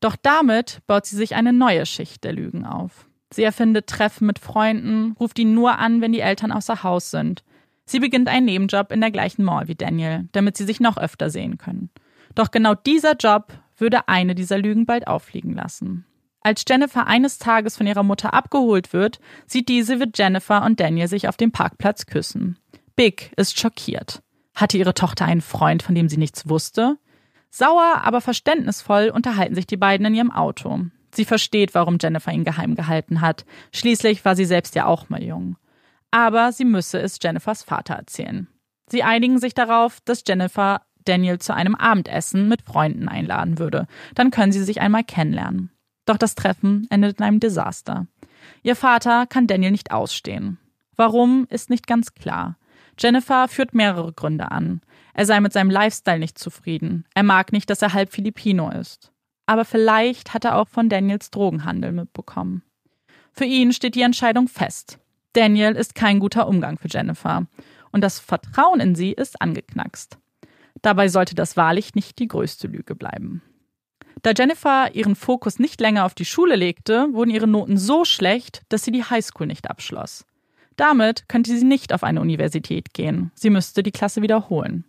Doch 0.00 0.16
damit 0.20 0.80
baut 0.86 1.06
sie 1.06 1.16
sich 1.16 1.34
eine 1.34 1.52
neue 1.52 1.86
Schicht 1.86 2.24
der 2.24 2.32
Lügen 2.32 2.64
auf. 2.64 3.08
Sie 3.32 3.42
erfindet 3.42 3.86
Treffen 3.86 4.26
mit 4.26 4.38
Freunden, 4.38 5.16
ruft 5.18 5.38
ihn 5.38 5.54
nur 5.54 5.78
an, 5.78 6.00
wenn 6.00 6.12
die 6.12 6.20
Eltern 6.20 6.52
außer 6.52 6.82
Haus 6.82 7.10
sind, 7.10 7.44
Sie 7.92 8.00
beginnt 8.00 8.26
einen 8.30 8.46
Nebenjob 8.46 8.90
in 8.90 9.02
der 9.02 9.10
gleichen 9.10 9.44
Mall 9.44 9.68
wie 9.68 9.74
Daniel, 9.74 10.26
damit 10.32 10.56
sie 10.56 10.64
sich 10.64 10.80
noch 10.80 10.96
öfter 10.96 11.28
sehen 11.28 11.58
können. 11.58 11.90
Doch 12.34 12.50
genau 12.50 12.74
dieser 12.74 13.16
Job 13.16 13.52
würde 13.76 14.08
eine 14.08 14.34
dieser 14.34 14.56
Lügen 14.56 14.86
bald 14.86 15.06
auffliegen 15.06 15.52
lassen. 15.52 16.06
Als 16.40 16.64
Jennifer 16.66 17.06
eines 17.06 17.36
Tages 17.36 17.76
von 17.76 17.86
ihrer 17.86 18.02
Mutter 18.02 18.32
abgeholt 18.32 18.94
wird, 18.94 19.20
sieht 19.46 19.68
diese, 19.68 20.00
wie 20.00 20.10
Jennifer 20.14 20.64
und 20.64 20.80
Daniel 20.80 21.06
sich 21.06 21.28
auf 21.28 21.36
dem 21.36 21.52
Parkplatz 21.52 22.06
küssen. 22.06 22.58
Big 22.96 23.30
ist 23.36 23.60
schockiert. 23.60 24.22
Hatte 24.54 24.78
ihre 24.78 24.94
Tochter 24.94 25.26
einen 25.26 25.42
Freund, 25.42 25.82
von 25.82 25.94
dem 25.94 26.08
sie 26.08 26.16
nichts 26.16 26.48
wusste? 26.48 26.96
Sauer, 27.50 28.00
aber 28.04 28.22
verständnisvoll 28.22 29.10
unterhalten 29.14 29.54
sich 29.54 29.66
die 29.66 29.76
beiden 29.76 30.06
in 30.06 30.14
ihrem 30.14 30.30
Auto. 30.30 30.80
Sie 31.14 31.26
versteht, 31.26 31.74
warum 31.74 31.98
Jennifer 32.00 32.32
ihn 32.32 32.44
geheim 32.44 32.74
gehalten 32.74 33.20
hat. 33.20 33.44
Schließlich 33.70 34.24
war 34.24 34.34
sie 34.34 34.46
selbst 34.46 34.74
ja 34.74 34.86
auch 34.86 35.10
mal 35.10 35.22
jung 35.22 35.56
aber 36.12 36.52
sie 36.52 36.64
müsse 36.64 37.00
es 37.00 37.18
Jennifers 37.20 37.64
Vater 37.64 37.94
erzählen. 37.94 38.46
Sie 38.88 39.02
einigen 39.02 39.38
sich 39.38 39.54
darauf, 39.54 39.98
dass 40.04 40.22
Jennifer 40.26 40.82
Daniel 41.04 41.38
zu 41.38 41.52
einem 41.54 41.74
Abendessen 41.74 42.48
mit 42.48 42.62
Freunden 42.62 43.08
einladen 43.08 43.58
würde. 43.58 43.88
Dann 44.14 44.30
können 44.30 44.52
sie 44.52 44.62
sich 44.62 44.80
einmal 44.80 45.02
kennenlernen. 45.02 45.72
Doch 46.04 46.16
das 46.16 46.34
Treffen 46.34 46.86
endet 46.90 47.18
in 47.18 47.24
einem 47.24 47.40
Desaster. 47.40 48.06
Ihr 48.62 48.76
Vater 48.76 49.26
kann 49.26 49.46
Daniel 49.46 49.72
nicht 49.72 49.90
ausstehen. 49.90 50.58
Warum, 50.94 51.46
ist 51.48 51.70
nicht 51.70 51.86
ganz 51.86 52.14
klar. 52.14 52.56
Jennifer 52.98 53.48
führt 53.48 53.74
mehrere 53.74 54.12
Gründe 54.12 54.50
an. 54.50 54.82
Er 55.14 55.26
sei 55.26 55.40
mit 55.40 55.52
seinem 55.52 55.70
Lifestyle 55.70 56.18
nicht 56.18 56.38
zufrieden. 56.38 57.04
Er 57.14 57.22
mag 57.22 57.52
nicht, 57.52 57.70
dass 57.70 57.82
er 57.82 57.94
halb 57.94 58.12
Filipino 58.12 58.70
ist. 58.70 59.12
Aber 59.46 59.64
vielleicht 59.64 60.34
hat 60.34 60.44
er 60.44 60.56
auch 60.56 60.68
von 60.68 60.88
Daniels 60.88 61.30
Drogenhandel 61.30 61.92
mitbekommen. 61.92 62.62
Für 63.32 63.44
ihn 63.44 63.72
steht 63.72 63.94
die 63.94 64.02
Entscheidung 64.02 64.48
fest. 64.48 64.98
Daniel 65.32 65.72
ist 65.72 65.94
kein 65.94 66.18
guter 66.18 66.46
Umgang 66.46 66.78
für 66.78 66.88
Jennifer. 66.88 67.46
Und 67.90 68.02
das 68.02 68.18
Vertrauen 68.18 68.80
in 68.80 68.94
sie 68.94 69.12
ist 69.12 69.40
angeknackst. 69.40 70.18
Dabei 70.80 71.08
sollte 71.08 71.34
das 71.34 71.56
wahrlich 71.56 71.94
nicht 71.94 72.18
die 72.18 72.28
größte 72.28 72.66
Lüge 72.66 72.94
bleiben. 72.94 73.42
Da 74.22 74.32
Jennifer 74.36 74.94
ihren 74.94 75.16
Fokus 75.16 75.58
nicht 75.58 75.80
länger 75.80 76.04
auf 76.04 76.14
die 76.14 76.24
Schule 76.24 76.56
legte, 76.56 77.08
wurden 77.12 77.30
ihre 77.30 77.48
Noten 77.48 77.76
so 77.76 78.04
schlecht, 78.04 78.62
dass 78.68 78.84
sie 78.84 78.92
die 78.92 79.04
Highschool 79.04 79.46
nicht 79.46 79.70
abschloss. 79.70 80.24
Damit 80.76 81.28
könnte 81.28 81.56
sie 81.56 81.64
nicht 81.64 81.92
auf 81.92 82.04
eine 82.04 82.20
Universität 82.20 82.94
gehen. 82.94 83.30
Sie 83.34 83.50
müsste 83.50 83.82
die 83.82 83.90
Klasse 83.90 84.22
wiederholen. 84.22 84.84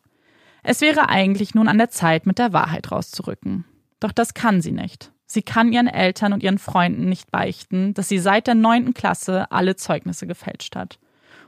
Es 0.62 0.82
wäre 0.82 1.10
eigentlich 1.10 1.56
nun 1.56 1.68
an 1.68 1.78
der 1.78 1.89
Zeit, 1.89 2.26
mit 2.26 2.39
der 2.39 2.54
Wahrheit 2.54 2.91
rauszurücken. 2.91 3.66
Doch 4.00 4.12
das 4.12 4.34
kann 4.34 4.62
sie 4.62 4.72
nicht. 4.72 5.12
Sie 5.34 5.42
kann 5.42 5.74
ihren 5.74 5.88
Eltern 5.88 6.32
und 6.32 6.44
ihren 6.44 6.60
Freunden 6.60 7.10
nicht 7.10 7.32
beichten, 7.32 7.96
dass 7.96 8.08
sie 8.08 8.20
seit 8.20 8.46
der 8.46 8.54
neunten 8.54 8.94
Klasse 8.94 9.52
alle 9.52 9.76
Zeugnisse 9.76 10.28
gefälscht 10.28 10.76
hat. 10.76 11.00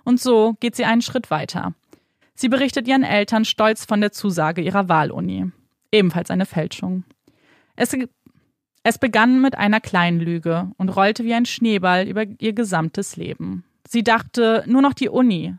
Und 0.04 0.20
so 0.20 0.56
geht 0.60 0.76
sie 0.76 0.86
einen 0.86 1.04
Schritt 1.04 1.30
weiter. 1.30 1.76
Sie 2.34 2.50
berichtet 2.50 2.88
ihren 2.88 3.04
Eltern 3.04 3.46
stolz 3.46 3.86
von 3.86 4.02
der 4.02 4.12
Zusage 4.12 4.64
ihrer 4.64 4.90
Wahluni. 4.90 5.52
Ebenfalls 5.92 6.32
eine 6.32 6.48
Fälschung. 6.48 7.04
Es, 7.76 7.96
es 8.82 8.98
begann 8.98 9.40
mit 9.40 9.56
einer 9.56 9.82
kleinen 9.82 10.20
Lüge 10.20 10.72
und 10.78 10.90
rollte 10.90 11.24
wie 11.24 11.36
ein 11.36 11.46
Schneeball 11.46 12.08
über 12.08 12.24
ihr 12.40 12.54
gesamtes 12.54 13.18
Leben. 13.18 13.66
Sie 13.88 14.04
dachte, 14.04 14.64
nur 14.66 14.82
noch 14.82 14.96
die 14.96 15.10
Uni. 15.10 15.54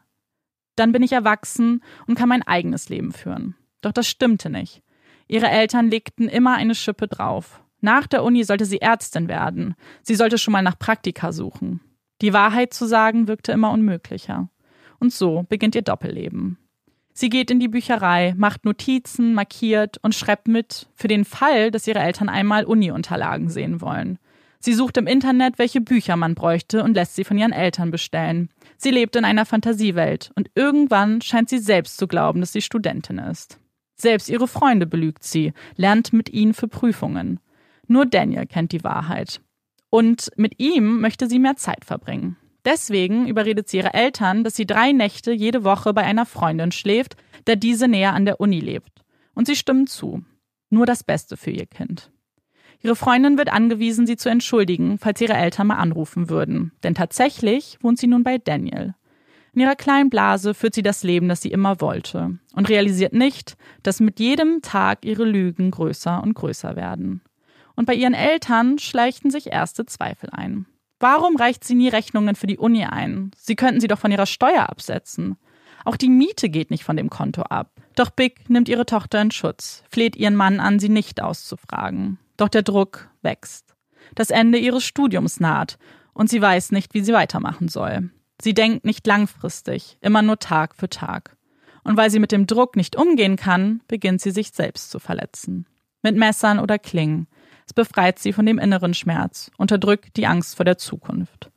Dann 0.74 0.90
bin 0.90 1.04
ich 1.04 1.12
erwachsen 1.12 1.80
und 2.08 2.16
kann 2.16 2.28
mein 2.28 2.42
eigenes 2.42 2.88
Leben 2.88 3.12
führen. 3.12 3.54
Doch 3.82 3.92
das 3.92 4.08
stimmte 4.08 4.50
nicht. 4.50 4.82
Ihre 5.28 5.46
Eltern 5.46 5.90
legten 5.90 6.28
immer 6.28 6.56
eine 6.56 6.74
Schippe 6.74 7.06
drauf. 7.06 7.62
Nach 7.86 8.08
der 8.08 8.24
Uni 8.24 8.42
sollte 8.42 8.64
sie 8.64 8.80
Ärztin 8.80 9.28
werden. 9.28 9.76
Sie 10.02 10.16
sollte 10.16 10.38
schon 10.38 10.50
mal 10.50 10.62
nach 10.62 10.76
Praktika 10.76 11.30
suchen. 11.30 11.80
Die 12.20 12.32
Wahrheit 12.32 12.74
zu 12.74 12.84
sagen 12.84 13.28
wirkte 13.28 13.52
immer 13.52 13.70
unmöglicher. 13.70 14.48
Und 14.98 15.12
so 15.12 15.44
beginnt 15.48 15.76
ihr 15.76 15.82
Doppelleben. 15.82 16.58
Sie 17.12 17.28
geht 17.28 17.48
in 17.48 17.60
die 17.60 17.68
Bücherei, 17.68 18.34
macht 18.36 18.64
Notizen, 18.64 19.34
markiert 19.34 19.98
und 20.02 20.16
schreibt 20.16 20.48
mit 20.48 20.88
für 20.96 21.06
den 21.06 21.24
Fall, 21.24 21.70
dass 21.70 21.86
ihre 21.86 22.00
Eltern 22.00 22.28
einmal 22.28 22.64
Uni-Unterlagen 22.64 23.50
sehen 23.50 23.80
wollen. 23.80 24.18
Sie 24.58 24.72
sucht 24.72 24.96
im 24.96 25.06
Internet, 25.06 25.60
welche 25.60 25.80
Bücher 25.80 26.16
man 26.16 26.34
bräuchte 26.34 26.82
und 26.82 26.94
lässt 26.94 27.14
sie 27.14 27.22
von 27.22 27.38
ihren 27.38 27.52
Eltern 27.52 27.92
bestellen. 27.92 28.48
Sie 28.78 28.90
lebt 28.90 29.14
in 29.14 29.24
einer 29.24 29.46
Fantasiewelt 29.46 30.32
und 30.34 30.50
irgendwann 30.56 31.22
scheint 31.22 31.50
sie 31.50 31.60
selbst 31.60 31.98
zu 31.98 32.08
glauben, 32.08 32.40
dass 32.40 32.52
sie 32.52 32.62
Studentin 32.62 33.18
ist. 33.18 33.60
Selbst 33.94 34.28
ihre 34.28 34.48
Freunde 34.48 34.86
belügt 34.86 35.22
sie, 35.22 35.52
lernt 35.76 36.12
mit 36.12 36.30
ihnen 36.30 36.52
für 36.52 36.66
Prüfungen. 36.66 37.38
Nur 37.86 38.06
Daniel 38.06 38.46
kennt 38.46 38.72
die 38.72 38.84
Wahrheit. 38.84 39.40
Und 39.90 40.30
mit 40.36 40.58
ihm 40.58 41.00
möchte 41.00 41.28
sie 41.28 41.38
mehr 41.38 41.56
Zeit 41.56 41.84
verbringen. 41.84 42.36
Deswegen 42.64 43.28
überredet 43.28 43.68
sie 43.68 43.78
ihre 43.78 43.94
Eltern, 43.94 44.42
dass 44.42 44.56
sie 44.56 44.66
drei 44.66 44.92
Nächte 44.92 45.32
jede 45.32 45.62
Woche 45.62 45.94
bei 45.94 46.02
einer 46.02 46.26
Freundin 46.26 46.72
schläft, 46.72 47.16
da 47.44 47.54
diese 47.54 47.86
näher 47.86 48.12
an 48.12 48.24
der 48.24 48.40
Uni 48.40 48.58
lebt. 48.58 49.04
Und 49.34 49.46
sie 49.46 49.54
stimmen 49.54 49.86
zu. 49.86 50.24
Nur 50.68 50.84
das 50.84 51.04
Beste 51.04 51.36
für 51.36 51.52
ihr 51.52 51.66
Kind. 51.66 52.10
Ihre 52.82 52.96
Freundin 52.96 53.38
wird 53.38 53.52
angewiesen, 53.52 54.06
sie 54.06 54.16
zu 54.16 54.28
entschuldigen, 54.28 54.98
falls 54.98 55.20
ihre 55.20 55.34
Eltern 55.34 55.68
mal 55.68 55.76
anrufen 55.76 56.28
würden. 56.28 56.72
Denn 56.82 56.94
tatsächlich 56.94 57.78
wohnt 57.80 57.98
sie 57.98 58.08
nun 58.08 58.24
bei 58.24 58.38
Daniel. 58.38 58.94
In 59.54 59.62
ihrer 59.62 59.76
kleinen 59.76 60.10
Blase 60.10 60.52
führt 60.52 60.74
sie 60.74 60.82
das 60.82 61.02
Leben, 61.02 61.28
das 61.28 61.40
sie 61.40 61.50
immer 61.50 61.80
wollte. 61.80 62.38
Und 62.54 62.68
realisiert 62.68 63.14
nicht, 63.14 63.56
dass 63.82 64.00
mit 64.00 64.20
jedem 64.20 64.60
Tag 64.60 65.04
ihre 65.04 65.24
Lügen 65.24 65.70
größer 65.70 66.22
und 66.22 66.34
größer 66.34 66.76
werden. 66.76 67.22
Und 67.76 67.86
bei 67.86 67.94
ihren 67.94 68.14
Eltern 68.14 68.78
schleichten 68.78 69.30
sich 69.30 69.52
erste 69.52 69.86
Zweifel 69.86 70.30
ein. 70.32 70.66
Warum 70.98 71.36
reicht 71.36 71.62
sie 71.62 71.74
nie 71.74 71.88
Rechnungen 71.88 72.34
für 72.34 72.46
die 72.46 72.58
Uni 72.58 72.84
ein? 72.84 73.30
Sie 73.36 73.54
könnten 73.54 73.80
sie 73.80 73.88
doch 73.88 73.98
von 73.98 74.10
ihrer 74.10 74.26
Steuer 74.26 74.68
absetzen. 74.68 75.36
Auch 75.84 75.96
die 75.96 76.08
Miete 76.08 76.48
geht 76.48 76.70
nicht 76.70 76.84
von 76.84 76.96
dem 76.96 77.10
Konto 77.10 77.42
ab. 77.42 77.70
Doch 77.94 78.10
Big 78.10 78.50
nimmt 78.50 78.68
ihre 78.68 78.86
Tochter 78.86 79.20
in 79.20 79.30
Schutz, 79.30 79.84
fleht 79.90 80.16
ihren 80.16 80.34
Mann 80.34 80.58
an, 80.58 80.78
sie 80.78 80.88
nicht 80.88 81.22
auszufragen. 81.22 82.18
Doch 82.36 82.48
der 82.48 82.62
Druck 82.62 83.08
wächst. 83.22 83.74
Das 84.14 84.30
Ende 84.30 84.58
ihres 84.58 84.84
Studiums 84.84 85.38
naht 85.38 85.78
und 86.12 86.30
sie 86.30 86.40
weiß 86.40 86.72
nicht, 86.72 86.94
wie 86.94 87.02
sie 87.02 87.12
weitermachen 87.12 87.68
soll. 87.68 88.10
Sie 88.40 88.54
denkt 88.54 88.84
nicht 88.84 89.06
langfristig, 89.06 89.98
immer 90.00 90.22
nur 90.22 90.38
Tag 90.38 90.74
für 90.74 90.88
Tag. 90.88 91.36
Und 91.84 91.96
weil 91.96 92.10
sie 92.10 92.18
mit 92.18 92.32
dem 92.32 92.46
Druck 92.46 92.76
nicht 92.76 92.96
umgehen 92.96 93.36
kann, 93.36 93.80
beginnt 93.86 94.20
sie 94.20 94.30
sich 94.30 94.50
selbst 94.50 94.90
zu 94.90 94.98
verletzen. 94.98 95.66
Mit 96.02 96.16
Messern 96.16 96.58
oder 96.58 96.78
Klingen. 96.78 97.28
Es 97.66 97.74
befreit 97.74 98.18
sie 98.18 98.32
von 98.32 98.46
dem 98.46 98.58
inneren 98.58 98.94
Schmerz, 98.94 99.50
unterdrückt 99.58 100.16
die 100.16 100.26
Angst 100.26 100.56
vor 100.56 100.64
der 100.64 100.78
Zukunft. 100.78 101.50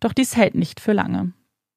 Doch 0.00 0.12
dies 0.12 0.36
hält 0.36 0.54
nicht 0.54 0.80
für 0.80 0.92
lange. 0.92 1.32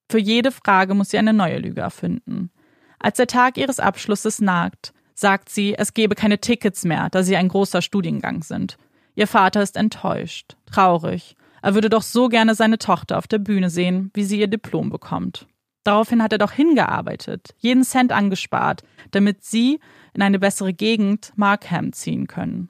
Für 0.09 0.19
jede 0.19 0.51
Frage 0.51 0.93
muss 0.93 1.09
sie 1.09 1.17
eine 1.17 1.33
neue 1.33 1.57
Lüge 1.57 1.81
erfinden. 1.81 2.51
Als 2.99 3.17
der 3.17 3.27
Tag 3.27 3.57
ihres 3.57 3.79
Abschlusses 3.79 4.39
nagt, 4.41 4.93
sagt 5.13 5.49
sie, 5.49 5.75
es 5.75 5.93
gebe 5.93 6.15
keine 6.15 6.39
Tickets 6.39 6.83
mehr, 6.83 7.09
da 7.09 7.23
sie 7.23 7.35
ein 7.35 7.47
großer 7.47 7.81
Studiengang 7.81 8.43
sind. 8.43 8.77
Ihr 9.15 9.27
Vater 9.27 9.61
ist 9.61 9.77
enttäuscht, 9.77 10.55
traurig. 10.71 11.35
Er 11.61 11.73
würde 11.73 11.89
doch 11.89 12.01
so 12.01 12.27
gerne 12.27 12.55
seine 12.55 12.77
Tochter 12.77 13.17
auf 13.17 13.27
der 13.27 13.39
Bühne 13.39 13.69
sehen, 13.69 14.11
wie 14.13 14.23
sie 14.23 14.39
ihr 14.39 14.47
Diplom 14.47 14.89
bekommt. 14.89 15.47
Daraufhin 15.83 16.21
hat 16.21 16.31
er 16.31 16.37
doch 16.37 16.51
hingearbeitet, 16.51 17.55
jeden 17.57 17.83
Cent 17.83 18.11
angespart, 18.11 18.83
damit 19.11 19.43
sie 19.43 19.79
in 20.13 20.21
eine 20.21 20.39
bessere 20.39 20.73
Gegend 20.73 21.33
Markham 21.35 21.93
ziehen 21.93 22.27
können. 22.27 22.69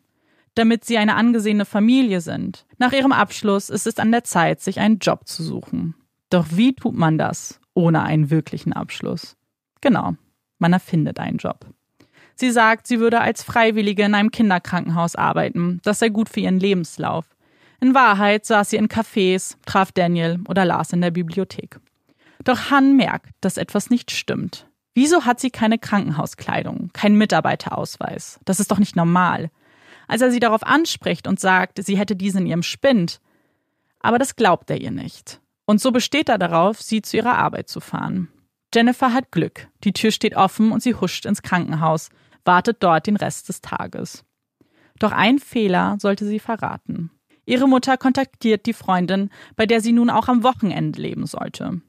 Damit 0.55 0.83
sie 0.85 0.97
eine 0.97 1.15
angesehene 1.15 1.65
Familie 1.65 2.21
sind. 2.21 2.65
Nach 2.77 2.91
ihrem 2.91 3.11
Abschluss 3.11 3.69
ist 3.69 3.87
es 3.87 3.97
an 3.97 4.11
der 4.11 4.23
Zeit, 4.23 4.61
sich 4.61 4.79
einen 4.79 4.99
Job 4.99 5.27
zu 5.27 5.43
suchen. 5.43 5.95
Doch 6.29 6.47
wie 6.51 6.73
tut 6.73 6.95
man 6.95 7.17
das 7.17 7.59
ohne 7.73 8.03
einen 8.03 8.29
wirklichen 8.29 8.73
Abschluss? 8.73 9.37
Genau, 9.79 10.15
man 10.59 10.73
erfindet 10.73 11.19
einen 11.19 11.37
Job. 11.37 11.65
Sie 12.35 12.51
sagt, 12.51 12.87
sie 12.87 12.99
würde 12.99 13.21
als 13.21 13.43
Freiwillige 13.43 14.03
in 14.03 14.15
einem 14.15 14.31
Kinderkrankenhaus 14.31 15.15
arbeiten. 15.15 15.79
Das 15.83 15.99
sei 15.99 16.09
gut 16.09 16.29
für 16.29 16.39
ihren 16.39 16.59
Lebenslauf. 16.59 17.25
In 17.79 17.93
Wahrheit 17.93 18.45
saß 18.45 18.69
sie 18.69 18.77
in 18.77 18.87
Cafés, 18.87 19.55
traf 19.65 19.91
Daniel 19.91 20.39
oder 20.47 20.65
las 20.65 20.93
in 20.93 21.01
der 21.01 21.11
Bibliothek. 21.11 21.79
Doch 22.43 22.71
Han 22.71 22.95
merkt, 22.95 23.29
dass 23.41 23.57
etwas 23.57 23.89
nicht 23.89 24.11
stimmt. 24.11 24.67
Wieso 24.93 25.25
hat 25.25 25.39
sie 25.39 25.51
keine 25.51 25.77
Krankenhauskleidung, 25.77 26.89
keinen 26.93 27.17
Mitarbeiterausweis? 27.17 28.39
Das 28.45 28.59
ist 28.59 28.71
doch 28.71 28.79
nicht 28.79 28.95
normal. 28.95 29.49
Als 30.11 30.21
er 30.21 30.29
sie 30.29 30.41
darauf 30.41 30.63
anspricht 30.63 31.25
und 31.25 31.39
sagt, 31.39 31.81
sie 31.81 31.97
hätte 31.97 32.17
diesen 32.17 32.41
in 32.41 32.47
ihrem 32.47 32.63
Spind. 32.63 33.21
Aber 34.01 34.19
das 34.19 34.35
glaubt 34.35 34.69
er 34.69 34.81
ihr 34.81 34.91
nicht. 34.91 35.39
Und 35.63 35.79
so 35.79 35.93
besteht 35.93 36.27
er 36.27 36.37
darauf, 36.37 36.81
sie 36.81 37.01
zu 37.01 37.15
ihrer 37.15 37.37
Arbeit 37.37 37.69
zu 37.69 37.79
fahren. 37.79 38.27
Jennifer 38.75 39.13
hat 39.13 39.31
Glück. 39.31 39.69
Die 39.85 39.93
Tür 39.93 40.11
steht 40.11 40.35
offen 40.35 40.73
und 40.73 40.83
sie 40.83 40.95
huscht 40.95 41.25
ins 41.25 41.43
Krankenhaus, 41.43 42.09
wartet 42.43 42.83
dort 42.83 43.07
den 43.07 43.15
Rest 43.15 43.47
des 43.47 43.61
Tages. 43.61 44.25
Doch 44.99 45.13
ein 45.13 45.39
Fehler 45.39 45.95
sollte 46.01 46.25
sie 46.25 46.39
verraten. 46.39 47.09
Ihre 47.45 47.69
Mutter 47.69 47.95
kontaktiert 47.95 48.65
die 48.65 48.73
Freundin, 48.73 49.29
bei 49.55 49.65
der 49.65 49.79
sie 49.79 49.93
nun 49.93 50.09
auch 50.09 50.27
am 50.27 50.43
Wochenende 50.43 51.01
leben 51.01 51.25
sollte. 51.25 51.79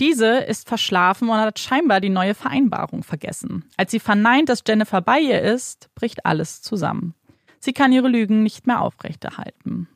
Diese 0.00 0.38
ist 0.38 0.66
verschlafen 0.66 1.28
und 1.28 1.36
hat 1.36 1.58
scheinbar 1.58 2.00
die 2.00 2.08
neue 2.08 2.34
Vereinbarung 2.34 3.02
vergessen. 3.02 3.66
Als 3.76 3.90
sie 3.90 4.00
verneint, 4.00 4.48
dass 4.48 4.62
Jennifer 4.66 5.02
bei 5.02 5.20
ihr 5.20 5.42
ist, 5.42 5.90
bricht 5.94 6.24
alles 6.24 6.62
zusammen. 6.62 7.12
Sie 7.60 7.72
kann 7.72 7.92
ihre 7.92 8.08
Lügen 8.08 8.42
nicht 8.42 8.66
mehr 8.66 8.80
aufrechterhalten. 8.80 9.88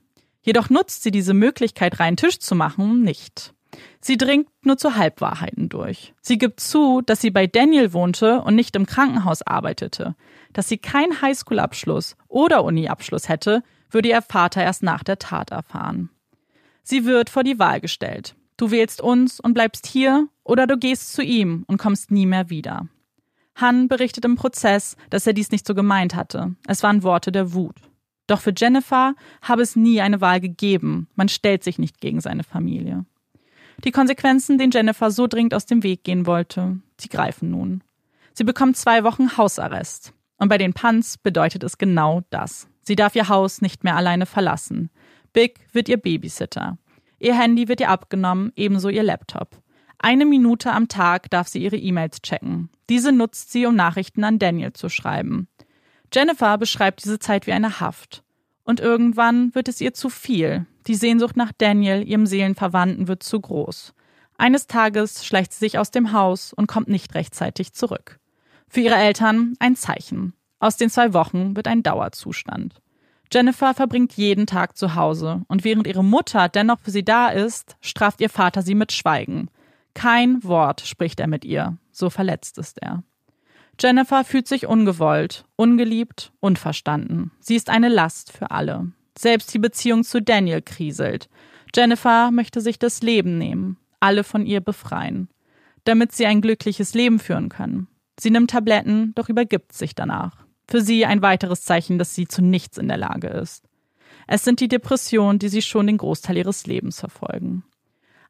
Jedoch 0.43 0.71
nutzt 0.71 1.03
sie 1.03 1.11
diese 1.11 1.35
Möglichkeit, 1.35 2.01
reinen 2.01 2.17
Tisch 2.17 2.39
zu 2.39 2.55
machen, 2.55 3.03
nicht. 3.03 3.55
Sie 4.01 4.19
dringt 4.19 4.49
nur 4.63 4.77
zu 4.77 4.97
Halbwahrheiten 4.97 5.69
durch. 5.69 6.13
Sie 6.21 6.37
gibt 6.37 6.61
zu, 6.61 7.01
dass 7.01 7.21
sie 7.21 7.31
bei 7.31 7.47
Daniel 7.47 7.93
wohnte 7.93 8.43
und 8.43 8.55
nicht 8.55 8.77
im 8.77 8.87
Krankenhaus 8.87 9.43
arbeitete. 9.43 10.17
Dass 10.53 10.69
sie 10.69 10.79
keinen 10.79 11.23
Highschool-Abschluss 11.23 12.17
oder 12.29 12.65
Uni-Abschluss 12.65 13.29
hätte, 13.29 13.63
würde 13.91 14.09
ihr 14.09 14.23
Vater 14.23 14.63
erst 14.63 14.83
nach 14.83 15.05
der 15.05 15.19
Tat 15.19 15.51
erfahren. 15.51 16.11
Sie 16.83 17.05
wird 17.05 17.31
vor 17.31 17.45
die 17.45 17.59
Wahl 17.59 17.81
gestellt. 17.81 18.35
Du 18.57 18.71
wählst 18.71 19.01
uns 19.01 19.41
und 19.41 19.55
bleibst 19.55 19.87
hier 19.87 20.29
oder 20.45 20.67
du 20.67 20.77
gehst 20.77 21.13
zu 21.13 21.23
ihm 21.23 21.65
und 21.67 21.79
kommst 21.79 22.11
nie 22.11 22.27
mehr 22.27 22.51
wieder. 22.51 22.89
Han 23.55 23.89
berichtet 23.89 24.25
im 24.25 24.37
Prozess, 24.37 24.97
dass 25.11 25.27
er 25.27 25.33
dies 25.33 25.51
nicht 25.51 25.67
so 25.67 25.75
gemeint 25.75 26.15
hatte. 26.15 26.55
Es 26.67 26.83
waren 26.83 27.03
Worte 27.03 27.33
der 27.33 27.53
Wut. 27.53 27.77
Doch 28.27 28.41
für 28.41 28.55
Jennifer 28.57 29.15
habe 29.43 29.63
es 29.63 29.77
nie 29.77 30.01
eine 30.01 30.21
Wahl 30.21 30.41
gegeben. 30.41 31.09
Man 31.15 31.29
stellt 31.29 31.65
sich 31.65 31.79
nicht 31.79 32.01
gegen 32.01 32.21
seine 32.21 32.45
Familie. 32.45 33.05
Die 33.85 33.91
Konsequenzen, 33.91 34.59
denen 34.59 34.73
Jennifer 34.73 35.11
so 35.11 35.27
dringend 35.27 35.55
aus 35.55 35.67
dem 35.67 35.83
Weg 35.83 36.05
gehen 36.05 36.27
wollte, 36.27 36.79
sie 36.99 37.09
greifen 37.09 37.51
nun. 37.51 37.83
Sie 38.33 38.45
bekommt 38.45 38.77
zwei 38.77 39.05
Wochen 39.05 39.37
Hausarrest. 39.37 40.13
Und 40.39 40.49
bei 40.49 40.59
den 40.59 40.73
Punts 40.73 41.19
bedeutet 41.19 41.63
es 41.63 41.79
genau 41.79 42.23
das. 42.31 42.69
Sie 42.83 42.97
darf 42.97 43.15
ihr 43.15 43.29
Haus 43.29 43.61
nicht 43.61 43.85
mehr 43.85 43.97
alleine 43.97 44.27
verlassen. 44.27 44.91
Big 45.33 45.61
wird 45.73 45.89
ihr 45.89 45.97
Babysitter. 45.97 46.79
Ihr 47.19 47.39
Handy 47.39 47.69
wird 47.69 47.81
ihr 47.81 47.91
abgenommen, 47.91 48.53
ebenso 48.57 48.89
ihr 48.89 49.03
Laptop. 49.03 49.62
Eine 50.05 50.27
Minute 50.27 50.73
am 50.73 50.89
Tag 50.89 51.31
darf 51.31 51.47
sie 51.47 51.63
ihre 51.63 51.77
E-Mails 51.77 52.23
checken. 52.23 52.71
Diese 52.91 53.13
nutzt 53.13 53.53
sie, 53.53 53.67
um 53.67 53.77
Nachrichten 53.77 54.25
an 54.25 54.41
Daniel 54.41 54.73
zu 54.73 54.89
schreiben. 54.89 55.47
Jennifer 56.13 56.59
beschreibt 56.59 57.05
diese 57.05 57.21
Zeit 57.21 57.47
wie 57.47 57.53
eine 57.53 57.79
Haft. 57.79 58.25
Und 58.65 58.81
irgendwann 58.81 59.55
wird 59.55 59.69
es 59.69 59.81
ihr 59.81 59.95
zu 59.95 60.11
viel. 60.11 60.67
Die 60.89 60.97
Sehnsucht 60.97 61.37
nach 61.37 61.53
Daniel, 61.57 62.07
ihrem 62.07 62.27
Seelenverwandten, 62.27 63.07
wird 63.07 63.23
zu 63.23 63.41
groß. 63.41 63.95
Eines 64.37 64.67
Tages 64.67 65.25
schleicht 65.25 65.53
sie 65.53 65.61
sich 65.61 65.79
aus 65.79 65.93
dem 65.93 66.13
Haus 66.13 66.53
und 66.53 66.67
kommt 66.67 66.89
nicht 66.89 67.15
rechtzeitig 67.15 67.73
zurück. 67.73 68.19
Für 68.69 68.81
ihre 68.81 68.97
Eltern 68.97 69.55
ein 69.61 69.77
Zeichen. 69.77 70.35
Aus 70.59 70.77
den 70.77 70.91
zwei 70.91 71.15
Wochen 71.15 71.55
wird 71.55 71.69
ein 71.69 71.85
Dauerzustand. 71.85 72.75
Jennifer 73.33 73.73
verbringt 73.73 74.15
jeden 74.15 74.47
Tag 74.47 74.77
zu 74.77 74.97
Hause 74.97 75.43
und 75.47 75.63
während 75.63 75.87
ihre 75.87 76.03
Mutter 76.03 76.49
dennoch 76.49 76.81
für 76.81 76.91
sie 76.91 77.05
da 77.05 77.29
ist, 77.29 77.77
straft 77.81 78.21
ihr 78.21 78.31
Vater 78.31 78.63
sie 78.63 78.75
mit 78.75 78.91
Schweigen. 78.91 79.49
Kein 79.95 80.43
Wort 80.45 80.81
spricht 80.83 81.21
er 81.21 81.27
mit 81.27 81.45
ihr, 81.45 81.77
so 81.91 82.11
verletzt 82.11 82.59
ist 82.59 82.81
er. 82.81 83.03
Jennifer 83.81 84.25
fühlt 84.25 84.47
sich 84.47 84.67
ungewollt, 84.67 85.45
ungeliebt, 85.57 86.33
unverstanden. 86.41 87.33
Sie 87.41 87.57
ist 87.57 87.71
eine 87.71 87.89
Last 87.89 88.33
für 88.33 88.51
alle. 88.51 88.93
Selbst 89.17 89.53
die 89.53 89.59
Beziehung 89.59 90.05
zu 90.05 90.23
Daniel 90.23 90.63
kriselt. 90.63 91.29
Jennifer 91.75 92.31
möchte 92.31 92.61
sich 92.61 92.79
das 92.79 93.03
Leben 93.03 93.39
nehmen, 93.39 93.79
alle 94.01 94.25
von 94.25 94.47
ihr 94.47 94.61
befreien, 94.61 95.29
damit 95.85 96.13
sie 96.13 96.27
ein 96.27 96.41
glückliches 96.41 96.95
Leben 96.95 97.19
führen 97.19 97.49
können. 97.49 97.89
Sie 98.21 98.31
nimmt 98.31 98.51
Tabletten, 98.51 99.15
doch 99.15 99.29
übergibt 99.29 99.73
sich 99.73 99.95
danach. 99.95 100.45
Für 100.69 100.81
sie 100.81 101.07
ein 101.07 101.23
weiteres 101.23 101.63
Zeichen, 101.63 101.99
dass 101.99 102.15
sie 102.15 102.29
zu 102.29 102.43
nichts 102.43 102.79
in 102.79 102.89
der 102.89 102.99
Lage 102.99 103.29
ist. 103.29 103.65
Es 104.27 104.45
sind 104.45 104.61
die 104.61 104.69
Depressionen, 104.69 105.39
die 105.39 105.49
sie 105.49 105.63
schon 105.63 105.87
den 105.87 105.99
Großteil 105.99 106.37
ihres 106.37 106.67
Lebens 106.67 107.01
verfolgen. 107.01 107.65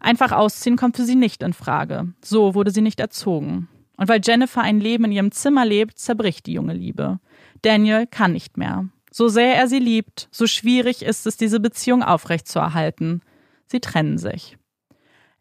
Einfach 0.02 0.32
ausziehen 0.32 0.76
kommt 0.76 0.96
für 0.96 1.04
sie 1.04 1.14
nicht 1.14 1.44
in 1.44 1.52
Frage. 1.52 2.12
So 2.24 2.56
wurde 2.56 2.72
sie 2.72 2.82
nicht 2.82 2.98
erzogen. 2.98 3.68
Und 3.96 4.08
weil 4.08 4.20
Jennifer 4.22 4.60
ein 4.60 4.80
Leben 4.80 5.04
in 5.04 5.12
ihrem 5.12 5.30
Zimmer 5.30 5.64
lebt, 5.64 5.96
zerbricht 5.96 6.46
die 6.46 6.54
junge 6.54 6.74
Liebe. 6.74 7.20
Daniel 7.62 8.08
kann 8.08 8.32
nicht 8.32 8.56
mehr. 8.56 8.88
So 9.12 9.28
sehr 9.28 9.54
er 9.54 9.68
sie 9.68 9.78
liebt, 9.78 10.28
so 10.32 10.48
schwierig 10.48 11.04
ist 11.04 11.26
es, 11.26 11.36
diese 11.36 11.60
Beziehung 11.60 12.02
aufrechtzuerhalten. 12.02 13.22
Sie 13.66 13.78
trennen 13.78 14.18
sich. 14.18 14.58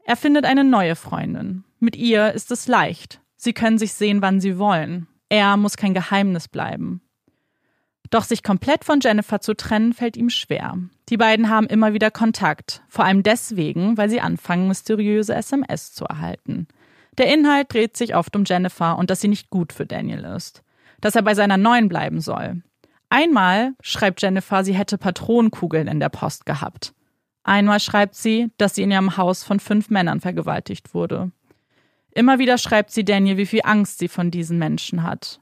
Er 0.05 0.15
findet 0.15 0.45
eine 0.45 0.63
neue 0.63 0.95
Freundin. 0.95 1.63
Mit 1.79 1.95
ihr 1.95 2.31
ist 2.33 2.51
es 2.51 2.67
leicht. 2.67 3.19
Sie 3.37 3.53
können 3.53 3.79
sich 3.79 3.93
sehen, 3.93 4.21
wann 4.21 4.41
sie 4.41 4.59
wollen. 4.59 5.07
Er 5.29 5.57
muss 5.57 5.75
kein 5.75 5.95
Geheimnis 5.95 6.47
bleiben. 6.47 7.01
Doch 8.11 8.25
sich 8.25 8.43
komplett 8.43 8.83
von 8.83 8.99
Jennifer 9.01 9.39
zu 9.39 9.55
trennen, 9.55 9.93
fällt 9.93 10.17
ihm 10.17 10.29
schwer. 10.29 10.77
Die 11.09 11.17
beiden 11.17 11.49
haben 11.49 11.67
immer 11.67 11.93
wieder 11.93 12.11
Kontakt, 12.11 12.83
vor 12.87 13.05
allem 13.05 13.23
deswegen, 13.23 13.97
weil 13.97 14.09
sie 14.09 14.21
anfangen, 14.21 14.67
mysteriöse 14.67 15.33
SMS 15.33 15.93
zu 15.93 16.05
erhalten. 16.05 16.67
Der 17.17 17.33
Inhalt 17.33 17.73
dreht 17.73 17.97
sich 17.97 18.15
oft 18.15 18.35
um 18.35 18.43
Jennifer 18.45 18.97
und 18.97 19.09
dass 19.09 19.21
sie 19.21 19.27
nicht 19.27 19.49
gut 19.49 19.73
für 19.73 19.85
Daniel 19.85 20.25
ist. 20.25 20.61
Dass 20.99 21.15
er 21.15 21.23
bei 21.23 21.33
seiner 21.33 21.57
neuen 21.57 21.89
bleiben 21.89 22.21
soll. 22.21 22.61
Einmal 23.09 23.73
schreibt 23.81 24.21
Jennifer, 24.21 24.63
sie 24.63 24.73
hätte 24.73 24.97
Patronenkugeln 24.97 25.87
in 25.87 25.99
der 25.99 26.09
Post 26.09 26.45
gehabt. 26.45 26.93
Einmal 27.43 27.79
schreibt 27.79 28.15
sie, 28.15 28.51
dass 28.57 28.75
sie 28.75 28.83
in 28.83 28.91
ihrem 28.91 29.17
Haus 29.17 29.43
von 29.43 29.59
fünf 29.59 29.89
Männern 29.89 30.21
vergewaltigt 30.21 30.93
wurde. 30.93 31.31
Immer 32.11 32.39
wieder 32.39 32.57
schreibt 32.57 32.91
sie 32.91 33.03
Daniel, 33.03 33.37
wie 33.37 33.45
viel 33.45 33.61
Angst 33.63 33.99
sie 33.99 34.07
von 34.07 34.31
diesen 34.31 34.57
Menschen 34.59 35.03
hat. 35.03 35.40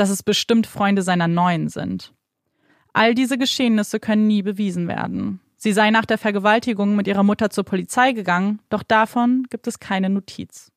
Dass 0.00 0.08
es 0.08 0.22
bestimmt 0.22 0.66
Freunde 0.66 1.02
seiner 1.02 1.28
Neuen 1.28 1.68
sind. 1.68 2.14
All 2.94 3.14
diese 3.14 3.36
Geschehnisse 3.36 4.00
können 4.00 4.26
nie 4.26 4.40
bewiesen 4.40 4.88
werden. 4.88 5.40
Sie 5.58 5.74
sei 5.74 5.90
nach 5.90 6.06
der 6.06 6.16
Vergewaltigung 6.16 6.96
mit 6.96 7.06
ihrer 7.06 7.22
Mutter 7.22 7.50
zur 7.50 7.64
Polizei 7.64 8.12
gegangen, 8.12 8.60
doch 8.70 8.82
davon 8.82 9.46
gibt 9.50 9.66
es 9.66 9.78
keine 9.78 10.08
Notiz. 10.08 10.72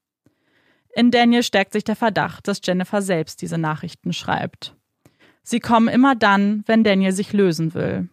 In 0.94 1.10
Daniel 1.10 1.42
stärkt 1.42 1.72
sich 1.72 1.86
der 1.86 1.96
Verdacht, 1.96 2.50
dass 2.50 2.60
Jennifer 2.66 3.02
selbst 3.02 3.42
diese 3.42 3.58
Nachrichten 3.58 4.12
schreibt. 4.12 4.76
Sie 5.42 5.62
kommen 5.62 5.88
immer 5.88 6.16
dann, 6.16 6.66
wenn 6.66 6.84
Daniel 6.84 7.14
sich 7.14 7.32
lösen 7.32 7.74
will. 7.74 8.10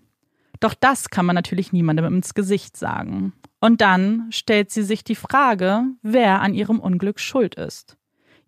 Doch 0.61 0.75
das 0.75 1.11
kann 1.11 1.27
man 1.27 1.35
natürlich 1.35 1.73
niemandem 1.73 2.05
ins 2.05 2.35
Gesicht 2.35 2.77
sagen. 2.77 3.33
Und 3.59 3.81
dann 3.81 4.29
stellt 4.31 4.71
sie 4.71 4.85
sich 4.85 5.03
die 5.03 5.17
Frage, 5.17 5.87
wer 6.03 6.41
an 6.41 6.55
ihrem 6.55 6.79
Unglück 6.79 7.19
schuld 7.19 7.57
ist. 7.57 7.97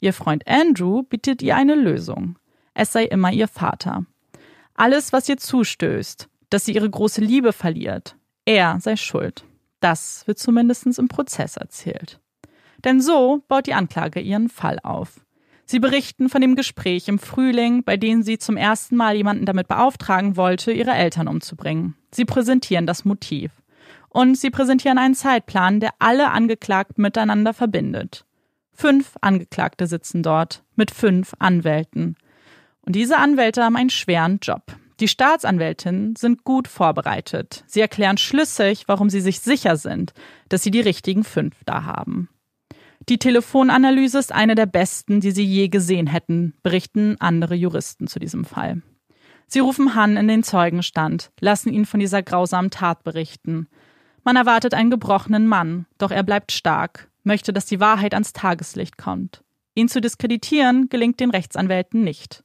Ihr 0.01 0.13
Freund 0.13 0.47
Andrew 0.47 1.03
bietet 1.03 1.43
ihr 1.43 1.57
eine 1.57 1.75
Lösung. 1.75 2.37
Es 2.75 2.93
sei 2.93 3.05
immer 3.05 3.33
ihr 3.33 3.49
Vater. 3.49 4.05
Alles, 4.75 5.13
was 5.13 5.29
ihr 5.29 5.37
zustößt, 5.37 6.29
dass 6.51 6.65
sie 6.65 6.75
ihre 6.75 6.89
große 6.89 7.21
Liebe 7.21 7.53
verliert, 7.53 8.17
er 8.45 8.79
sei 8.81 8.97
schuld. 8.97 9.45
Das 9.81 10.27
wird 10.27 10.39
zumindest 10.39 10.99
im 10.99 11.09
Prozess 11.09 11.57
erzählt. 11.57 12.21
Denn 12.85 13.01
so 13.01 13.43
baut 13.49 13.67
die 13.67 13.75
Anklage 13.75 14.21
ihren 14.21 14.49
Fall 14.49 14.79
auf. 14.83 15.21
Sie 15.65 15.79
berichten 15.79 16.29
von 16.29 16.41
dem 16.41 16.57
Gespräch 16.57 17.09
im 17.09 17.19
Frühling, 17.19 17.85
bei 17.85 17.97
dem 17.97 18.23
sie 18.23 18.39
zum 18.39 18.57
ersten 18.57 18.97
Mal 18.97 19.17
jemanden 19.17 19.47
damit 19.47 19.69
beauftragen 19.69 20.37
wollte, 20.37 20.73
ihre 20.73 20.93
Eltern 20.93 21.29
umzubringen. 21.29 21.95
Sie 22.11 22.25
präsentieren 22.25 22.87
das 22.87 23.05
Motiv. 23.05 23.53
Und 24.09 24.37
sie 24.37 24.51
präsentieren 24.51 24.99
einen 24.99 25.15
Zeitplan, 25.15 25.81
der 25.81 25.91
alle 25.99 26.31
Angeklagten 26.31 27.01
miteinander 27.01 27.55
verbindet. 27.55 28.27
Fünf 28.75 29.17
Angeklagte 29.21 29.87
sitzen 29.87 30.23
dort 30.23 30.63
mit 30.77 30.91
fünf 30.91 31.33
Anwälten. 31.39 32.17
Und 32.85 32.97
diese 32.97 33.19
Anwälte 33.19 33.63
haben 33.65 33.77
einen 33.77 33.91
schweren 33.91 34.39
Job. 34.43 34.77
Die 35.01 35.09
Staatsanwältinnen 35.09 36.17
sind 36.17 36.45
gut 36.45 36.69
vorbereitet. 36.69 37.65
Sie 37.67 37.81
erklären 37.81 38.19
schlüssig, 38.19 38.85
warum 38.87 39.11
sie 39.11 39.21
sich 39.21 39.41
sicher 39.41 39.77
sind, 39.77 40.13
dass 40.49 40.63
sie 40.63 40.71
die 40.71 40.81
richtigen 40.81 41.25
fünf 41.25 41.57
da 41.65 41.85
haben. 41.85 42.29
Die 43.09 43.19
Telefonanalyse 43.19 44.19
ist 44.19 44.33
eine 44.33 44.55
der 44.55 44.67
besten, 44.67 45.21
die 45.21 45.33
sie 45.33 45.45
je 45.45 45.69
gesehen 45.69 46.07
hätten, 46.07 46.55
berichten 46.63 47.17
andere 47.19 47.55
Juristen 47.55 48.07
zu 48.07 48.21
diesem 48.21 48.45
Fall. 48.45 48.83
Sie 49.49 49.59
rufen 49.59 49.95
Han 49.97 50.17
in 50.17 50.29
den 50.29 50.45
Zeugenstand, 50.45 51.33
lassen 51.41 51.73
ihn 51.73 51.85
von 51.85 51.99
dieser 52.01 52.23
grausamen 52.23 52.71
Tat 52.71 53.03
berichten. 53.03 53.67
Man 54.23 54.37
erwartet 54.37 54.73
einen 54.73 54.91
gebrochenen 54.91 55.47
Mann, 55.47 55.87
doch 55.99 56.13
er 56.13 56.23
bleibt 56.23 56.53
stark, 56.53 57.11
möchte, 57.25 57.53
dass 57.53 57.67
die 57.67 57.81
Wahrheit 57.81 58.15
ans 58.15 58.33
Tageslicht 58.33 58.97
kommt. 58.99 59.43
Ihn 59.75 59.89
zu 59.89 60.01
diskreditieren 60.01 60.89
gelingt 60.89 61.19
den 61.19 61.31
Rechtsanwälten 61.31 62.05
nicht. 62.05 62.45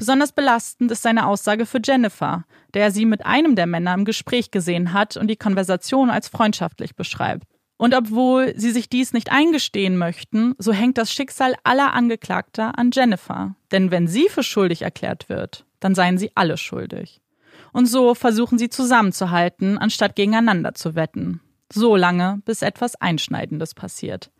Besonders 0.00 0.32
belastend 0.32 0.90
ist 0.90 1.02
seine 1.02 1.26
Aussage 1.26 1.66
für 1.66 1.78
Jennifer, 1.84 2.46
der 2.72 2.90
sie 2.90 3.04
mit 3.04 3.26
einem 3.26 3.54
der 3.54 3.66
Männer 3.66 3.92
im 3.92 4.06
Gespräch 4.06 4.50
gesehen 4.50 4.94
hat 4.94 5.18
und 5.18 5.26
die 5.26 5.36
Konversation 5.36 6.08
als 6.08 6.28
freundschaftlich 6.28 6.96
beschreibt. 6.96 7.44
Und 7.76 7.94
obwohl 7.94 8.54
sie 8.56 8.70
sich 8.70 8.88
dies 8.88 9.12
nicht 9.12 9.30
eingestehen 9.30 9.98
möchten, 9.98 10.54
so 10.56 10.72
hängt 10.72 10.96
das 10.96 11.12
Schicksal 11.12 11.54
aller 11.64 11.92
Angeklagter 11.92 12.78
an 12.78 12.92
Jennifer. 12.94 13.56
Denn 13.72 13.90
wenn 13.90 14.08
sie 14.08 14.30
für 14.30 14.42
schuldig 14.42 14.80
erklärt 14.80 15.28
wird, 15.28 15.66
dann 15.80 15.94
seien 15.94 16.16
sie 16.16 16.30
alle 16.34 16.56
schuldig. 16.56 17.20
Und 17.74 17.84
so 17.84 18.14
versuchen 18.14 18.56
sie 18.56 18.70
zusammenzuhalten, 18.70 19.76
anstatt 19.76 20.16
gegeneinander 20.16 20.72
zu 20.72 20.94
wetten. 20.94 21.42
So 21.70 21.94
lange, 21.94 22.40
bis 22.46 22.62
etwas 22.62 22.96
Einschneidendes 22.96 23.74
passiert. 23.74 24.30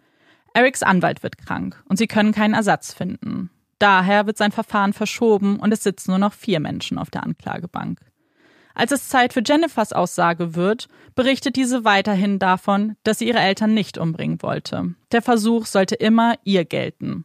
Erics 0.54 0.82
Anwalt 0.82 1.22
wird 1.22 1.36
krank 1.36 1.82
und 1.86 1.98
sie 1.98 2.06
können 2.06 2.32
keinen 2.32 2.54
Ersatz 2.54 2.94
finden. 2.94 3.50
Daher 3.80 4.26
wird 4.26 4.36
sein 4.36 4.52
Verfahren 4.52 4.92
verschoben 4.92 5.58
und 5.58 5.72
es 5.72 5.82
sitzen 5.82 6.12
nur 6.12 6.18
noch 6.18 6.34
vier 6.34 6.60
Menschen 6.60 6.98
auf 6.98 7.10
der 7.10 7.24
Anklagebank. 7.24 8.00
Als 8.74 8.92
es 8.92 9.08
Zeit 9.08 9.32
für 9.32 9.42
Jennifers 9.44 9.92
Aussage 9.92 10.54
wird, 10.54 10.88
berichtet 11.14 11.56
diese 11.56 11.84
weiterhin 11.84 12.38
davon, 12.38 12.96
dass 13.02 13.18
sie 13.18 13.26
ihre 13.26 13.40
Eltern 13.40 13.74
nicht 13.74 13.98
umbringen 13.98 14.42
wollte. 14.42 14.94
Der 15.12 15.22
Versuch 15.22 15.66
sollte 15.66 15.94
immer 15.94 16.34
ihr 16.44 16.64
gelten. 16.64 17.24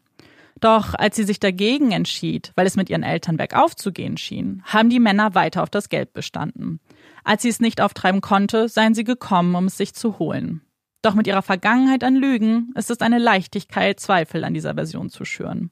Doch 0.62 0.94
als 0.94 1.18
sie 1.18 1.26
sich 1.26 1.42
dagegen 1.42 1.92
entschied, 1.92 2.54
weil 2.56 2.66
es 2.66 2.78
mit 2.78 2.90
ihren 2.90 3.04
Eltern 3.04 3.36
bergauf 3.36 3.76
zu 3.76 3.92
gehen 3.92 4.16
schien, 4.18 4.64
haben 4.66 4.90
die 4.90 5.02
Männer 5.02 5.36
weiter 5.36 5.62
auf 5.62 5.70
das 5.70 5.90
Geld 5.90 6.14
bestanden. 6.14 6.80
Als 7.26 7.42
sie 7.42 7.50
es 7.50 7.60
nicht 7.60 7.82
auftreiben 7.82 8.22
konnte, 8.22 8.70
seien 8.70 8.96
sie 8.96 9.04
gekommen, 9.04 9.56
um 9.56 9.66
es 9.66 9.78
sich 9.78 9.94
zu 9.94 10.20
holen. 10.20 10.62
Doch 11.02 11.16
mit 11.16 11.28
ihrer 11.28 11.42
Vergangenheit 11.42 12.06
an 12.06 12.16
Lügen 12.16 12.72
ist 12.76 12.90
es 12.90 13.02
eine 13.02 13.20
Leichtigkeit, 13.20 14.00
Zweifel 14.00 14.46
an 14.46 14.54
dieser 14.54 14.76
Version 14.76 15.10
zu 15.10 15.26
schüren. 15.26 15.70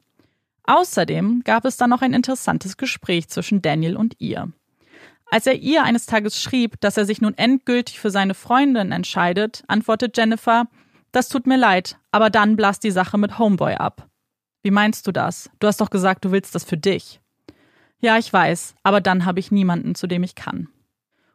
Außerdem 0.65 1.41
gab 1.43 1.65
es 1.65 1.77
dann 1.77 1.89
noch 1.89 2.01
ein 2.01 2.13
interessantes 2.13 2.77
Gespräch 2.77 3.27
zwischen 3.27 3.61
Daniel 3.61 3.97
und 3.97 4.15
ihr. 4.19 4.51
Als 5.29 5.47
er 5.47 5.55
ihr 5.55 5.83
eines 5.83 6.05
Tages 6.05 6.39
schrieb, 6.39 6.79
dass 6.79 6.97
er 6.97 7.05
sich 7.05 7.19
nun 7.19 7.37
endgültig 7.37 7.99
für 7.99 8.11
seine 8.11 8.33
Freundin 8.33 8.91
entscheidet, 8.91 9.63
antwortet 9.67 10.15
Jennifer, 10.15 10.67
das 11.11 11.27
tut 11.27 11.47
mir 11.47 11.57
leid, 11.57 11.97
aber 12.11 12.29
dann 12.29 12.55
blas 12.55 12.79
die 12.79 12.91
Sache 12.91 13.17
mit 13.17 13.39
Homeboy 13.39 13.75
ab. 13.75 14.07
Wie 14.61 14.71
meinst 14.71 15.05
du 15.07 15.11
das? 15.11 15.49
Du 15.59 15.67
hast 15.67 15.81
doch 15.81 15.89
gesagt, 15.89 16.23
du 16.23 16.31
willst 16.31 16.55
das 16.55 16.63
für 16.63 16.77
dich. 16.77 17.19
Ja, 17.99 18.17
ich 18.17 18.31
weiß, 18.31 18.75
aber 18.83 19.01
dann 19.01 19.25
habe 19.25 19.39
ich 19.39 19.51
niemanden, 19.51 19.95
zu 19.95 20.07
dem 20.07 20.23
ich 20.23 20.35
kann. 20.35 20.69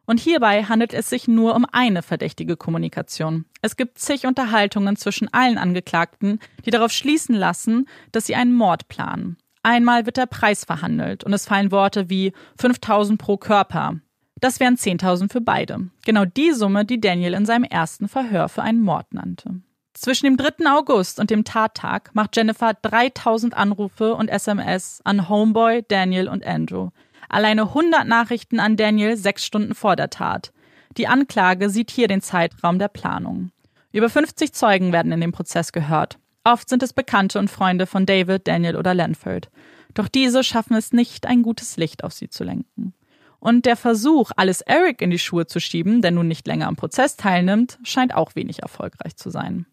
Und 0.09 0.21
hierbei 0.21 0.65
handelt 0.65 0.95
es 0.95 1.11
sich 1.11 1.29
nur 1.29 1.55
um 1.55 1.67
eine 1.71 2.03
verdächtige 2.03 2.57
Kommunikation. 2.57 3.45
Es 3.61 3.77
gibt 3.77 3.99
zig 3.99 4.25
Unterhaltungen 4.25 4.97
zwischen 4.97 5.31
allen 5.35 5.59
Angeklagten, 5.59 6.39
die 6.65 6.71
darauf 6.71 6.93
schließen 6.93 7.35
lassen, 7.35 7.87
dass 8.11 8.25
sie 8.25 8.35
einen 8.35 8.55
Mord 8.55 8.89
planen. 8.89 9.37
Einmal 9.63 10.07
wird 10.07 10.17
der 10.17 10.25
Preis 10.25 10.65
verhandelt 10.65 11.25
und 11.25 11.35
es 11.35 11.45
fallen 11.45 11.73
Worte 11.73 12.09
wie 12.09 12.33
5000 12.59 13.21
pro 13.21 13.37
Körper. 13.37 13.97
Das 14.41 14.61
wären 14.61 14.77
10.000 14.77 15.31
für 15.31 15.43
beide. 15.43 15.91
Genau 16.07 16.25
die 16.25 16.53
Summe, 16.53 16.87
die 16.87 17.03
Daniel 17.03 17.35
in 17.35 17.45
seinem 17.45 17.65
ersten 17.65 18.09
Verhör 18.09 18.49
für 18.49 18.63
einen 18.63 18.81
Mord 18.81 19.13
nannte. 19.13 19.61
Zwischen 19.93 20.25
dem 20.25 20.39
3. 20.39 20.65
August 20.71 21.21
und 21.21 21.29
dem 21.29 21.45
Tattag 21.45 22.15
macht 22.15 22.35
Jennifer 22.35 22.73
3000 22.73 23.55
Anrufe 23.55 24.15
und 24.15 24.29
SMS 24.29 25.03
an 25.05 25.29
Homeboy, 25.29 25.85
Daniel 25.87 26.29
und 26.29 26.47
Andrew. 26.47 26.91
Alleine 27.29 27.63
100 27.63 28.07
Nachrichten 28.07 28.61
an 28.61 28.77
Daniel 28.77 29.17
sechs 29.17 29.45
Stunden 29.45 29.75
vor 29.75 29.97
der 29.97 30.11
Tat. 30.11 30.53
Die 30.97 31.07
Anklage 31.07 31.71
sieht 31.71 31.91
hier 31.91 32.09
den 32.09 32.23
Zeitraum 32.23 32.79
der 32.79 32.89
Planung. 32.89 33.51
Über 33.93 34.09
50 34.09 34.53
Zeugen 34.53 34.93
werden 34.93 35.13
in 35.13 35.21
dem 35.21 35.33
Prozess 35.33 35.73
gehört. 35.73 36.19
Oft 36.45 36.69
sind 36.69 36.83
es 36.83 36.93
Bekannte 36.93 37.39
und 37.39 37.51
Freunde 37.51 37.87
von 37.87 38.07
David, 38.07 38.49
Daniel 38.49 38.77
oder 38.77 38.95
Lanford. 38.95 39.51
Doch 39.95 40.09
diese 40.09 40.45
schaffen 40.45 40.77
es 40.77 40.93
nicht, 40.93 41.27
ein 41.27 41.43
gutes 41.43 41.77
Licht 41.77 42.05
auf 42.05 42.13
sie 42.13 42.29
zu 42.29 42.45
lenken. 42.45 42.95
Und 43.41 43.67
der 43.67 43.77
Versuch, 43.77 44.31
alles 44.37 44.63
Eric 44.63 45.01
in 45.01 45.11
die 45.11 45.19
Schuhe 45.19 45.47
zu 45.47 45.61
schieben, 45.61 46.03
der 46.03 46.11
nun 46.11 46.27
nicht 46.27 46.47
länger 46.47 46.67
am 46.67 46.77
Prozess 46.77 47.17
teilnimmt, 47.17 47.79
scheint 47.83 48.15
auch 48.15 48.35
wenig 48.35 48.63
erfolgreich 48.63 49.17
zu 49.17 49.31
sein. 49.31 49.67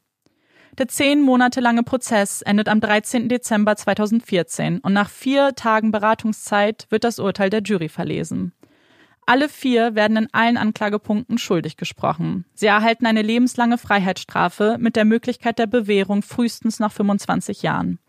Der 0.77 0.89
zehn 0.89 1.22
Monate 1.22 1.61
lange 1.61 1.84
Prozess 1.84 2.41
endet 2.41 2.68
am 2.68 2.81
13. 2.81 3.30
Dezember 3.30 3.77
2014 3.77 4.80
und 4.80 4.91
nach 4.91 5.10
vier 5.10 5.56
Tagen 5.56 5.91
Beratungszeit 5.91 6.85
wird 6.89 7.06
das 7.06 7.18
Urteil 7.18 7.49
der 7.49 7.61
Jury 7.61 7.88
verlesen. 7.88 8.52
Alle 9.26 9.47
vier 9.47 9.95
werden 9.95 10.18
in 10.18 10.34
allen 10.34 10.57
Anklagepunkten 10.57 11.38
schuldig 11.38 11.77
gesprochen. 11.77 12.45
Sie 12.53 12.68
erhalten 12.68 13.06
eine 13.06 13.22
lebenslange 13.22 13.77
Freiheitsstrafe 13.77 14.76
mit 14.77 14.97
der 14.97 15.06
Möglichkeit 15.06 15.60
der 15.60 15.68
Bewährung 15.68 16.22
frühestens 16.22 16.80
nach 16.80 16.91
25 16.91 17.61
Jahren. 17.61 17.99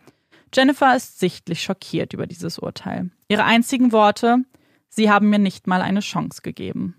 Jennifer 0.53 0.95
ist 0.95 1.21
sichtlich 1.21 1.63
schockiert 1.63 2.13
über 2.13 2.27
dieses 2.27 2.59
Urteil. 2.59 3.11
Ihre 3.29 3.45
einzigen 3.45 3.93
Worte, 3.93 4.39
sie 4.89 5.11
haben 5.11 5.31
mir 5.31 5.39
nicht 5.39 5.69
mal 5.69 5.83
eine 5.83 6.01
Chance 6.01 6.43
gegeben. 6.43 6.97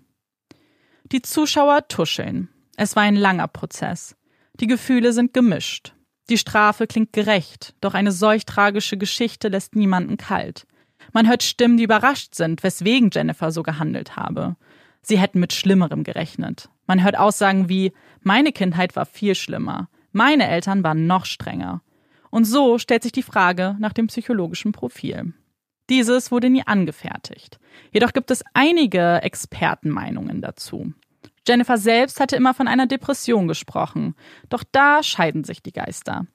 Die 1.12 1.22
Zuschauer 1.22 1.88
tuscheln. 1.88 2.48
Es 2.76 2.96
war 2.96 3.02
ein 3.02 3.16
langer 3.16 3.48
Prozess. 3.48 4.17
Die 4.60 4.66
Gefühle 4.66 5.12
sind 5.12 5.32
gemischt. 5.32 5.94
Die 6.30 6.38
Strafe 6.38 6.86
klingt 6.86 7.12
gerecht, 7.12 7.74
doch 7.80 7.94
eine 7.94 8.12
solch 8.12 8.44
tragische 8.44 8.96
Geschichte 8.96 9.48
lässt 9.48 9.76
niemanden 9.76 10.16
kalt. 10.16 10.66
Man 11.12 11.28
hört 11.28 11.42
Stimmen, 11.42 11.76
die 11.76 11.84
überrascht 11.84 12.34
sind, 12.34 12.62
weswegen 12.62 13.10
Jennifer 13.12 13.50
so 13.50 13.62
gehandelt 13.62 14.16
habe. 14.16 14.56
Sie 15.00 15.18
hätten 15.18 15.40
mit 15.40 15.52
Schlimmerem 15.52 16.04
gerechnet. 16.04 16.68
Man 16.86 17.02
hört 17.02 17.18
Aussagen 17.18 17.68
wie, 17.68 17.92
meine 18.20 18.52
Kindheit 18.52 18.96
war 18.96 19.06
viel 19.06 19.34
schlimmer. 19.34 19.88
Meine 20.12 20.48
Eltern 20.48 20.82
waren 20.82 21.06
noch 21.06 21.24
strenger. 21.24 21.82
Und 22.30 22.44
so 22.44 22.78
stellt 22.78 23.04
sich 23.04 23.12
die 23.12 23.22
Frage 23.22 23.76
nach 23.78 23.92
dem 23.92 24.08
psychologischen 24.08 24.72
Profil. 24.72 25.32
Dieses 25.88 26.30
wurde 26.30 26.50
nie 26.50 26.66
angefertigt. 26.66 27.58
Jedoch 27.92 28.12
gibt 28.12 28.30
es 28.30 28.44
einige 28.52 29.22
Expertenmeinungen 29.22 30.42
dazu. 30.42 30.92
Jennifer 31.48 31.78
selbst 31.78 32.20
hatte 32.20 32.36
immer 32.36 32.52
von 32.52 32.68
einer 32.68 32.86
Depression 32.86 33.48
gesprochen, 33.48 34.14
doch 34.50 34.64
da 34.70 35.02
scheiden 35.02 35.44
sich 35.44 35.62
die 35.62 35.72
Geister. 35.72 36.26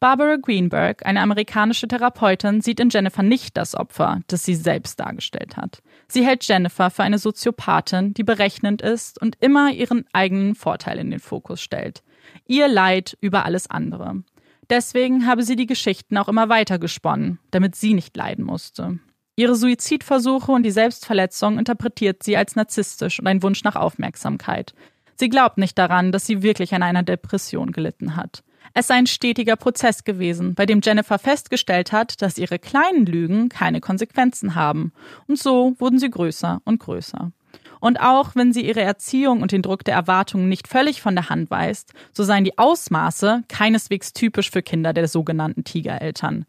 Barbara 0.00 0.36
Greenberg, 0.36 1.04
eine 1.06 1.20
amerikanische 1.20 1.88
Therapeutin, 1.88 2.60
sieht 2.60 2.78
in 2.78 2.90
Jennifer 2.90 3.22
nicht 3.22 3.56
das 3.56 3.74
Opfer, 3.74 4.20
das 4.28 4.44
sie 4.44 4.54
selbst 4.54 5.00
dargestellt 5.00 5.56
hat. 5.56 5.82
Sie 6.06 6.24
hält 6.24 6.46
Jennifer 6.46 6.90
für 6.90 7.02
eine 7.02 7.18
Soziopathin, 7.18 8.14
die 8.14 8.22
berechnend 8.22 8.80
ist 8.80 9.20
und 9.20 9.36
immer 9.40 9.72
ihren 9.72 10.04
eigenen 10.12 10.54
Vorteil 10.54 10.98
in 10.98 11.10
den 11.10 11.20
Fokus 11.20 11.60
stellt. 11.60 12.02
Ihr 12.46 12.68
Leid 12.68 13.16
über 13.20 13.44
alles 13.44 13.68
andere. 13.68 14.22
Deswegen 14.70 15.26
habe 15.26 15.42
sie 15.42 15.56
die 15.56 15.66
Geschichten 15.66 16.16
auch 16.16 16.28
immer 16.28 16.48
weiter 16.48 16.78
gesponnen, 16.78 17.38
damit 17.50 17.74
sie 17.74 17.94
nicht 17.94 18.16
leiden 18.16 18.44
musste. 18.44 19.00
Ihre 19.38 19.54
Suizidversuche 19.54 20.50
und 20.50 20.64
die 20.64 20.72
Selbstverletzung 20.72 21.60
interpretiert 21.60 22.24
sie 22.24 22.36
als 22.36 22.56
narzisstisch 22.56 23.20
und 23.20 23.28
ein 23.28 23.40
Wunsch 23.44 23.62
nach 23.62 23.76
Aufmerksamkeit. 23.76 24.74
Sie 25.14 25.28
glaubt 25.28 25.58
nicht 25.58 25.78
daran, 25.78 26.10
dass 26.10 26.26
sie 26.26 26.42
wirklich 26.42 26.74
an 26.74 26.82
einer 26.82 27.04
Depression 27.04 27.70
gelitten 27.70 28.16
hat. 28.16 28.42
Es 28.74 28.88
sei 28.88 28.94
ein 28.96 29.06
stetiger 29.06 29.54
Prozess 29.54 30.02
gewesen, 30.02 30.56
bei 30.56 30.66
dem 30.66 30.80
Jennifer 30.82 31.20
festgestellt 31.20 31.92
hat, 31.92 32.20
dass 32.20 32.36
ihre 32.36 32.58
kleinen 32.58 33.06
Lügen 33.06 33.48
keine 33.48 33.80
Konsequenzen 33.80 34.56
haben. 34.56 34.92
Und 35.28 35.38
so 35.38 35.76
wurden 35.78 36.00
sie 36.00 36.10
größer 36.10 36.60
und 36.64 36.80
größer. 36.80 37.30
Und 37.78 38.00
auch 38.00 38.34
wenn 38.34 38.52
sie 38.52 38.66
ihre 38.66 38.80
Erziehung 38.80 39.40
und 39.40 39.52
den 39.52 39.62
Druck 39.62 39.84
der 39.84 39.94
Erwartungen 39.94 40.48
nicht 40.48 40.66
völlig 40.66 41.00
von 41.00 41.14
der 41.14 41.28
Hand 41.28 41.48
weist, 41.48 41.92
so 42.12 42.24
seien 42.24 42.42
die 42.42 42.58
Ausmaße 42.58 43.44
keineswegs 43.46 44.12
typisch 44.12 44.50
für 44.50 44.62
Kinder 44.62 44.92
der 44.92 45.06
sogenannten 45.06 45.62
Tigereltern. 45.62 46.44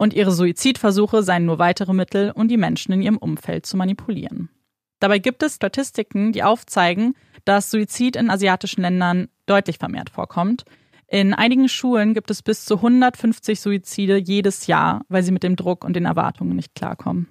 Und 0.00 0.14
ihre 0.14 0.32
Suizidversuche 0.32 1.22
seien 1.22 1.44
nur 1.44 1.58
weitere 1.58 1.92
Mittel, 1.92 2.30
um 2.30 2.48
die 2.48 2.56
Menschen 2.56 2.92
in 2.92 3.02
ihrem 3.02 3.18
Umfeld 3.18 3.66
zu 3.66 3.76
manipulieren. 3.76 4.48
Dabei 4.98 5.18
gibt 5.18 5.42
es 5.42 5.56
Statistiken, 5.56 6.32
die 6.32 6.42
aufzeigen, 6.42 7.12
dass 7.44 7.70
Suizid 7.70 8.16
in 8.16 8.30
asiatischen 8.30 8.80
Ländern 8.80 9.28
deutlich 9.44 9.76
vermehrt 9.76 10.08
vorkommt. 10.08 10.64
In 11.06 11.34
einigen 11.34 11.68
Schulen 11.68 12.14
gibt 12.14 12.30
es 12.30 12.40
bis 12.40 12.64
zu 12.64 12.76
150 12.76 13.60
Suizide 13.60 14.16
jedes 14.16 14.66
Jahr, 14.66 15.04
weil 15.10 15.22
sie 15.22 15.32
mit 15.32 15.42
dem 15.42 15.54
Druck 15.54 15.84
und 15.84 15.92
den 15.92 16.06
Erwartungen 16.06 16.56
nicht 16.56 16.74
klarkommen. 16.74 17.28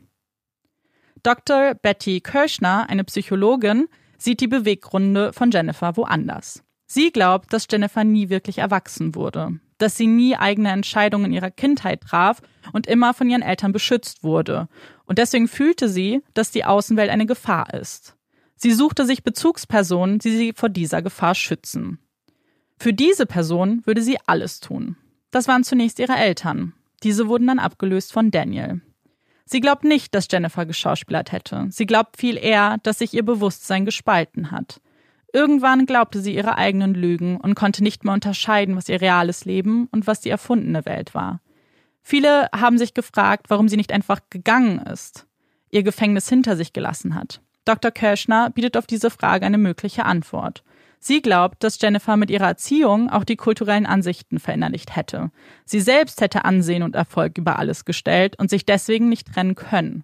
Dr. 1.23 1.73
Betty 1.73 2.21
Kirschner, 2.21 2.87
eine 2.87 3.03
Psychologin, 3.03 3.87
sieht 4.19 4.41
die 4.41 4.47
Beweggründe 4.47 5.33
von 5.33 5.49
Jennifer 5.49 5.97
woanders. 5.97 6.63
Sie 6.85 7.11
glaubt, 7.11 7.51
dass 7.51 7.65
Jennifer 7.67 8.03
nie 8.03 8.29
wirklich 8.29 8.59
erwachsen 8.59 9.15
wurde, 9.15 9.59
dass 9.79 9.97
sie 9.97 10.07
nie 10.07 10.35
eigene 10.35 10.69
Entscheidungen 10.69 11.25
in 11.25 11.33
ihrer 11.33 11.49
Kindheit 11.49 12.01
traf 12.01 12.41
und 12.71 12.85
immer 12.85 13.15
von 13.15 13.29
ihren 13.29 13.41
Eltern 13.41 13.71
beschützt 13.71 14.23
wurde. 14.23 14.67
Und 15.05 15.17
deswegen 15.17 15.47
fühlte 15.47 15.89
sie, 15.89 16.21
dass 16.35 16.51
die 16.51 16.65
Außenwelt 16.65 17.09
eine 17.09 17.25
Gefahr 17.25 17.73
ist. 17.73 18.15
Sie 18.55 18.73
suchte 18.73 19.05
sich 19.05 19.23
Bezugspersonen, 19.23 20.19
die 20.19 20.35
sie 20.35 20.53
vor 20.53 20.69
dieser 20.69 21.01
Gefahr 21.01 21.33
schützen. 21.33 21.99
Für 22.77 22.93
diese 22.93 23.25
Person 23.25 23.81
würde 23.85 24.01
sie 24.01 24.17
alles 24.25 24.59
tun. 24.59 24.97
Das 25.31 25.47
waren 25.47 25.63
zunächst 25.63 25.99
ihre 25.99 26.15
Eltern. 26.15 26.73
Diese 27.03 27.27
wurden 27.27 27.47
dann 27.47 27.59
abgelöst 27.59 28.13
von 28.13 28.31
Daniel. 28.31 28.81
Sie 29.45 29.61
glaubt 29.61 29.83
nicht, 29.83 30.13
dass 30.13 30.27
Jennifer 30.29 30.65
geschauspielert 30.65 31.31
hätte. 31.31 31.67
Sie 31.71 31.85
glaubt 31.85 32.17
viel 32.17 32.37
eher, 32.37 32.77
dass 32.83 32.99
sich 32.99 33.13
ihr 33.13 33.23
Bewusstsein 33.23 33.85
gespalten 33.85 34.51
hat. 34.51 34.79
Irgendwann 35.33 35.85
glaubte 35.85 36.21
sie 36.21 36.35
ihre 36.35 36.57
eigenen 36.57 36.93
Lügen 36.93 37.37
und 37.37 37.55
konnte 37.55 37.83
nicht 37.83 38.03
mehr 38.03 38.13
unterscheiden, 38.13 38.75
was 38.75 38.89
ihr 38.89 39.01
reales 39.01 39.45
Leben 39.45 39.87
und 39.91 40.07
was 40.07 40.21
die 40.21 40.29
erfundene 40.29 40.85
Welt 40.85 41.13
war. 41.13 41.41
Viele 42.01 42.49
haben 42.55 42.77
sich 42.77 42.93
gefragt, 42.93 43.49
warum 43.49 43.67
sie 43.67 43.77
nicht 43.77 43.91
einfach 43.91 44.21
gegangen 44.29 44.79
ist, 44.79 45.27
ihr 45.69 45.83
Gefängnis 45.83 46.27
hinter 46.27 46.55
sich 46.55 46.73
gelassen 46.73 47.13
hat. 47.13 47.41
Dr. 47.65 47.91
Kirschner 47.91 48.49
bietet 48.49 48.77
auf 48.77 48.87
diese 48.87 49.11
Frage 49.11 49.45
eine 49.45 49.59
mögliche 49.59 50.05
Antwort. 50.05 50.63
Sie 50.99 51.21
glaubt, 51.21 51.63
dass 51.63 51.79
Jennifer 51.79 52.17
mit 52.17 52.31
ihrer 52.31 52.47
Erziehung 52.47 53.09
auch 53.09 53.23
die 53.23 53.37
kulturellen 53.37 53.85
Ansichten 53.85 54.39
verinnerlicht 54.39 54.95
hätte. 54.95 55.31
Sie 55.65 55.79
selbst 55.79 56.19
hätte 56.19 56.45
Ansehen 56.45 56.83
und 56.83 56.95
Erfolg 56.95 57.37
über 57.37 57.59
alles 57.59 57.85
gestellt 57.85 58.37
und 58.39 58.49
sich 58.49 58.65
deswegen 58.65 59.07
nicht 59.07 59.31
trennen 59.31 59.55
können. 59.55 60.03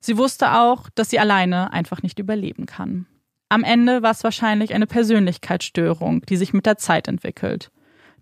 Sie 0.00 0.18
wusste 0.18 0.52
auch, 0.52 0.90
dass 0.94 1.08
sie 1.08 1.18
alleine 1.18 1.72
einfach 1.72 2.02
nicht 2.02 2.18
überleben 2.18 2.66
kann. 2.66 3.06
Am 3.48 3.64
Ende 3.64 4.02
war 4.02 4.10
es 4.10 4.24
wahrscheinlich 4.24 4.74
eine 4.74 4.86
Persönlichkeitsstörung, 4.86 6.22
die 6.22 6.36
sich 6.36 6.52
mit 6.52 6.66
der 6.66 6.78
Zeit 6.78 7.08
entwickelt. 7.08 7.70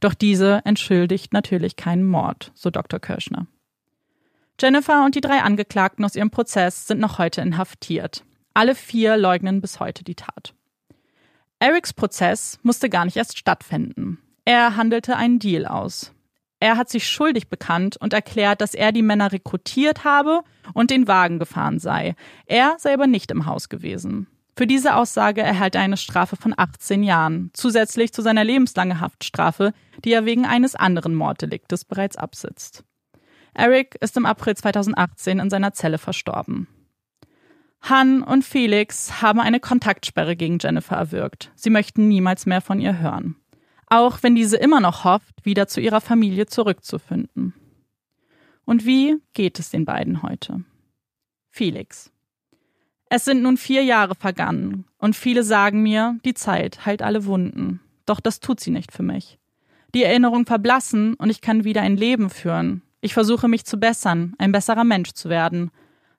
Doch 0.01 0.15
diese 0.15 0.61
entschuldigt 0.65 1.33
natürlich 1.33 1.77
keinen 1.77 2.05
Mord, 2.05 2.51
so 2.55 2.71
Dr. 2.71 2.99
Kirschner. 2.99 3.47
Jennifer 4.61 5.05
und 5.05 5.15
die 5.15 5.21
drei 5.21 5.41
Angeklagten 5.41 6.05
aus 6.05 6.17
ihrem 6.17 6.31
Prozess 6.31 6.87
sind 6.87 7.01
noch 7.01 7.19
heute 7.19 7.41
inhaftiert. 7.41 8.25
Alle 8.55 8.75
vier 8.75 9.17
leugnen 9.17 9.61
bis 9.61 9.81
heute 9.81 10.05
die 10.05 10.15
Tat. 10.15 10.55
Erics 11.59 11.93
Prozess 11.93 12.59
musste 12.63 12.91
gar 12.91 13.05
nicht 13.05 13.17
erst 13.17 13.39
stattfinden. 13.39 14.19
Er 14.45 14.77
handelte 14.77 15.17
einen 15.17 15.39
Deal 15.39 15.67
aus. 15.67 16.13
Er 16.59 16.77
hat 16.77 16.91
sich 16.91 17.09
schuldig 17.09 17.49
bekannt 17.49 17.97
und 17.97 18.13
erklärt, 18.13 18.61
dass 18.61 18.75
er 18.75 18.93
die 18.93 19.03
Männer 19.03 19.33
rekrutiert 19.33 20.05
habe 20.05 20.43
und 20.75 20.91
den 20.91 21.09
Wagen 21.09 21.39
gefahren 21.39 21.79
sei. 21.79 22.15
Er 22.47 22.75
sei 22.79 22.95
aber 22.95 23.07
nicht 23.07 23.31
im 23.31 23.47
Haus 23.47 23.69
gewesen. 23.69 24.27
Für 24.55 24.67
diese 24.67 24.97
Aussage 24.97 25.41
erhält 25.41 25.75
er 25.75 25.81
eine 25.81 25.97
Strafe 25.97 26.37
von 26.37 26.53
18 26.57 27.03
Jahren, 27.03 27.51
zusätzlich 27.55 28.13
zu 28.13 28.21
seiner 28.21 28.45
lebenslangen 28.45 29.01
Haftstrafe, 29.01 29.73
die 30.05 30.13
er 30.13 30.27
wegen 30.27 30.45
eines 30.45 30.75
anderen 30.75 31.15
Morddeliktes 31.15 31.85
bereits 31.85 32.17
absitzt. 32.17 32.85
Eric 33.55 33.97
ist 34.01 34.17
im 34.17 34.27
April 34.27 34.57
2018 34.57 35.39
in 35.39 35.51
seiner 35.51 35.73
Zelle 35.73 35.99
verstorben. 35.99 36.69
Han 37.83 38.23
und 38.23 38.45
Felix 38.45 39.23
haben 39.23 39.41
eine 39.41 39.59
Kontaktsperre 39.59 40.37
gegen 40.37 40.59
Jennifer 40.61 40.97
erwirkt. 40.97 41.51
Sie 41.57 41.71
möchten 41.71 42.07
niemals 42.09 42.47
mehr 42.47 42.61
von 42.61 42.79
ihr 42.79 42.99
hören. 42.99 43.37
Auch 43.89 44.23
wenn 44.23 44.35
diese 44.35 44.57
immer 44.57 44.81
noch 44.81 45.05
hofft, 45.05 45.45
wieder 45.45 45.67
zu 45.67 45.81
ihrer 45.81 46.01
Familie 46.01 46.47
zurückzufinden. 46.47 47.55
Und 48.65 48.87
wie 48.87 49.17
geht 49.35 49.59
es 49.59 49.71
den 49.71 49.85
beiden 49.85 50.23
heute? 50.23 50.65
Felix. 51.51 52.12
Es 53.15 53.27
sind 53.27 53.43
nun 53.43 53.59
vier 53.59 53.85
Jahre 53.85 54.15
vergangen 54.15 54.87
und 54.97 55.15
viele 55.15 55.43
sagen 55.43 55.83
mir, 55.83 56.19
die 56.25 56.33
Zeit 56.33 56.87
heilt 56.87 57.03
alle 57.03 57.27
Wunden. 57.27 57.79
Doch 58.07 58.21
das 58.21 58.41
tut 58.41 58.59
sie 58.59 58.71
nicht 58.71 58.91
für 58.91 59.03
mich. 59.03 59.39
Die 59.95 60.03
Erinnerungen 60.03 60.47
verblassen 60.47 61.13
und 61.17 61.29
ich 61.29 61.43
kann 61.43 61.65
wieder 61.65 61.83
ein 61.83 61.99
Leben 61.99 62.31
führen. 62.31 62.81
Ich 63.03 63.13
versuche 63.13 63.49
mich 63.49 63.67
zu 63.67 63.77
bessern, 63.77 64.33
ein 64.39 64.51
besserer 64.51 64.85
Mensch 64.85 65.13
zu 65.13 65.29
werden. 65.29 65.71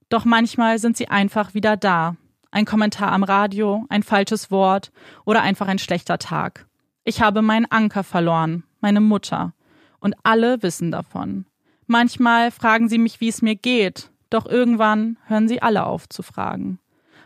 Doch 0.09 0.23
manchmal 0.23 0.77
sind 0.77 0.95
sie 0.95 1.07
einfach 1.07 1.55
wieder 1.55 1.77
da. 1.77 2.15
Ein 2.51 2.65
Kommentar 2.65 3.11
am 3.11 3.23
Radio, 3.23 3.87
ein 3.89 4.03
falsches 4.03 4.51
Wort 4.51 4.91
oder 5.25 5.41
einfach 5.41 5.67
ein 5.67 5.79
schlechter 5.79 6.19
Tag. 6.19 6.67
Ich 7.05 7.23
habe 7.23 7.41
meinen 7.41 7.65
Anker 7.71 8.03
verloren, 8.03 8.65
meine 8.81 9.01
Mutter. 9.01 9.55
Und 9.99 10.13
alle 10.21 10.61
wissen 10.61 10.91
davon. 10.91 11.47
Manchmal 11.87 12.51
fragen 12.51 12.87
sie 12.87 12.99
mich, 12.99 13.19
wie 13.19 13.29
es 13.29 13.41
mir 13.41 13.55
geht, 13.55 14.11
doch 14.29 14.45
irgendwann 14.45 15.17
hören 15.25 15.47
sie 15.47 15.59
alle 15.59 15.87
auf 15.87 16.07
zu 16.07 16.21
fragen. 16.21 16.77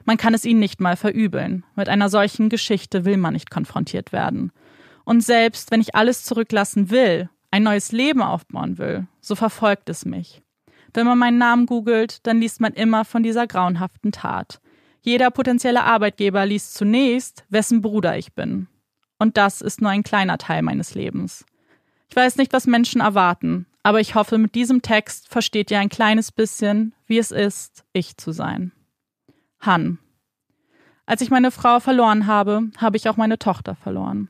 Man 0.07 0.15
kann 0.15 0.33
es 0.33 0.45
ihnen 0.45 0.61
nicht 0.61 0.79
mal 0.79 0.95
verübeln. 0.95 1.65
Mit 1.75 1.89
einer 1.89 2.07
solchen 2.07 2.47
Geschichte 2.47 3.03
will 3.03 3.17
man 3.17 3.33
nicht 3.33 3.51
konfrontiert 3.51 4.13
werden. 4.13 4.53
Und 5.03 5.19
selbst 5.19 5.69
wenn 5.69 5.81
ich 5.81 5.95
alles 5.95 6.23
zurücklassen 6.23 6.89
will, 6.89 7.29
ein 7.51 7.63
neues 7.63 7.91
Leben 7.91 8.21
aufbauen 8.21 8.77
will, 8.77 9.07
so 9.19 9.35
verfolgt 9.35 9.89
es 9.89 10.05
mich. 10.05 10.41
Wenn 10.93 11.05
man 11.05 11.17
meinen 11.17 11.37
Namen 11.37 11.65
googelt, 11.65 12.25
dann 12.25 12.39
liest 12.39 12.61
man 12.61 12.71
immer 12.71 13.03
von 13.03 13.21
dieser 13.21 13.47
grauenhaften 13.47 14.13
Tat. 14.13 14.61
Jeder 15.01 15.29
potenzielle 15.29 15.83
Arbeitgeber 15.83 16.45
liest 16.45 16.75
zunächst, 16.75 17.43
wessen 17.49 17.81
Bruder 17.81 18.17
ich 18.17 18.33
bin. 18.33 18.67
Und 19.19 19.35
das 19.35 19.61
ist 19.61 19.81
nur 19.81 19.91
ein 19.91 20.03
kleiner 20.03 20.37
Teil 20.37 20.61
meines 20.61 20.95
Lebens. 20.95 21.45
Ich 22.09 22.15
weiß 22.15 22.37
nicht, 22.37 22.53
was 22.53 22.65
Menschen 22.65 23.01
erwarten, 23.01 23.65
aber 23.83 23.99
ich 23.99 24.15
hoffe, 24.15 24.37
mit 24.37 24.55
diesem 24.55 24.81
Text 24.81 25.27
versteht 25.27 25.69
ihr 25.69 25.79
ein 25.79 25.89
kleines 25.89 26.31
bisschen, 26.31 26.93
wie 27.07 27.17
es 27.17 27.31
ist, 27.31 27.83
ich 27.91 28.15
zu 28.15 28.31
sein. 28.31 28.71
Han. 29.59 29.99
Als 31.05 31.21
ich 31.21 31.29
meine 31.29 31.51
Frau 31.51 31.79
verloren 31.79 32.27
habe, 32.27 32.69
habe 32.77 32.97
ich 32.97 33.09
auch 33.09 33.17
meine 33.17 33.39
Tochter 33.39 33.75
verloren. 33.75 34.29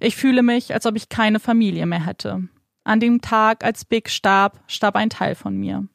Ich 0.00 0.16
fühle 0.16 0.42
mich, 0.42 0.74
als 0.74 0.86
ob 0.86 0.96
ich 0.96 1.08
keine 1.08 1.40
Familie 1.40 1.86
mehr 1.86 2.04
hätte. 2.04 2.48
An 2.84 3.00
dem 3.00 3.20
Tag, 3.20 3.64
als 3.64 3.84
Big 3.84 4.10
starb, 4.10 4.60
starb 4.66 4.96
ein 4.96 5.10
Teil 5.10 5.34
von 5.34 5.56
mir. 5.56 5.86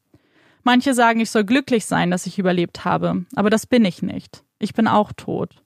Manche 0.63 0.93
sagen, 0.93 1.19
ich 1.19 1.29
soll 1.29 1.43
glücklich 1.43 1.85
sein, 1.85 2.11
dass 2.11 2.25
ich 2.25 2.39
überlebt 2.39 2.85
habe, 2.85 3.25
aber 3.35 3.49
das 3.49 3.65
bin 3.65 3.83
ich 3.83 4.01
nicht. 4.01 4.43
Ich 4.59 4.73
bin 4.73 4.87
auch 4.87 5.11
tot. 5.11 5.61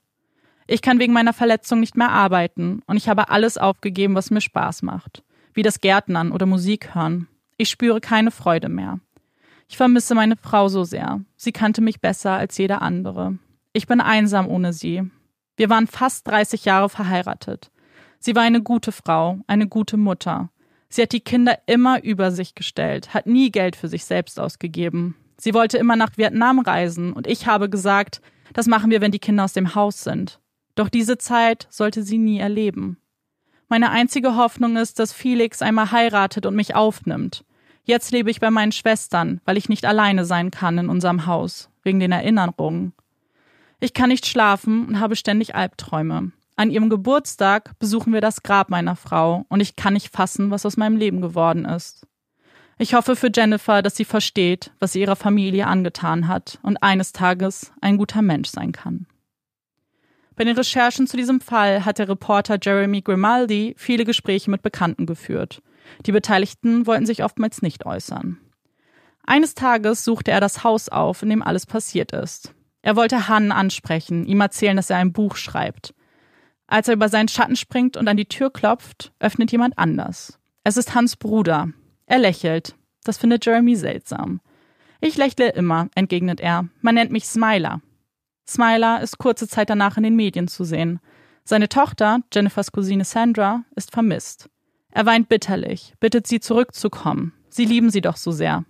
Ich 0.66 0.82
kann 0.82 1.00
wegen 1.00 1.14
meiner 1.14 1.34
Verletzung 1.34 1.80
nicht 1.80 1.96
mehr 1.96 2.10
arbeiten 2.10 2.82
und 2.88 2.98
ich 2.98 3.08
habe 3.08 3.30
alles 3.30 3.58
aufgegeben, 3.58 4.16
was 4.16 4.32
mir 4.32 4.42
Spaß 4.42 4.82
macht 4.82 5.24
wie 5.58 5.64
das 5.64 5.82
Gärtnern 5.82 6.32
oder 6.32 6.46
Musik 6.46 6.94
hören. 6.94 7.28
Ich 7.58 7.70
spüre 7.70 8.00
keine 8.00 8.30
Freude 8.30 8.70
mehr. 8.70 9.00
Ich 9.68 9.78
vermisse 9.78 10.16
meine 10.16 10.38
Frau 10.38 10.70
so 10.70 10.84
sehr. 10.84 11.22
Sie 11.36 11.52
kannte 11.52 11.82
mich 11.82 12.00
besser 12.00 12.32
als 12.32 12.58
jeder 12.58 12.82
andere. 12.82 13.38
Ich 13.74 13.88
bin 13.88 14.02
einsam 14.02 14.48
ohne 14.48 14.74
sie. 14.74 15.04
Wir 15.58 15.70
waren 15.70 15.88
fast 15.88 16.28
30 16.28 16.66
Jahre 16.66 16.90
verheiratet. 16.90 17.72
Sie 18.20 18.36
war 18.36 18.44
eine 18.44 18.62
gute 18.62 18.92
Frau, 18.92 19.40
eine 19.48 19.68
gute 19.68 19.98
Mutter. 19.98 20.50
Sie 20.90 21.02
hat 21.02 21.12
die 21.12 21.20
Kinder 21.20 21.60
immer 21.66 22.04
über 22.04 22.32
sich 22.32 22.56
gestellt, 22.56 23.14
hat 23.14 23.28
nie 23.28 23.52
Geld 23.52 23.76
für 23.76 23.88
sich 23.88 24.06
selbst 24.06 24.40
ausgegeben. 24.40 25.16
Sie 25.38 25.54
wollte 25.54 25.78
immer 25.78 25.96
nach 25.96 26.18
Vietnam 26.18 26.60
reisen 26.60 27.14
und 27.14 27.28
ich 27.28 27.46
habe 27.46 27.70
gesagt, 27.70 28.22
das 28.54 28.68
machen 28.68 28.90
wir, 28.90 29.02
wenn 29.02 29.12
die 29.12 29.20
Kinder 29.20 29.44
aus 29.44 29.54
dem 29.54 29.76
Haus 29.76 30.04
sind. 30.04 30.40
Doch 30.76 30.90
diese 30.90 31.18
Zeit 31.18 31.68
sollte 31.70 32.04
sie 32.04 32.18
nie 32.18 32.40
erleben. 32.40 32.98
Meine 33.68 33.90
einzige 33.90 34.36
Hoffnung 34.36 34.78
ist, 34.78 35.00
dass 35.00 35.12
Felix 35.12 35.62
einmal 35.62 35.92
heiratet 35.92 36.46
und 36.46 36.56
mich 36.56 36.74
aufnimmt. 36.74 37.44
Jetzt 37.88 38.12
lebe 38.12 38.30
ich 38.30 38.42
bei 38.42 38.52
meinen 38.52 38.74
Schwestern, 38.74 39.40
weil 39.46 39.56
ich 39.56 39.70
nicht 39.70 39.86
alleine 39.86 40.26
sein 40.26 40.52
kann 40.52 40.78
in 40.78 40.90
unserem 40.90 41.26
Haus, 41.26 41.70
wegen 41.84 42.02
den 42.02 42.12
Erinnerungen. 42.12 42.92
Ich 43.80 43.94
kann 43.94 44.10
nicht 44.10 44.26
schlafen 44.26 44.86
und 44.86 45.00
habe 45.00 45.16
ständig 45.16 45.56
Albträume. 45.56 46.34
An 46.58 46.70
ihrem 46.70 46.90
Geburtstag 46.90 47.80
besuchen 47.80 48.12
wir 48.12 48.20
das 48.20 48.44
Grab 48.44 48.70
meiner 48.70 48.98
Frau 48.98 49.46
und 49.48 49.62
ich 49.62 49.78
kann 49.78 49.94
nicht 49.94 50.14
fassen, 50.14 50.52
was 50.52 50.66
aus 50.66 50.76
meinem 50.76 50.98
Leben 50.98 51.22
geworden 51.22 51.64
ist. 51.64 52.06
Ich 52.78 52.94
hoffe 52.94 53.16
für 53.16 53.32
Jennifer, 53.34 53.82
dass 53.82 53.96
sie 53.96 54.06
versteht, 54.06 54.72
was 54.80 54.92
sie 54.92 55.00
ihrer 55.00 55.16
Familie 55.16 55.66
angetan 55.66 56.28
hat 56.28 56.60
und 56.64 56.84
eines 56.84 57.14
Tages 57.14 57.72
ein 57.80 57.96
guter 57.96 58.22
Mensch 58.22 58.50
sein 58.50 58.74
kann. 58.74 59.06
Bei 60.36 60.44
den 60.44 60.58
Recherchen 60.58 61.08
zu 61.08 61.16
diesem 61.16 61.40
Fall 61.40 61.86
hat 61.86 62.00
der 62.00 62.10
Reporter 62.10 62.60
Jeremy 62.62 63.00
Grimaldi 63.02 63.76
viele 63.78 64.04
Gespräche 64.04 64.52
mit 64.52 64.62
Bekannten 64.62 65.06
geführt. 65.06 65.62
Die 66.06 66.12
Beteiligten 66.12 66.88
wollten 66.88 67.06
sich 67.06 67.24
oftmals 67.24 67.62
nicht 67.62 67.86
äußern. 67.86 68.38
Eines 69.26 69.56
Tages 69.56 70.04
suchte 70.04 70.32
er 70.32 70.40
das 70.40 70.64
Haus 70.64 70.90
auf, 70.90 71.22
in 71.22 71.30
dem 71.30 71.44
alles 71.44 71.66
passiert 71.66 72.14
ist. 72.14 72.54
Er 72.82 72.96
wollte 72.96 73.28
Han 73.28 73.52
ansprechen, 73.52 74.26
ihm 74.26 74.40
erzählen, 74.40 74.78
dass 74.78 74.90
er 74.90 74.98
ein 74.98 75.12
Buch 75.12 75.36
schreibt. 75.36 75.94
Als 76.68 76.88
er 76.88 76.94
über 76.94 77.10
seinen 77.10 77.28
Schatten 77.28 77.56
springt 77.56 77.98
und 77.98 78.08
an 78.08 78.18
die 78.18 78.28
Tür 78.28 78.52
klopft, 78.52 79.14
öffnet 79.20 79.52
jemand 79.52 79.78
anders. 79.78 80.40
Es 80.64 80.78
ist 80.78 80.96
Hans 80.96 81.16
Bruder. 81.16 81.70
Er 82.06 82.20
lächelt. 82.20 82.76
Das 83.04 83.18
findet 83.18 83.46
Jeremy 83.46 83.76
seltsam. 83.76 84.42
Ich 85.00 85.18
lächle 85.18 85.50
immer, 85.50 85.90
entgegnet 85.96 86.40
er. 86.40 86.68
Man 86.82 86.96
nennt 86.96 87.12
mich 87.12 87.26
Smiler. 87.26 87.82
Smiler 88.48 89.02
ist 89.02 89.18
kurze 89.18 89.48
Zeit 89.48 89.70
danach 89.70 89.98
in 89.98 90.04
den 90.04 90.16
Medien 90.16 90.48
zu 90.48 90.64
sehen. 90.64 91.00
Seine 91.44 91.70
Tochter, 91.70 92.20
Jennifers 92.34 92.72
Cousine 92.72 93.06
Sandra, 93.06 93.64
ist 93.76 93.92
vermisst. 93.92 94.50
Er 94.92 95.06
weint 95.06 95.30
bitterlich, 95.30 95.94
bittet 96.00 96.28
sie 96.28 96.40
zurückzukommen. 96.40 97.34
Sie 97.50 97.66
lieben 97.66 97.90
sie 97.90 98.02
doch 98.02 98.18
so 98.18 98.32
sehr. 98.32 98.66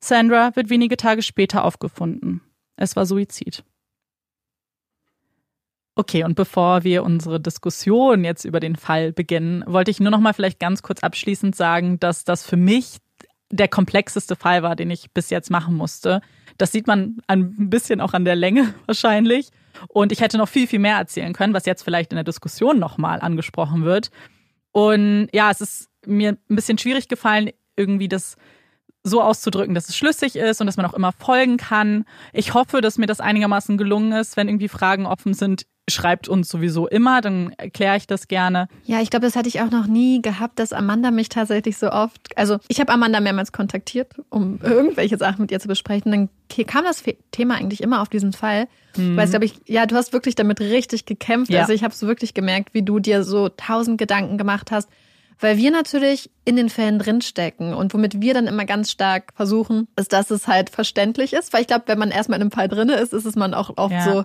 Sandra 0.00 0.54
wird 0.56 0.70
wenige 0.70 0.96
Tage 0.96 1.22
später 1.22 1.64
aufgefunden. 1.64 2.40
Es 2.76 2.96
war 2.96 3.06
Suizid. 3.06 3.64
Okay, 5.94 6.24
und 6.24 6.34
bevor 6.34 6.84
wir 6.84 7.02
unsere 7.02 7.40
Diskussion 7.40 8.24
jetzt 8.24 8.44
über 8.44 8.60
den 8.60 8.76
Fall 8.76 9.12
beginnen, 9.12 9.62
wollte 9.66 9.90
ich 9.90 10.00
nur 10.00 10.10
noch 10.10 10.20
mal 10.20 10.32
vielleicht 10.32 10.58
ganz 10.58 10.82
kurz 10.82 11.02
abschließend 11.02 11.54
sagen, 11.54 12.00
dass 12.00 12.24
das 12.24 12.46
für 12.46 12.56
mich 12.56 12.98
der 13.50 13.68
komplexeste 13.68 14.36
Fall 14.36 14.62
war, 14.62 14.76
den 14.76 14.90
ich 14.90 15.10
bis 15.12 15.28
jetzt 15.28 15.50
machen 15.50 15.74
musste. 15.74 16.22
Das 16.56 16.72
sieht 16.72 16.86
man 16.86 17.18
ein 17.26 17.68
bisschen 17.68 18.00
auch 18.00 18.14
an 18.14 18.24
der 18.24 18.36
Länge 18.36 18.72
wahrscheinlich. 18.86 19.50
Und 19.88 20.12
ich 20.12 20.20
hätte 20.20 20.38
noch 20.38 20.48
viel, 20.48 20.66
viel 20.66 20.78
mehr 20.78 20.96
erzählen 20.96 21.32
können, 21.32 21.54
was 21.54 21.66
jetzt 21.66 21.82
vielleicht 21.82 22.12
in 22.12 22.16
der 22.16 22.24
Diskussion 22.24 22.78
nochmal 22.78 23.20
angesprochen 23.20 23.84
wird. 23.84 24.10
Und 24.72 25.28
ja, 25.32 25.50
es 25.50 25.60
ist 25.60 25.88
mir 26.06 26.32
ein 26.48 26.56
bisschen 26.56 26.78
schwierig 26.78 27.08
gefallen, 27.08 27.50
irgendwie 27.76 28.08
das 28.08 28.36
so 29.02 29.22
auszudrücken, 29.22 29.74
dass 29.74 29.88
es 29.88 29.96
schlüssig 29.96 30.36
ist 30.36 30.60
und 30.60 30.66
dass 30.66 30.76
man 30.76 30.86
auch 30.86 30.94
immer 30.94 31.12
folgen 31.12 31.56
kann. 31.56 32.04
Ich 32.32 32.54
hoffe, 32.54 32.80
dass 32.80 32.98
mir 32.98 33.06
das 33.06 33.20
einigermaßen 33.20 33.78
gelungen 33.78 34.12
ist. 34.12 34.36
Wenn 34.36 34.48
irgendwie 34.48 34.68
Fragen 34.68 35.06
offen 35.06 35.34
sind, 35.34 35.66
schreibt 35.90 36.28
uns 36.28 36.48
sowieso 36.48 36.88
immer, 36.88 37.20
dann 37.20 37.52
erkläre 37.58 37.96
ich 37.96 38.06
das 38.06 38.28
gerne. 38.28 38.68
Ja, 38.84 39.00
ich 39.00 39.10
glaube, 39.10 39.26
das 39.26 39.36
hatte 39.36 39.48
ich 39.48 39.60
auch 39.60 39.70
noch 39.70 39.86
nie 39.86 40.22
gehabt, 40.22 40.58
dass 40.58 40.72
Amanda 40.72 41.10
mich 41.10 41.28
tatsächlich 41.28 41.76
so 41.76 41.90
oft, 41.90 42.36
also 42.36 42.58
ich 42.68 42.80
habe 42.80 42.92
Amanda 42.92 43.20
mehrmals 43.20 43.52
kontaktiert, 43.52 44.14
um 44.28 44.60
irgendwelche 44.62 45.18
Sachen 45.18 45.42
mit 45.42 45.50
ihr 45.50 45.60
zu 45.60 45.68
besprechen. 45.68 46.10
Dann 46.12 46.28
kam 46.66 46.84
das 46.84 47.02
Thema 47.30 47.56
eigentlich 47.56 47.82
immer 47.82 48.00
auf 48.00 48.08
diesen 48.08 48.32
Fall. 48.32 48.66
Mhm. 48.96 49.16
Weil, 49.16 49.28
glaube 49.28 49.44
ich, 49.44 49.54
ja, 49.66 49.86
du 49.86 49.94
hast 49.96 50.12
wirklich 50.12 50.34
damit 50.34 50.60
richtig 50.60 51.06
gekämpft. 51.06 51.52
Ja. 51.52 51.60
Also 51.60 51.72
ich 51.72 51.84
habe 51.84 51.94
so 51.94 52.06
wirklich 52.06 52.34
gemerkt, 52.34 52.74
wie 52.74 52.82
du 52.82 52.98
dir 52.98 53.22
so 53.22 53.48
tausend 53.48 53.98
Gedanken 53.98 54.38
gemacht 54.38 54.70
hast. 54.70 54.88
Weil 55.42 55.56
wir 55.56 55.70
natürlich 55.70 56.30
in 56.44 56.56
den 56.56 56.68
Fällen 56.68 56.98
drinstecken 56.98 57.72
und 57.72 57.94
womit 57.94 58.20
wir 58.20 58.34
dann 58.34 58.46
immer 58.46 58.66
ganz 58.66 58.90
stark 58.90 59.32
versuchen, 59.34 59.88
ist, 59.96 60.12
dass 60.12 60.30
es 60.30 60.46
halt 60.46 60.68
verständlich 60.68 61.32
ist. 61.32 61.54
Weil 61.54 61.62
ich 61.62 61.66
glaube, 61.66 61.84
wenn 61.86 61.98
man 61.98 62.10
erstmal 62.10 62.36
in 62.36 62.42
einem 62.42 62.50
Fall 62.50 62.68
drin 62.68 62.90
ist, 62.90 63.14
ist 63.14 63.24
es 63.24 63.36
man 63.36 63.54
auch 63.54 63.72
oft 63.76 63.92
ja. 63.92 64.04
so, 64.04 64.24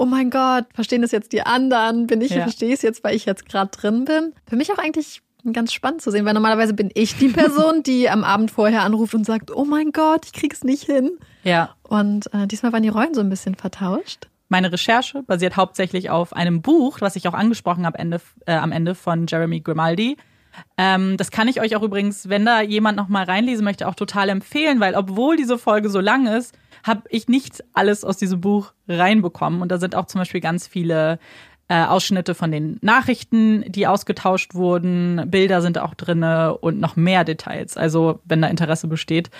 oh 0.00 0.06
mein 0.06 0.30
Gott, 0.30 0.64
verstehen 0.72 1.02
das 1.02 1.12
jetzt 1.12 1.32
die 1.32 1.42
anderen? 1.42 2.06
Bin 2.06 2.22
ich, 2.22 2.30
ja. 2.30 2.42
verstehe 2.42 2.72
es 2.72 2.80
jetzt, 2.80 3.04
weil 3.04 3.14
ich 3.14 3.26
jetzt 3.26 3.46
gerade 3.46 3.70
drin 3.70 4.06
bin? 4.06 4.32
Für 4.48 4.56
mich 4.56 4.72
auch 4.72 4.78
eigentlich 4.78 5.20
ganz 5.52 5.72
spannend 5.72 6.00
zu 6.00 6.10
sehen, 6.10 6.24
weil 6.24 6.32
normalerweise 6.32 6.72
bin 6.72 6.90
ich 6.94 7.16
die 7.16 7.28
Person, 7.28 7.82
die 7.86 8.08
am 8.08 8.24
Abend 8.24 8.50
vorher 8.50 8.82
anruft 8.82 9.14
und 9.14 9.26
sagt, 9.26 9.54
oh 9.54 9.64
mein 9.64 9.92
Gott, 9.92 10.24
ich 10.24 10.32
krieg's 10.32 10.64
nicht 10.64 10.84
hin. 10.84 11.18
Ja. 11.44 11.74
Und 11.82 12.32
äh, 12.32 12.46
diesmal 12.46 12.72
waren 12.72 12.82
die 12.82 12.88
Rollen 12.88 13.12
so 13.12 13.20
ein 13.20 13.28
bisschen 13.28 13.54
vertauscht. 13.54 14.28
Meine 14.48 14.72
Recherche 14.72 15.22
basiert 15.22 15.56
hauptsächlich 15.56 16.08
auf 16.08 16.32
einem 16.32 16.62
Buch, 16.62 17.00
was 17.00 17.14
ich 17.14 17.28
auch 17.28 17.34
angesprochen 17.34 17.84
habe 17.84 17.98
Ende, 17.98 18.20
äh, 18.46 18.54
am 18.54 18.72
Ende 18.72 18.94
von 18.94 19.26
Jeremy 19.26 19.60
Grimaldi. 19.60 20.16
Ähm, 20.78 21.18
das 21.18 21.30
kann 21.30 21.46
ich 21.46 21.60
euch 21.60 21.76
auch 21.76 21.82
übrigens, 21.82 22.28
wenn 22.28 22.46
da 22.46 22.62
jemand 22.62 22.96
noch 22.96 23.08
mal 23.08 23.24
reinlesen 23.24 23.64
möchte, 23.64 23.86
auch 23.86 23.94
total 23.94 24.30
empfehlen, 24.30 24.80
weil 24.80 24.94
obwohl 24.94 25.36
diese 25.36 25.58
Folge 25.58 25.90
so 25.90 26.00
lang 26.00 26.26
ist, 26.26 26.56
habe 26.82 27.02
ich 27.10 27.28
nicht 27.28 27.64
alles 27.72 28.04
aus 28.04 28.16
diesem 28.16 28.40
Buch 28.40 28.72
reinbekommen. 28.88 29.62
Und 29.62 29.70
da 29.70 29.78
sind 29.78 29.94
auch 29.94 30.06
zum 30.06 30.20
Beispiel 30.20 30.40
ganz 30.40 30.66
viele 30.66 31.18
äh, 31.68 31.84
Ausschnitte 31.84 32.34
von 32.34 32.50
den 32.50 32.78
Nachrichten, 32.82 33.64
die 33.70 33.86
ausgetauscht 33.86 34.54
wurden. 34.54 35.22
Bilder 35.30 35.62
sind 35.62 35.78
auch 35.78 35.94
drinne 35.94 36.56
und 36.58 36.80
noch 36.80 36.96
mehr 36.96 37.24
Details. 37.24 37.76
Also 37.76 38.20
wenn 38.24 38.42
da 38.42 38.48
Interesse 38.48 38.88
besteht, 38.88 39.30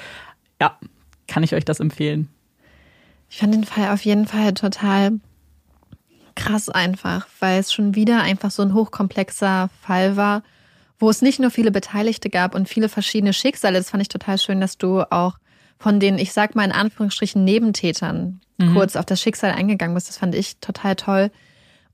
ja, 0.61 0.79
kann 1.27 1.43
ich 1.43 1.55
euch 1.55 1.65
das 1.65 1.81
empfehlen. 1.81 2.29
Ich 3.29 3.39
fand 3.39 3.55
den 3.55 3.65
Fall 3.65 3.93
auf 3.93 4.05
jeden 4.05 4.27
Fall 4.27 4.55
total 4.55 5.21
krass 6.35 6.69
einfach, 6.69 7.27
weil 7.39 7.61
es 7.61 7.73
schon 7.73 7.95
wieder 7.95 8.23
einfach 8.23 8.51
so 8.51 8.63
ein 8.63 8.75
hochkomplexer 8.75 9.71
Fall 9.83 10.17
war, 10.17 10.43
wo 10.99 11.11
es 11.11 11.23
nicht 11.23 11.41
nur 11.41 11.51
viele 11.51 11.71
Beteiligte 11.71 12.31
gab 12.31 12.55
und 12.55 12.69
viele 12.69 12.89
verschiedene 12.89 13.33
Schicksale. 13.33 13.79
Das 13.79 13.91
fand 13.91 14.03
ich 14.03 14.09
total 14.09 14.39
schön, 14.39 14.61
dass 14.61 14.79
du 14.79 15.01
auch 15.11 15.39
von 15.81 15.99
den, 15.99 16.19
ich 16.19 16.33
sag 16.33 16.55
mal 16.55 16.65
in 16.65 16.73
Anführungsstrichen, 16.73 17.43
Nebentätern 17.43 18.41
mhm. 18.59 18.75
kurz 18.75 18.97
auf 18.97 19.07
das 19.07 19.21
Schicksal 19.21 19.51
eingegangen 19.51 19.95
bist. 19.95 20.09
Das 20.09 20.19
fand 20.19 20.35
ich 20.35 20.59
total 20.59 20.95
toll. 20.95 21.31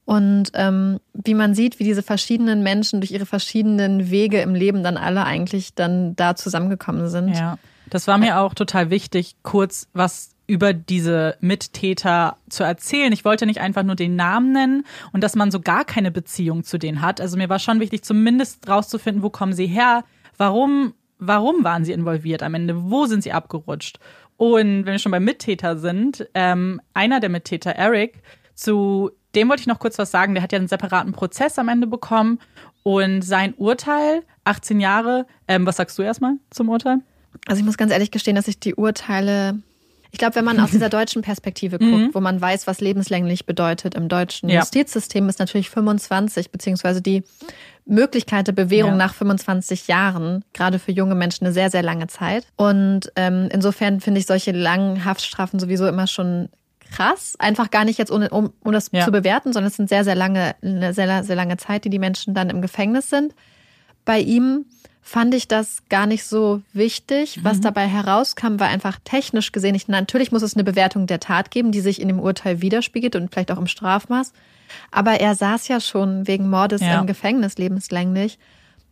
Und 0.04 0.50
ähm, 0.54 0.98
wie 1.14 1.34
man 1.34 1.54
sieht, 1.54 1.78
wie 1.78 1.84
diese 1.84 2.02
verschiedenen 2.02 2.62
Menschen 2.62 3.00
durch 3.00 3.12
ihre 3.12 3.26
verschiedenen 3.26 4.10
Wege 4.10 4.40
im 4.40 4.54
Leben 4.54 4.82
dann 4.82 4.96
alle 4.96 5.24
eigentlich 5.24 5.74
dann 5.74 6.16
da 6.16 6.34
zusammengekommen 6.34 7.08
sind. 7.08 7.28
Ja, 7.36 7.58
das 7.88 8.08
war 8.08 8.18
mir 8.18 8.40
auch 8.40 8.54
total 8.54 8.90
wichtig, 8.90 9.36
kurz 9.42 9.88
was 9.92 10.30
über 10.48 10.72
diese 10.72 11.36
Mittäter 11.40 12.36
zu 12.48 12.64
erzählen. 12.64 13.12
Ich 13.12 13.24
wollte 13.24 13.46
nicht 13.46 13.60
einfach 13.60 13.82
nur 13.84 13.96
den 13.96 14.16
Namen 14.16 14.52
nennen 14.52 14.84
und 15.12 15.22
dass 15.22 15.34
man 15.34 15.50
so 15.50 15.60
gar 15.60 15.84
keine 15.84 16.10
Beziehung 16.10 16.64
zu 16.64 16.78
denen 16.78 17.02
hat. 17.02 17.20
Also 17.20 17.36
mir 17.36 17.48
war 17.48 17.58
schon 17.58 17.80
wichtig, 17.80 18.02
zumindest 18.02 18.68
rauszufinden, 18.68 19.22
wo 19.22 19.30
kommen 19.30 19.54
sie 19.54 19.66
her, 19.66 20.04
warum, 20.36 20.94
warum 21.18 21.64
waren 21.64 21.84
sie 21.84 21.92
involviert 21.92 22.42
am 22.42 22.54
Ende, 22.54 22.90
wo 22.90 23.06
sind 23.06 23.22
sie 23.22 23.32
abgerutscht. 23.32 23.98
Und 24.36 24.84
wenn 24.84 24.92
wir 24.92 24.98
schon 24.98 25.12
beim 25.12 25.24
Mittäter 25.24 25.78
sind, 25.78 26.28
ähm, 26.34 26.80
einer 26.94 27.20
der 27.20 27.30
Mittäter, 27.30 27.70
Eric, 27.72 28.22
zu 28.54 29.10
dem 29.34 29.48
wollte 29.48 29.60
ich 29.60 29.66
noch 29.66 29.78
kurz 29.78 29.98
was 29.98 30.10
sagen. 30.10 30.34
Der 30.34 30.42
hat 30.42 30.52
ja 30.52 30.58
einen 30.58 30.68
separaten 30.68 31.12
Prozess 31.12 31.58
am 31.58 31.68
Ende 31.68 31.86
bekommen 31.86 32.38
und 32.82 33.22
sein 33.22 33.54
Urteil, 33.56 34.22
18 34.44 34.80
Jahre, 34.80 35.26
ähm, 35.48 35.66
was 35.66 35.76
sagst 35.76 35.98
du 35.98 36.02
erstmal 36.02 36.34
zum 36.50 36.68
Urteil? 36.68 36.98
Also 37.46 37.60
ich 37.60 37.66
muss 37.66 37.76
ganz 37.76 37.92
ehrlich 37.92 38.10
gestehen, 38.10 38.36
dass 38.36 38.48
ich 38.48 38.58
die 38.58 38.74
Urteile 38.74 39.58
ich 40.12 40.18
glaube, 40.18 40.36
wenn 40.36 40.46
man 40.46 40.60
aus 40.60 40.70
dieser 40.70 40.88
deutschen 40.88 41.20
Perspektive 41.20 41.78
guckt, 41.78 41.90
mhm. 41.90 42.10
wo 42.14 42.20
man 42.20 42.40
weiß, 42.40 42.66
was 42.66 42.80
lebenslänglich 42.80 43.44
bedeutet 43.44 43.94
im 43.94 44.08
deutschen 44.08 44.48
ja. 44.48 44.60
Justizsystem, 44.60 45.28
ist 45.28 45.38
natürlich 45.38 45.68
25, 45.68 46.50
beziehungsweise 46.50 47.02
die 47.02 47.22
Möglichkeit 47.86 48.48
der 48.48 48.52
Bewährung 48.52 48.92
ja. 48.92 48.96
nach 48.98 49.14
25 49.14 49.86
Jahren, 49.86 50.44
gerade 50.52 50.78
für 50.78 50.92
junge 50.92 51.14
Menschen, 51.14 51.46
eine 51.46 51.54
sehr, 51.54 51.70
sehr 51.70 51.82
lange 51.82 52.08
Zeit. 52.08 52.46
Und 52.56 53.12
ähm, 53.16 53.48
insofern 53.52 54.00
finde 54.00 54.20
ich 54.20 54.26
solche 54.26 54.52
langen 54.52 55.04
Haftstrafen 55.04 55.58
sowieso 55.60 55.86
immer 55.86 56.06
schon 56.06 56.48
krass. 56.90 57.34
Einfach 57.38 57.70
gar 57.70 57.84
nicht 57.84 57.98
jetzt, 57.98 58.10
ohne, 58.10 58.28
um, 58.30 58.52
um 58.62 58.72
das 58.72 58.90
ja. 58.92 59.04
zu 59.04 59.12
bewerten, 59.12 59.52
sondern 59.52 59.70
es 59.70 59.76
sind 59.76 59.88
sehr, 59.88 60.04
sehr 60.04 60.14
lange, 60.14 60.56
eine 60.62 60.92
sehr, 60.92 61.22
sehr 61.22 61.36
lange 61.36 61.56
Zeit, 61.56 61.84
die 61.84 61.90
die 61.90 61.98
Menschen 61.98 62.34
dann 62.34 62.50
im 62.50 62.60
Gefängnis 62.60 63.08
sind. 63.08 63.34
Bei 64.04 64.18
ihm 64.18 64.66
fand 65.00 65.34
ich 65.34 65.46
das 65.46 65.84
gar 65.88 66.06
nicht 66.06 66.24
so 66.24 66.62
wichtig. 66.72 67.44
Was 67.44 67.58
mhm. 67.58 67.62
dabei 67.62 67.86
herauskam, 67.86 68.58
war 68.58 68.66
einfach 68.66 68.98
technisch 69.04 69.52
gesehen 69.52 69.72
nicht. 69.72 69.88
Natürlich 69.88 70.32
muss 70.32 70.42
es 70.42 70.54
eine 70.54 70.64
Bewertung 70.64 71.06
der 71.06 71.20
Tat 71.20 71.52
geben, 71.52 71.70
die 71.70 71.80
sich 71.80 72.00
in 72.00 72.08
dem 72.08 72.18
Urteil 72.18 72.60
widerspiegelt 72.60 73.14
und 73.14 73.30
vielleicht 73.30 73.52
auch 73.52 73.58
im 73.58 73.68
Strafmaß. 73.68 74.32
Aber 74.90 75.20
er 75.20 75.34
saß 75.34 75.68
ja 75.68 75.80
schon 75.80 76.26
wegen 76.26 76.48
Mordes 76.50 76.80
ja. 76.80 77.00
im 77.00 77.06
Gefängnis 77.06 77.58
lebenslänglich. 77.58 78.38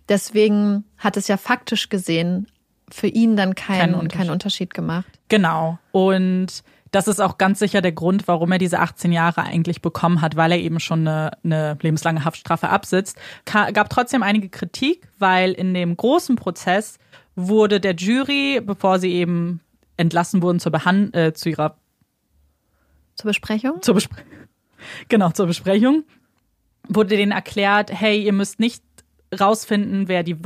Deswegen 0.09 0.84
hat 0.98 1.16
es 1.16 1.28
ja 1.28 1.36
faktisch 1.36 1.88
gesehen 1.88 2.46
für 2.90 3.06
ihn 3.06 3.36
dann 3.36 3.55
keinen 3.55 3.78
kein 3.78 3.94
Unterschied. 3.94 4.18
keinen 4.18 4.30
Unterschied 4.30 4.74
gemacht. 4.74 5.06
Genau. 5.28 5.78
Und 5.92 6.62
das 6.90 7.09
ist 7.09 7.20
auch 7.20 7.38
ganz 7.38 7.59
sicher 7.59 7.80
der 7.80 7.92
Grund, 7.92 8.28
warum 8.28 8.52
er 8.52 8.59
diese 8.59 8.78
18 8.78 9.10
Jahre 9.10 9.42
eigentlich 9.42 9.82
bekommen 9.82 10.20
hat, 10.20 10.36
weil 10.36 10.52
er 10.52 10.59
eben 10.59 10.78
schon 10.78 11.01
eine, 11.09 11.32
eine 11.42 11.76
lebenslange 11.80 12.24
Haftstrafe 12.24 12.68
absitzt. 12.68 13.18
Gab 13.46 13.90
trotzdem 13.90 14.22
einige 14.22 14.48
Kritik, 14.48 15.09
weil 15.18 15.52
in 15.52 15.74
dem 15.74 15.96
großen 15.96 16.36
Prozess 16.36 16.98
wurde 17.34 17.80
der 17.80 17.96
Jury, 17.96 18.60
bevor 18.64 19.01
sie 19.01 19.12
eben 19.12 19.60
entlassen 19.96 20.40
wurden 20.42 20.60
zur 20.60 20.70
Behand 20.70 21.16
äh, 21.16 21.32
zu 21.34 21.48
ihrer 21.48 21.76
zur 23.16 23.28
Besprechung? 23.28 23.82
Zur 23.82 23.94
Besprechung. 23.94 24.30
Genau, 25.09 25.31
zur 25.31 25.47
Besprechung 25.47 26.05
wurde 26.89 27.16
denen 27.16 27.32
erklärt, 27.32 27.90
hey, 27.93 28.23
ihr 28.23 28.32
müsst 28.32 28.61
nicht 28.61 28.82
rausfinden, 29.39 30.09
wer 30.09 30.23
die 30.23 30.36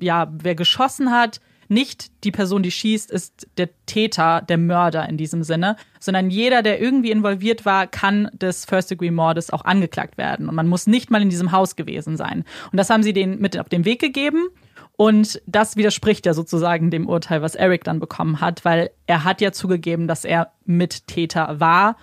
ja, 0.00 0.32
wer 0.32 0.54
geschossen 0.54 1.10
hat, 1.10 1.40
nicht 1.70 2.24
die 2.24 2.32
Person, 2.32 2.64
die 2.64 2.72
schießt, 2.72 3.12
ist 3.12 3.46
der 3.56 3.68
Täter, 3.86 4.42
der 4.42 4.58
Mörder 4.58 5.08
in 5.08 5.16
diesem 5.16 5.44
Sinne, 5.44 5.76
sondern 6.00 6.28
jeder, 6.28 6.62
der 6.62 6.80
irgendwie 6.80 7.12
involviert 7.12 7.64
war, 7.64 7.86
kann 7.86 8.28
des 8.32 8.64
First-Degree-Mordes 8.64 9.50
auch 9.50 9.64
angeklagt 9.64 10.18
werden. 10.18 10.48
Und 10.48 10.56
man 10.56 10.66
muss 10.66 10.88
nicht 10.88 11.12
mal 11.12 11.22
in 11.22 11.30
diesem 11.30 11.52
Haus 11.52 11.76
gewesen 11.76 12.16
sein. 12.16 12.44
Und 12.72 12.76
das 12.76 12.90
haben 12.90 13.04
sie 13.04 13.12
denen 13.12 13.40
mit 13.40 13.56
auf 13.56 13.68
den 13.68 13.84
Weg 13.84 14.00
gegeben. 14.00 14.48
Und 14.96 15.40
das 15.46 15.76
widerspricht 15.76 16.26
ja 16.26 16.34
sozusagen 16.34 16.90
dem 16.90 17.08
Urteil, 17.08 17.40
was 17.40 17.54
Eric 17.54 17.84
dann 17.84 18.00
bekommen 18.00 18.40
hat, 18.40 18.64
weil 18.64 18.90
er 19.06 19.22
hat 19.22 19.40
ja 19.40 19.52
zugegeben, 19.52 20.08
dass 20.08 20.24
er 20.24 20.52
Mittäter 20.64 21.60
war 21.60 21.96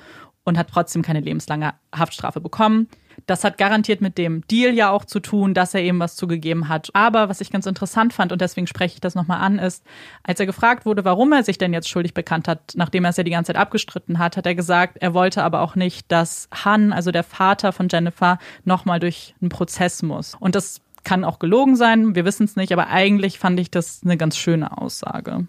und 0.47 0.57
hat 0.57 0.69
trotzdem 0.71 1.01
keine 1.01 1.19
lebenslange 1.19 1.73
Haftstrafe 1.93 2.39
bekommen. 2.39 2.87
Das 3.25 3.43
hat 3.43 3.57
garantiert 3.57 3.99
mit 3.99 4.17
dem 4.17 4.47
Deal 4.47 4.73
ja 4.73 4.91
auch 4.91 5.03
zu 5.03 5.19
tun, 5.19 5.53
dass 5.53 5.73
er 5.73 5.81
eben 5.81 5.99
was 5.99 6.15
zugegeben 6.15 6.69
hat. 6.69 6.89
Aber 6.93 7.27
was 7.27 7.41
ich 7.41 7.51
ganz 7.51 7.65
interessant 7.65 8.13
fand, 8.13 8.31
und 8.31 8.39
deswegen 8.39 8.65
spreche 8.65 8.93
ich 8.93 9.01
das 9.01 9.15
nochmal 9.15 9.41
an, 9.41 9.59
ist, 9.59 9.83
als 10.23 10.39
er 10.39 10.45
gefragt 10.45 10.85
wurde, 10.85 11.03
warum 11.03 11.33
er 11.33 11.43
sich 11.43 11.57
denn 11.57 11.73
jetzt 11.73 11.89
schuldig 11.89 12.13
bekannt 12.13 12.47
hat, 12.47 12.73
nachdem 12.75 13.03
er 13.03 13.09
es 13.09 13.17
ja 13.17 13.23
die 13.23 13.31
ganze 13.31 13.51
Zeit 13.51 13.61
abgestritten 13.61 14.19
hat, 14.19 14.37
hat 14.37 14.45
er 14.45 14.55
gesagt, 14.55 14.97
er 15.01 15.13
wollte 15.13 15.43
aber 15.43 15.61
auch 15.61 15.75
nicht, 15.75 16.09
dass 16.11 16.47
Han, 16.63 16.93
also 16.93 17.11
der 17.11 17.23
Vater 17.23 17.73
von 17.73 17.89
Jennifer, 17.89 18.37
nochmal 18.63 19.01
durch 19.01 19.35
einen 19.41 19.49
Prozess 19.49 20.01
muss. 20.01 20.35
Und 20.39 20.55
das 20.55 20.79
kann 21.03 21.25
auch 21.25 21.39
gelogen 21.39 21.75
sein, 21.75 22.15
wir 22.15 22.23
wissen 22.23 22.45
es 22.45 22.55
nicht, 22.55 22.71
aber 22.71 22.87
eigentlich 22.87 23.37
fand 23.37 23.59
ich 23.59 23.69
das 23.69 24.01
eine 24.05 24.15
ganz 24.15 24.37
schöne 24.37 24.77
Aussage. 24.77 25.47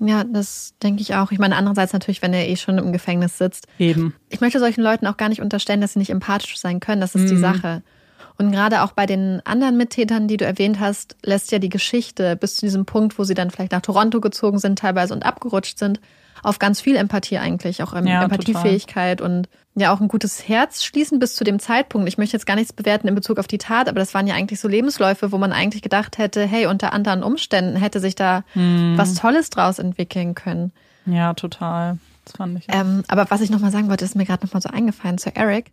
Ja, 0.00 0.24
das 0.24 0.74
denke 0.82 1.02
ich 1.02 1.14
auch. 1.14 1.30
Ich 1.30 1.38
meine, 1.38 1.56
andererseits 1.56 1.92
natürlich, 1.92 2.22
wenn 2.22 2.32
er 2.32 2.48
eh 2.48 2.56
schon 2.56 2.78
im 2.78 2.92
Gefängnis 2.92 3.36
sitzt. 3.36 3.66
Eben. 3.78 4.14
Ich 4.30 4.40
möchte 4.40 4.58
solchen 4.58 4.82
Leuten 4.82 5.06
auch 5.06 5.18
gar 5.18 5.28
nicht 5.28 5.42
unterstellen, 5.42 5.82
dass 5.82 5.92
sie 5.92 5.98
nicht 5.98 6.10
empathisch 6.10 6.58
sein 6.58 6.80
können. 6.80 7.02
Das 7.02 7.14
ist 7.14 7.24
mhm. 7.24 7.28
die 7.28 7.36
Sache. 7.36 7.82
Und 8.38 8.52
gerade 8.52 8.82
auch 8.82 8.92
bei 8.92 9.04
den 9.04 9.42
anderen 9.44 9.76
Mittätern, 9.76 10.26
die 10.26 10.38
du 10.38 10.46
erwähnt 10.46 10.80
hast, 10.80 11.14
lässt 11.22 11.52
ja 11.52 11.58
die 11.58 11.68
Geschichte 11.68 12.36
bis 12.36 12.56
zu 12.56 12.62
diesem 12.62 12.86
Punkt, 12.86 13.18
wo 13.18 13.24
sie 13.24 13.34
dann 13.34 13.50
vielleicht 13.50 13.72
nach 13.72 13.82
Toronto 13.82 14.20
gezogen 14.22 14.58
sind, 14.58 14.78
teilweise 14.78 15.12
und 15.12 15.26
abgerutscht 15.26 15.78
sind, 15.78 16.00
auf 16.42 16.58
ganz 16.58 16.80
viel 16.80 16.96
Empathie 16.96 17.38
eigentlich, 17.38 17.82
auch 17.82 17.92
ja, 17.92 18.22
Empathiefähigkeit 18.22 19.18
total. 19.18 19.38
und 19.38 19.48
ja 19.74 19.92
auch 19.92 20.00
ein 20.00 20.08
gutes 20.08 20.48
Herz 20.48 20.84
schließen 20.84 21.18
bis 21.18 21.34
zu 21.34 21.44
dem 21.44 21.58
Zeitpunkt. 21.58 22.08
Ich 22.08 22.18
möchte 22.18 22.36
jetzt 22.36 22.46
gar 22.46 22.56
nichts 22.56 22.72
bewerten 22.72 23.08
in 23.08 23.14
Bezug 23.14 23.38
auf 23.38 23.46
die 23.46 23.58
Tat, 23.58 23.88
aber 23.88 24.00
das 24.00 24.14
waren 24.14 24.26
ja 24.26 24.34
eigentlich 24.34 24.60
so 24.60 24.68
Lebensläufe, 24.68 25.32
wo 25.32 25.38
man 25.38 25.52
eigentlich 25.52 25.82
gedacht 25.82 26.18
hätte, 26.18 26.44
hey, 26.46 26.66
unter 26.66 26.92
anderen 26.92 27.22
Umständen 27.22 27.76
hätte 27.76 28.00
sich 28.00 28.14
da 28.14 28.44
hm. 28.52 28.94
was 28.96 29.14
Tolles 29.14 29.50
draus 29.50 29.78
entwickeln 29.78 30.34
können. 30.34 30.72
Ja, 31.06 31.34
total. 31.34 31.98
Das 32.24 32.36
fand 32.36 32.58
ich. 32.58 32.66
Ähm, 32.68 33.04
aber 33.08 33.30
was 33.30 33.40
ich 33.40 33.50
nochmal 33.50 33.70
sagen 33.70 33.88
wollte, 33.88 34.04
ist 34.04 34.16
mir 34.16 34.26
gerade 34.26 34.44
nochmal 34.44 34.62
so 34.62 34.68
eingefallen 34.68 35.18
zu 35.18 35.34
Eric. 35.34 35.70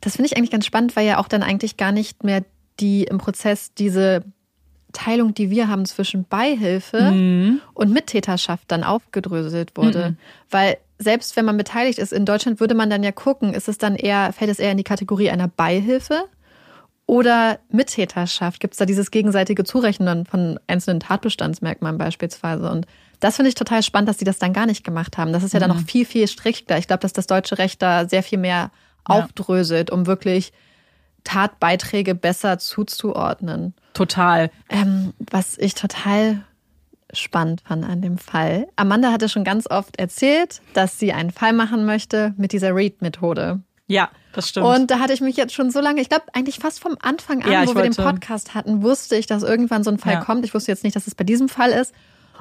Das 0.00 0.16
finde 0.16 0.26
ich 0.26 0.36
eigentlich 0.36 0.50
ganz 0.50 0.66
spannend, 0.66 0.96
weil 0.96 1.06
ja 1.06 1.18
auch 1.18 1.28
dann 1.28 1.42
eigentlich 1.42 1.76
gar 1.76 1.92
nicht 1.92 2.24
mehr 2.24 2.44
die 2.80 3.04
im 3.04 3.18
Prozess 3.18 3.74
diese 3.74 4.24
Teilung, 4.92 5.34
die 5.34 5.50
wir 5.50 5.68
haben 5.68 5.84
zwischen 5.84 6.24
Beihilfe 6.24 7.12
mhm. 7.12 7.60
und 7.74 7.92
Mittäterschaft 7.92 8.64
dann 8.68 8.84
aufgedröselt 8.84 9.76
wurde. 9.76 10.10
Mhm. 10.10 10.16
Weil 10.50 10.76
selbst 10.98 11.36
wenn 11.36 11.44
man 11.44 11.56
beteiligt 11.56 11.98
ist 11.98 12.12
in 12.12 12.24
Deutschland, 12.24 12.60
würde 12.60 12.74
man 12.74 12.90
dann 12.90 13.02
ja 13.02 13.12
gucken, 13.12 13.54
ist 13.54 13.68
es 13.68 13.78
dann 13.78 13.96
eher, 13.96 14.32
fällt 14.32 14.50
es 14.50 14.58
eher 14.58 14.70
in 14.70 14.76
die 14.76 14.84
Kategorie 14.84 15.30
einer 15.30 15.48
Beihilfe 15.48 16.24
oder 17.06 17.58
Mittäterschaft? 17.70 18.60
Gibt 18.60 18.74
es 18.74 18.78
da 18.78 18.86
dieses 18.86 19.10
gegenseitige 19.10 19.64
Zurechnen 19.64 20.24
von 20.26 20.58
einzelnen 20.66 21.00
Tatbestandsmerkmalen 21.00 21.98
beispielsweise? 21.98 22.70
Und 22.70 22.86
das 23.20 23.36
finde 23.36 23.48
ich 23.48 23.54
total 23.54 23.82
spannend, 23.82 24.08
dass 24.08 24.18
sie 24.18 24.24
das 24.24 24.38
dann 24.38 24.52
gar 24.52 24.66
nicht 24.66 24.84
gemacht 24.84 25.18
haben. 25.18 25.32
Das 25.32 25.42
ist 25.42 25.54
ja 25.54 25.60
dann 25.60 25.70
mhm. 25.70 25.76
noch 25.78 25.84
viel, 25.84 26.04
viel 26.06 26.28
strikter. 26.28 26.78
Ich 26.78 26.86
glaube, 26.86 27.00
dass 27.00 27.12
das 27.12 27.26
deutsche 27.26 27.58
Recht 27.58 27.82
da 27.82 28.08
sehr 28.08 28.22
viel 28.22 28.38
mehr 28.38 28.70
aufdröselt, 29.04 29.90
um 29.90 30.06
wirklich 30.06 30.52
Tatbeiträge 31.24 32.14
besser 32.14 32.58
zuzuordnen. 32.58 33.74
Total. 33.94 34.50
Ähm, 34.68 35.12
was 35.18 35.58
ich 35.58 35.74
total 35.74 36.44
spannend 37.12 37.62
fand 37.66 37.84
an 37.84 38.00
dem 38.00 38.18
Fall. 38.18 38.66
Amanda 38.76 39.12
hatte 39.12 39.28
schon 39.28 39.44
ganz 39.44 39.66
oft 39.66 39.98
erzählt, 39.98 40.62
dass 40.74 40.98
sie 40.98 41.12
einen 41.12 41.30
Fall 41.30 41.52
machen 41.52 41.84
möchte 41.84 42.34
mit 42.36 42.52
dieser 42.52 42.74
Read-Methode. 42.74 43.60
Ja, 43.86 44.10
das 44.32 44.48
stimmt. 44.48 44.66
Und 44.66 44.90
da 44.90 44.98
hatte 44.98 45.12
ich 45.12 45.20
mich 45.20 45.36
jetzt 45.36 45.52
schon 45.52 45.70
so 45.70 45.80
lange, 45.80 46.00
ich 46.00 46.08
glaube 46.08 46.24
eigentlich 46.32 46.58
fast 46.58 46.80
vom 46.80 46.96
Anfang 47.02 47.42
an, 47.42 47.52
ja, 47.52 47.66
wo 47.66 47.74
wir 47.74 47.82
den 47.82 47.94
Podcast 47.94 48.54
hatten, 48.54 48.82
wusste 48.82 49.16
ich, 49.16 49.26
dass 49.26 49.42
irgendwann 49.42 49.84
so 49.84 49.90
ein 49.90 49.98
Fall 49.98 50.14
ja. 50.14 50.24
kommt. 50.24 50.44
Ich 50.44 50.54
wusste 50.54 50.72
jetzt 50.72 50.84
nicht, 50.84 50.96
dass 50.96 51.06
es 51.06 51.14
bei 51.14 51.24
diesem 51.24 51.48
Fall 51.48 51.70
ist. 51.70 51.92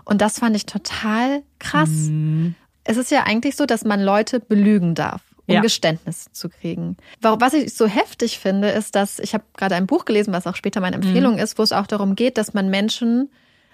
Und 0.06 0.22
das 0.22 0.40
fand 0.40 0.56
ich 0.56 0.65
total 0.65 1.44
krass. 1.60 1.90
Mhm. 1.90 2.56
Es 2.84 2.98
ist 2.98 3.11
ja 3.11 3.23
eigentlich 3.23 3.56
so, 3.56 3.65
dass 3.65 3.84
man 3.84 4.02
Leute 4.02 4.40
belügen 4.40 4.95
darf 4.95 5.22
um 5.52 5.56
ja. 5.56 5.61
Geständnis 5.61 6.28
zu 6.32 6.49
kriegen. 6.49 6.98
Was 7.22 7.53
ich 7.53 7.73
so 7.73 7.86
heftig 7.86 8.40
finde, 8.40 8.69
ist, 8.69 8.95
dass 8.95 9.19
ich 9.19 9.34
habe 9.34 9.44
gerade 9.56 9.76
ein 9.76 9.88
Buch 9.88 10.06
gelesen, 10.06 10.34
was 10.34 10.48
auch 10.48 10.56
später 10.56 10.82
meine 10.82 10.95
Empfehlung 10.95 11.34
mhm. 11.34 11.40
ist, 11.40 11.57
wo 11.57 11.64
es 11.64 11.72
auch 11.72 11.88
darum 11.88 12.15
geht, 12.15 12.38
dass 12.38 12.53
man 12.53 12.69
Menschen 12.69 13.30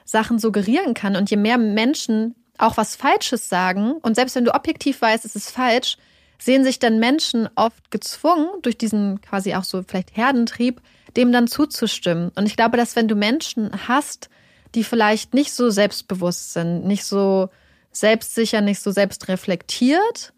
Sachen 0.06 0.40
suggerieren 0.40 0.94
kann. 0.94 1.16
Und 1.16 1.30
je 1.30 1.38
mehr 1.38 1.58
Menschen 1.58 2.36
auch 2.58 2.78
was 2.78 2.95
Falsches 2.95 3.49
sagen, 3.49 3.94
und 4.02 4.16
selbst 4.16 4.36
wenn 4.36 4.45
du 4.45 4.56
objektiv 4.56 5.02
weißt, 5.02 5.26
es 5.26 5.36
ist 5.36 5.52
falsch, 5.52 5.98
sehen 6.40 6.64
sich 6.64 6.80
dann 6.80 6.99
Menschen 6.99 7.49
oft 7.56 7.91
gezwungen, 7.91 8.48
durch 8.62 8.78
diesen 8.78 9.22
quasi 9.22 9.56
auch 9.56 9.64
so 9.64 9.84
vielleicht 9.84 10.16
Herdentrieb, 10.16 10.82
dem 11.16 11.32
dann 11.32 11.48
zuzustimmen. 11.48 12.32
Und 12.36 12.45
ich 12.45 12.56
glaube, 12.56 12.78
dass 12.78 12.95
wenn 12.95 13.08
du 13.08 13.16
Menschen 13.16 13.88
hast, 13.88 14.30
die 14.76 14.84
vielleicht 14.84 15.34
nicht 15.34 15.52
so 15.52 15.70
selbstbewusst 15.70 16.54
sind, 16.54 16.86
nicht 16.86 17.04
so 17.04 17.49
selbstsicher, 17.91 18.62
nicht 18.62 18.80
so 18.80 18.91
selbstreflektiert, 18.91 20.34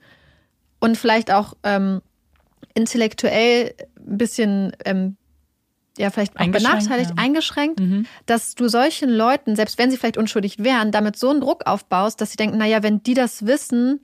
und 0.80 0.98
vielleicht 0.98 1.32
auch 1.32 1.54
ähm, 1.64 2.02
intellektuell 2.74 3.74
ein 3.98 4.18
bisschen 4.18 4.72
ähm, 4.86 5.18
ja 5.98 6.10
vielleicht 6.10 6.40
auch 6.40 6.48
benachteiligt, 6.48 7.12
ja. 7.12 7.16
eingeschränkt, 7.18 7.80
mhm. 7.80 8.06
dass 8.26 8.56
du 8.56 8.68
solchen 8.70 9.10
Leuten, 9.10 9.56
selbst 9.56 9.78
wenn 9.78 9.92
sie 9.92 9.98
vielleicht 9.98 10.18
unschuldig 10.18 10.60
wären, 10.60 10.92
damit 10.92 11.18
so 11.18 11.30
einen 11.30 11.42
Druck 11.42 11.68
aufbaust, 11.68 12.22
dass 12.22 12.32
sie 12.32 12.38
denken, 12.38 12.58
naja, 12.58 12.82
wenn 12.84 13.04
die 13.04 13.14
das 13.14 13.46
wissen 13.46 14.02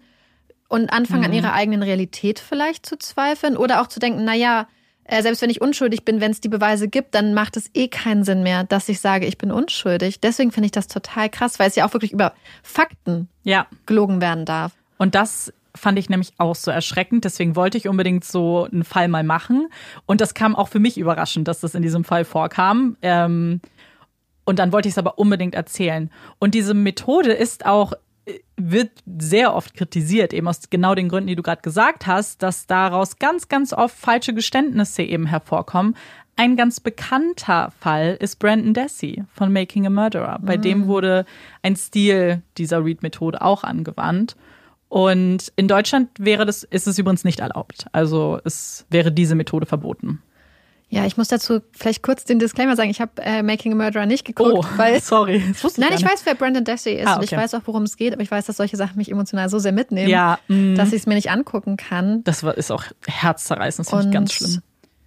und 0.67 0.91
anfangen 0.91 1.21
mhm. 1.21 1.27
an 1.27 1.33
ihrer 1.33 1.53
eigenen 1.53 1.83
Realität 1.83 2.39
vielleicht 2.39 2.85
zu 2.85 2.97
zweifeln 2.97 3.55
oder 3.55 3.81
auch 3.81 3.87
zu 3.87 3.99
denken, 3.99 4.25
naja, 4.25 4.67
äh, 5.05 5.21
selbst 5.21 5.41
wenn 5.41 5.49
ich 5.49 5.61
unschuldig 5.61 6.03
bin, 6.03 6.19
wenn 6.19 6.31
es 6.31 6.41
die 6.41 6.49
Beweise 6.49 6.87
gibt, 6.87 7.15
dann 7.15 7.33
macht 7.33 7.57
es 7.57 7.69
eh 7.73 7.87
keinen 7.87 8.23
Sinn 8.23 8.43
mehr, 8.43 8.63
dass 8.63 8.89
ich 8.89 8.99
sage, 8.99 9.25
ich 9.27 9.37
bin 9.37 9.51
unschuldig. 9.51 10.19
Deswegen 10.19 10.51
finde 10.51 10.65
ich 10.65 10.71
das 10.71 10.87
total 10.87 11.29
krass, 11.29 11.59
weil 11.59 11.69
es 11.69 11.75
ja 11.75 11.87
auch 11.87 11.93
wirklich 11.93 12.11
über 12.11 12.33
Fakten 12.63 13.29
Ja. 13.43 13.67
gelogen 13.85 14.19
werden 14.19 14.45
darf. 14.45 14.73
Und 14.97 15.13
das 15.13 15.53
fand 15.75 15.99
ich 15.99 16.09
nämlich 16.09 16.33
auch 16.37 16.55
so 16.55 16.71
erschreckend. 16.71 17.25
Deswegen 17.25 17.55
wollte 17.55 17.77
ich 17.77 17.87
unbedingt 17.87 18.23
so 18.23 18.67
einen 18.71 18.83
Fall 18.83 19.07
mal 19.07 19.23
machen. 19.23 19.67
Und 20.05 20.21
das 20.21 20.33
kam 20.33 20.55
auch 20.55 20.69
für 20.69 20.79
mich 20.79 20.97
überraschend, 20.97 21.47
dass 21.47 21.59
das 21.59 21.75
in 21.75 21.81
diesem 21.81 22.03
Fall 22.03 22.25
vorkam. 22.25 22.97
Ähm, 23.01 23.61
und 24.45 24.59
dann 24.59 24.71
wollte 24.71 24.87
ich 24.87 24.93
es 24.93 24.97
aber 24.97 25.17
unbedingt 25.17 25.55
erzählen. 25.55 26.09
Und 26.39 26.53
diese 26.53 26.73
Methode 26.73 27.33
ist 27.33 27.65
auch, 27.65 27.93
äh, 28.25 28.39
wird 28.57 28.91
sehr 29.17 29.53
oft 29.53 29.73
kritisiert, 29.73 30.33
eben 30.33 30.47
aus 30.47 30.69
genau 30.69 30.95
den 30.95 31.09
Gründen, 31.09 31.27
die 31.27 31.35
du 31.35 31.43
gerade 31.43 31.61
gesagt 31.61 32.07
hast, 32.07 32.43
dass 32.43 32.67
daraus 32.67 33.17
ganz, 33.17 33.47
ganz 33.47 33.73
oft 33.73 33.97
falsche 33.97 34.33
Geständnisse 34.33 35.03
eben 35.03 35.25
hervorkommen. 35.25 35.95
Ein 36.37 36.57
ganz 36.57 36.81
bekannter 36.81 37.71
Fall 37.79 38.17
ist 38.19 38.39
Brandon 38.39 38.73
Dassey 38.73 39.23
von 39.31 39.53
Making 39.53 39.87
a 39.87 39.89
Murderer. 39.89 40.39
Bei 40.41 40.57
dem 40.57 40.87
wurde 40.87 41.25
ein 41.61 41.77
Stil 41.77 42.41
dieser 42.57 42.83
Read-Methode 42.83 43.41
auch 43.41 43.63
angewandt. 43.63 44.35
Und 44.89 45.51
in 45.55 45.67
Deutschland 45.67 46.09
wäre 46.19 46.45
das, 46.45 46.63
ist 46.63 46.87
es 46.87 46.97
übrigens 46.97 47.23
nicht 47.23 47.39
erlaubt. 47.39 47.85
Also 47.91 48.39
es 48.45 48.85
wäre 48.89 49.11
diese 49.11 49.35
Methode 49.35 49.65
verboten. 49.65 50.21
Ja, 50.87 51.05
ich 51.05 51.17
muss 51.17 51.27
dazu 51.27 51.61
vielleicht 51.71 52.03
kurz 52.03 52.25
den 52.25 52.37
Disclaimer 52.37 52.75
sagen. 52.75 52.91
Ich 52.91 53.01
habe 53.01 53.11
äh, 53.21 53.41
Making 53.41 53.73
a 53.73 53.75
Murderer 53.75 54.05
nicht 54.05 54.23
geguckt, 54.23 54.67
weil 54.77 54.97
Oh, 54.97 54.99
sorry. 55.03 55.43
Das 55.51 55.63
wusste 55.63 55.81
Nein, 55.81 55.89
ich 55.93 56.01
nicht. 56.01 56.11
weiß, 56.11 56.21
wer 56.25 56.35
Brandon 56.35 56.63
Dassey 56.63 56.93
ist 56.93 57.07
Ah, 57.07 57.15
und 57.15 57.23
ich 57.23 57.33
okay. 57.33 57.41
weiß 57.41 57.55
auch, 57.55 57.61
worum 57.65 57.83
es 57.83 57.97
geht, 57.97 58.13
aber 58.13 58.21
ich 58.21 58.29
weiß, 58.29 58.45
dass 58.45 58.57
solche 58.57 58.77
Sachen 58.77 58.97
mich 58.97 59.11
emotional 59.11 59.49
so 59.49 59.57
sehr 59.57 59.71
mitnehmen, 59.71 60.09
Ja, 60.09 60.37
mm. 60.47 60.75
dass 60.75 60.89
ich 60.89 61.01
es 61.01 61.05
mir 61.07 61.15
nicht 61.15 61.31
angucken 61.31 61.75
kann. 61.75 62.23
Das 62.23 62.43
war, 62.43 62.55
ist 62.55 62.71
auch 62.71 62.83
herzzerreißend, 63.07 63.87
das 63.87 63.89
finde 63.89 64.05
ich 64.05 64.13
ganz 64.13 64.33
schlimm. 64.33 64.61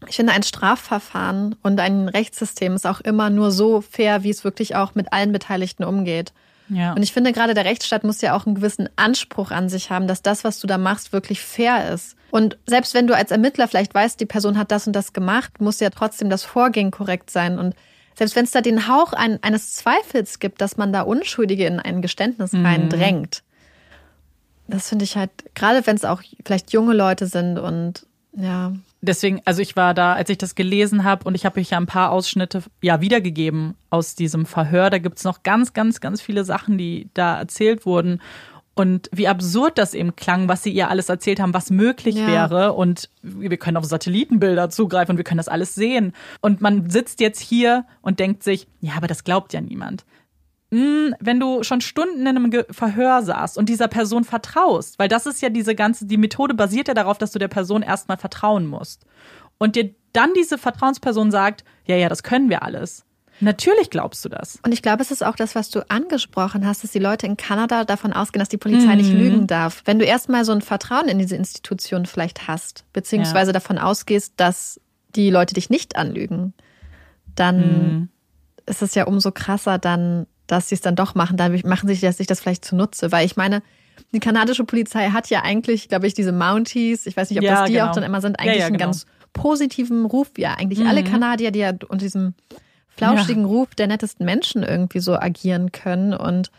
Ich 0.09 0.17
finde, 0.17 0.33
ein 0.33 0.43
Strafverfahren 0.43 1.57
und 1.63 1.81
ein 1.81 2.09
Rechtssystem 2.09 2.75
ist 2.75 2.87
auch 2.87 3.01
immer 3.01 3.31
nur 3.31 3.51
so 3.51 3.81
fair, 3.81 4.25
wie 4.25 4.31
es 4.31 4.45
wirklich 4.45 4.77
auch 4.77 4.95
mit 4.95 5.13
allen 5.13 5.33
Beteiligten 5.33 5.85
umgeht. 5.85 6.33
Ja. 6.69 6.93
Und 6.93 7.03
ich 7.03 7.13
finde, 7.13 7.33
gerade 7.33 7.55
der 7.55 7.65
Rechtsstaat 7.65 8.05
muss 8.05 8.21
ja 8.21 8.37
auch 8.37 8.47
einen 8.47 8.55
gewissen 8.55 8.89
Anspruch 8.97 9.51
an 9.51 9.69
sich 9.69 9.91
haben, 9.91 10.07
dass 10.07 10.23
das, 10.23 10.45
was 10.45 10.61
du 10.61 10.67
da 10.67 10.79
machst, 10.79 11.13
wirklich 11.13 11.41
fair 11.41 11.93
ist. 11.93 12.17
Und 12.31 12.59
selbst 12.67 12.95
wenn 12.95 13.07
du 13.07 13.17
als 13.17 13.31
Ermittler 13.31 13.69
vielleicht 13.69 13.95
weißt, 13.95 14.21
die 14.21 14.27
Person 14.27 14.59
hat 14.59 14.71
das 14.71 14.87
und 14.87 14.93
das 14.93 15.13
gemacht, 15.13 15.61
muss 15.61 15.81
ja 15.81 15.91
trotzdem 15.91 16.29
das 16.29 16.45
Vorgehen 16.45 16.91
korrekt 16.91 17.31
sein. 17.31 17.59
Und 17.59 17.75
selbst 18.17 18.37
wenn 18.37 18.45
es 18.45 18.51
da 18.51 18.61
den 18.61 18.89
Hauch 18.89 19.13
ein, 19.13 19.43
eines 19.43 19.75
Zweifels 19.75 20.39
gibt, 20.39 20.61
dass 20.61 20.77
man 20.77 20.93
da 20.93 21.03
Unschuldige 21.03 21.67
in 21.67 21.81
ein 21.81 22.03
Geständnis 22.03 22.53
reindrängt, 22.53 23.43
das 24.67 24.91
finde 24.91 25.05
ich 25.05 25.17
halt, 25.17 25.31
gerade 25.55 25.87
wenn 25.87 25.97
es 25.97 26.05
auch 26.05 26.23
vielleicht 26.45 26.73
junge 26.73 26.93
Leute 26.93 27.27
sind 27.27 27.59
und 27.59 28.07
ja, 28.33 28.73
Deswegen, 29.01 29.41
also 29.45 29.63
ich 29.63 29.77
war 29.77 29.95
da, 29.95 30.15
als 30.15 30.29
ich 30.29 30.39
das 30.39 30.55
gelesen 30.57 31.05
habe 31.05 31.25
und 31.25 31.35
ich 31.37 31.47
habe 31.47 31.61
euch 31.61 31.71
ja 31.71 31.79
ein 31.79 31.87
paar 31.87 32.11
Ausschnitte 32.11 32.63
ja 32.83 33.01
wiedergegeben 33.01 33.75
aus 33.91 34.17
diesem 34.17 34.45
Verhör. 34.45 34.91
Da 34.91 34.99
gibt's 34.99 35.23
noch 35.25 35.43
ganz, 35.45 35.73
ganz, 35.73 36.01
ganz 36.01 36.21
viele 36.21 36.45
Sachen, 36.45 36.79
die 36.79 37.09
da 37.15 37.39
erzählt 37.39 37.87
wurden. 37.87 38.21
Und 38.75 39.09
wie 39.13 39.27
absurd 39.27 39.77
das 39.77 39.93
eben 39.93 40.15
klang, 40.15 40.49
was 40.49 40.63
sie 40.63 40.71
ihr 40.71 40.89
alles 40.89 41.09
erzählt 41.09 41.41
haben, 41.41 41.53
was 41.55 41.71
möglich 41.71 42.15
Ja. 42.15 42.27
wäre. 42.29 42.73
Und 42.75 43.09
wir 43.23 43.57
können 43.57 43.77
auf 43.77 43.85
Satellitenbilder 43.85 44.71
zugreifen 44.71 45.13
und 45.13 45.17
wir 45.17 45.25
können 45.25 45.39
das 45.39 45.49
alles 45.49 45.75
sehen. 45.75 46.13
Und 46.41 46.61
man 46.61 46.89
sitzt 46.89 47.21
jetzt 47.21 47.41
hier 47.41 47.85
und 48.03 48.21
denkt 48.21 48.43
sich, 48.45 48.69
ja, 48.81 48.93
aber 48.97 49.09
das 49.09 49.25
glaubt 49.25 49.53
ja 49.53 49.61
niemand. 49.61 50.05
Hm, 50.71 51.15
wenn 51.19 51.41
du 51.41 51.63
schon 51.63 51.81
Stunden 51.81 52.27
in 52.27 52.29
einem 52.29 52.53
Verhör 52.71 53.23
saßt 53.23 53.57
und 53.57 53.69
dieser 53.69 53.89
Person 53.89 54.25
vertraust, 54.25 54.99
weil 54.99 55.09
das 55.09 55.27
ist 55.27 55.41
ja 55.41 55.49
diese 55.49 55.75
ganze, 55.75 56.07
die 56.07 56.19
Methode 56.19 56.55
basiert 56.55 56.89
ja 56.89 56.95
darauf, 56.95 57.17
dass 57.17 57.33
du 57.33 57.39
der 57.39 57.49
Person 57.49 57.83
erstmal 57.83 58.19
vertrauen 58.19 58.67
musst. 58.67 59.07
Und 59.57 59.77
dir 59.77 59.95
dann 60.13 60.35
diese 60.35 60.59
Vertrauensperson 60.59 61.31
sagt, 61.31 61.65
ja, 61.87 61.97
ja, 61.97 62.09
das 62.09 62.23
können 62.23 62.51
wir 62.51 62.63
alles. 62.63 63.05
Natürlich 63.41 63.91
glaubst 63.91 64.25
du 64.25 64.29
das. 64.29 64.59
Und 64.65 64.73
ich 64.73 64.83
glaube, 64.83 65.03
es 65.03 65.11
ist 65.11 65.25
auch 65.25 65.37
das, 65.37 65.55
was 65.55 65.71
du 65.71 65.89
angesprochen 65.89 66.67
hast, 66.67 66.83
dass 66.83 66.91
die 66.91 66.99
Leute 66.99 67.27
in 67.27 67.37
Kanada 67.37 67.85
davon 67.85 68.13
ausgehen, 68.13 68.41
dass 68.41 68.49
die 68.49 68.57
Polizei 68.57 68.97
nicht 68.97 69.13
lügen 69.13 69.47
darf. 69.47 69.83
Wenn 69.85 69.99
du 69.99 70.05
erstmal 70.05 70.45
so 70.45 70.53
ein 70.53 70.61
Vertrauen 70.61 71.09
in 71.09 71.19
diese 71.19 71.37
Institution 71.37 72.07
vielleicht 72.07 72.49
hast, 72.49 72.85
beziehungsweise 72.93 73.53
davon 73.53 73.79
ausgehst, 73.79 74.35
dass 74.37 74.81
die 75.15 75.31
Leute 75.31 75.55
dich 75.55 75.71
nicht 75.71 75.97
anlügen, 75.97 76.53
dann 77.37 78.09
ist 78.67 78.83
es 78.83 78.95
ja 78.95 79.05
umso 79.05 79.31
krasser 79.31 79.79
dann, 79.79 80.27
dass 80.49 80.69
sie 80.69 80.75
es 80.75 80.81
dann 80.81 80.97
doch 80.97 81.15
machen. 81.15 81.37
Dann 81.37 81.61
machen 81.65 81.87
sich 81.89 82.01
das, 82.01 82.17
sich 82.17 82.27
das 82.27 82.41
vielleicht 82.41 82.65
zunutze. 82.65 83.13
Weil 83.13 83.25
ich 83.25 83.37
meine, 83.37 83.63
die 84.13 84.19
kanadische 84.21 84.65
Polizei 84.65 85.11
hat 85.11 85.31
ja 85.31 85.43
eigentlich, 85.43 85.89
glaube 85.89 86.07
ich, 86.09 86.15
diese 86.15 86.33
Mounties, 86.33 87.07
ich 87.07 87.17
weiß 87.17 87.31
nicht, 87.31 87.39
ob 87.39 87.45
Ja, 87.45 87.61
das 87.61 87.67
die 87.69 87.75
genau. 87.75 87.87
auch 87.89 87.93
dann 87.95 88.03
immer 88.03 88.21
sind, 88.21 88.37
Ja, 88.41 88.45
eigentlich 88.45 88.61
ja, 88.61 88.67
einen 88.67 88.77
genau. 88.79 88.87
ganz 88.87 89.07
positiven 89.33 90.05
Ruf, 90.07 90.31
ja 90.37 90.55
eigentlich 90.55 90.85
alle 90.87 91.05
Kanadier, 91.05 91.51
die 91.53 91.61
ja 91.61 91.71
unter 91.71 91.99
diesem 91.99 92.35
flauschigen 92.89 93.45
Ruf 93.45 93.75
der 93.77 93.87
nettesten 93.87 94.27
Menschen 94.27 94.63
irgendwie 94.65 94.99
so 95.01 95.15
agieren 95.17 95.71
können. 95.71 96.13
Und 96.15 96.51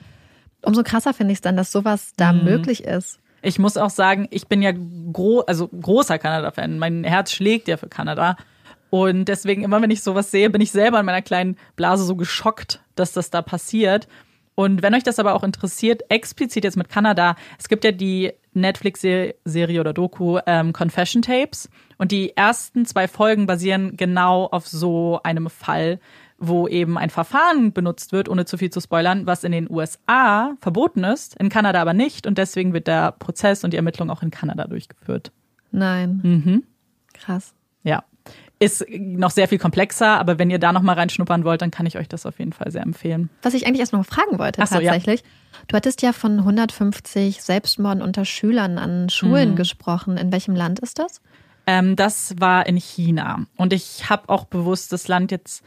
umso 0.62 0.84
krasser 0.84 1.14
finde 1.14 1.34
ich 1.34 1.38
es 1.40 1.42
dann, 1.42 1.58
dass 1.58 1.72
sowas 1.72 2.14
da 2.16 2.32
Mhm. 2.32 2.44
möglich 2.46 2.84
ist. 2.86 3.20
Ich 3.42 3.58
muss 3.60 3.78
auch 3.78 3.90
sagen, 3.90 4.28
ich 4.32 4.48
bin 4.48 4.62
ja 4.62 4.72
gro 5.12 5.42
also 5.42 5.68
großer 5.70 6.18
Kanada-Fan. 6.20 6.78
Mein 6.78 7.04
Herz 7.04 7.32
schlägt 7.32 7.68
ja 7.68 7.78
für 7.78 7.88
Kanada. 7.88 8.36
Und 8.90 9.26
deswegen, 9.26 9.64
immer 9.64 9.82
wenn 9.82 9.92
ich 9.92 10.02
sowas 10.02 10.32
sehe, 10.32 10.50
bin 10.50 10.62
ich 10.62 10.72
selber 10.72 11.00
in 11.00 11.06
meiner 11.06 11.22
kleinen 11.22 11.58
Blase 11.76 12.04
so 12.04 12.16
geschockt, 12.16 12.82
dass 13.00 13.14
das 13.14 13.30
da 13.30 13.42
passiert. 13.42 14.08
Und 14.56 14.82
wenn 14.82 14.94
euch 14.94 15.04
das 15.04 15.20
aber 15.20 15.36
auch 15.36 15.44
interessiert, 15.44 16.04
explizit 16.10 16.66
jetzt 16.66 16.76
mit 16.76 16.90
Kanada, 16.90 17.38
es 17.58 17.70
gibt 17.70 17.86
ja 17.86 17.94
die 17.94 18.34
Netflix-Serie 18.54 19.80
oder 19.80 19.94
Doku 19.94 20.40
ähm, 20.46 20.74
Confession 20.74 21.22
Tapes. 21.22 21.70
Und 21.98 22.12
die 22.12 22.36
ersten 22.36 22.86
zwei 22.86 23.08
Folgen 23.08 23.46
basieren 23.46 23.96
genau 23.96 24.48
auf 24.48 24.68
so 24.68 25.22
einem 25.24 25.50
Fall, 25.50 26.00
wo 26.38 26.68
eben 26.68 26.98
ein 26.98 27.10
Verfahren 27.10 27.74
benutzt 27.74 28.12
wird, 28.12 28.28
ohne 28.28 28.46
zu 28.46 28.58
viel 28.58 28.70
zu 28.70 28.82
spoilern, 28.82 29.26
was 29.26 29.44
in 29.44 29.52
den 29.52 29.70
USA 29.70 30.56
verboten 30.60 31.04
ist, 31.04 31.36
in 31.36 31.50
Kanada 31.50 31.82
aber 31.82 31.94
nicht. 31.94 32.28
Und 32.28 32.38
deswegen 32.38 32.74
wird 32.74 32.88
der 32.88 33.14
Prozess 33.14 33.64
und 33.64 33.72
die 33.72 33.78
Ermittlung 33.78 34.10
auch 34.10 34.24
in 34.24 34.32
Kanada 34.32 34.66
durchgeführt. 34.68 35.32
Nein. 35.72 36.20
Mhm. 36.24 36.64
Krass. 37.14 37.54
Ja. 37.84 38.04
Ist 38.60 38.86
noch 38.90 39.32
sehr 39.32 39.48
viel 39.48 39.58
komplexer, 39.58 40.20
aber 40.20 40.38
wenn 40.38 40.50
ihr 40.50 40.60
da 40.60 40.74
noch 40.74 40.82
mal 40.82 40.94
reinschnuppern 40.94 41.46
wollt, 41.46 41.62
dann 41.62 41.72
kann 41.72 41.86
ich 41.86 41.98
euch 41.98 42.10
das 42.10 42.26
auf 42.26 42.40
jeden 42.40 42.52
Fall 42.52 42.72
sehr 42.72 42.82
empfehlen. 42.82 43.30
Was 43.42 43.54
ich 43.54 43.66
eigentlich 43.66 43.80
erst 43.80 43.94
noch 43.94 44.06
fragen 44.06 44.38
wollte, 44.38 44.66
so, 44.66 44.80
ja. 44.80 44.92
tatsächlich. 44.92 45.24
Du 45.68 45.76
hattest 45.78 46.02
ja 46.02 46.12
von 46.12 46.40
150 46.40 47.42
Selbstmorden 47.42 48.02
unter 48.02 48.26
Schülern 48.26 48.78
an 48.78 49.04
Mhm. 49.04 49.10
Schulen 49.10 49.56
gesprochen. 49.56 50.18
In 50.18 50.32
welchem 50.32 50.56
Land 50.56 50.80
ist 50.80 51.00
das? 51.00 51.22
Ähm, 51.68 51.96
das 51.96 52.36
war 52.40 52.66
in 52.66 52.76
China. 52.78 53.46
Und 53.56 53.72
ich 53.72 54.10
habe 54.10 54.28
auch 54.28 54.46
bewusst 54.46 54.92
das 54.92 55.08
Land 55.08 55.32
jetzt 55.32 55.64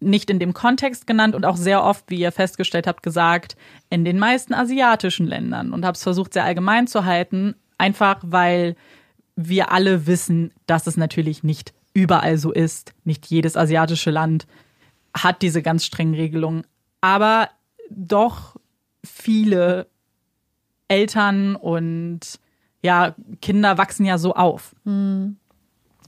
nicht 0.00 0.28
in 0.28 0.38
dem 0.38 0.54
Kontext 0.54 1.06
genannt 1.06 1.34
und 1.34 1.46
auch 1.46 1.56
sehr 1.56 1.82
oft, 1.84 2.04
wie 2.08 2.18
ihr 2.18 2.32
festgestellt 2.32 2.86
habt, 2.86 3.02
gesagt, 3.02 3.56
in 3.90 4.04
den 4.04 4.18
meisten 4.18 4.54
asiatischen 4.54 5.26
Ländern 5.26 5.72
und 5.72 5.84
habe 5.84 5.94
es 5.94 6.02
versucht, 6.02 6.32
sehr 6.34 6.44
allgemein 6.44 6.86
zu 6.86 7.04
halten, 7.04 7.54
einfach 7.78 8.18
weil 8.22 8.74
wir 9.36 9.72
alle 9.72 10.06
wissen, 10.06 10.52
dass 10.66 10.86
es 10.86 10.96
natürlich 10.96 11.42
nicht 11.42 11.72
überall 11.94 12.36
so 12.36 12.52
ist. 12.52 12.92
Nicht 13.04 13.26
jedes 13.26 13.56
asiatische 13.56 14.10
Land 14.10 14.46
hat 15.16 15.40
diese 15.40 15.62
ganz 15.62 15.86
strengen 15.86 16.14
Regelungen. 16.14 16.66
Aber 17.00 17.48
doch 17.88 18.56
viele 19.02 19.86
Eltern 20.88 21.56
und 21.56 22.20
ja, 22.82 23.14
Kinder 23.40 23.78
wachsen 23.78 24.04
ja 24.04 24.18
so 24.18 24.34
auf. 24.34 24.74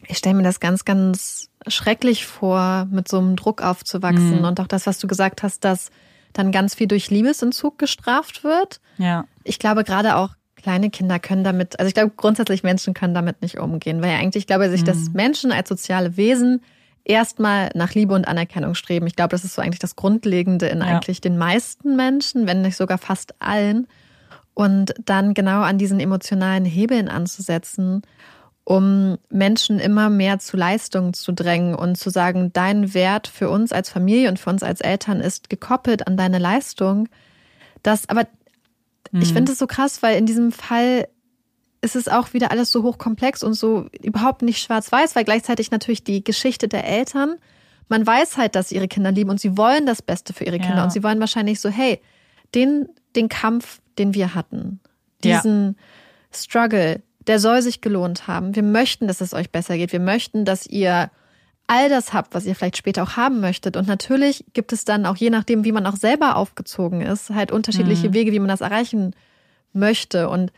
Ich 0.07 0.19
stelle 0.19 0.35
mir 0.35 0.43
das 0.43 0.61
ganz, 0.61 0.85
ganz 0.85 1.49
schrecklich 1.67 2.27
vor, 2.27 2.87
mit 2.91 3.09
so 3.09 3.19
einem 3.19 3.37
Druck 3.37 3.63
aufzuwachsen. 3.63 4.45
Und 4.45 4.61
auch 4.61 4.67
das, 4.67 4.87
was 4.87 4.99
du 4.99 5.07
gesagt 5.07 5.43
hast, 5.43 5.65
dass 5.65 5.91
dann 6.33 6.53
ganz 6.53 6.75
viel 6.75 6.87
durch 6.87 7.11
Liebesentzug 7.11 7.79
gestraft 7.79 8.45
wird. 8.45 8.81
Ja. 8.99 9.25
Ich 9.43 9.59
glaube, 9.59 9.85
gerade 9.85 10.17
auch 10.17 10.35
kleine 10.57 10.91
Kinder 10.91 11.19
können 11.19 11.45
damit, 11.45 11.79
also 11.79 11.89
ich 11.89 11.95
glaube, 11.95 12.13
grundsätzlich 12.17 12.63
Menschen 12.63 12.95
können 12.95 13.15
damit 13.15 13.43
nicht 13.43 13.59
umgehen, 13.59 14.03
weil 14.03 14.13
ja 14.13 14.19
eigentlich, 14.19 14.43
ich 14.43 14.47
glaube, 14.47 14.69
sich 14.71 14.83
das 14.85 15.11
Menschen 15.13 15.53
als 15.53 15.69
soziale 15.69 16.17
Wesen 16.17 16.63
erstmal 17.05 17.71
nach 17.75 17.95
Liebe 17.95 18.15
und 18.15 18.27
Anerkennung 18.27 18.75
streben. 18.75 19.07
Ich 19.07 19.15
glaube, 19.15 19.31
das 19.31 19.45
ist 19.45 19.55
so 19.55 19.63
eigentlich 19.63 19.79
das 19.79 19.97
Grundlegende 19.97 20.67
in 20.67 20.81
Ja. 20.81 20.87
eigentlich 20.87 21.21
den 21.21 21.39
meisten 21.39 21.95
Menschen, 21.95 22.47
wenn 22.47 22.63
nicht 22.63 22.77
sogar 22.77 22.99
fast 22.99 23.35
allen. 23.41 23.87
Und 24.55 24.95
dann 25.05 25.35
genau 25.35 25.61
an 25.61 25.79
diesen 25.79 26.01
emotionalen 26.01 26.65
Hebeln 26.65 27.09
anzusetzen, 27.09 28.03
um 28.65 29.19
Menschen 29.29 29.79
immer 29.79 30.11
mehr 30.11 30.39
zu 30.41 30.57
Leistungen 30.57 31.15
zu 31.15 31.33
drängen 31.33 31.75
und 31.75 31.97
zu 31.97 32.11
sagen, 32.11 32.53
dein 32.53 32.95
Wert 32.95 33.29
für 33.29 33.49
uns 33.51 33.71
als 33.71 33.91
Familie 33.91 34.29
und 34.29 34.41
für 34.41 34.51
uns 34.51 34.65
als 34.65 34.81
Eltern 34.81 35.21
ist 35.21 35.51
gekoppelt 35.51 36.07
an 36.09 36.17
deine 36.17 36.39
Leistung. 36.39 37.09
Das, 37.83 38.09
aber 38.09 38.27
ich 39.13 39.33
finde 39.33 39.53
es 39.53 39.59
so 39.59 39.67
krass, 39.67 40.03
weil 40.03 40.17
in 40.19 40.27
diesem 40.27 40.53
Fall 40.53 41.09
ist 41.83 41.97
es 41.97 42.09
auch 42.09 42.33
wieder 42.33 42.51
alles 42.51 42.73
so 42.73 42.83
hochkomplex 42.83 43.43
und 43.43 43.55
so 43.55 43.87
überhaupt 44.03 44.43
nicht 44.43 44.61
schwarz-weiß, 44.63 45.15
weil 45.15 45.25
gleichzeitig 45.25 45.71
natürlich 45.71 46.03
die 46.05 46.25
Geschichte 46.25 46.69
der 46.69 46.85
Eltern, 46.87 47.37
man 47.89 48.05
weiß 48.07 48.37
halt, 48.37 48.55
dass 48.57 48.71
sie 48.71 48.77
ihre 48.77 48.89
Kinder 48.89 49.13
lieben 49.13 49.31
und 49.31 49.41
sie 49.41 49.57
wollen 49.57 49.87
das 49.87 50.03
Beste 50.03 50.33
für 50.33 50.45
ihre 50.45 50.59
Kinder 50.59 50.79
Ja. 50.79 50.85
und 50.85 50.91
sie 50.91 51.03
wollen 51.05 51.21
wahrscheinlich 51.21 51.61
so, 51.61 51.69
hey, 51.69 52.01
den, 52.55 52.89
den 53.15 53.29
Kampf, 53.29 53.81
den 53.99 54.15
wir 54.15 54.35
hatten, 54.35 54.81
Ja. 55.25 55.37
diesen 55.37 55.77
Struggle, 56.33 57.03
der 57.27 57.39
soll 57.39 57.63
sich 57.63 57.81
gelohnt 57.81 58.27
haben. 58.27 58.55
Wir 58.57 58.63
möchten, 58.63 59.07
dass 59.07 59.21
es 59.21 59.35
euch 59.35 59.51
besser 59.51 59.77
geht. 59.77 59.93
Wir 59.93 60.01
möchten, 60.01 60.45
dass 60.45 60.67
ihr 60.67 61.11
all 61.67 61.89
das 61.89 62.13
habt, 62.13 62.35
was 62.35 62.47
ihr 62.47 62.55
vielleicht 62.55 62.77
später 62.77 63.03
auch 63.03 63.17
haben 63.17 63.41
möchtet. 63.41 63.77
Und 63.77 63.89
natürlich 63.89 64.45
gibt 64.53 64.73
es 64.73 64.85
dann 64.85 65.07
auch, 65.07 65.17
je 65.17 65.31
nachdem, 65.31 65.65
wie 65.65 65.73
man 65.73 65.87
auch 65.87 65.97
selber 65.97 66.37
aufgezogen 66.37 67.01
ist, 67.01 67.31
halt 67.31 67.51
unterschiedliche 67.51 68.09
mhm. 68.09 68.15
Wege, 68.15 68.33
wie 68.33 68.39
man 68.39 68.49
das 68.49 68.61
erreichen 68.61 69.15
möchte. 69.73 70.29
Und 70.29 70.53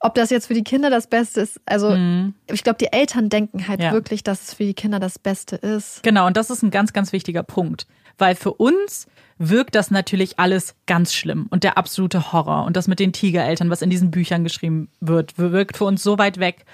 ob 0.00 0.14
das 0.14 0.30
jetzt 0.30 0.46
für 0.46 0.54
die 0.54 0.64
Kinder 0.64 0.90
das 0.90 1.06
Beste 1.06 1.40
ist, 1.40 1.60
also 1.64 1.90
mhm. 1.90 2.34
ich 2.50 2.62
glaube, 2.62 2.78
die 2.78 2.92
Eltern 2.92 3.30
denken 3.30 3.68
halt 3.68 3.80
ja. 3.80 3.92
wirklich, 3.92 4.22
dass 4.22 4.48
es 4.48 4.54
für 4.54 4.64
die 4.64 4.74
Kinder 4.74 5.00
das 5.00 5.18
Beste 5.18 5.56
ist. 5.56 6.02
Genau, 6.02 6.26
und 6.26 6.36
das 6.36 6.50
ist 6.50 6.62
ein 6.62 6.70
ganz, 6.70 6.92
ganz 6.92 7.12
wichtiger 7.12 7.42
Punkt. 7.42 7.86
Weil 8.18 8.34
für 8.34 8.52
uns 8.52 9.06
wirkt 9.38 9.74
das 9.74 9.90
natürlich 9.90 10.38
alles 10.38 10.76
ganz 10.86 11.12
schlimm 11.12 11.46
und 11.50 11.64
der 11.64 11.76
absolute 11.76 12.32
Horror. 12.32 12.64
Und 12.64 12.76
das 12.76 12.86
mit 12.86 13.00
den 13.00 13.12
Tigereltern, 13.12 13.70
was 13.70 13.82
in 13.82 13.90
diesen 13.90 14.10
Büchern 14.10 14.44
geschrieben 14.44 14.88
wird, 15.00 15.38
wirkt 15.38 15.78
für 15.78 15.84
uns 15.84 16.02
so 16.02 16.18
weit 16.18 16.38
weg. 16.38 16.64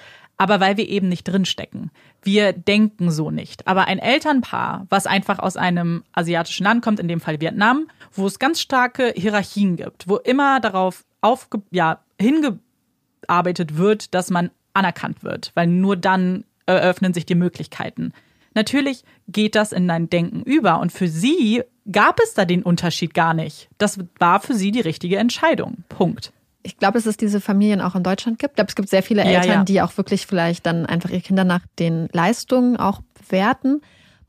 Aber 0.40 0.58
weil 0.58 0.78
wir 0.78 0.88
eben 0.88 1.10
nicht 1.10 1.24
drinstecken. 1.24 1.90
Wir 2.22 2.54
denken 2.54 3.10
so 3.10 3.30
nicht. 3.30 3.68
Aber 3.68 3.88
ein 3.88 3.98
Elternpaar, 3.98 4.86
was 4.88 5.06
einfach 5.06 5.38
aus 5.38 5.58
einem 5.58 6.02
asiatischen 6.14 6.64
Land 6.64 6.82
kommt, 6.82 6.98
in 6.98 7.08
dem 7.08 7.20
Fall 7.20 7.42
Vietnam, 7.42 7.88
wo 8.14 8.26
es 8.26 8.38
ganz 8.38 8.58
starke 8.58 9.12
Hierarchien 9.14 9.76
gibt, 9.76 10.08
wo 10.08 10.16
immer 10.16 10.58
darauf 10.58 11.04
aufge 11.20 11.60
ja, 11.70 12.00
hingearbeitet 12.18 13.76
wird, 13.76 14.14
dass 14.14 14.30
man 14.30 14.50
anerkannt 14.72 15.22
wird, 15.22 15.52
weil 15.56 15.66
nur 15.66 15.98
dann 15.98 16.44
eröffnen 16.64 17.12
sich 17.12 17.26
die 17.26 17.34
Möglichkeiten. 17.34 18.14
Natürlich 18.54 19.04
geht 19.28 19.54
das 19.54 19.72
in 19.72 19.86
dein 19.86 20.08
Denken 20.08 20.42
über 20.42 20.80
und 20.80 20.90
für 20.90 21.08
sie 21.08 21.64
gab 21.92 22.18
es 22.18 22.32
da 22.32 22.46
den 22.46 22.62
Unterschied 22.62 23.12
gar 23.12 23.34
nicht. 23.34 23.68
Das 23.76 23.98
war 24.18 24.40
für 24.40 24.54
sie 24.54 24.70
die 24.70 24.80
richtige 24.80 25.18
Entscheidung. 25.18 25.84
Punkt. 25.90 26.32
Ich 26.62 26.76
glaube, 26.76 26.98
dass 26.98 27.06
es 27.06 27.16
diese 27.16 27.40
Familien 27.40 27.80
auch 27.80 27.94
in 27.94 28.02
Deutschland 28.02 28.38
gibt. 28.38 28.52
Ich 28.52 28.56
glaube, 28.56 28.68
es 28.68 28.74
gibt 28.74 28.88
sehr 28.88 29.02
viele 29.02 29.22
Eltern, 29.22 29.48
ja, 29.48 29.54
ja. 29.54 29.64
die 29.64 29.80
auch 29.80 29.96
wirklich 29.96 30.26
vielleicht 30.26 30.66
dann 30.66 30.86
einfach 30.86 31.10
ihre 31.10 31.22
Kinder 31.22 31.44
nach 31.44 31.62
den 31.78 32.08
Leistungen 32.12 32.76
auch 32.76 33.00
bewerten. 33.14 33.80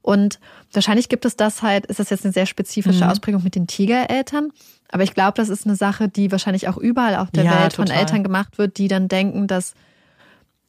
Und 0.01 0.39
wahrscheinlich 0.71 1.09
gibt 1.09 1.25
es 1.25 1.35
das 1.35 1.61
halt, 1.61 1.85
ist 1.87 1.99
das 1.99 2.09
jetzt 2.09 2.25
eine 2.25 2.33
sehr 2.33 2.45
spezifische 2.45 3.03
mhm. 3.03 3.11
Ausprägung 3.11 3.43
mit 3.43 3.55
den 3.55 3.67
Tigereltern. 3.67 4.51
Aber 4.91 5.03
ich 5.03 5.13
glaube, 5.13 5.33
das 5.35 5.49
ist 5.49 5.65
eine 5.65 5.75
Sache, 5.75 6.09
die 6.09 6.31
wahrscheinlich 6.31 6.67
auch 6.67 6.77
überall 6.77 7.15
auf 7.15 7.31
der 7.31 7.43
ja, 7.43 7.51
Welt 7.51 7.73
total. 7.73 7.87
von 7.87 7.95
Eltern 7.95 8.23
gemacht 8.23 8.57
wird, 8.57 8.77
die 8.77 8.87
dann 8.87 9.07
denken, 9.07 9.47
dass 9.47 9.73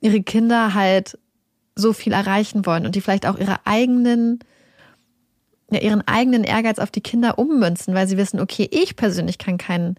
ihre 0.00 0.22
Kinder 0.22 0.74
halt 0.74 1.18
so 1.74 1.92
viel 1.92 2.12
erreichen 2.12 2.66
wollen 2.66 2.84
und 2.84 2.94
die 2.94 3.00
vielleicht 3.00 3.26
auch 3.26 3.38
ihre 3.38 3.64
eigenen 3.64 4.40
ja, 5.72 5.80
ihren 5.80 6.06
eigenen 6.06 6.44
Ehrgeiz 6.44 6.78
auf 6.78 6.90
die 6.90 7.00
Kinder 7.00 7.38
ummünzen, 7.38 7.94
weil 7.94 8.06
sie 8.06 8.18
wissen, 8.18 8.40
okay, 8.40 8.68
ich 8.70 8.94
persönlich 8.94 9.38
kann 9.38 9.56
kein, 9.56 9.96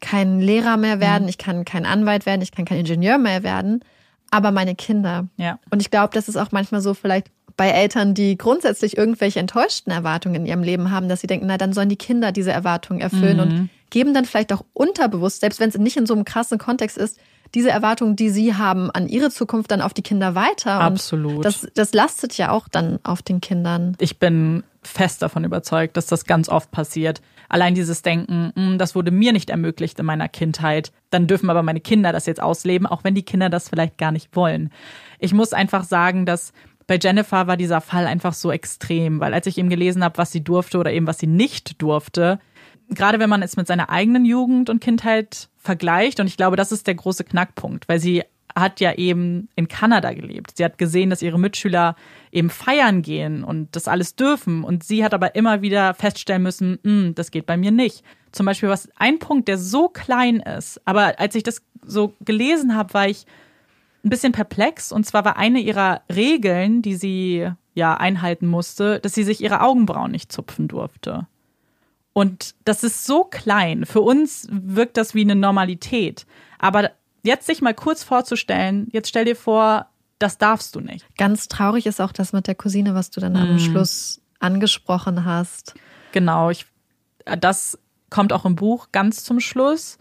kein 0.00 0.40
Lehrer 0.40 0.76
mehr 0.76 1.00
werden, 1.00 1.24
mhm. 1.24 1.28
ich 1.28 1.38
kann 1.38 1.64
kein 1.64 1.86
Anwalt 1.86 2.26
werden, 2.26 2.42
ich 2.42 2.52
kann 2.52 2.64
kein 2.64 2.78
Ingenieur 2.78 3.18
mehr 3.18 3.42
werden, 3.42 3.84
aber 4.30 4.50
meine 4.50 4.74
Kinder. 4.74 5.28
Ja. 5.36 5.58
Und 5.70 5.80
ich 5.80 5.90
glaube, 5.90 6.14
das 6.14 6.28
ist 6.28 6.36
auch 6.36 6.52
manchmal 6.52 6.80
so 6.80 6.94
vielleicht 6.94 7.28
bei 7.56 7.70
Eltern, 7.70 8.14
die 8.14 8.38
grundsätzlich 8.38 8.96
irgendwelche 8.96 9.40
enttäuschten 9.40 9.92
Erwartungen 9.92 10.36
in 10.36 10.46
ihrem 10.46 10.62
Leben 10.62 10.90
haben, 10.90 11.08
dass 11.08 11.20
sie 11.20 11.26
denken, 11.26 11.46
na, 11.46 11.58
dann 11.58 11.72
sollen 11.72 11.88
die 11.88 11.96
Kinder 11.96 12.30
diese 12.30 12.52
Erwartungen 12.52 13.00
erfüllen 13.00 13.36
mhm. 13.36 13.42
und 13.42 13.70
geben 13.90 14.14
dann 14.14 14.24
vielleicht 14.24 14.52
auch 14.52 14.64
unterbewusst, 14.74 15.40
selbst 15.40 15.58
wenn 15.60 15.68
es 15.68 15.78
nicht 15.78 15.96
in 15.96 16.06
so 16.06 16.14
einem 16.14 16.24
krassen 16.24 16.58
Kontext 16.58 16.96
ist, 16.96 17.18
diese 17.54 17.70
Erwartungen, 17.70 18.14
die 18.14 18.28
sie 18.28 18.54
haben 18.54 18.90
an 18.90 19.08
ihre 19.08 19.30
Zukunft, 19.30 19.70
dann 19.70 19.80
auf 19.80 19.94
die 19.94 20.02
Kinder 20.02 20.34
weiter. 20.34 20.80
Absolut. 20.80 21.44
Das, 21.44 21.66
das 21.74 21.92
lastet 21.94 22.36
ja 22.36 22.50
auch 22.50 22.68
dann 22.68 22.98
auf 23.02 23.22
den 23.22 23.40
Kindern. 23.40 23.96
Ich 23.98 24.18
bin 24.18 24.62
fest 24.88 25.22
davon 25.22 25.44
überzeugt, 25.44 25.96
dass 25.96 26.06
das 26.06 26.24
ganz 26.24 26.48
oft 26.48 26.70
passiert. 26.70 27.20
Allein 27.48 27.74
dieses 27.74 28.02
Denken, 28.02 28.52
hm, 28.54 28.78
das 28.78 28.94
wurde 28.94 29.10
mir 29.10 29.32
nicht 29.32 29.50
ermöglicht 29.50 29.98
in 29.98 30.06
meiner 30.06 30.28
Kindheit, 30.28 30.92
dann 31.10 31.26
dürfen 31.26 31.50
aber 31.50 31.62
meine 31.62 31.80
Kinder 31.80 32.12
das 32.12 32.26
jetzt 32.26 32.42
ausleben, 32.42 32.86
auch 32.86 33.04
wenn 33.04 33.14
die 33.14 33.22
Kinder 33.22 33.48
das 33.48 33.68
vielleicht 33.68 33.98
gar 33.98 34.12
nicht 34.12 34.34
wollen. 34.36 34.70
Ich 35.18 35.32
muss 35.32 35.52
einfach 35.52 35.84
sagen, 35.84 36.26
dass 36.26 36.52
bei 36.86 36.98
Jennifer 37.00 37.46
war 37.46 37.56
dieser 37.56 37.80
Fall 37.80 38.06
einfach 38.06 38.32
so 38.32 38.50
extrem, 38.50 39.20
weil 39.20 39.34
als 39.34 39.46
ich 39.46 39.58
eben 39.58 39.68
gelesen 39.68 40.02
habe, 40.02 40.18
was 40.18 40.32
sie 40.32 40.42
durfte 40.42 40.78
oder 40.78 40.92
eben 40.92 41.06
was 41.06 41.18
sie 41.18 41.26
nicht 41.26 41.80
durfte, 41.82 42.38
gerade 42.88 43.18
wenn 43.18 43.30
man 43.30 43.42
es 43.42 43.56
mit 43.56 43.66
seiner 43.66 43.90
eigenen 43.90 44.24
Jugend 44.24 44.70
und 44.70 44.80
Kindheit 44.80 45.48
vergleicht, 45.58 46.20
und 46.20 46.26
ich 46.26 46.36
glaube, 46.36 46.56
das 46.56 46.72
ist 46.72 46.86
der 46.86 46.94
große 46.94 47.24
Knackpunkt, 47.24 47.88
weil 47.88 48.00
sie 48.00 48.24
hat 48.60 48.80
ja 48.80 48.94
eben 48.94 49.48
in 49.56 49.68
Kanada 49.68 50.12
gelebt. 50.12 50.56
Sie 50.56 50.64
hat 50.64 50.78
gesehen, 50.78 51.10
dass 51.10 51.22
ihre 51.22 51.38
Mitschüler 51.38 51.96
eben 52.32 52.50
feiern 52.50 53.02
gehen 53.02 53.44
und 53.44 53.74
das 53.76 53.88
alles 53.88 54.16
dürfen. 54.16 54.64
Und 54.64 54.84
sie 54.84 55.04
hat 55.04 55.14
aber 55.14 55.34
immer 55.34 55.62
wieder 55.62 55.94
feststellen 55.94 56.42
müssen, 56.42 56.78
hm, 56.84 57.14
das 57.14 57.30
geht 57.30 57.46
bei 57.46 57.56
mir 57.56 57.70
nicht. 57.70 58.02
Zum 58.32 58.46
Beispiel 58.46 58.68
was 58.68 58.88
ein 58.96 59.18
Punkt, 59.18 59.48
der 59.48 59.58
so 59.58 59.88
klein 59.88 60.40
ist, 60.40 60.80
aber 60.84 61.18
als 61.18 61.34
ich 61.34 61.42
das 61.42 61.62
so 61.82 62.14
gelesen 62.20 62.74
habe, 62.74 62.94
war 62.94 63.08
ich 63.08 63.26
ein 64.04 64.10
bisschen 64.10 64.32
perplex. 64.32 64.92
Und 64.92 65.04
zwar 65.04 65.24
war 65.24 65.36
eine 65.36 65.60
ihrer 65.60 66.02
Regeln, 66.14 66.82
die 66.82 66.96
sie 66.96 67.50
ja 67.74 67.94
einhalten 67.94 68.46
musste, 68.46 69.00
dass 69.00 69.14
sie 69.14 69.24
sich 69.24 69.40
ihre 69.40 69.60
Augenbrauen 69.60 70.10
nicht 70.10 70.32
zupfen 70.32 70.68
durfte. 70.68 71.26
Und 72.12 72.54
das 72.64 72.82
ist 72.82 73.06
so 73.06 73.24
klein. 73.24 73.86
Für 73.86 74.00
uns 74.00 74.48
wirkt 74.50 74.96
das 74.96 75.14
wie 75.14 75.20
eine 75.20 75.36
Normalität. 75.36 76.26
Aber 76.58 76.90
jetzt 77.22 77.46
sich 77.46 77.60
mal 77.60 77.74
kurz 77.74 78.02
vorzustellen, 78.02 78.88
jetzt 78.92 79.08
stell 79.08 79.24
dir 79.24 79.36
vor, 79.36 79.86
das 80.18 80.38
darfst 80.38 80.74
du 80.74 80.80
nicht. 80.80 81.06
Ganz 81.16 81.48
traurig 81.48 81.86
ist 81.86 82.00
auch 82.00 82.12
das 82.12 82.32
mit 82.32 82.46
der 82.46 82.54
Cousine, 82.54 82.94
was 82.94 83.10
du 83.10 83.20
dann 83.20 83.36
am 83.36 83.56
mm. 83.56 83.58
Schluss 83.60 84.20
angesprochen 84.40 85.24
hast. 85.24 85.74
Genau, 86.12 86.50
ich, 86.50 86.66
das 87.24 87.78
kommt 88.10 88.32
auch 88.32 88.44
im 88.44 88.56
Buch 88.56 88.88
ganz 88.92 89.24
zum 89.24 89.40
Schluss. 89.40 89.98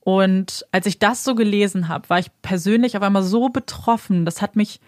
Und 0.00 0.66
als 0.72 0.86
ich 0.86 0.98
das 0.98 1.24
so 1.24 1.34
gelesen 1.34 1.88
habe, 1.88 2.08
war 2.08 2.18
ich 2.18 2.30
persönlich 2.40 2.96
auf 2.96 3.02
einmal 3.02 3.22
so 3.22 3.50
betroffen. 3.50 4.24
Das 4.24 4.40
hat 4.40 4.56
mich 4.56 4.80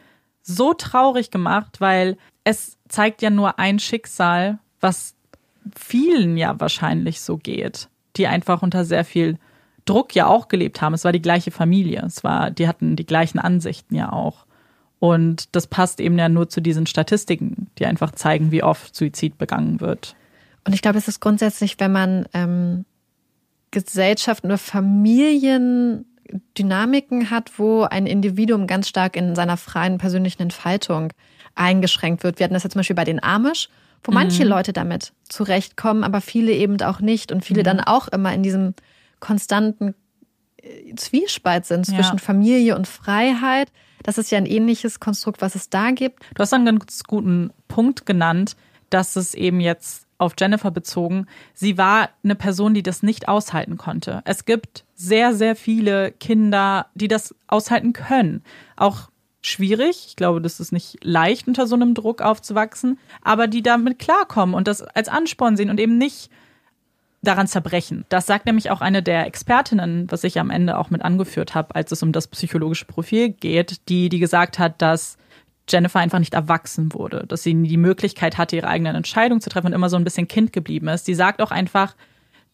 so 0.43 0.73
traurig 0.73 1.31
gemacht, 1.31 1.81
weil 1.81 2.17
es 2.45 2.79
zeigt 2.89 3.21
ja 3.21 3.29
nur 3.29 3.59
ein 3.59 3.79
Schicksal, 3.79 4.59
was 4.81 5.15
vielen 5.77 6.37
ja 6.39 6.59
wahrscheinlich 6.59 7.21
so 7.21 7.37
geht, 7.37 7.89
die 8.17 8.27
einfach 8.27 8.63
unter 8.63 8.85
sehr 8.85 9.05
viel 9.05 9.39
Druck 9.85 10.15
ja 10.15 10.27
auch 10.27 10.49
gelebt 10.49 10.81
haben. 10.81 10.95
Es 10.95 11.05
war 11.05 11.13
die 11.13 11.23
gleiche 11.23 11.51
Familie. 11.51 12.03
Es 12.07 12.25
war, 12.25 12.51
die 12.51 12.69
hatten 12.69 12.97
die 12.97 13.07
gleichen 13.07 13.39
Ansichten 13.39 13.95
ja 13.95 14.13
auch. 14.13 14.47
Und 14.99 15.55
das 15.57 15.67
passt 15.67 16.01
eben 16.01 16.19
ja 16.19 16.29
nur 16.29 16.49
zu 16.49 16.61
diesen 16.61 16.87
Statistiken, 16.87 17.69
die 17.79 17.87
einfach 17.87 18.13
zeigen, 18.13 18.51
wie 18.51 18.63
oft 18.63 18.95
Suizid 18.95 19.39
begangen 19.39 19.81
wird. 19.81 20.15
Und 20.67 20.75
ich 20.75 20.83
glaube, 20.83 20.99
es 20.99 21.09
ist 21.09 21.21
grundsätzlich, 21.21 21.81
wenn 21.81 21.93
man 21.93 22.27
ähm, 22.35 22.85
Gesellschaften 23.71 24.49
oder 24.49 24.59
Familiendynamiken 24.59 27.31
hat, 27.31 27.59
wo 27.59 27.85
ein 27.85 28.07
Individuum 28.07 28.67
ganz 28.67 28.89
stark 28.89 29.17
in 29.17 29.35
seiner 29.35 29.57
freien 29.57 29.97
persönlichen 29.97 30.43
Entfaltung 30.43 31.15
eingeschränkt 31.55 32.23
wird. 32.23 32.39
Wir 32.39 32.45
hatten 32.45 32.55
das 32.55 32.65
jetzt 32.65 32.73
zum 32.73 32.81
Beispiel 32.81 32.97
bei 32.97 33.05
den 33.05 33.23
Amish 33.23 33.71
wo 34.03 34.11
mhm. 34.11 34.15
manche 34.15 34.45
Leute 34.45 34.73
damit 34.73 35.13
zurechtkommen, 35.29 36.05
aber 36.05 36.21
viele 36.21 36.53
eben 36.53 36.81
auch 36.83 37.01
nicht 37.01 37.33
und 37.33 37.45
viele 37.45 37.61
mhm. 37.61 37.65
dann 37.65 37.81
auch 37.81 38.09
immer 38.09 38.33
in 38.33 38.43
diesem 38.43 38.75
konstanten 39.21 39.95
äh, 40.57 40.95
Zwiespalt 40.97 41.67
sind 41.67 41.87
zwischen 41.87 42.17
ja. 42.17 42.23
Familie 42.23 42.77
und 42.77 42.89
Freiheit. 42.89 43.71
Das 44.03 44.19
ist 44.19 44.31
ja 44.31 44.39
ein 44.39 44.47
ähnliches 44.47 45.01
Konstrukt, 45.01 45.43
was 45.43 45.55
es 45.55 45.71
da 45.71 45.91
gibt. 45.91 46.23
Du 46.35 46.41
hast 46.41 46.53
einen 46.53 46.79
ganz 46.79 47.05
guten 47.05 47.53
Punkt 47.69 48.07
genannt, 48.07 48.57
dass 48.89 49.17
es 49.17 49.35
eben 49.35 49.61
jetzt 49.61 50.07
auf 50.21 50.35
Jennifer 50.39 50.71
bezogen, 50.71 51.27
sie 51.55 51.79
war 51.79 52.11
eine 52.23 52.35
Person, 52.35 52.75
die 52.75 52.83
das 52.83 53.03
nicht 53.03 53.27
aushalten 53.29 53.79
konnte. 53.79 54.21
Es 54.27 54.45
gibt 54.45 54.85
sehr, 54.95 55.35
sehr 55.35 55.57
viele 55.57 56.13
Kinder, 56.13 56.87
die 56.95 57.09
das 57.09 57.35
aushalten 57.47 57.95
können. 57.95 58.45
Auch 58.77 59.09
schwierig. 59.41 60.05
Ich 60.09 60.17
glaube, 60.17 60.43
das 60.43 60.61
ist 60.61 60.73
nicht 60.73 61.03
leicht, 61.03 61.49
unter 61.49 61.67
so 61.67 61.75
einem 61.75 61.95
Druck 61.95 62.21
aufzuwachsen, 62.21 62.99
aber 63.23 63.47
die 63.47 63.63
damit 63.63 63.99
klarkommen 63.99 64.55
und 64.55 64.69
das 64.69 64.83
als 64.83 65.09
Ansporn 65.09 65.57
sehen 65.57 65.71
und 65.71 65.81
eben 65.81 65.97
nicht 65.97 66.31
daran 67.23 67.47
zerbrechen. 67.47 68.05
Das 68.09 68.27
sagt 68.27 68.47
nämlich 68.47 68.71
auch 68.71 68.81
eine 68.81 69.03
der 69.03 69.27
Expertinnen, 69.27 70.11
was 70.11 70.25
ich 70.25 70.39
am 70.39 70.51
Ende 70.51 70.79
auch 70.79 70.91
mit 70.91 71.03
angeführt 71.03 71.55
habe, 71.55 71.75
als 71.75 71.93
es 71.93 72.03
um 72.03 72.13
das 72.13 72.29
psychologische 72.29 72.87
Profil 72.87 73.31
geht, 73.31 73.89
die, 73.89 74.09
die 74.09 74.19
gesagt 74.19 74.59
hat, 74.59 74.81
dass 74.81 75.19
Jennifer 75.69 76.01
einfach 76.01 76.19
nicht 76.19 76.35
erwachsen 76.35 76.93
wurde, 76.95 77.27
dass 77.27 77.43
sie 77.43 77.55
nie 77.55 77.69
die 77.69 77.77
Möglichkeit 77.77 78.39
hatte, 78.39 78.57
ihre 78.57 78.69
eigenen 78.69 78.97
Entscheidungen 78.97 79.41
zu 79.41 79.51
treffen 79.51 79.69
und 79.69 79.73
immer 79.73 79.91
so 79.91 79.97
ein 79.97 80.05
bisschen 80.05 80.29
Kind 80.29 80.53
geblieben 80.53 80.89
ist. 80.89 81.05
Sie 81.05 81.15
sagt 81.15 81.41
auch 81.43 81.51
einfach, 81.51 81.95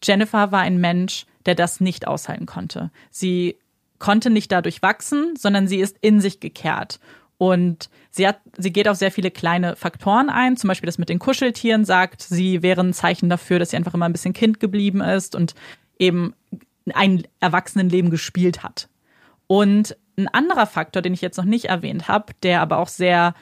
Jennifer 0.03 0.51
war 0.51 0.61
ein 0.61 0.77
Mensch, 0.77 1.25
der 1.45 1.55
das 1.55 1.79
nicht 1.79 2.07
aushalten 2.07 2.45
konnte. 2.45 2.91
Sie 3.09 3.57
konnte 3.99 4.29
nicht 4.29 4.51
dadurch 4.51 4.81
wachsen, 4.81 5.35
sondern 5.37 5.67
sie 5.67 5.79
ist 5.79 5.97
in 6.01 6.21
sich 6.21 6.39
gekehrt. 6.39 6.99
Und 7.37 7.89
sie 8.09 8.27
hat, 8.27 8.39
sie 8.57 8.73
geht 8.73 8.87
auf 8.87 8.97
sehr 8.97 9.11
viele 9.11 9.29
kleine 9.29 9.75
Faktoren 9.75 10.29
ein. 10.29 10.57
Zum 10.57 10.67
Beispiel 10.67 10.87
das 10.87 10.97
mit 10.97 11.09
den 11.09 11.19
Kuscheltieren 11.19 11.85
sagt, 11.85 12.21
sie 12.21 12.63
wäre 12.63 12.81
ein 12.81 12.93
Zeichen 12.93 13.29
dafür, 13.29 13.59
dass 13.59 13.69
sie 13.71 13.77
einfach 13.77 13.93
immer 13.93 14.05
ein 14.05 14.13
bisschen 14.13 14.33
Kind 14.33 14.59
geblieben 14.59 15.01
ist 15.01 15.35
und 15.35 15.53
eben 15.99 16.33
ein 16.93 17.23
Erwachsenenleben 17.39 18.09
gespielt 18.09 18.63
hat. 18.63 18.89
Und 19.45 19.95
ein 20.17 20.27
anderer 20.27 20.65
Faktor, 20.65 21.01
den 21.01 21.13
ich 21.13 21.21
jetzt 21.21 21.37
noch 21.37 21.45
nicht 21.45 21.65
erwähnt 21.65 22.07
habe, 22.07 22.33
der 22.41 22.61
aber 22.61 22.79
auch 22.79 22.87
sehr 22.87 23.35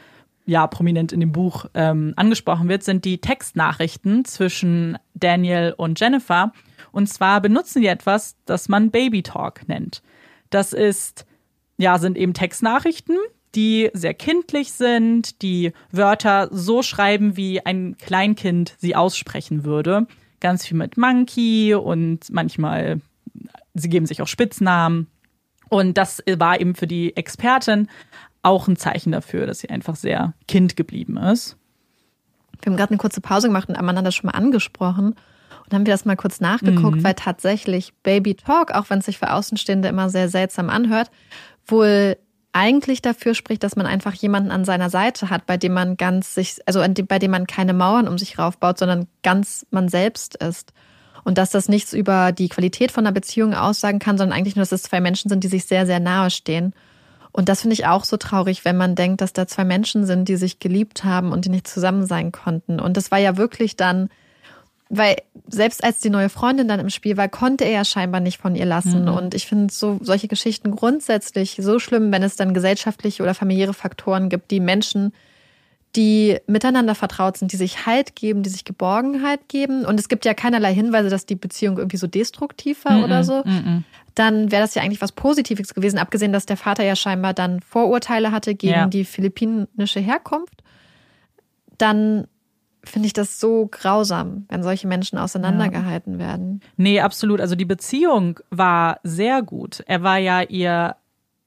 ja, 0.45 0.67
prominent 0.67 1.11
in 1.11 1.22
dem 1.22 1.31
Buch 1.31 1.65
ähm, 1.73 2.13
angesprochen 2.17 2.69
wird, 2.69 2.84
sind 2.84 3.05
die 3.05 3.19
Textnachrichten 3.19 4.26
zwischen 4.26 4.97
Daniel 5.15 5.73
und 5.76 5.99
Jennifer. 5.99 6.51
Und 6.91 7.07
zwar 7.07 7.41
benutzen 7.41 7.81
die 7.81 7.88
etwas, 7.88 8.35
das 8.45 8.69
man 8.69 8.91
Baby 8.91 9.23
Talk 9.23 9.67
nennt. 9.67 10.03
Das 10.49 10.73
ist 10.73 11.26
ja, 11.77 11.97
sind 11.97 12.17
eben 12.17 12.34
Textnachrichten, 12.34 13.17
die 13.56 13.90
sehr 13.94 14.14
kindlich 14.14 14.72
sind, 14.72 15.41
die 15.41 15.73
Wörter 15.91 16.49
so 16.52 16.84
schreiben, 16.84 17.38
wie 17.38 17.65
ein 17.65 17.98
Kleinkind 17.98 18.76
sie 18.77 18.95
aussprechen 18.95 19.64
würde. 19.64 20.07
Ganz 20.40 20.65
viel 20.65 20.77
mit 20.77 20.98
Monkey 20.98 21.73
und 21.73 22.32
manchmal, 22.32 23.02
sie 23.73 23.90
geben 23.90 24.06
sich 24.06 24.22
auch 24.22 24.27
Spitznamen. 24.27 25.07
Und 25.69 25.98
das 25.98 26.22
war 26.38 26.60
eben 26.60 26.76
für 26.76 26.88
die 26.88 27.15
Expertin 27.15 27.88
auch 28.44 28.68
ein 28.68 28.76
Zeichen 28.76 29.11
dafür, 29.11 29.48
dass 29.48 29.60
sie 29.60 29.69
einfach 29.69 29.95
sehr 29.95 30.34
Kind 30.48 30.76
geblieben 30.76 31.18
ist. 31.18 31.57
Wir 32.61 32.72
haben 32.72 32.77
gerade 32.77 32.91
eine 32.91 32.98
kurze 32.98 33.22
Pause 33.22 33.48
gemacht 33.48 33.69
und 33.69 33.76
Amanda 33.76 34.02
das 34.02 34.15
schon 34.15 34.27
mal 34.27 34.38
angesprochen. 34.38 35.15
Und 35.65 35.73
haben 35.73 35.86
wir 35.86 35.94
das 35.94 36.06
mal 36.06 36.15
kurz 36.15 36.41
nachgeguckt, 36.41 36.98
mhm. 36.98 37.03
weil 37.03 37.15
tatsächlich 37.15 37.94
Baby 38.03 38.36
Talk, 38.36 38.72
auch 38.72 38.90
wenn 38.90 38.99
es 38.99 39.06
sich 39.06 39.18
für 39.18 39.34
Außenstehende 39.34 39.88
immer 39.88 40.10
sehr 40.10 40.30
seltsam 40.30 40.69
anhört, 40.69 41.10
wohl 41.65 42.18
eigentlich 42.56 43.02
dafür 43.02 43.36
spricht, 43.36 43.64
dass 43.64 43.76
man 43.76 43.86
einfach 43.86 44.14
jemanden 44.14 44.49
an 44.49 44.64
seiner 44.64 44.90
Seite 44.90 45.30
hat, 45.30 45.45
bei 45.45 45.57
dem 45.57 45.73
man 45.73 45.98
ganz 45.98 46.36
sich, 46.36 46.60
also 46.65 46.82
bei 47.06 47.19
dem 47.19 47.32
man 47.32 47.48
keine 47.48 47.73
Mauern 47.73 48.07
um 48.07 48.18
sich 48.18 48.40
raufbaut, 48.40 48.80
sondern 48.80 49.07
ganz 49.23 49.65
man 49.72 49.90
selbst 49.90 50.36
ist. 50.36 50.72
Und 51.26 51.38
dass 51.38 51.49
das 51.49 51.68
nichts 51.68 51.91
über 51.91 52.32
die 52.32 52.48
Qualität 52.48 52.94
von 52.94 53.06
einer 53.06 53.11
Beziehung 53.11 53.56
aussagen 53.56 53.99
kann, 53.99 54.18
sondern 54.18 54.38
eigentlich 54.38 54.56
nur, 54.56 54.61
dass 54.61 54.72
es 54.72 54.84
zwei 54.84 55.02
Menschen 55.02 55.27
sind, 55.27 55.44
die 55.44 55.49
sich 55.49 55.65
sehr, 55.65 55.86
sehr 55.86 55.99
nahe 55.99 56.30
stehen. 56.30 56.73
Und 57.34 57.49
das 57.49 57.60
finde 57.60 57.73
ich 57.73 57.88
auch 57.88 58.06
so 58.06 58.15
traurig, 58.15 58.64
wenn 58.64 58.77
man 58.77 58.95
denkt, 58.95 59.19
dass 59.19 59.34
da 59.34 59.45
zwei 59.48 59.65
Menschen 59.65 60.06
sind, 60.06 60.30
die 60.30 60.38
sich 60.38 60.60
geliebt 60.60 61.03
haben 61.03 61.34
und 61.34 61.44
die 61.44 61.49
nicht 61.49 61.68
zusammen 61.68 62.06
sein 62.06 62.32
konnten. 62.32 62.80
Und 62.80 62.95
das 62.95 63.11
war 63.11 63.19
ja 63.19 63.36
wirklich 63.36 63.76
dann, 63.76 64.07
weil 64.90 65.16
selbst 65.48 65.84
als 65.84 65.99
die 65.99 66.10
neue 66.10 66.30
Freundin 66.30 66.68
dann 66.68 66.80
im 66.80 66.90
Spiel 66.90 67.18
war, 67.18 67.28
konnte 67.28 67.66
er 67.66 67.72
ja 67.72 67.86
scheinbar 67.86 68.22
nicht 68.22 68.38
von 68.38 68.56
ihr 68.56 68.66
lassen. 68.66 69.03
Mhm. 69.03 69.14
Und 69.14 69.34
ich 69.34 69.48
finde 69.48 69.74
so 69.74 69.99
solche 70.02 70.28
Geschichten 70.28 70.76
grundsätzlich 70.76 71.57
so 71.60 71.80
schlimm, 71.80 72.12
wenn 72.12 72.24
es 72.24 72.36
dann 72.36 72.53
gesellschaftliche 72.53 73.24
oder 73.24 73.34
familiäre 73.34 73.74
Faktoren 73.74 74.30
gibt, 74.30 74.52
die 74.52 74.60
Menschen 74.60 75.14
die 75.95 76.40
miteinander 76.45 76.94
vertraut 76.94 77.38
sind, 77.38 77.53
die 77.53 77.56
sich 77.56 77.86
Halt 77.86 78.18
geben, 78.18 78.44
die 78.44 78.49
sich 78.49 78.66
Geborgenheit 78.66 79.48
geben. 79.48 79.86
Und 79.86 79.98
es 79.98 80.10
gibt 80.10 80.26
ja 80.26 80.34
keinerlei 80.34 80.74
Hinweise, 80.74 81.10
dass 81.10 81.26
die 81.26 81.36
Beziehung 81.36 81.78
irgendwie 81.78 81.95
so 81.95 82.06
destruktiv 82.06 82.84
war 82.84 82.98
-mm, 82.98 83.03
oder 83.06 83.24
so. 83.24 83.44
Mm 83.45 83.86
dann 84.16 84.49
wäre 84.49 84.62
das 84.62 84.74
ja 84.74 84.82
eigentlich 84.82 85.02
was 85.02 85.12
Positives 85.12 85.74
gewesen, 85.74 85.99
abgesehen, 85.99 86.34
dass 86.34 86.45
der 86.45 86.57
Vater 86.57 86.84
ja 86.84 86.95
scheinbar 86.95 87.34
dann 87.34 87.60
Vorurteile 87.60 88.32
hatte 88.32 88.56
gegen 88.56 88.74
ja. 88.74 88.88
die 88.88 89.03
philippinische 89.03 89.99
Herkunft. 89.99 90.64
Dann 91.78 92.28
finde 92.86 93.07
ich 93.07 93.14
das 93.14 93.40
so 93.40 93.68
grausam, 93.68 94.45
wenn 94.49 94.64
solche 94.64 94.88
Menschen 94.88 95.18
auseinandergehalten 95.18 96.14
ja. 96.14 96.20
werden. 96.20 96.62
Nee, 96.78 96.99
absolut. 97.02 97.41
Also 97.41 97.56
die 97.56 97.66
Beziehung 97.66 98.40
war 98.49 98.99
sehr 99.03 99.41
gut. 99.41 99.84
Er 99.88 100.03
war 100.03 100.18
ja 100.18 100.41
ihr 100.41 100.95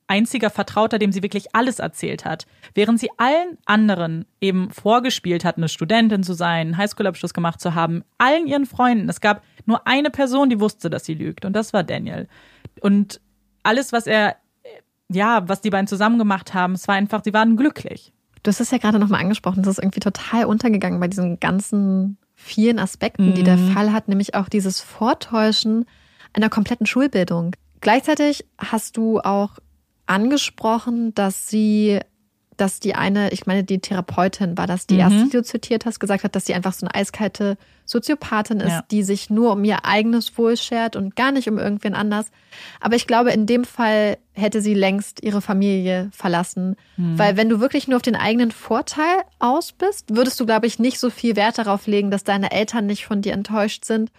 einziger 0.09 0.51
Vertrauter, 0.51 0.99
dem 0.99 1.13
sie 1.13 1.23
wirklich 1.23 1.55
alles 1.55 1.79
erzählt 1.79 2.25
hat. 2.25 2.47
Während 2.75 2.99
sie 2.99 3.11
allen 3.19 3.59
anderen 3.67 4.25
eben 4.41 4.71
vorgespielt 4.71 5.45
hat, 5.45 5.59
eine 5.59 5.69
Studentin 5.69 6.23
zu 6.23 6.33
sein, 6.33 6.69
einen 6.69 6.77
Highschool-Abschluss 6.79 7.35
gemacht 7.35 7.61
zu 7.61 7.75
haben, 7.75 8.03
allen 8.17 8.47
ihren 8.47 8.67
Freunden. 8.67 9.09
Es 9.09 9.21
gab 9.21 9.43
nur 9.67 9.87
eine 9.87 10.11
Person, 10.11 10.49
die 10.49 10.61
wusste, 10.61 10.91
dass 10.91 11.05
sie 11.05 11.15
lügt, 11.15 11.45
und 11.45 11.53
das 11.53 11.73
war 11.73 11.85
Daniel. 11.85 12.27
Und 12.81 13.21
alles, 13.63 13.93
was 13.93 14.07
er, 14.07 14.37
ja, 15.09 15.47
was 15.47 15.61
die 15.61 15.71
beiden 15.71 15.87
zusammen 15.87 16.19
gemacht 16.19 16.55
haben, 16.55 16.73
es 16.73 16.89
war 16.89 16.95
einfach, 16.95 17.23
sie 17.23 17.35
waren 17.35 17.57
glücklich. 17.57 18.13
Du 18.43 18.49
hast 18.49 18.61
es 18.61 18.71
ja 18.71 18.79
gerade 18.79 18.99
nochmal 18.99 19.21
angesprochen, 19.21 19.63
das 19.63 19.79
ist 19.79 19.85
irgendwie 19.85 20.01
total 20.01 20.45
untergegangen 20.45 21.01
bei 21.01 21.09
diesen 21.09 21.41
ganzen 21.41 22.19
vielen 22.35 22.79
Aspekten, 22.79 23.35
die 23.35 23.43
der 23.43 23.57
mhm. 23.57 23.73
Fall 23.73 23.93
hat, 23.93 24.09
nämlich 24.09 24.35
auch 24.35 24.49
dieses 24.49 24.81
Vortäuschen 24.81 25.87
einer 26.33 26.49
kompletten 26.49 26.87
Schulbildung. 26.87 27.57
Gleichzeitig 27.81 28.47
hast 28.59 28.97
du 28.97 29.21
auch 29.21 29.59
angesprochen, 30.07 31.15
dass 31.15 31.49
sie, 31.49 32.01
dass 32.61 32.81
die 32.81 32.95
eine, 32.95 33.31
ich 33.31 33.47
meine, 33.47 33.65
die 33.65 33.79
Therapeutin 33.79 34.59
war 34.59 34.67
das, 34.67 34.87
die 34.87 34.95
mhm. 34.95 35.01
erste, 35.01 35.25
die 35.25 35.31
du 35.31 35.43
zitiert 35.43 35.87
hast, 35.87 36.01
gesagt 36.01 36.25
hat, 36.25 36.35
dass 36.35 36.45
sie 36.45 36.55
einfach 36.55 36.73
so 36.73 36.87
eine 36.87 36.95
eiskalte 36.95 37.57
Soziopathin 37.85 38.61
ist, 38.61 38.69
ja. 38.69 38.85
die 38.91 39.03
sich 39.03 39.31
nur 39.31 39.53
um 39.53 39.65
ihr 39.65 39.85
eigenes 39.85 40.37
Wohl 40.37 40.57
schert 40.57 40.97
und 40.97 41.17
gar 41.17 41.33
nicht 41.33 41.49
um 41.49 41.57
irgendwen 41.57 41.95
anders. 41.95 42.27
Aber 42.81 42.97
ich 42.97 43.07
glaube, 43.07 43.31
in 43.31 43.47
dem 43.47 43.65
Fall 43.65 44.19
hätte 44.35 44.61
sie 44.61 44.75
längst 44.75 45.23
ihre 45.23 45.41
Familie 45.41 46.11
verlassen. 46.13 46.77
Mhm. 46.97 47.19
Weil 47.19 47.37
wenn 47.37 47.49
du 47.49 47.61
wirklich 47.61 47.89
nur 47.89 47.97
auf 47.97 48.03
den 48.03 48.17
eigenen 48.17 48.51
Vorteil 48.51 49.23
aus 49.39 49.73
bist, 49.73 50.15
würdest 50.15 50.39
du, 50.41 50.45
glaube 50.45 50.67
ich, 50.67 50.79
nicht 50.79 50.99
so 50.99 51.11
viel 51.11 51.37
Wert 51.37 51.59
darauf 51.59 51.87
legen, 51.87 52.11
dass 52.11 52.25
deine 52.25 52.51
Eltern 52.51 52.87
nicht 52.87 53.07
von 53.07 53.23
dir 53.23 53.33
enttäuscht 53.33 53.85
sind. 53.85 54.11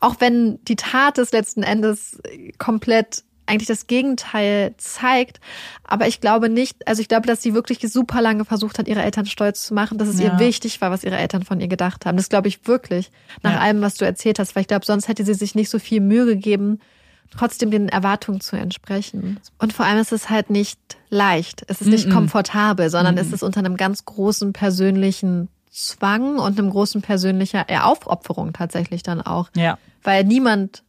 Auch 0.00 0.16
wenn 0.20 0.62
die 0.64 0.76
Tat 0.76 1.16
des 1.16 1.32
letzten 1.32 1.64
Endes 1.64 2.20
komplett 2.58 3.24
eigentlich 3.48 3.68
das 3.68 3.86
Gegenteil 3.86 4.74
zeigt. 4.76 5.40
Aber 5.84 6.06
ich 6.06 6.20
glaube 6.20 6.48
nicht, 6.48 6.86
also 6.86 7.00
ich 7.00 7.08
glaube, 7.08 7.26
dass 7.26 7.42
sie 7.42 7.54
wirklich 7.54 7.80
super 7.80 8.20
lange 8.20 8.44
versucht 8.44 8.78
hat, 8.78 8.88
ihre 8.88 9.02
Eltern 9.02 9.26
stolz 9.26 9.66
zu 9.66 9.74
machen, 9.74 9.98
dass 9.98 10.08
es 10.08 10.20
ja. 10.20 10.32
ihr 10.32 10.38
wichtig 10.38 10.80
war, 10.80 10.90
was 10.90 11.04
ihre 11.04 11.16
Eltern 11.16 11.42
von 11.44 11.60
ihr 11.60 11.68
gedacht 11.68 12.06
haben. 12.06 12.16
Das 12.16 12.28
glaube 12.28 12.48
ich 12.48 12.66
wirklich, 12.66 13.10
nach 13.42 13.52
ja. 13.52 13.58
allem, 13.58 13.80
was 13.80 13.94
du 13.94 14.04
erzählt 14.04 14.38
hast, 14.38 14.54
weil 14.54 14.62
ich 14.62 14.68
glaube, 14.68 14.84
sonst 14.84 15.08
hätte 15.08 15.24
sie 15.24 15.34
sich 15.34 15.54
nicht 15.54 15.70
so 15.70 15.78
viel 15.78 16.00
Mühe 16.00 16.26
gegeben, 16.26 16.80
trotzdem 17.30 17.70
den 17.70 17.88
Erwartungen 17.88 18.40
zu 18.40 18.56
entsprechen. 18.56 19.40
Und 19.58 19.72
vor 19.72 19.86
allem 19.86 19.98
ist 19.98 20.12
es 20.12 20.30
halt 20.30 20.50
nicht 20.50 20.78
leicht. 21.10 21.64
Es 21.68 21.80
ist 21.80 21.88
nicht 21.88 22.06
mm 22.06 22.10
-mm. 22.10 22.14
komfortabel, 22.14 22.90
sondern 22.90 23.16
mm 23.16 23.18
es 23.18 23.32
ist 23.32 23.42
unter 23.42 23.60
einem 23.60 23.76
ganz 23.76 24.04
großen 24.04 24.52
persönlichen 24.52 25.48
Zwang 25.70 26.38
und 26.38 26.58
einem 26.58 26.70
großen 26.70 27.02
persönlicher 27.02 27.66
Aufopferung 27.84 28.52
tatsächlich 28.52 29.02
dann 29.02 29.20
auch. 29.20 29.50
Ja. 29.54 29.78
Weil 30.02 30.24
niemand 30.24 30.82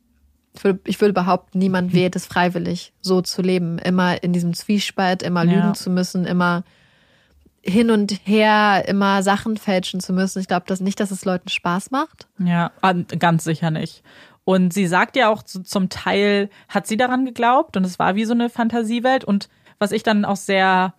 ich 0.59 0.65
würde, 0.65 0.79
ich 0.83 0.99
würde 0.99 1.13
behaupten, 1.13 1.57
niemand 1.57 1.93
wählt 1.93 2.17
es 2.17 2.25
freiwillig, 2.25 2.91
so 2.99 3.21
zu 3.21 3.41
leben. 3.41 3.79
Immer 3.79 4.21
in 4.21 4.33
diesem 4.33 4.53
Zwiespalt, 4.53 5.23
immer 5.23 5.45
lügen 5.45 5.59
ja. 5.59 5.73
zu 5.73 5.89
müssen, 5.89 6.25
immer 6.25 6.65
hin 7.61 7.89
und 7.89 8.19
her, 8.25 8.83
immer 8.85 9.23
Sachen 9.23 9.55
fälschen 9.55 10.01
zu 10.01 10.11
müssen. 10.11 10.39
Ich 10.39 10.49
glaube 10.49 10.65
das 10.67 10.81
nicht, 10.81 10.99
dass 10.99 11.11
es 11.11 11.23
Leuten 11.23 11.47
Spaß 11.47 11.91
macht. 11.91 12.27
Ja, 12.39 12.71
ganz 13.19 13.45
sicher 13.45 13.71
nicht. 13.71 14.03
Und 14.43 14.73
sie 14.73 14.87
sagt 14.87 15.15
ja 15.15 15.29
auch 15.29 15.43
zum 15.43 15.87
Teil, 15.87 16.49
hat 16.67 16.87
sie 16.87 16.97
daran 16.97 17.23
geglaubt 17.23 17.77
und 17.77 17.85
es 17.85 17.97
war 17.97 18.15
wie 18.15 18.25
so 18.25 18.33
eine 18.33 18.49
Fantasiewelt. 18.49 19.23
Und 19.23 19.47
was 19.77 19.93
ich 19.93 20.03
dann 20.03 20.25
auch 20.25 20.35
sehr 20.35 20.93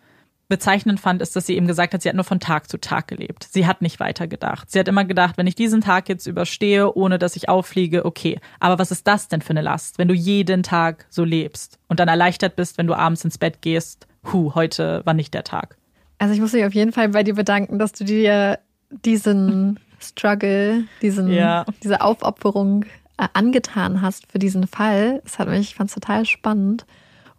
bezeichnend 0.51 1.01
fand, 1.01 1.23
ist, 1.23 1.35
dass 1.35 1.47
sie 1.47 1.57
eben 1.57 1.67
gesagt 1.67 1.95
hat, 1.95 2.03
sie 2.03 2.11
hat 2.11 2.17
nur 2.17 2.25
von 2.25 2.41
Tag 2.41 2.69
zu 2.69 2.79
Tag 2.79 3.09
gelebt. 3.09 3.47
Sie 3.51 3.67
hat 3.67 3.81
nicht 3.81 4.01
weiter 4.01 4.27
gedacht. 4.27 4.71
Sie 4.71 4.79
hat 4.79 4.89
immer 4.89 5.07
gedacht, 5.07 5.39
wenn 5.39 5.47
ich 5.47 5.55
diesen 5.55 5.81
Tag 5.81 6.11
jetzt 6.11 6.27
überstehe, 6.27 6.93
ohne 6.93 7.19
dass 7.19 7.37
ich 7.37 7.49
auffliege, 7.49 8.05
okay. 8.05 8.39
Aber 8.59 8.79
was 8.79 8.91
ist 8.91 9.07
das 9.07 9.29
denn 9.29 9.41
für 9.41 9.51
eine 9.51 9.63
Last, 9.63 9.97
wenn 9.97 10.09
du 10.09 10.15
jeden 10.15 10.63
Tag 10.63 11.07
so 11.09 11.25
lebst 11.25 11.79
und 11.89 12.01
dann 12.01 12.09
erleichtert 12.09 12.57
bist, 12.57 12.77
wenn 12.77 12.87
du 12.87 12.95
abends 12.95 13.25
ins 13.25 13.39
Bett 13.39 13.63
gehst? 13.63 14.07
Hu, 14.31 14.55
heute 14.55 15.01
war 15.07 15.15
nicht 15.15 15.33
der 15.33 15.45
Tag. 15.45 15.79
Also 16.19 16.35
ich 16.35 16.41
muss 16.41 16.53
mich 16.53 16.67
auf 16.67 16.75
jeden 16.75 16.93
Fall 16.93 17.09
bei 17.09 17.23
dir 17.23 17.35
bedanken, 17.35 17.79
dass 17.79 17.93
du 17.93 18.05
dir 18.05 18.59
diesen 18.91 19.81
Struggle, 20.01 20.85
diesen, 21.01 21.33
ja. 21.33 21.65
diese 21.83 22.01
Aufopferung 22.03 22.85
äh, 23.17 23.29
angetan 23.33 24.03
hast 24.03 24.31
für 24.31 24.39
diesen 24.39 24.67
Fall. 24.67 25.21
Das 25.23 25.39
hat 25.39 25.49
mich, 25.49 25.61
ich 25.61 25.75
fand 25.77 25.89
es 25.89 25.95
total 25.95 26.27
spannend 26.27 26.85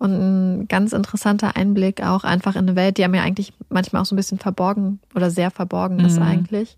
und 0.01 0.13
ein 0.13 0.67
ganz 0.67 0.93
interessanter 0.93 1.55
Einblick 1.55 2.01
auch 2.01 2.23
einfach 2.23 2.55
in 2.55 2.63
eine 2.67 2.75
Welt, 2.75 2.97
die 2.97 3.03
ja 3.03 3.07
mir 3.07 3.21
eigentlich 3.21 3.53
manchmal 3.69 4.01
auch 4.01 4.05
so 4.05 4.15
ein 4.15 4.17
bisschen 4.17 4.39
verborgen 4.39 4.99
oder 5.13 5.29
sehr 5.29 5.51
verborgen 5.51 5.99
ist 5.99 6.17
mhm. 6.17 6.25
eigentlich. 6.25 6.75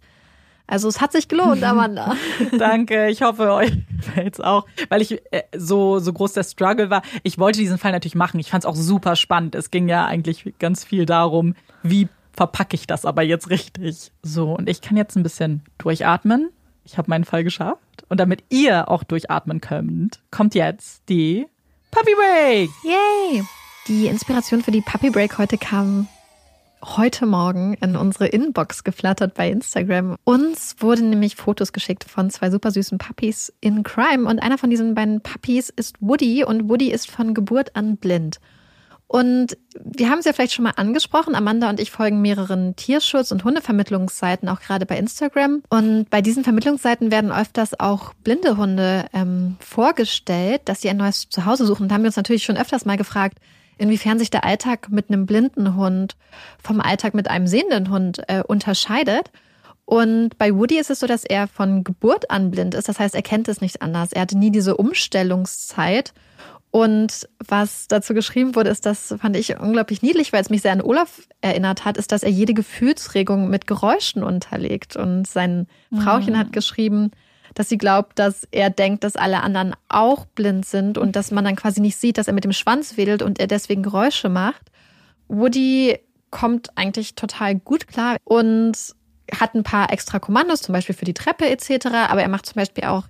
Also 0.68 0.90
es 0.90 1.00
hat 1.00 1.14
sich 1.14 1.30
gelohnt, 1.30 1.64
Amanda. 1.64 2.18
Danke, 2.58 3.08
ich 3.08 3.22
hoffe 3.22 3.54
euch 3.54 3.72
gefällt's 3.96 4.42
auch, 4.42 4.66
weil 4.90 5.02
ich 5.02 5.22
äh, 5.32 5.44
so 5.56 6.00
so 6.00 6.12
groß 6.12 6.34
der 6.34 6.44
Struggle 6.44 6.90
war. 6.90 7.02
Ich 7.24 7.40
wollte 7.40 7.60
diesen 7.60 7.78
Fall 7.78 7.94
natürlich 7.94 8.16
machen. 8.16 8.42
Ich 8.42 8.52
fand 8.52 8.66
es 8.66 8.70
auch 8.70 8.76
super 8.76 9.16
spannend. 9.16 9.56
Es 9.56 9.72
ging 9.72 9.88
ja 9.88 10.06
eigentlich 10.06 10.54
ganz 10.60 10.84
viel 10.84 11.06
darum, 11.06 11.56
wie 11.82 12.10
verpacke 12.34 12.76
ich 12.76 12.88
das 12.88 13.06
aber 13.06 13.22
jetzt 13.22 13.50
richtig. 13.50 14.12
So 14.22 14.54
und 14.54 14.68
ich 14.68 14.82
kann 14.82 14.98
jetzt 14.98 15.16
ein 15.16 15.24
bisschen 15.24 15.62
durchatmen. 15.78 16.50
Ich 16.84 16.98
habe 16.98 17.10
meinen 17.10 17.24
Fall 17.24 17.46
geschafft 17.46 18.04
und 18.10 18.20
damit 18.20 18.44
ihr 18.50 18.90
auch 18.90 19.06
durchatmen 19.06 19.62
könnt, 19.62 20.20
kommt 20.30 20.56
jetzt 20.56 21.08
die 21.08 21.48
Puppy 21.94 22.16
Break! 22.16 22.72
Yay! 22.82 23.44
Die 23.88 24.08
Inspiration 24.08 24.64
für 24.64 24.72
die 24.72 24.82
Puppy 24.82 25.12
Break 25.12 25.38
heute 25.38 25.60
kam 25.60 26.08
heute 26.84 27.28
Morgen 27.28 27.76
in 27.76 27.96
unsere 27.96 28.26
Inbox 28.26 28.84
geflattert 28.84 29.36
bei 29.36 29.52
Instagram. 29.52 30.16
Uns 30.24 30.76
wurden 30.80 31.12
nämlich 31.12 31.36
Fotos 31.36 31.72
geschickt 31.72 32.04
von 32.04 32.32
zwei 32.32 32.50
super 32.50 32.72
süßen 32.72 32.98
Puppies 32.98 33.54
in 33.62 33.84
Crime 33.84 34.28
und 34.28 34.40
einer 34.40 34.58
von 34.58 34.72
diesen 34.72 34.96
beiden 34.96 35.22
Puppies 35.22 35.70
ist 35.70 35.98
Woody 36.00 36.44
und 36.44 36.68
Woody 36.68 36.92
ist 36.92 37.12
von 37.12 37.36
Geburt 37.36 37.76
an 37.76 37.98
blind. 37.98 38.40
Und 39.14 39.60
wir 39.80 40.10
haben 40.10 40.18
es 40.18 40.26
ja 40.26 40.34
vielleicht 40.34 40.54
schon 40.54 40.64
mal 40.64 40.74
angesprochen. 40.76 41.36
Amanda 41.36 41.70
und 41.70 41.80
ich 41.80 41.92
folgen 41.92 42.24
mehreren 42.24 42.76
Tierschutz- 42.76 43.32
und 43.32 43.44
Hundevermittlungsseiten, 43.44 44.50
auch 44.50 44.60
gerade 44.60 44.88
bei 44.88 44.98
Instagram. 44.98 45.62
Und 45.70 46.10
bei 46.10 46.24
diesen 46.24 46.44
Vermittlungsseiten 46.44 47.12
werden 47.12 47.32
öfters 47.32 47.80
auch 47.80 48.16
blinde 48.24 48.58
Hunde 48.58 49.06
ähm, 49.14 49.58
vorgestellt, 49.60 50.64
dass 50.66 50.82
sie 50.82 50.90
ein 50.90 50.98
neues 50.98 51.30
Zuhause 51.30 51.68
suchen. 51.68 51.84
Und 51.84 51.90
da 51.90 51.94
haben 51.94 52.02
wir 52.02 52.08
uns 52.08 52.16
natürlich 52.16 52.44
schon 52.44 52.58
öfters 52.58 52.86
mal 52.86 52.98
gefragt, 52.98 53.38
inwiefern 53.78 54.18
sich 54.18 54.32
der 54.32 54.46
Alltag 54.46 54.90
mit 54.90 55.10
einem 55.10 55.28
blinden 55.28 55.76
Hund 55.76 56.16
vom 56.64 56.82
Alltag 56.82 57.14
mit 57.14 57.30
einem 57.30 57.46
sehenden 57.46 57.92
Hund 57.92 58.24
äh, 58.28 58.42
unterscheidet. 58.42 59.30
Und 59.86 60.40
bei 60.40 60.56
Woody 60.56 60.80
ist 60.80 60.90
es 60.90 61.02
so, 61.02 61.06
dass 61.06 61.24
er 61.24 61.48
von 61.48 61.84
Geburt 61.84 62.32
an 62.32 62.50
blind 62.50 62.74
ist. 62.74 62.90
Das 62.90 62.98
heißt, 62.98 63.14
er 63.14 63.22
kennt 63.22 63.48
es 63.48 63.62
nicht 63.62 63.84
anders. 63.84 64.12
Er 64.12 64.22
hatte 64.24 64.40
nie 64.40 64.50
diese 64.50 64.76
Umstellungszeit 64.76 66.16
Und 66.76 67.30
was 67.38 67.88
dazu 67.88 68.16
geschrieben 68.16 68.56
wurde, 68.56 68.72
ist, 68.72 68.88
das 68.88 69.14
fand 69.22 69.38
ich 69.38 69.60
unglaublich 69.60 70.02
niedlich, 70.02 70.34
weil 70.34 70.42
es 70.42 70.50
mich 70.50 70.64
sehr 70.64 70.72
an 70.72 70.82
Olaf 70.82 71.22
erinnert 71.40 71.86
hat, 71.86 71.98
ist, 71.98 72.12
dass 72.12 72.24
er 72.24 72.32
jede 72.32 72.56
Gefühlsregung 72.56 73.48
mit 73.48 73.68
Geräuschen 73.68 74.24
unterlegt. 74.24 74.96
Und 74.96 75.28
sein 75.28 75.68
Frauchen 75.96 76.34
mhm. 76.34 76.38
hat 76.40 76.52
geschrieben, 76.52 77.12
dass 77.54 77.70
sie 77.70 77.78
glaubt, 77.78 78.18
dass 78.18 78.48
er 78.50 78.72
denkt, 78.72 79.04
dass 79.04 79.16
alle 79.16 79.44
anderen 79.44 79.76
auch 79.88 80.26
blind 80.26 80.66
sind 80.66 80.98
und 80.98 81.16
dass 81.16 81.30
man 81.30 81.46
dann 81.46 81.56
quasi 81.56 81.80
nicht 81.80 81.98
sieht, 81.98 82.18
dass 82.18 82.28
er 82.28 82.34
mit 82.34 82.44
dem 82.44 82.54
Schwanz 82.54 82.98
wedelt 82.98 83.22
und 83.22 83.40
er 83.40 83.46
deswegen 83.46 83.84
Geräusche 83.84 84.30
macht. 84.30 84.72
Woody 85.28 86.00
kommt 86.32 86.76
eigentlich 86.76 87.14
total 87.14 87.54
gut 87.54 87.88
klar 87.88 88.18
und 88.24 88.74
hat 89.32 89.54
ein 89.54 89.62
paar 89.62 89.94
extra 89.94 90.18
Kommandos, 90.18 90.64
zum 90.64 90.74
Beispiel 90.74 90.96
für 90.96 91.06
die 91.06 91.14
Treppe 91.14 91.48
etc. 91.48 91.86
Aber 92.10 92.24
er 92.24 92.30
macht 92.30 92.48
zum 92.48 92.56
Beispiel 92.56 92.86
auch 92.86 93.04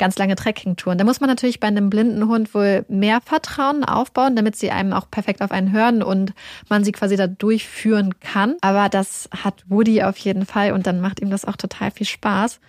ganz 0.00 0.18
lange 0.18 0.34
Trekkingtouren. 0.34 0.98
Da 0.98 1.04
muss 1.04 1.20
man 1.20 1.28
natürlich 1.28 1.60
bei 1.60 1.68
einem 1.68 1.90
blinden 1.90 2.26
Hund 2.26 2.54
wohl 2.54 2.84
mehr 2.88 3.20
Vertrauen 3.20 3.84
aufbauen, 3.84 4.34
damit 4.34 4.56
sie 4.56 4.70
einem 4.70 4.92
auch 4.94 5.08
perfekt 5.10 5.42
auf 5.42 5.52
einen 5.52 5.70
hören 5.70 6.02
und 6.02 6.32
man 6.68 6.82
sie 6.82 6.90
quasi 6.90 7.16
da 7.16 7.26
durchführen 7.26 8.18
kann. 8.18 8.56
Aber 8.62 8.88
das 8.88 9.28
hat 9.44 9.62
Woody 9.68 10.02
auf 10.02 10.16
jeden 10.16 10.46
Fall 10.46 10.72
und 10.72 10.86
dann 10.86 11.00
macht 11.00 11.20
ihm 11.20 11.30
das 11.30 11.44
auch 11.44 11.56
total 11.56 11.90
viel 11.90 12.06
Spaß. 12.06 12.60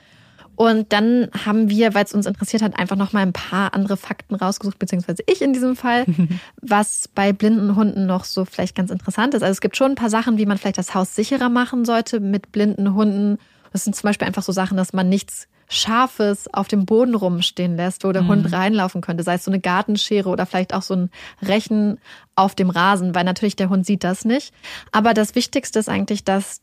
Und 0.57 0.91
dann 0.91 1.29
haben 1.45 1.69
wir, 1.69 1.93
weil 1.95 2.03
es 2.03 2.13
uns 2.13 2.25
interessiert 2.25 2.61
hat, 2.61 2.77
einfach 2.77 2.97
noch 2.97 3.13
mal 3.13 3.21
ein 3.21 3.33
paar 3.33 3.73
andere 3.73 3.95
Fakten 3.95 4.35
rausgesucht, 4.35 4.77
beziehungsweise 4.77 5.23
ich 5.25 5.41
in 5.41 5.53
diesem 5.53 5.77
Fall, 5.77 6.05
was 6.61 7.07
bei 7.07 7.31
blinden 7.31 7.77
Hunden 7.77 8.05
noch 8.05 8.25
so 8.25 8.43
vielleicht 8.43 8.75
ganz 8.75 8.91
interessant 8.91 9.33
ist. 9.33 9.41
Also 9.41 9.53
es 9.53 9.61
gibt 9.61 9.77
schon 9.77 9.93
ein 9.93 9.95
paar 9.95 10.09
Sachen, 10.09 10.37
wie 10.37 10.45
man 10.45 10.57
vielleicht 10.57 10.77
das 10.77 10.93
Haus 10.93 11.15
sicherer 11.15 11.49
machen 11.49 11.85
sollte 11.85 12.19
mit 12.19 12.51
blinden 12.51 12.93
Hunden. 12.93 13.37
Das 13.71 13.85
sind 13.85 13.95
zum 13.95 14.09
Beispiel 14.09 14.27
einfach 14.27 14.43
so 14.43 14.51
Sachen, 14.51 14.75
dass 14.75 14.91
man 14.91 15.07
nichts 15.07 15.47
Scharfes 15.72 16.53
auf 16.53 16.68
dem 16.68 16.85
Boden 16.85 17.15
rumstehen 17.15 17.77
lässt, 17.77 18.03
wo 18.03 18.11
der 18.11 18.23
mhm. 18.23 18.27
Hund 18.27 18.52
reinlaufen 18.52 19.02
könnte, 19.02 19.23
sei 19.23 19.35
es 19.35 19.45
so 19.45 19.52
eine 19.52 19.61
Gartenschere 19.61 20.27
oder 20.27 20.45
vielleicht 20.45 20.73
auch 20.73 20.81
so 20.81 20.95
ein 20.95 21.10
Rechen 21.41 21.98
auf 22.35 22.56
dem 22.56 22.69
Rasen, 22.69 23.15
weil 23.15 23.23
natürlich 23.23 23.56
der 23.56 23.69
Hund 23.69 23.85
sieht 23.85 24.03
das 24.03 24.26
nicht. 24.26 24.53
Aber 24.91 25.14
das 25.14 25.34
Wichtigste 25.34 25.80
ist 25.80 25.89
eigentlich, 25.89 26.23
dass 26.26 26.61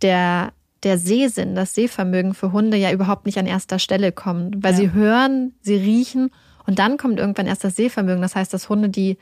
der 0.00 0.52
der 0.82 0.98
Sehsinn, 0.98 1.56
das 1.56 1.74
Sehvermögen 1.74 2.34
für 2.34 2.52
Hunde 2.52 2.76
ja 2.76 2.92
überhaupt 2.92 3.26
nicht 3.26 3.38
an 3.38 3.46
erster 3.46 3.80
Stelle 3.80 4.12
kommt, 4.12 4.62
weil 4.62 4.74
ja. 4.74 4.78
sie 4.78 4.92
hören, 4.92 5.54
sie 5.60 5.74
riechen 5.74 6.30
und 6.66 6.78
dann 6.78 6.96
kommt 6.98 7.18
irgendwann 7.18 7.46
erst 7.46 7.64
das 7.64 7.74
Sehvermögen. 7.74 8.22
Das 8.22 8.36
heißt, 8.36 8.52
dass 8.54 8.68
Hunde, 8.68 8.88
die 8.88 9.18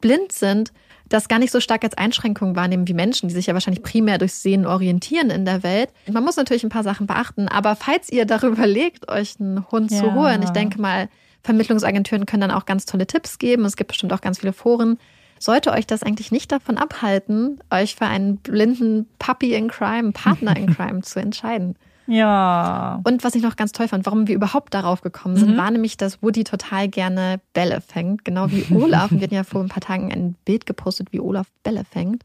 blind 0.00 0.32
sind, 0.32 0.72
das 1.08 1.28
gar 1.28 1.38
nicht 1.38 1.50
so 1.50 1.60
stark 1.60 1.84
als 1.84 1.96
Einschränkung 1.96 2.56
wahrnehmen 2.56 2.86
wie 2.88 2.94
Menschen, 2.94 3.28
die 3.28 3.34
sich 3.34 3.46
ja 3.46 3.54
wahrscheinlich 3.54 3.82
primär 3.82 4.18
durch 4.18 4.34
Sehen 4.34 4.66
orientieren 4.66 5.30
in 5.30 5.44
der 5.44 5.62
Welt. 5.62 5.90
Man 6.10 6.24
muss 6.24 6.36
natürlich 6.36 6.64
ein 6.64 6.70
paar 6.70 6.82
Sachen 6.82 7.06
beachten, 7.06 7.48
aber 7.48 7.76
falls 7.76 8.10
ihr 8.10 8.26
darüber 8.26 8.66
legt, 8.66 9.10
euch 9.10 9.36
einen 9.40 9.70
Hund 9.70 9.90
ja. 9.90 9.98
zu 9.98 10.14
holen, 10.14 10.42
ich 10.42 10.50
denke 10.50 10.80
mal, 10.80 11.08
Vermittlungsagenturen 11.42 12.26
können 12.26 12.42
dann 12.42 12.50
auch 12.50 12.66
ganz 12.66 12.84
tolle 12.84 13.06
Tipps 13.06 13.38
geben. 13.38 13.64
Es 13.64 13.76
gibt 13.76 13.88
bestimmt 13.88 14.12
auch 14.12 14.20
ganz 14.20 14.40
viele 14.40 14.52
Foren. 14.52 14.98
Sollte 15.38 15.70
euch 15.70 15.86
das 15.86 16.02
eigentlich 16.02 16.32
nicht 16.32 16.50
davon 16.50 16.76
abhalten, 16.76 17.60
euch 17.70 17.94
für 17.94 18.06
einen 18.06 18.38
blinden 18.38 19.06
Puppy 19.18 19.54
in 19.54 19.68
Crime, 19.68 20.12
Partner 20.12 20.56
in 20.56 20.66
Crime 20.74 21.02
zu 21.02 21.20
entscheiden? 21.20 21.76
Ja. 22.08 23.00
Und 23.04 23.22
was 23.22 23.34
ich 23.34 23.42
noch 23.42 23.56
ganz 23.56 23.72
toll 23.72 23.86
fand, 23.86 24.06
warum 24.06 24.26
wir 24.26 24.34
überhaupt 24.34 24.72
darauf 24.72 25.02
gekommen 25.02 25.36
sind, 25.36 25.52
mhm. 25.52 25.56
war 25.58 25.70
nämlich, 25.70 25.98
dass 25.98 26.22
Woody 26.22 26.42
total 26.42 26.88
gerne 26.88 27.38
Bälle 27.52 27.82
fängt, 27.82 28.24
genau 28.24 28.50
wie 28.50 28.64
Olaf. 28.74 29.10
wir 29.10 29.20
hatten 29.20 29.34
ja 29.34 29.44
vor 29.44 29.60
ein 29.60 29.68
paar 29.68 29.82
Tagen 29.82 30.10
ein 30.10 30.34
Bild 30.46 30.64
gepostet, 30.64 31.12
wie 31.12 31.20
Olaf 31.20 31.48
Bälle 31.62 31.84
fängt. 31.84 32.24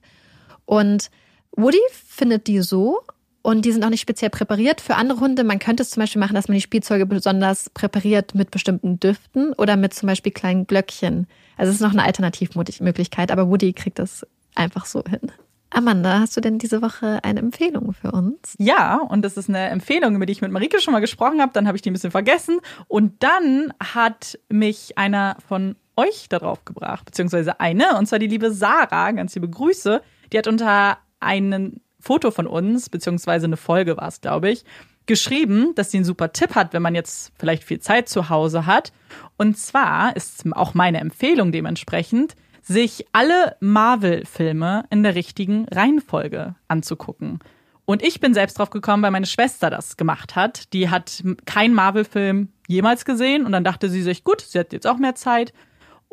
Und 0.66 1.12
Woody 1.52 1.82
findet 1.92 2.48
die 2.48 2.62
so 2.62 3.02
und 3.42 3.66
die 3.66 3.74
sind 3.74 3.84
auch 3.84 3.90
nicht 3.90 4.02
speziell 4.02 4.30
präpariert 4.32 4.80
für 4.80 4.96
andere 4.96 5.20
Hunde. 5.20 5.44
Man 5.44 5.60
könnte 5.60 5.84
es 5.84 5.90
zum 5.90 6.02
Beispiel 6.02 6.22
machen, 6.22 6.34
dass 6.34 6.48
man 6.48 6.56
die 6.56 6.62
Spielzeuge 6.62 7.06
besonders 7.06 7.70
präpariert 7.70 8.34
mit 8.36 8.52
bestimmten 8.52 9.02
Düften 9.02 9.52
oder 9.54 9.76
mit 9.76 9.94
zum 9.94 10.08
Beispiel 10.08 10.32
kleinen 10.32 10.66
Glöckchen. 10.66 11.28
Also 11.58 11.70
es 11.70 11.76
ist 11.76 11.82
noch 11.82 11.92
eine 11.92 12.04
Alternativmöglichkeit, 12.04 13.32
aber 13.32 13.50
Woody 13.50 13.74
kriegt 13.74 14.00
das 14.00 14.26
einfach 14.56 14.86
so 14.86 15.04
hin. 15.04 15.30
Amanda, 15.74 16.20
hast 16.20 16.38
du 16.38 16.42
denn 16.42 16.60
diese 16.60 16.84
Woche 16.84 17.20
eine 17.24 17.40
Empfehlung 17.40 17.94
für 17.94 18.12
uns? 18.12 18.56
Ja, 18.60 18.98
und 18.98 19.24
das 19.24 19.38
ist 19.38 19.50
eine 19.50 19.70
Empfehlung, 19.70 20.16
über 20.16 20.28
die 20.28 20.34
ich 20.34 20.42
mit 20.42 20.52
Marike 20.52 20.80
schon 20.80 20.94
mal 20.94 21.00
gesprochen 21.00 21.42
habe. 21.42 21.52
Dann 21.54 21.66
habe 21.66 21.76
ich 21.76 21.82
die 21.82 21.90
ein 21.90 21.94
bisschen 21.94 22.12
vergessen. 22.12 22.60
Und 22.88 23.24
dann 23.24 23.74
hat 23.80 24.40
mich 24.50 24.98
einer 25.00 25.36
von 25.48 25.76
euch 25.96 26.30
darauf 26.30 26.64
gebracht, 26.64 27.06
beziehungsweise 27.06 27.60
eine, 27.60 27.98
und 27.98 28.06
zwar 28.06 28.20
die 28.20 28.28
liebe 28.28 28.52
Sarah, 28.52 29.12
ganz 29.12 29.34
liebe 29.34 29.50
Grüße. 29.50 30.02
Die 30.32 30.38
hat 30.38 30.48
unter 30.48 31.00
ein 31.20 31.82
Foto 32.00 32.30
von 32.30 32.46
uns, 32.46 32.90
beziehungsweise 32.90 33.46
eine 33.46 33.58
Folge 33.58 33.98
war 33.98 34.08
es, 34.08 34.22
glaube 34.22 34.52
ich, 34.52 34.66
geschrieben, 35.06 35.74
dass 35.76 35.92
sie 35.92 35.98
einen 35.98 36.06
super 36.06 36.34
Tipp 36.34 36.56
hat, 36.56 36.74
wenn 36.74 36.82
man 36.82 36.96
jetzt 36.96 37.34
vielleicht 37.38 37.64
viel 37.64 37.80
Zeit 37.80 38.10
zu 38.10 38.30
Hause 38.30 38.66
hat. 38.66 38.94
Und 39.38 39.58
zwar 39.58 40.16
ist 40.16 40.44
auch 40.54 40.74
meine 40.74 41.00
Empfehlung 41.00 41.52
dementsprechend, 41.52 42.36
sich 42.64 43.06
alle 43.12 43.56
Marvel-Filme 43.60 44.86
in 44.90 45.04
der 45.04 45.16
richtigen 45.16 45.68
Reihenfolge 45.70 46.56
anzugucken. 46.68 47.40
Und 47.86 48.02
ich 48.02 48.22
bin 48.22 48.34
selbst 48.34 48.58
drauf 48.58 48.70
gekommen, 48.70 49.04
weil 49.04 49.12
meine 49.12 49.26
Schwester 49.26 49.70
das 49.70 49.98
gemacht 49.98 50.36
hat. 50.36 50.74
Die 50.74 50.90
hat 50.90 51.22
keinen 51.46 51.74
Marvel-Film 51.74 52.48
jemals 52.68 53.04
gesehen 53.04 53.46
und 53.46 53.52
dann 53.52 53.66
dachte 53.66 53.90
sie 53.90 54.02
sich, 54.02 54.24
gut, 54.24 54.42
sie 54.42 54.58
hat 54.58 54.72
jetzt 54.72 54.88
auch 54.88 54.98
mehr 54.98 55.16
Zeit 55.16 55.54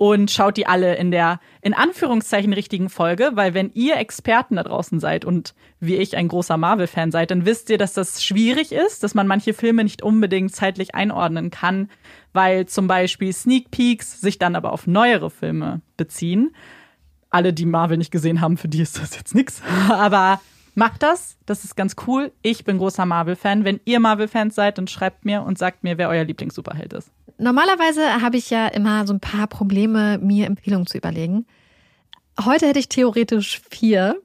und 0.00 0.30
schaut 0.30 0.56
die 0.56 0.66
alle 0.66 0.94
in 0.94 1.10
der 1.10 1.40
in 1.60 1.74
Anführungszeichen 1.74 2.54
richtigen 2.54 2.88
Folge, 2.88 3.32
weil 3.34 3.52
wenn 3.52 3.70
ihr 3.74 3.98
Experten 3.98 4.56
da 4.56 4.62
draußen 4.62 4.98
seid 4.98 5.26
und 5.26 5.54
wie 5.78 5.96
ich 5.96 6.16
ein 6.16 6.26
großer 6.26 6.56
Marvel-Fan 6.56 7.12
seid, 7.12 7.30
dann 7.30 7.44
wisst 7.44 7.68
ihr, 7.68 7.76
dass 7.76 7.92
das 7.92 8.24
schwierig 8.24 8.72
ist, 8.72 9.02
dass 9.02 9.12
man 9.12 9.26
manche 9.26 9.52
Filme 9.52 9.84
nicht 9.84 10.00
unbedingt 10.00 10.56
zeitlich 10.56 10.94
einordnen 10.94 11.50
kann, 11.50 11.90
weil 12.32 12.64
zum 12.64 12.86
Beispiel 12.86 13.30
Sneak 13.30 13.70
Peeks 13.70 14.22
sich 14.22 14.38
dann 14.38 14.56
aber 14.56 14.72
auf 14.72 14.86
neuere 14.86 15.28
Filme 15.28 15.82
beziehen. 15.98 16.54
Alle, 17.28 17.52
die 17.52 17.66
Marvel 17.66 17.98
nicht 17.98 18.10
gesehen 18.10 18.40
haben, 18.40 18.56
für 18.56 18.68
die 18.68 18.80
ist 18.80 18.98
das 18.98 19.14
jetzt 19.16 19.34
nichts. 19.34 19.60
Aber 19.90 20.40
macht 20.74 21.02
das, 21.02 21.36
das 21.44 21.64
ist 21.64 21.76
ganz 21.76 21.94
cool. 22.06 22.32
Ich 22.40 22.64
bin 22.64 22.78
großer 22.78 23.04
Marvel-Fan. 23.04 23.64
Wenn 23.64 23.80
ihr 23.84 24.00
Marvel-Fans 24.00 24.54
seid, 24.54 24.78
dann 24.78 24.88
schreibt 24.88 25.26
mir 25.26 25.42
und 25.42 25.58
sagt 25.58 25.84
mir, 25.84 25.98
wer 25.98 26.08
euer 26.08 26.24
Lieblings-Superheld 26.24 26.94
ist. 26.94 27.12
Normalerweise 27.40 28.20
habe 28.20 28.36
ich 28.36 28.50
ja 28.50 28.68
immer 28.68 29.06
so 29.06 29.14
ein 29.14 29.20
paar 29.20 29.46
Probleme, 29.46 30.18
mir 30.18 30.46
Empfehlungen 30.46 30.86
zu 30.86 30.98
überlegen. 30.98 31.46
Heute 32.44 32.66
hätte 32.66 32.78
ich 32.78 32.88
theoretisch 32.88 33.62
vier, 33.70 34.20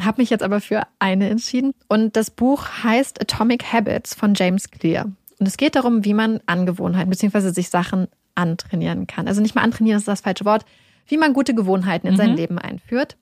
habe 0.00 0.22
mich 0.22 0.30
jetzt 0.30 0.42
aber 0.42 0.60
für 0.60 0.82
eine 1.00 1.28
entschieden. 1.28 1.72
Und 1.88 2.16
das 2.16 2.30
Buch 2.30 2.66
heißt 2.84 3.20
Atomic 3.20 3.72
Habits 3.72 4.14
von 4.14 4.34
James 4.34 4.70
Clear. 4.70 5.06
Und 5.38 5.48
es 5.48 5.56
geht 5.56 5.74
darum, 5.74 6.04
wie 6.04 6.14
man 6.14 6.40
Angewohnheiten 6.46 7.10
bzw. 7.10 7.50
sich 7.50 7.68
Sachen 7.68 8.06
antrainieren 8.36 9.06
kann. 9.06 9.26
Also 9.26 9.40
nicht 9.42 9.54
mal 9.54 9.62
antrainieren 9.62 9.98
ist 9.98 10.08
das 10.08 10.20
falsche 10.20 10.44
Wort, 10.44 10.64
wie 11.08 11.16
man 11.16 11.32
gute 11.32 11.54
Gewohnheiten 11.54 12.06
in 12.06 12.14
mhm. 12.14 12.18
sein 12.18 12.36
Leben 12.36 12.58
einführt. 12.58 13.16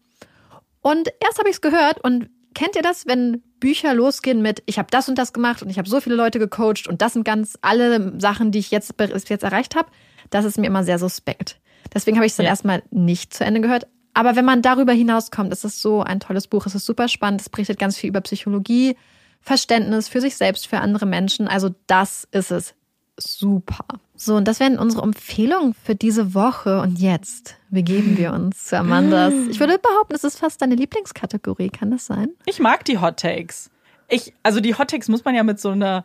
Und 0.82 1.09
erst 1.20 1.38
habe 1.38 1.48
ich 1.48 1.56
es 1.56 1.60
gehört 1.62 2.02
und 2.05 2.28
kennt 2.55 2.76
ihr 2.76 2.82
das, 2.82 3.06
wenn 3.06 3.42
Bücher 3.65 3.95
losgehen 3.95 4.43
mit, 4.43 4.62
ich 4.66 4.78
habe 4.78 4.89
das 4.91 5.09
und 5.09 5.16
das 5.16 5.32
gemacht 5.32 5.62
und 5.62 5.70
ich 5.70 5.78
habe 5.78 5.89
so 5.89 5.99
viele 5.99 6.16
Leute 6.16 6.39
gecoacht 6.39 6.86
und 6.86 7.01
das 7.01 7.15
sind 7.15 7.24
ganz 7.24 7.57
alle 7.62 8.12
Sachen, 8.20 8.51
die 8.51 8.59
ich 8.59 8.70
jetzt, 8.70 8.93
jetzt 8.99 9.43
erreicht 9.43 9.74
habe? 9.74 9.89
Das 10.28 10.45
ist 10.45 10.59
mir 10.59 10.66
immer 10.66 10.85
sehr 10.85 10.99
suspekt. 10.99 11.59
Deswegen 11.95 12.19
habe 12.19 12.27
ich 12.27 12.32
es 12.32 12.36
dann 12.36 12.45
ja. 12.45 12.51
erstmal 12.51 12.82
nicht 12.91 13.32
zu 13.32 13.43
Ende 13.43 13.62
gehört. 13.62 13.86
Aber 14.12 14.36
wenn 14.36 14.45
man 14.45 14.61
darüber 14.61 14.93
hinauskommt, 14.93 15.51
ist 15.51 15.65
es 15.65 15.81
so 15.81 16.03
ein 16.03 16.20
tolles 16.20 16.47
Buch. 16.47 16.66
Es 16.66 16.74
ist 16.74 16.85
super 16.85 17.09
spannend. 17.09 17.41
Es 17.41 17.49
berichtet 17.49 17.78
ganz 17.78 17.97
viel 17.97 18.11
über 18.11 18.20
Psychologie, 18.20 18.99
Verständnis 19.41 20.09
für 20.09 20.20
sich 20.20 20.36
selbst, 20.36 20.66
für 20.66 20.81
andere 20.81 21.07
Menschen. 21.07 21.49
Also 21.49 21.70
das 21.86 22.28
ist 22.32 22.51
es. 22.51 22.74
Super. 23.19 23.86
So, 24.16 24.36
und 24.36 24.47
das 24.47 24.61
wären 24.61 24.78
unsere 24.78 25.03
Empfehlungen 25.03 25.74
für 25.74 25.95
diese 25.95 26.35
Woche. 26.35 26.81
Und 26.81 26.99
jetzt 26.99 27.57
begeben 27.70 28.16
wir 28.16 28.32
uns 28.32 28.65
zu 28.65 28.78
Amandas. 28.78 29.35
Ich 29.51 29.59
würde 29.59 29.78
behaupten, 29.78 30.15
es 30.15 30.24
ist 30.24 30.39
fast 30.39 30.62
deine 30.62 30.77
Lieblingskategorie. 30.77 31.70
Kann 31.70 31.91
das 31.91 32.07
sein? 32.07 32.31
Ich 32.47 32.61
mag 32.61 32.85
die 32.85 32.99
Hot 32.99 33.19
Takes. 33.19 33.70
Ich, 34.09 34.32
also 34.43 34.61
die 34.61 34.77
Hot 34.77 34.91
Takes 34.91 35.09
muss 35.09 35.24
man 35.24 35.35
ja 35.35 35.43
mit 35.43 35.59
so 35.59 35.70
einer 35.70 36.05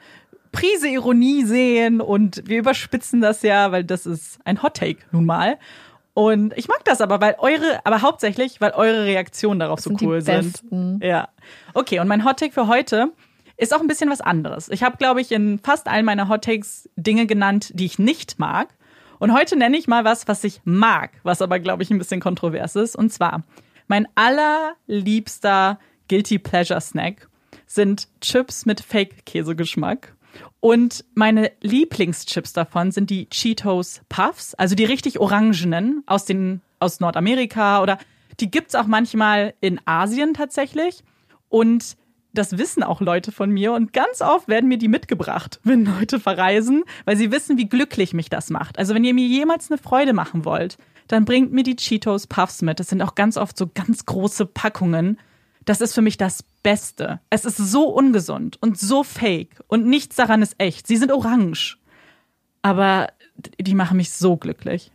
Prise 0.52 0.88
Ironie 0.88 1.44
sehen 1.44 2.02
und 2.02 2.42
wir 2.48 2.58
überspitzen 2.58 3.22
das 3.22 3.44
ja, 3.44 3.72
weil 3.72 3.84
das 3.84 4.08
ist 4.08 4.40
ein 4.46 4.64
Hot 4.64 4.78
Take 4.78 5.00
nun 5.12 5.26
mal. 5.26 5.60
Und 6.16 6.58
ich 6.58 6.68
mag 6.68 6.84
das 6.86 7.02
aber, 7.02 7.22
weil 7.22 7.36
eure, 7.38 7.80
aber 7.86 8.02
hauptsächlich, 8.02 8.60
weil 8.60 8.72
eure 8.72 9.06
Reaktionen 9.06 9.60
darauf 9.60 9.80
so 9.80 9.92
cool 10.02 10.22
sind. 10.22 10.64
Ja. 11.02 11.30
Okay, 11.76 12.00
und 12.00 12.08
mein 12.08 12.26
Hot 12.26 12.40
Take 12.40 12.54
für 12.54 12.68
heute 12.68 13.12
ist 13.60 13.74
auch 13.74 13.82
ein 13.82 13.88
bisschen 13.88 14.10
was 14.10 14.22
anderes. 14.22 14.70
Ich 14.70 14.84
habe, 14.84 14.98
glaube 14.98 15.20
ich, 15.20 15.32
in 15.32 15.60
fast 15.60 15.88
allen 15.88 16.06
meiner 16.06 16.30
Hot 16.30 16.46
Takes 16.46 16.90
Dinge 16.96 17.28
genannt, 17.28 17.72
die 17.74 17.86
ich 17.86 18.00
nicht 18.00 18.40
mag. 18.40 18.70
Und 19.20 19.34
heute 19.34 19.58
nenne 19.58 19.78
ich 19.78 19.88
mal 19.88 20.06
was, 20.06 20.28
was 20.30 20.46
ich 20.46 20.62
mag, 20.64 21.12
was 21.24 21.42
aber, 21.42 21.60
glaube 21.60 21.84
ich, 21.84 21.92
ein 21.92 21.98
bisschen 21.98 22.22
kontrovers 22.22 22.78
ist. 22.78 22.96
Und 22.96 23.12
zwar, 23.12 23.44
mein 23.88 24.08
allerliebster 24.16 25.78
Guilty 26.08 26.40
Pleasure 26.40 26.80
Snack 26.80 27.28
sind 27.66 28.08
Chips 28.22 28.66
mit 28.66 28.80
Fake-Käsegeschmack. 28.80 30.16
Und 30.62 31.04
meine 31.14 31.52
Lieblingschips 31.60 32.54
davon 32.54 32.92
sind 32.92 33.10
die 33.10 33.28
Cheetos 33.30 34.02
Puffs, 34.08 34.56
also 34.56 34.74
die 34.74 34.86
richtig 34.86 35.20
orangenen 35.20 36.04
aus 36.06 36.24
den 36.24 36.62
aus 36.80 37.02
Nordamerika 37.02 37.82
oder 37.82 37.98
die 38.40 38.50
gibt's 38.50 38.76
auch 38.76 38.88
manchmal 38.88 39.54
in 39.60 39.82
Asien 39.84 40.34
tatsächlich. 40.34 41.04
Und 41.50 41.98
das 42.40 42.58
wissen 42.58 42.84
auch 42.84 43.02
Leute 43.02 43.32
von 43.32 43.52
mir 43.52 43.74
und 43.74 43.94
ganz 43.94 44.22
oft 44.22 44.48
werden 44.48 44.70
mir 44.70 44.78
die 44.78 44.88
mitgebracht, 44.88 45.60
wenn 45.64 45.86
Leute 45.86 46.20
verreisen, 46.20 46.84
weil 47.06 47.18
sie 47.18 47.32
wissen, 47.32 47.58
wie 47.58 47.68
glücklich 47.68 48.14
mich 48.14 48.30
das 48.30 48.50
macht. 48.50 48.80
Also 48.80 48.96
wenn 48.96 49.04
ihr 49.04 49.14
mir 49.14 49.28
jemals 49.28 49.70
eine 49.70 49.78
Freude 49.78 50.14
machen 50.14 50.46
wollt, 50.46 50.78
dann 51.08 51.26
bringt 51.26 51.52
mir 51.52 51.64
die 51.64 51.76
Cheetos 51.76 52.28
Puffs 52.28 52.62
mit. 52.62 52.80
Das 52.80 52.88
sind 52.88 53.02
auch 53.02 53.16
ganz 53.16 53.36
oft 53.36 53.58
so 53.58 53.68
ganz 53.68 54.06
große 54.06 54.46
Packungen. 54.46 55.20
Das 55.66 55.82
ist 55.82 55.94
für 55.94 56.02
mich 56.02 56.18
das 56.18 56.44
Beste. 56.64 57.20
Es 57.30 57.46
ist 57.46 57.58
so 57.58 57.90
ungesund 57.90 58.58
und 58.62 58.80
so 58.80 59.04
fake 59.04 59.60
und 59.68 59.86
nichts 59.86 60.16
daran 60.16 60.42
ist 60.42 60.56
echt. 60.58 60.88
Sie 60.88 60.98
sind 60.98 61.12
orange. 61.12 61.78
Aber 62.62 63.10
die 63.60 63.76
machen 63.76 63.98
mich 63.98 64.12
so 64.12 64.38
glücklich. 64.38 64.92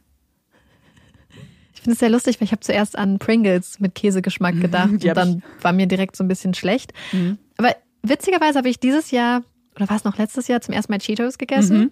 Ich 1.85 1.87
finde 1.87 1.93
es 1.97 1.99
sehr 1.99 2.09
lustig, 2.09 2.41
weil 2.41 2.47
ich 2.47 2.53
habe 2.53 2.63
zuerst 2.63 2.97
an 2.97 3.19
Pringles 3.19 3.79
mit 3.79 3.95
Käsegeschmack 3.95 4.59
gedacht 4.59 4.91
und 4.91 5.05
dann 5.05 5.43
war 5.61 5.75
mir 5.75 5.87
direkt 5.87 6.17
so 6.17 6.25
ein 6.25 6.29
bisschen 6.29 6.55
schlecht. 6.55 6.95
Mhm. 7.13 7.37
Aber 7.59 7.77
witzigerweise 8.03 8.57
habe 8.57 8.71
ich 8.71 8.81
dieses 8.81 9.11
Jahr, 9.11 9.43
oder 9.77 9.91
war 9.91 9.99
es 9.99 10.05
noch 10.05 10.17
letztes 10.17 10.49
Jahr, 10.49 10.63
zum 10.63 10.73
ersten 10.73 10.91
Mal 10.91 10.99
Cheetos 10.99 11.37
gegessen. 11.37 11.79
Mhm. 11.79 11.91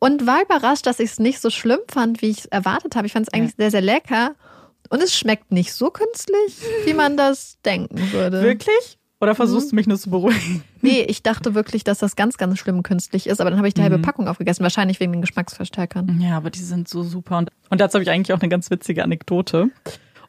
Und 0.00 0.26
war 0.26 0.42
überrascht, 0.42 0.84
dass 0.86 0.98
ich 0.98 1.12
es 1.12 1.20
nicht 1.20 1.38
so 1.40 1.50
schlimm 1.50 1.78
fand, 1.86 2.22
wie 2.22 2.30
ich 2.30 2.38
es 2.40 2.46
erwartet 2.46 2.96
habe. 2.96 3.06
Ich 3.06 3.12
fand 3.12 3.28
es 3.28 3.32
eigentlich 3.32 3.52
ja. 3.52 3.56
sehr, 3.58 3.70
sehr 3.70 3.82
lecker. 3.82 4.34
Und 4.90 5.00
es 5.00 5.16
schmeckt 5.16 5.52
nicht 5.52 5.72
so 5.72 5.90
künstlich, 5.90 6.58
wie 6.84 6.94
man 6.94 7.16
das 7.16 7.58
denken 7.64 8.10
würde. 8.10 8.42
Wirklich? 8.42 8.98
Oder 9.24 9.34
versuchst 9.34 9.68
mhm. 9.68 9.70
du 9.70 9.76
mich 9.76 9.86
nur 9.86 9.98
zu 9.98 10.10
beruhigen? 10.10 10.62
Nee, 10.82 11.00
ich 11.00 11.22
dachte 11.22 11.54
wirklich, 11.54 11.82
dass 11.82 11.96
das 11.96 12.14
ganz, 12.14 12.36
ganz 12.36 12.58
schlimm 12.58 12.82
künstlich 12.82 13.26
ist, 13.26 13.40
aber 13.40 13.48
dann 13.48 13.58
habe 13.58 13.66
ich 13.66 13.72
die 13.72 13.80
halbe 13.80 13.96
mhm. 13.96 14.02
Packung 14.02 14.28
aufgegessen, 14.28 14.62
wahrscheinlich 14.62 15.00
wegen 15.00 15.12
den 15.12 15.22
Geschmacksverstärkern. 15.22 16.20
Ja, 16.20 16.36
aber 16.36 16.50
die 16.50 16.58
sind 16.58 16.88
so 16.88 17.02
super. 17.02 17.38
Und, 17.38 17.50
und 17.70 17.80
dazu 17.80 17.94
habe 17.94 18.02
ich 18.02 18.10
eigentlich 18.10 18.34
auch 18.34 18.40
eine 18.40 18.50
ganz 18.50 18.70
witzige 18.70 19.02
Anekdote 19.02 19.70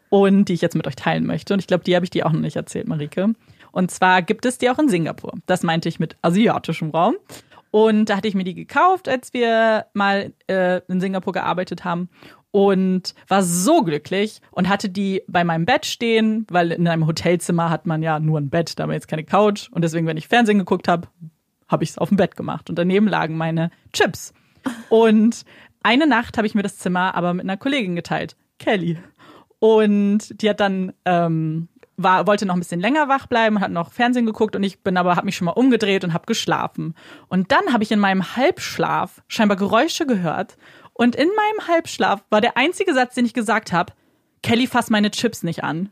und 0.09 0.45
die 0.45 0.53
ich 0.53 0.61
jetzt 0.61 0.75
mit 0.75 0.87
euch 0.87 0.95
teilen 0.95 1.25
möchte. 1.25 1.53
Und 1.53 1.59
ich 1.59 1.67
glaube, 1.67 1.83
die 1.83 1.93
habe 1.93 2.05
ich 2.05 2.09
dir 2.09 2.25
auch 2.25 2.31
noch 2.31 2.39
nicht 2.39 2.55
erzählt, 2.55 2.87
Marike. 2.87 3.33
Und 3.73 3.91
zwar 3.91 4.21
gibt 4.21 4.45
es 4.45 4.57
die 4.59 4.69
auch 4.69 4.79
in 4.79 4.87
Singapur. 4.87 5.33
Das 5.45 5.61
meinte 5.61 5.89
ich 5.89 5.99
mit 5.99 6.15
asiatischem 6.21 6.91
Raum. 6.91 7.15
Und 7.75 8.05
da 8.05 8.15
hatte 8.15 8.29
ich 8.29 8.35
mir 8.35 8.45
die 8.45 8.53
gekauft, 8.53 9.09
als 9.09 9.33
wir 9.33 9.87
mal 9.91 10.31
äh, 10.47 10.79
in 10.87 11.01
Singapur 11.01 11.33
gearbeitet 11.33 11.83
haben 11.83 12.07
und 12.51 13.13
war 13.27 13.43
so 13.43 13.83
glücklich 13.83 14.39
und 14.51 14.69
hatte 14.69 14.87
die 14.87 15.23
bei 15.27 15.43
meinem 15.43 15.65
Bett 15.65 15.85
stehen, 15.85 16.47
weil 16.49 16.71
in 16.71 16.87
einem 16.87 17.05
Hotelzimmer 17.05 17.69
hat 17.69 17.85
man 17.85 18.01
ja 18.01 18.17
nur 18.21 18.39
ein 18.39 18.49
Bett, 18.49 18.79
da 18.79 18.83
haben 18.83 18.91
wir 18.91 18.95
jetzt 18.95 19.09
keine 19.09 19.25
Couch 19.25 19.67
und 19.71 19.81
deswegen, 19.83 20.07
wenn 20.07 20.15
ich 20.15 20.29
Fernsehen 20.29 20.57
geguckt 20.57 20.87
habe, 20.87 21.09
habe 21.67 21.83
ich 21.83 21.89
es 21.89 21.97
auf 21.97 22.07
dem 22.07 22.15
Bett 22.15 22.37
gemacht 22.37 22.69
und 22.69 22.79
daneben 22.79 23.09
lagen 23.09 23.35
meine 23.35 23.71
Chips. 23.91 24.33
Und 24.87 25.43
eine 25.83 26.07
Nacht 26.07 26.37
habe 26.37 26.47
ich 26.47 26.55
mir 26.55 26.63
das 26.63 26.77
Zimmer 26.77 27.13
aber 27.13 27.33
mit 27.33 27.43
einer 27.43 27.57
Kollegin 27.57 27.97
geteilt, 27.97 28.37
Kelly. 28.57 28.99
Und 29.59 30.41
die 30.41 30.49
hat 30.49 30.61
dann 30.61 30.93
ähm, 31.03 31.67
war, 31.97 32.27
wollte 32.27 32.45
noch 32.45 32.55
ein 32.55 32.59
bisschen 32.59 32.79
länger 32.79 33.07
wach 33.07 33.27
bleiben, 33.27 33.59
hat 33.59 33.71
noch 33.71 33.91
Fernsehen 33.91 34.25
geguckt 34.25 34.55
und 34.55 34.63
ich 34.63 34.81
bin 34.81 34.97
aber, 34.97 35.15
habe 35.15 35.25
mich 35.25 35.35
schon 35.35 35.45
mal 35.45 35.51
umgedreht 35.51 36.03
und 36.03 36.13
habe 36.13 36.25
geschlafen. 36.25 36.95
Und 37.27 37.51
dann 37.51 37.73
habe 37.73 37.83
ich 37.83 37.91
in 37.91 37.99
meinem 37.99 38.35
Halbschlaf 38.35 39.21
scheinbar 39.27 39.57
Geräusche 39.57 40.05
gehört 40.05 40.57
und 40.93 41.15
in 41.15 41.27
meinem 41.27 41.67
Halbschlaf 41.67 42.23
war 42.29 42.41
der 42.41 42.57
einzige 42.57 42.93
Satz, 42.93 43.15
den 43.15 43.25
ich 43.25 43.33
gesagt 43.33 43.71
habe, 43.71 43.93
Kelly, 44.43 44.67
fass 44.67 44.89
meine 44.89 45.11
Chips 45.11 45.43
nicht 45.43 45.63
an. 45.63 45.91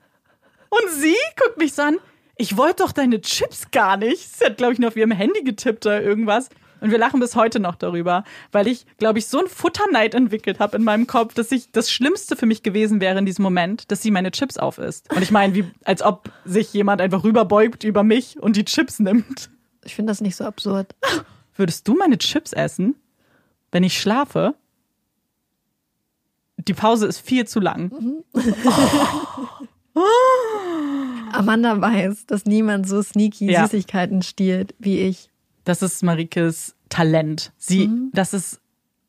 Und 0.69 0.89
sie 0.91 1.15
guckt 1.41 1.57
mich 1.57 1.73
so 1.73 1.81
an, 1.83 1.97
ich 2.35 2.57
wollte 2.57 2.83
doch 2.83 2.91
deine 2.91 3.21
Chips 3.21 3.69
gar 3.71 3.97
nicht. 3.97 4.37
Sie 4.37 4.45
hat, 4.45 4.57
glaube 4.57 4.73
ich, 4.73 4.79
nur 4.79 4.89
auf 4.89 4.95
ihrem 4.95 5.11
Handy 5.11 5.43
getippt 5.43 5.85
oder 5.85 6.01
irgendwas. 6.01 6.49
Und 6.83 6.91
wir 6.91 6.97
lachen 6.97 7.21
bis 7.21 7.37
heute 7.37 7.61
noch 7.61 7.75
darüber, 7.75 8.25
weil 8.51 8.67
ich, 8.67 8.85
glaube 8.97 9.17
ich, 9.17 9.27
so 9.27 9.39
ein 9.39 9.47
Futterneid 9.47 10.13
entwickelt 10.13 10.59
habe 10.59 10.75
in 10.75 10.83
meinem 10.83 11.07
Kopf, 11.07 11.33
dass 11.33 11.49
ich 11.53 11.71
das 11.71 11.89
Schlimmste 11.89 12.35
für 12.35 12.45
mich 12.45 12.61
gewesen 12.61 12.99
wäre 12.99 13.17
in 13.17 13.25
diesem 13.25 13.43
Moment, 13.43 13.89
dass 13.89 14.01
sie 14.01 14.11
meine 14.11 14.31
Chips 14.31 14.57
aufisst. 14.57 15.09
Und 15.15 15.21
ich 15.21 15.31
meine, 15.31 15.55
wie, 15.55 15.63
als 15.85 16.01
ob 16.01 16.29
sich 16.43 16.73
jemand 16.73 16.99
einfach 16.99 17.23
rüberbeugt 17.23 17.85
über 17.85 18.03
mich 18.03 18.37
und 18.37 18.57
die 18.57 18.65
Chips 18.65 18.99
nimmt. 18.99 19.49
Ich 19.85 19.95
finde 19.95 20.11
das 20.11 20.19
nicht 20.19 20.35
so 20.35 20.43
absurd. 20.43 20.93
Würdest 21.55 21.87
du 21.87 21.95
meine 21.95 22.17
Chips 22.17 22.51
essen, 22.51 22.95
wenn 23.71 23.85
ich 23.85 23.97
schlafe? 23.97 24.53
Die 26.57 26.73
Pause 26.73 27.07
ist 27.07 27.21
viel 27.21 27.47
zu 27.47 27.61
lang. 27.61 27.93
Mhm. 27.93 28.23
Oh. 29.93 30.01
Amanda 31.31 31.79
weiß, 31.79 32.25
dass 32.25 32.43
niemand 32.43 32.89
so 32.89 33.01
sneaky 33.01 33.51
ja. 33.51 33.63
Süßigkeiten 33.63 34.21
stiehlt 34.21 34.75
wie 34.79 34.99
ich. 34.99 35.29
Das 35.63 35.81
ist 35.81 36.03
Marikes 36.03 36.75
Talent. 36.89 37.51
Sie, 37.57 37.87
mhm. 37.87 38.11
das 38.13 38.33
ist 38.33 38.59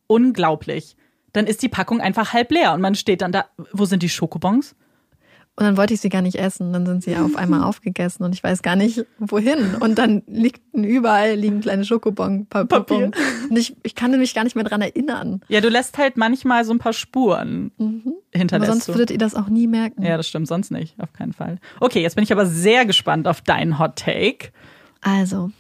unglaublich. 0.07 0.97
Dann 1.33 1.47
ist 1.47 1.63
die 1.63 1.69
Packung 1.69 2.01
einfach 2.01 2.33
halb 2.33 2.53
leer 2.53 2.73
und 2.75 2.81
man 2.81 2.95
steht 2.95 3.23
dann 3.23 3.33
da. 3.33 3.47
Wo 3.73 3.85
sind 3.85 4.03
die 4.03 4.09
Schokobons? 4.09 4.77
Und 5.57 5.65
dann 5.65 5.77
wollte 5.77 5.95
ich 5.95 6.01
sie 6.01 6.09
gar 6.09 6.23
nicht 6.23 6.37
essen. 6.37 6.73
Dann 6.73 6.85
sind 6.85 7.05
sie 7.05 7.17
auf 7.17 7.37
einmal 7.37 7.63
aufgegessen 7.63 8.25
und 8.25 8.35
ich 8.35 8.43
weiß 8.43 8.63
gar 8.63 8.77
nicht, 8.77 9.05
wohin. 9.19 9.77
Und 9.81 9.99
dann 9.99 10.23
liegen 10.27 10.85
überall 10.85 11.35
liegen 11.35 11.61
kleine 11.61 11.85
Schokobon 11.85 12.47
Papier. 12.47 13.13
Und 13.49 13.57
ich, 13.57 13.77
ich 13.83 13.95
kann 13.95 14.11
mich 14.19 14.35
gar 14.35 14.45
nicht 14.45 14.57
mehr 14.57 14.65
dran 14.65 14.81
erinnern. 14.81 15.41
Ja, 15.49 15.61
du 15.61 15.69
lässt 15.69 15.99
halt 15.99 16.17
manchmal 16.17 16.65
so 16.65 16.73
ein 16.73 16.79
paar 16.79 16.93
Spuren 16.93 17.71
mhm. 17.79 18.15
hinterlässt. 18.33 18.69
Aber 18.69 18.73
sonst 18.73 18.89
du. 18.89 18.95
würdet 18.95 19.11
ihr 19.11 19.19
das 19.19 19.35
auch 19.35 19.49
nie 19.49 19.67
merken. 19.67 20.03
Ja, 20.03 20.17
das 20.17 20.29
stimmt, 20.29 20.49
sonst 20.49 20.71
nicht, 20.71 20.99
auf 20.99 21.13
keinen 21.13 21.33
Fall. 21.33 21.59
Okay, 21.81 22.01
jetzt 22.01 22.15
bin 22.15 22.25
ich 22.25 22.33
aber 22.33 22.47
sehr 22.47 22.85
gespannt 22.85 23.29
auf 23.29 23.41
deinen 23.41 23.79
Hot 23.79 23.97
Take. 23.97 24.51
Also, 25.03 25.51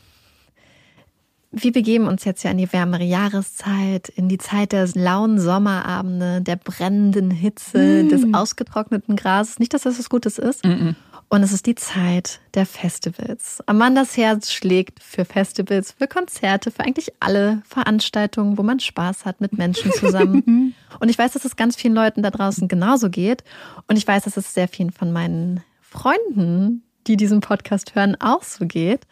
wir 1.56 1.72
begeben 1.72 2.06
uns 2.06 2.24
jetzt 2.24 2.42
ja 2.42 2.50
in 2.50 2.58
die 2.58 2.72
wärmere 2.72 3.04
Jahreszeit, 3.04 4.08
in 4.08 4.28
die 4.28 4.38
Zeit 4.38 4.72
der 4.72 4.88
lauen 4.94 5.38
Sommerabende, 5.38 6.40
der 6.40 6.56
brennenden 6.56 7.30
Hitze, 7.30 8.04
mm. 8.04 8.08
des 8.08 8.34
ausgetrockneten 8.34 9.16
Grases. 9.16 9.58
Nicht, 9.58 9.74
dass 9.74 9.82
das 9.82 9.98
was 9.98 10.08
Gutes 10.08 10.38
ist. 10.38 10.64
Mm 10.64 10.90
Und 11.28 11.42
es 11.42 11.52
ist 11.52 11.66
die 11.66 11.74
Zeit 11.74 12.40
der 12.54 12.66
Festivals. 12.66 13.60
Amandas 13.66 14.16
Herz 14.16 14.52
schlägt 14.52 15.02
für 15.02 15.24
Festivals, 15.24 15.92
für 15.92 16.06
Konzerte, 16.06 16.70
für 16.70 16.80
eigentlich 16.80 17.12
alle 17.20 17.62
Veranstaltungen, 17.66 18.58
wo 18.58 18.62
man 18.62 18.78
Spaß 18.78 19.24
hat 19.24 19.40
mit 19.40 19.56
Menschen 19.56 19.90
zusammen. 19.92 20.74
Und 21.00 21.08
ich 21.08 21.18
weiß, 21.18 21.32
dass 21.32 21.44
es 21.44 21.56
ganz 21.56 21.76
vielen 21.76 21.94
Leuten 21.94 22.22
da 22.22 22.30
draußen 22.30 22.68
genauso 22.68 23.10
geht. 23.10 23.42
Und 23.88 23.96
ich 23.96 24.06
weiß, 24.06 24.24
dass 24.24 24.36
es 24.36 24.54
sehr 24.54 24.68
vielen 24.68 24.92
von 24.92 25.12
meinen 25.12 25.62
Freunden, 25.80 26.82
die 27.06 27.16
diesen 27.16 27.40
Podcast 27.40 27.94
hören, 27.94 28.16
auch 28.20 28.42
so 28.42 28.66
geht 28.66 29.06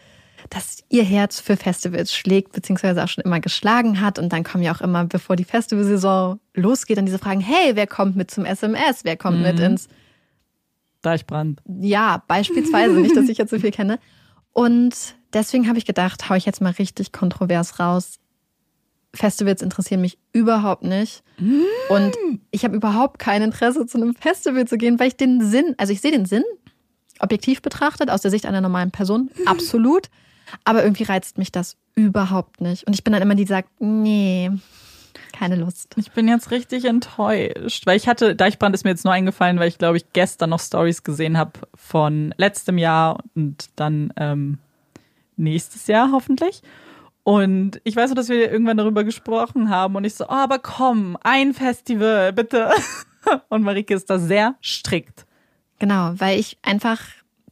dass 0.52 0.84
ihr 0.90 1.02
Herz 1.02 1.40
für 1.40 1.56
Festivals 1.56 2.14
schlägt, 2.14 2.52
beziehungsweise 2.52 3.02
auch 3.02 3.08
schon 3.08 3.24
immer 3.24 3.40
geschlagen 3.40 4.02
hat. 4.02 4.18
Und 4.18 4.34
dann 4.34 4.44
kommen 4.44 4.62
ja 4.62 4.74
auch 4.74 4.82
immer, 4.82 5.06
bevor 5.06 5.34
die 5.34 5.44
Festivalsaison 5.44 6.40
losgeht, 6.52 6.98
dann 6.98 7.06
diese 7.06 7.18
Fragen, 7.18 7.40
hey, 7.40 7.74
wer 7.74 7.86
kommt 7.86 8.16
mit 8.16 8.30
zum 8.30 8.44
SMS? 8.44 9.02
Wer 9.02 9.16
kommt 9.16 9.38
mhm. 9.38 9.44
mit 9.44 9.60
ins 9.60 9.88
Deichbrand? 11.00 11.62
Ja, 11.80 12.22
beispielsweise, 12.28 13.00
nicht, 13.00 13.16
dass 13.16 13.30
ich 13.30 13.38
jetzt 13.38 13.48
so 13.48 13.58
viel 13.58 13.70
kenne. 13.70 13.98
Und 14.52 14.94
deswegen 15.32 15.68
habe 15.68 15.78
ich 15.78 15.86
gedacht, 15.86 16.28
hau 16.28 16.34
ich 16.34 16.44
jetzt 16.44 16.60
mal 16.60 16.72
richtig 16.72 17.12
kontrovers 17.12 17.80
raus. 17.80 18.18
Festivals 19.14 19.62
interessieren 19.62 20.02
mich 20.02 20.18
überhaupt 20.32 20.84
nicht. 20.84 21.22
Mm. 21.38 21.62
Und 21.88 22.14
ich 22.50 22.64
habe 22.64 22.76
überhaupt 22.76 23.18
kein 23.18 23.40
Interesse, 23.40 23.86
zu 23.86 23.96
einem 23.96 24.14
Festival 24.14 24.66
zu 24.66 24.76
gehen, 24.76 25.00
weil 25.00 25.08
ich 25.08 25.16
den 25.16 25.42
Sinn, 25.42 25.74
also 25.78 25.94
ich 25.94 26.02
sehe 26.02 26.10
den 26.10 26.26
Sinn, 26.26 26.44
objektiv 27.20 27.62
betrachtet, 27.62 28.10
aus 28.10 28.20
der 28.20 28.30
Sicht 28.30 28.44
einer 28.44 28.60
normalen 28.60 28.90
Person, 28.90 29.30
absolut. 29.46 30.10
Aber 30.64 30.82
irgendwie 30.82 31.04
reizt 31.04 31.38
mich 31.38 31.52
das 31.52 31.76
überhaupt 31.94 32.60
nicht. 32.60 32.86
Und 32.86 32.94
ich 32.94 33.04
bin 33.04 33.12
dann 33.12 33.22
immer 33.22 33.34
die, 33.34 33.44
die 33.44 33.48
sagt, 33.48 33.68
nee, 33.80 34.50
keine 35.32 35.56
Lust. 35.56 35.94
Ich 35.96 36.12
bin 36.12 36.28
jetzt 36.28 36.50
richtig 36.50 36.84
enttäuscht, 36.84 37.86
weil 37.86 37.96
ich 37.96 38.08
hatte, 38.08 38.36
Deichbrand 38.36 38.74
ist 38.74 38.84
mir 38.84 38.90
jetzt 38.90 39.04
nur 39.04 39.12
eingefallen, 39.12 39.58
weil 39.58 39.68
ich 39.68 39.78
glaube 39.78 39.96
ich 39.96 40.12
gestern 40.12 40.50
noch 40.50 40.60
Stories 40.60 41.02
gesehen 41.02 41.36
habe 41.36 41.52
von 41.74 42.34
letztem 42.36 42.78
Jahr 42.78 43.22
und 43.34 43.70
dann 43.76 44.12
ähm, 44.16 44.58
nächstes 45.36 45.86
Jahr 45.86 46.12
hoffentlich. 46.12 46.62
Und 47.24 47.80
ich 47.84 47.94
weiß 47.94 48.10
nur, 48.10 48.16
dass 48.16 48.28
wir 48.28 48.50
irgendwann 48.50 48.76
darüber 48.76 49.04
gesprochen 49.04 49.70
haben 49.70 49.96
und 49.96 50.04
ich 50.04 50.14
so, 50.14 50.24
oh, 50.24 50.32
aber 50.32 50.58
komm, 50.58 51.16
ein 51.22 51.54
Festival, 51.54 52.32
bitte. 52.32 52.70
Und 53.48 53.62
Marike 53.62 53.94
ist 53.94 54.10
da 54.10 54.18
sehr 54.18 54.56
strikt. 54.60 55.26
Genau, 55.78 56.14
weil 56.16 56.40
ich 56.40 56.58
einfach 56.62 57.00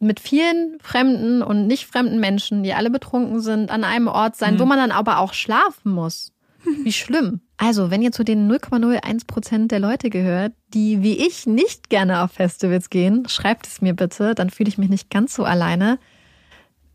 mit 0.01 0.19
vielen 0.19 0.79
fremden 0.81 1.43
und 1.43 1.67
nicht 1.67 1.87
fremden 1.87 2.19
Menschen, 2.19 2.63
die 2.63 2.73
alle 2.73 2.91
betrunken 2.91 3.41
sind, 3.41 3.71
an 3.71 3.85
einem 3.85 4.09
Ort 4.09 4.35
sein, 4.35 4.55
mhm. 4.55 4.61
wo 4.61 4.65
man 4.65 4.79
dann 4.79 4.91
aber 4.91 5.19
auch 5.19 5.35
schlafen 5.35 5.93
muss. 5.93 6.33
Wie 6.85 6.93
schlimm. 6.93 7.41
Also, 7.59 7.91
wenn 7.91 8.03
ihr 8.03 8.13
zu 8.13 8.25
den 8.25 8.51
0,01 8.51 9.27
Prozent 9.27 9.71
der 9.71 9.81
Leute 9.81 10.09
gehört, 10.09 10.53
die 10.73 11.03
wie 11.03 11.27
ich 11.27 11.47
nicht 11.47 11.91
gerne 11.91 12.23
auf 12.23 12.33
Festivals 12.33 12.89
gehen, 12.89 13.29
schreibt 13.29 13.67
es 13.67 13.83
mir 13.83 13.95
bitte, 13.95 14.35
dann 14.35 14.51
fühle 14.51 14.69
ich 14.69 14.79
mich 14.79 14.89
nicht 14.89 15.11
ganz 15.11 15.35
so 15.35 15.45
alleine. 15.45 15.99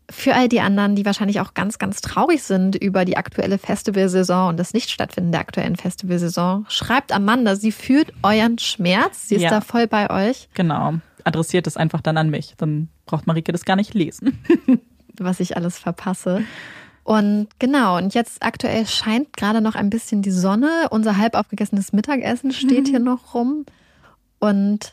Für 0.08 0.34
all 0.34 0.48
die 0.48 0.60
anderen, 0.60 0.94
die 0.94 1.04
wahrscheinlich 1.04 1.40
auch 1.40 1.54
ganz, 1.54 1.78
ganz 1.78 2.00
traurig 2.00 2.42
sind 2.42 2.76
über 2.76 3.04
die 3.04 3.16
aktuelle 3.16 3.58
Festivalsaison 3.58 4.50
und 4.50 4.56
das 4.56 4.72
Nicht-Stattfinden 4.72 5.32
der 5.32 5.40
aktuellen 5.40 5.74
Festivalsaison, 5.74 6.64
schreibt 6.68 7.12
Amanda, 7.12 7.56
sie 7.56 7.72
fühlt 7.72 8.12
euren 8.22 8.58
Schmerz, 8.58 9.28
sie 9.28 9.36
ist 9.36 9.42
ja. 9.42 9.50
da 9.50 9.60
voll 9.60 9.88
bei 9.88 10.10
euch. 10.10 10.48
Genau 10.54 10.94
adressiert 11.26 11.66
es 11.66 11.76
einfach 11.76 12.00
dann 12.00 12.16
an 12.16 12.30
mich. 12.30 12.54
Dann 12.56 12.88
braucht 13.04 13.26
Marike 13.26 13.52
das 13.52 13.64
gar 13.64 13.76
nicht 13.76 13.94
lesen. 13.94 14.38
Was 15.18 15.40
ich 15.40 15.56
alles 15.56 15.78
verpasse. 15.78 16.44
Und 17.04 17.48
genau, 17.58 17.96
und 17.96 18.14
jetzt 18.14 18.42
aktuell 18.42 18.86
scheint 18.86 19.36
gerade 19.36 19.60
noch 19.60 19.76
ein 19.76 19.90
bisschen 19.90 20.22
die 20.22 20.30
Sonne. 20.30 20.88
Unser 20.90 21.16
halb 21.16 21.34
aufgegessenes 21.34 21.92
Mittagessen 21.92 22.50
steht 22.52 22.88
hier 22.88 22.98
noch 22.98 23.34
rum. 23.34 23.64
Und 24.38 24.92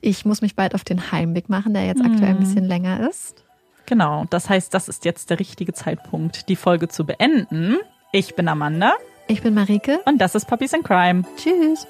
ich 0.00 0.24
muss 0.24 0.42
mich 0.42 0.56
bald 0.56 0.74
auf 0.74 0.82
den 0.82 1.12
Heimweg 1.12 1.48
machen, 1.48 1.74
der 1.74 1.86
jetzt 1.86 2.00
aktuell 2.00 2.30
ein 2.30 2.36
mhm. 2.36 2.40
bisschen 2.40 2.64
länger 2.64 3.08
ist. 3.08 3.44
Genau, 3.86 4.24
das 4.30 4.48
heißt, 4.48 4.72
das 4.72 4.88
ist 4.88 5.04
jetzt 5.04 5.30
der 5.30 5.38
richtige 5.38 5.72
Zeitpunkt, 5.72 6.48
die 6.48 6.56
Folge 6.56 6.88
zu 6.88 7.04
beenden. 7.04 7.76
Ich 8.12 8.34
bin 8.34 8.48
Amanda. 8.48 8.94
Ich 9.28 9.42
bin 9.42 9.54
Marike. 9.54 10.00
Und 10.06 10.18
das 10.18 10.34
ist 10.34 10.46
Puppies 10.46 10.72
in 10.72 10.82
Crime. 10.82 11.24
Tschüss. 11.36 11.86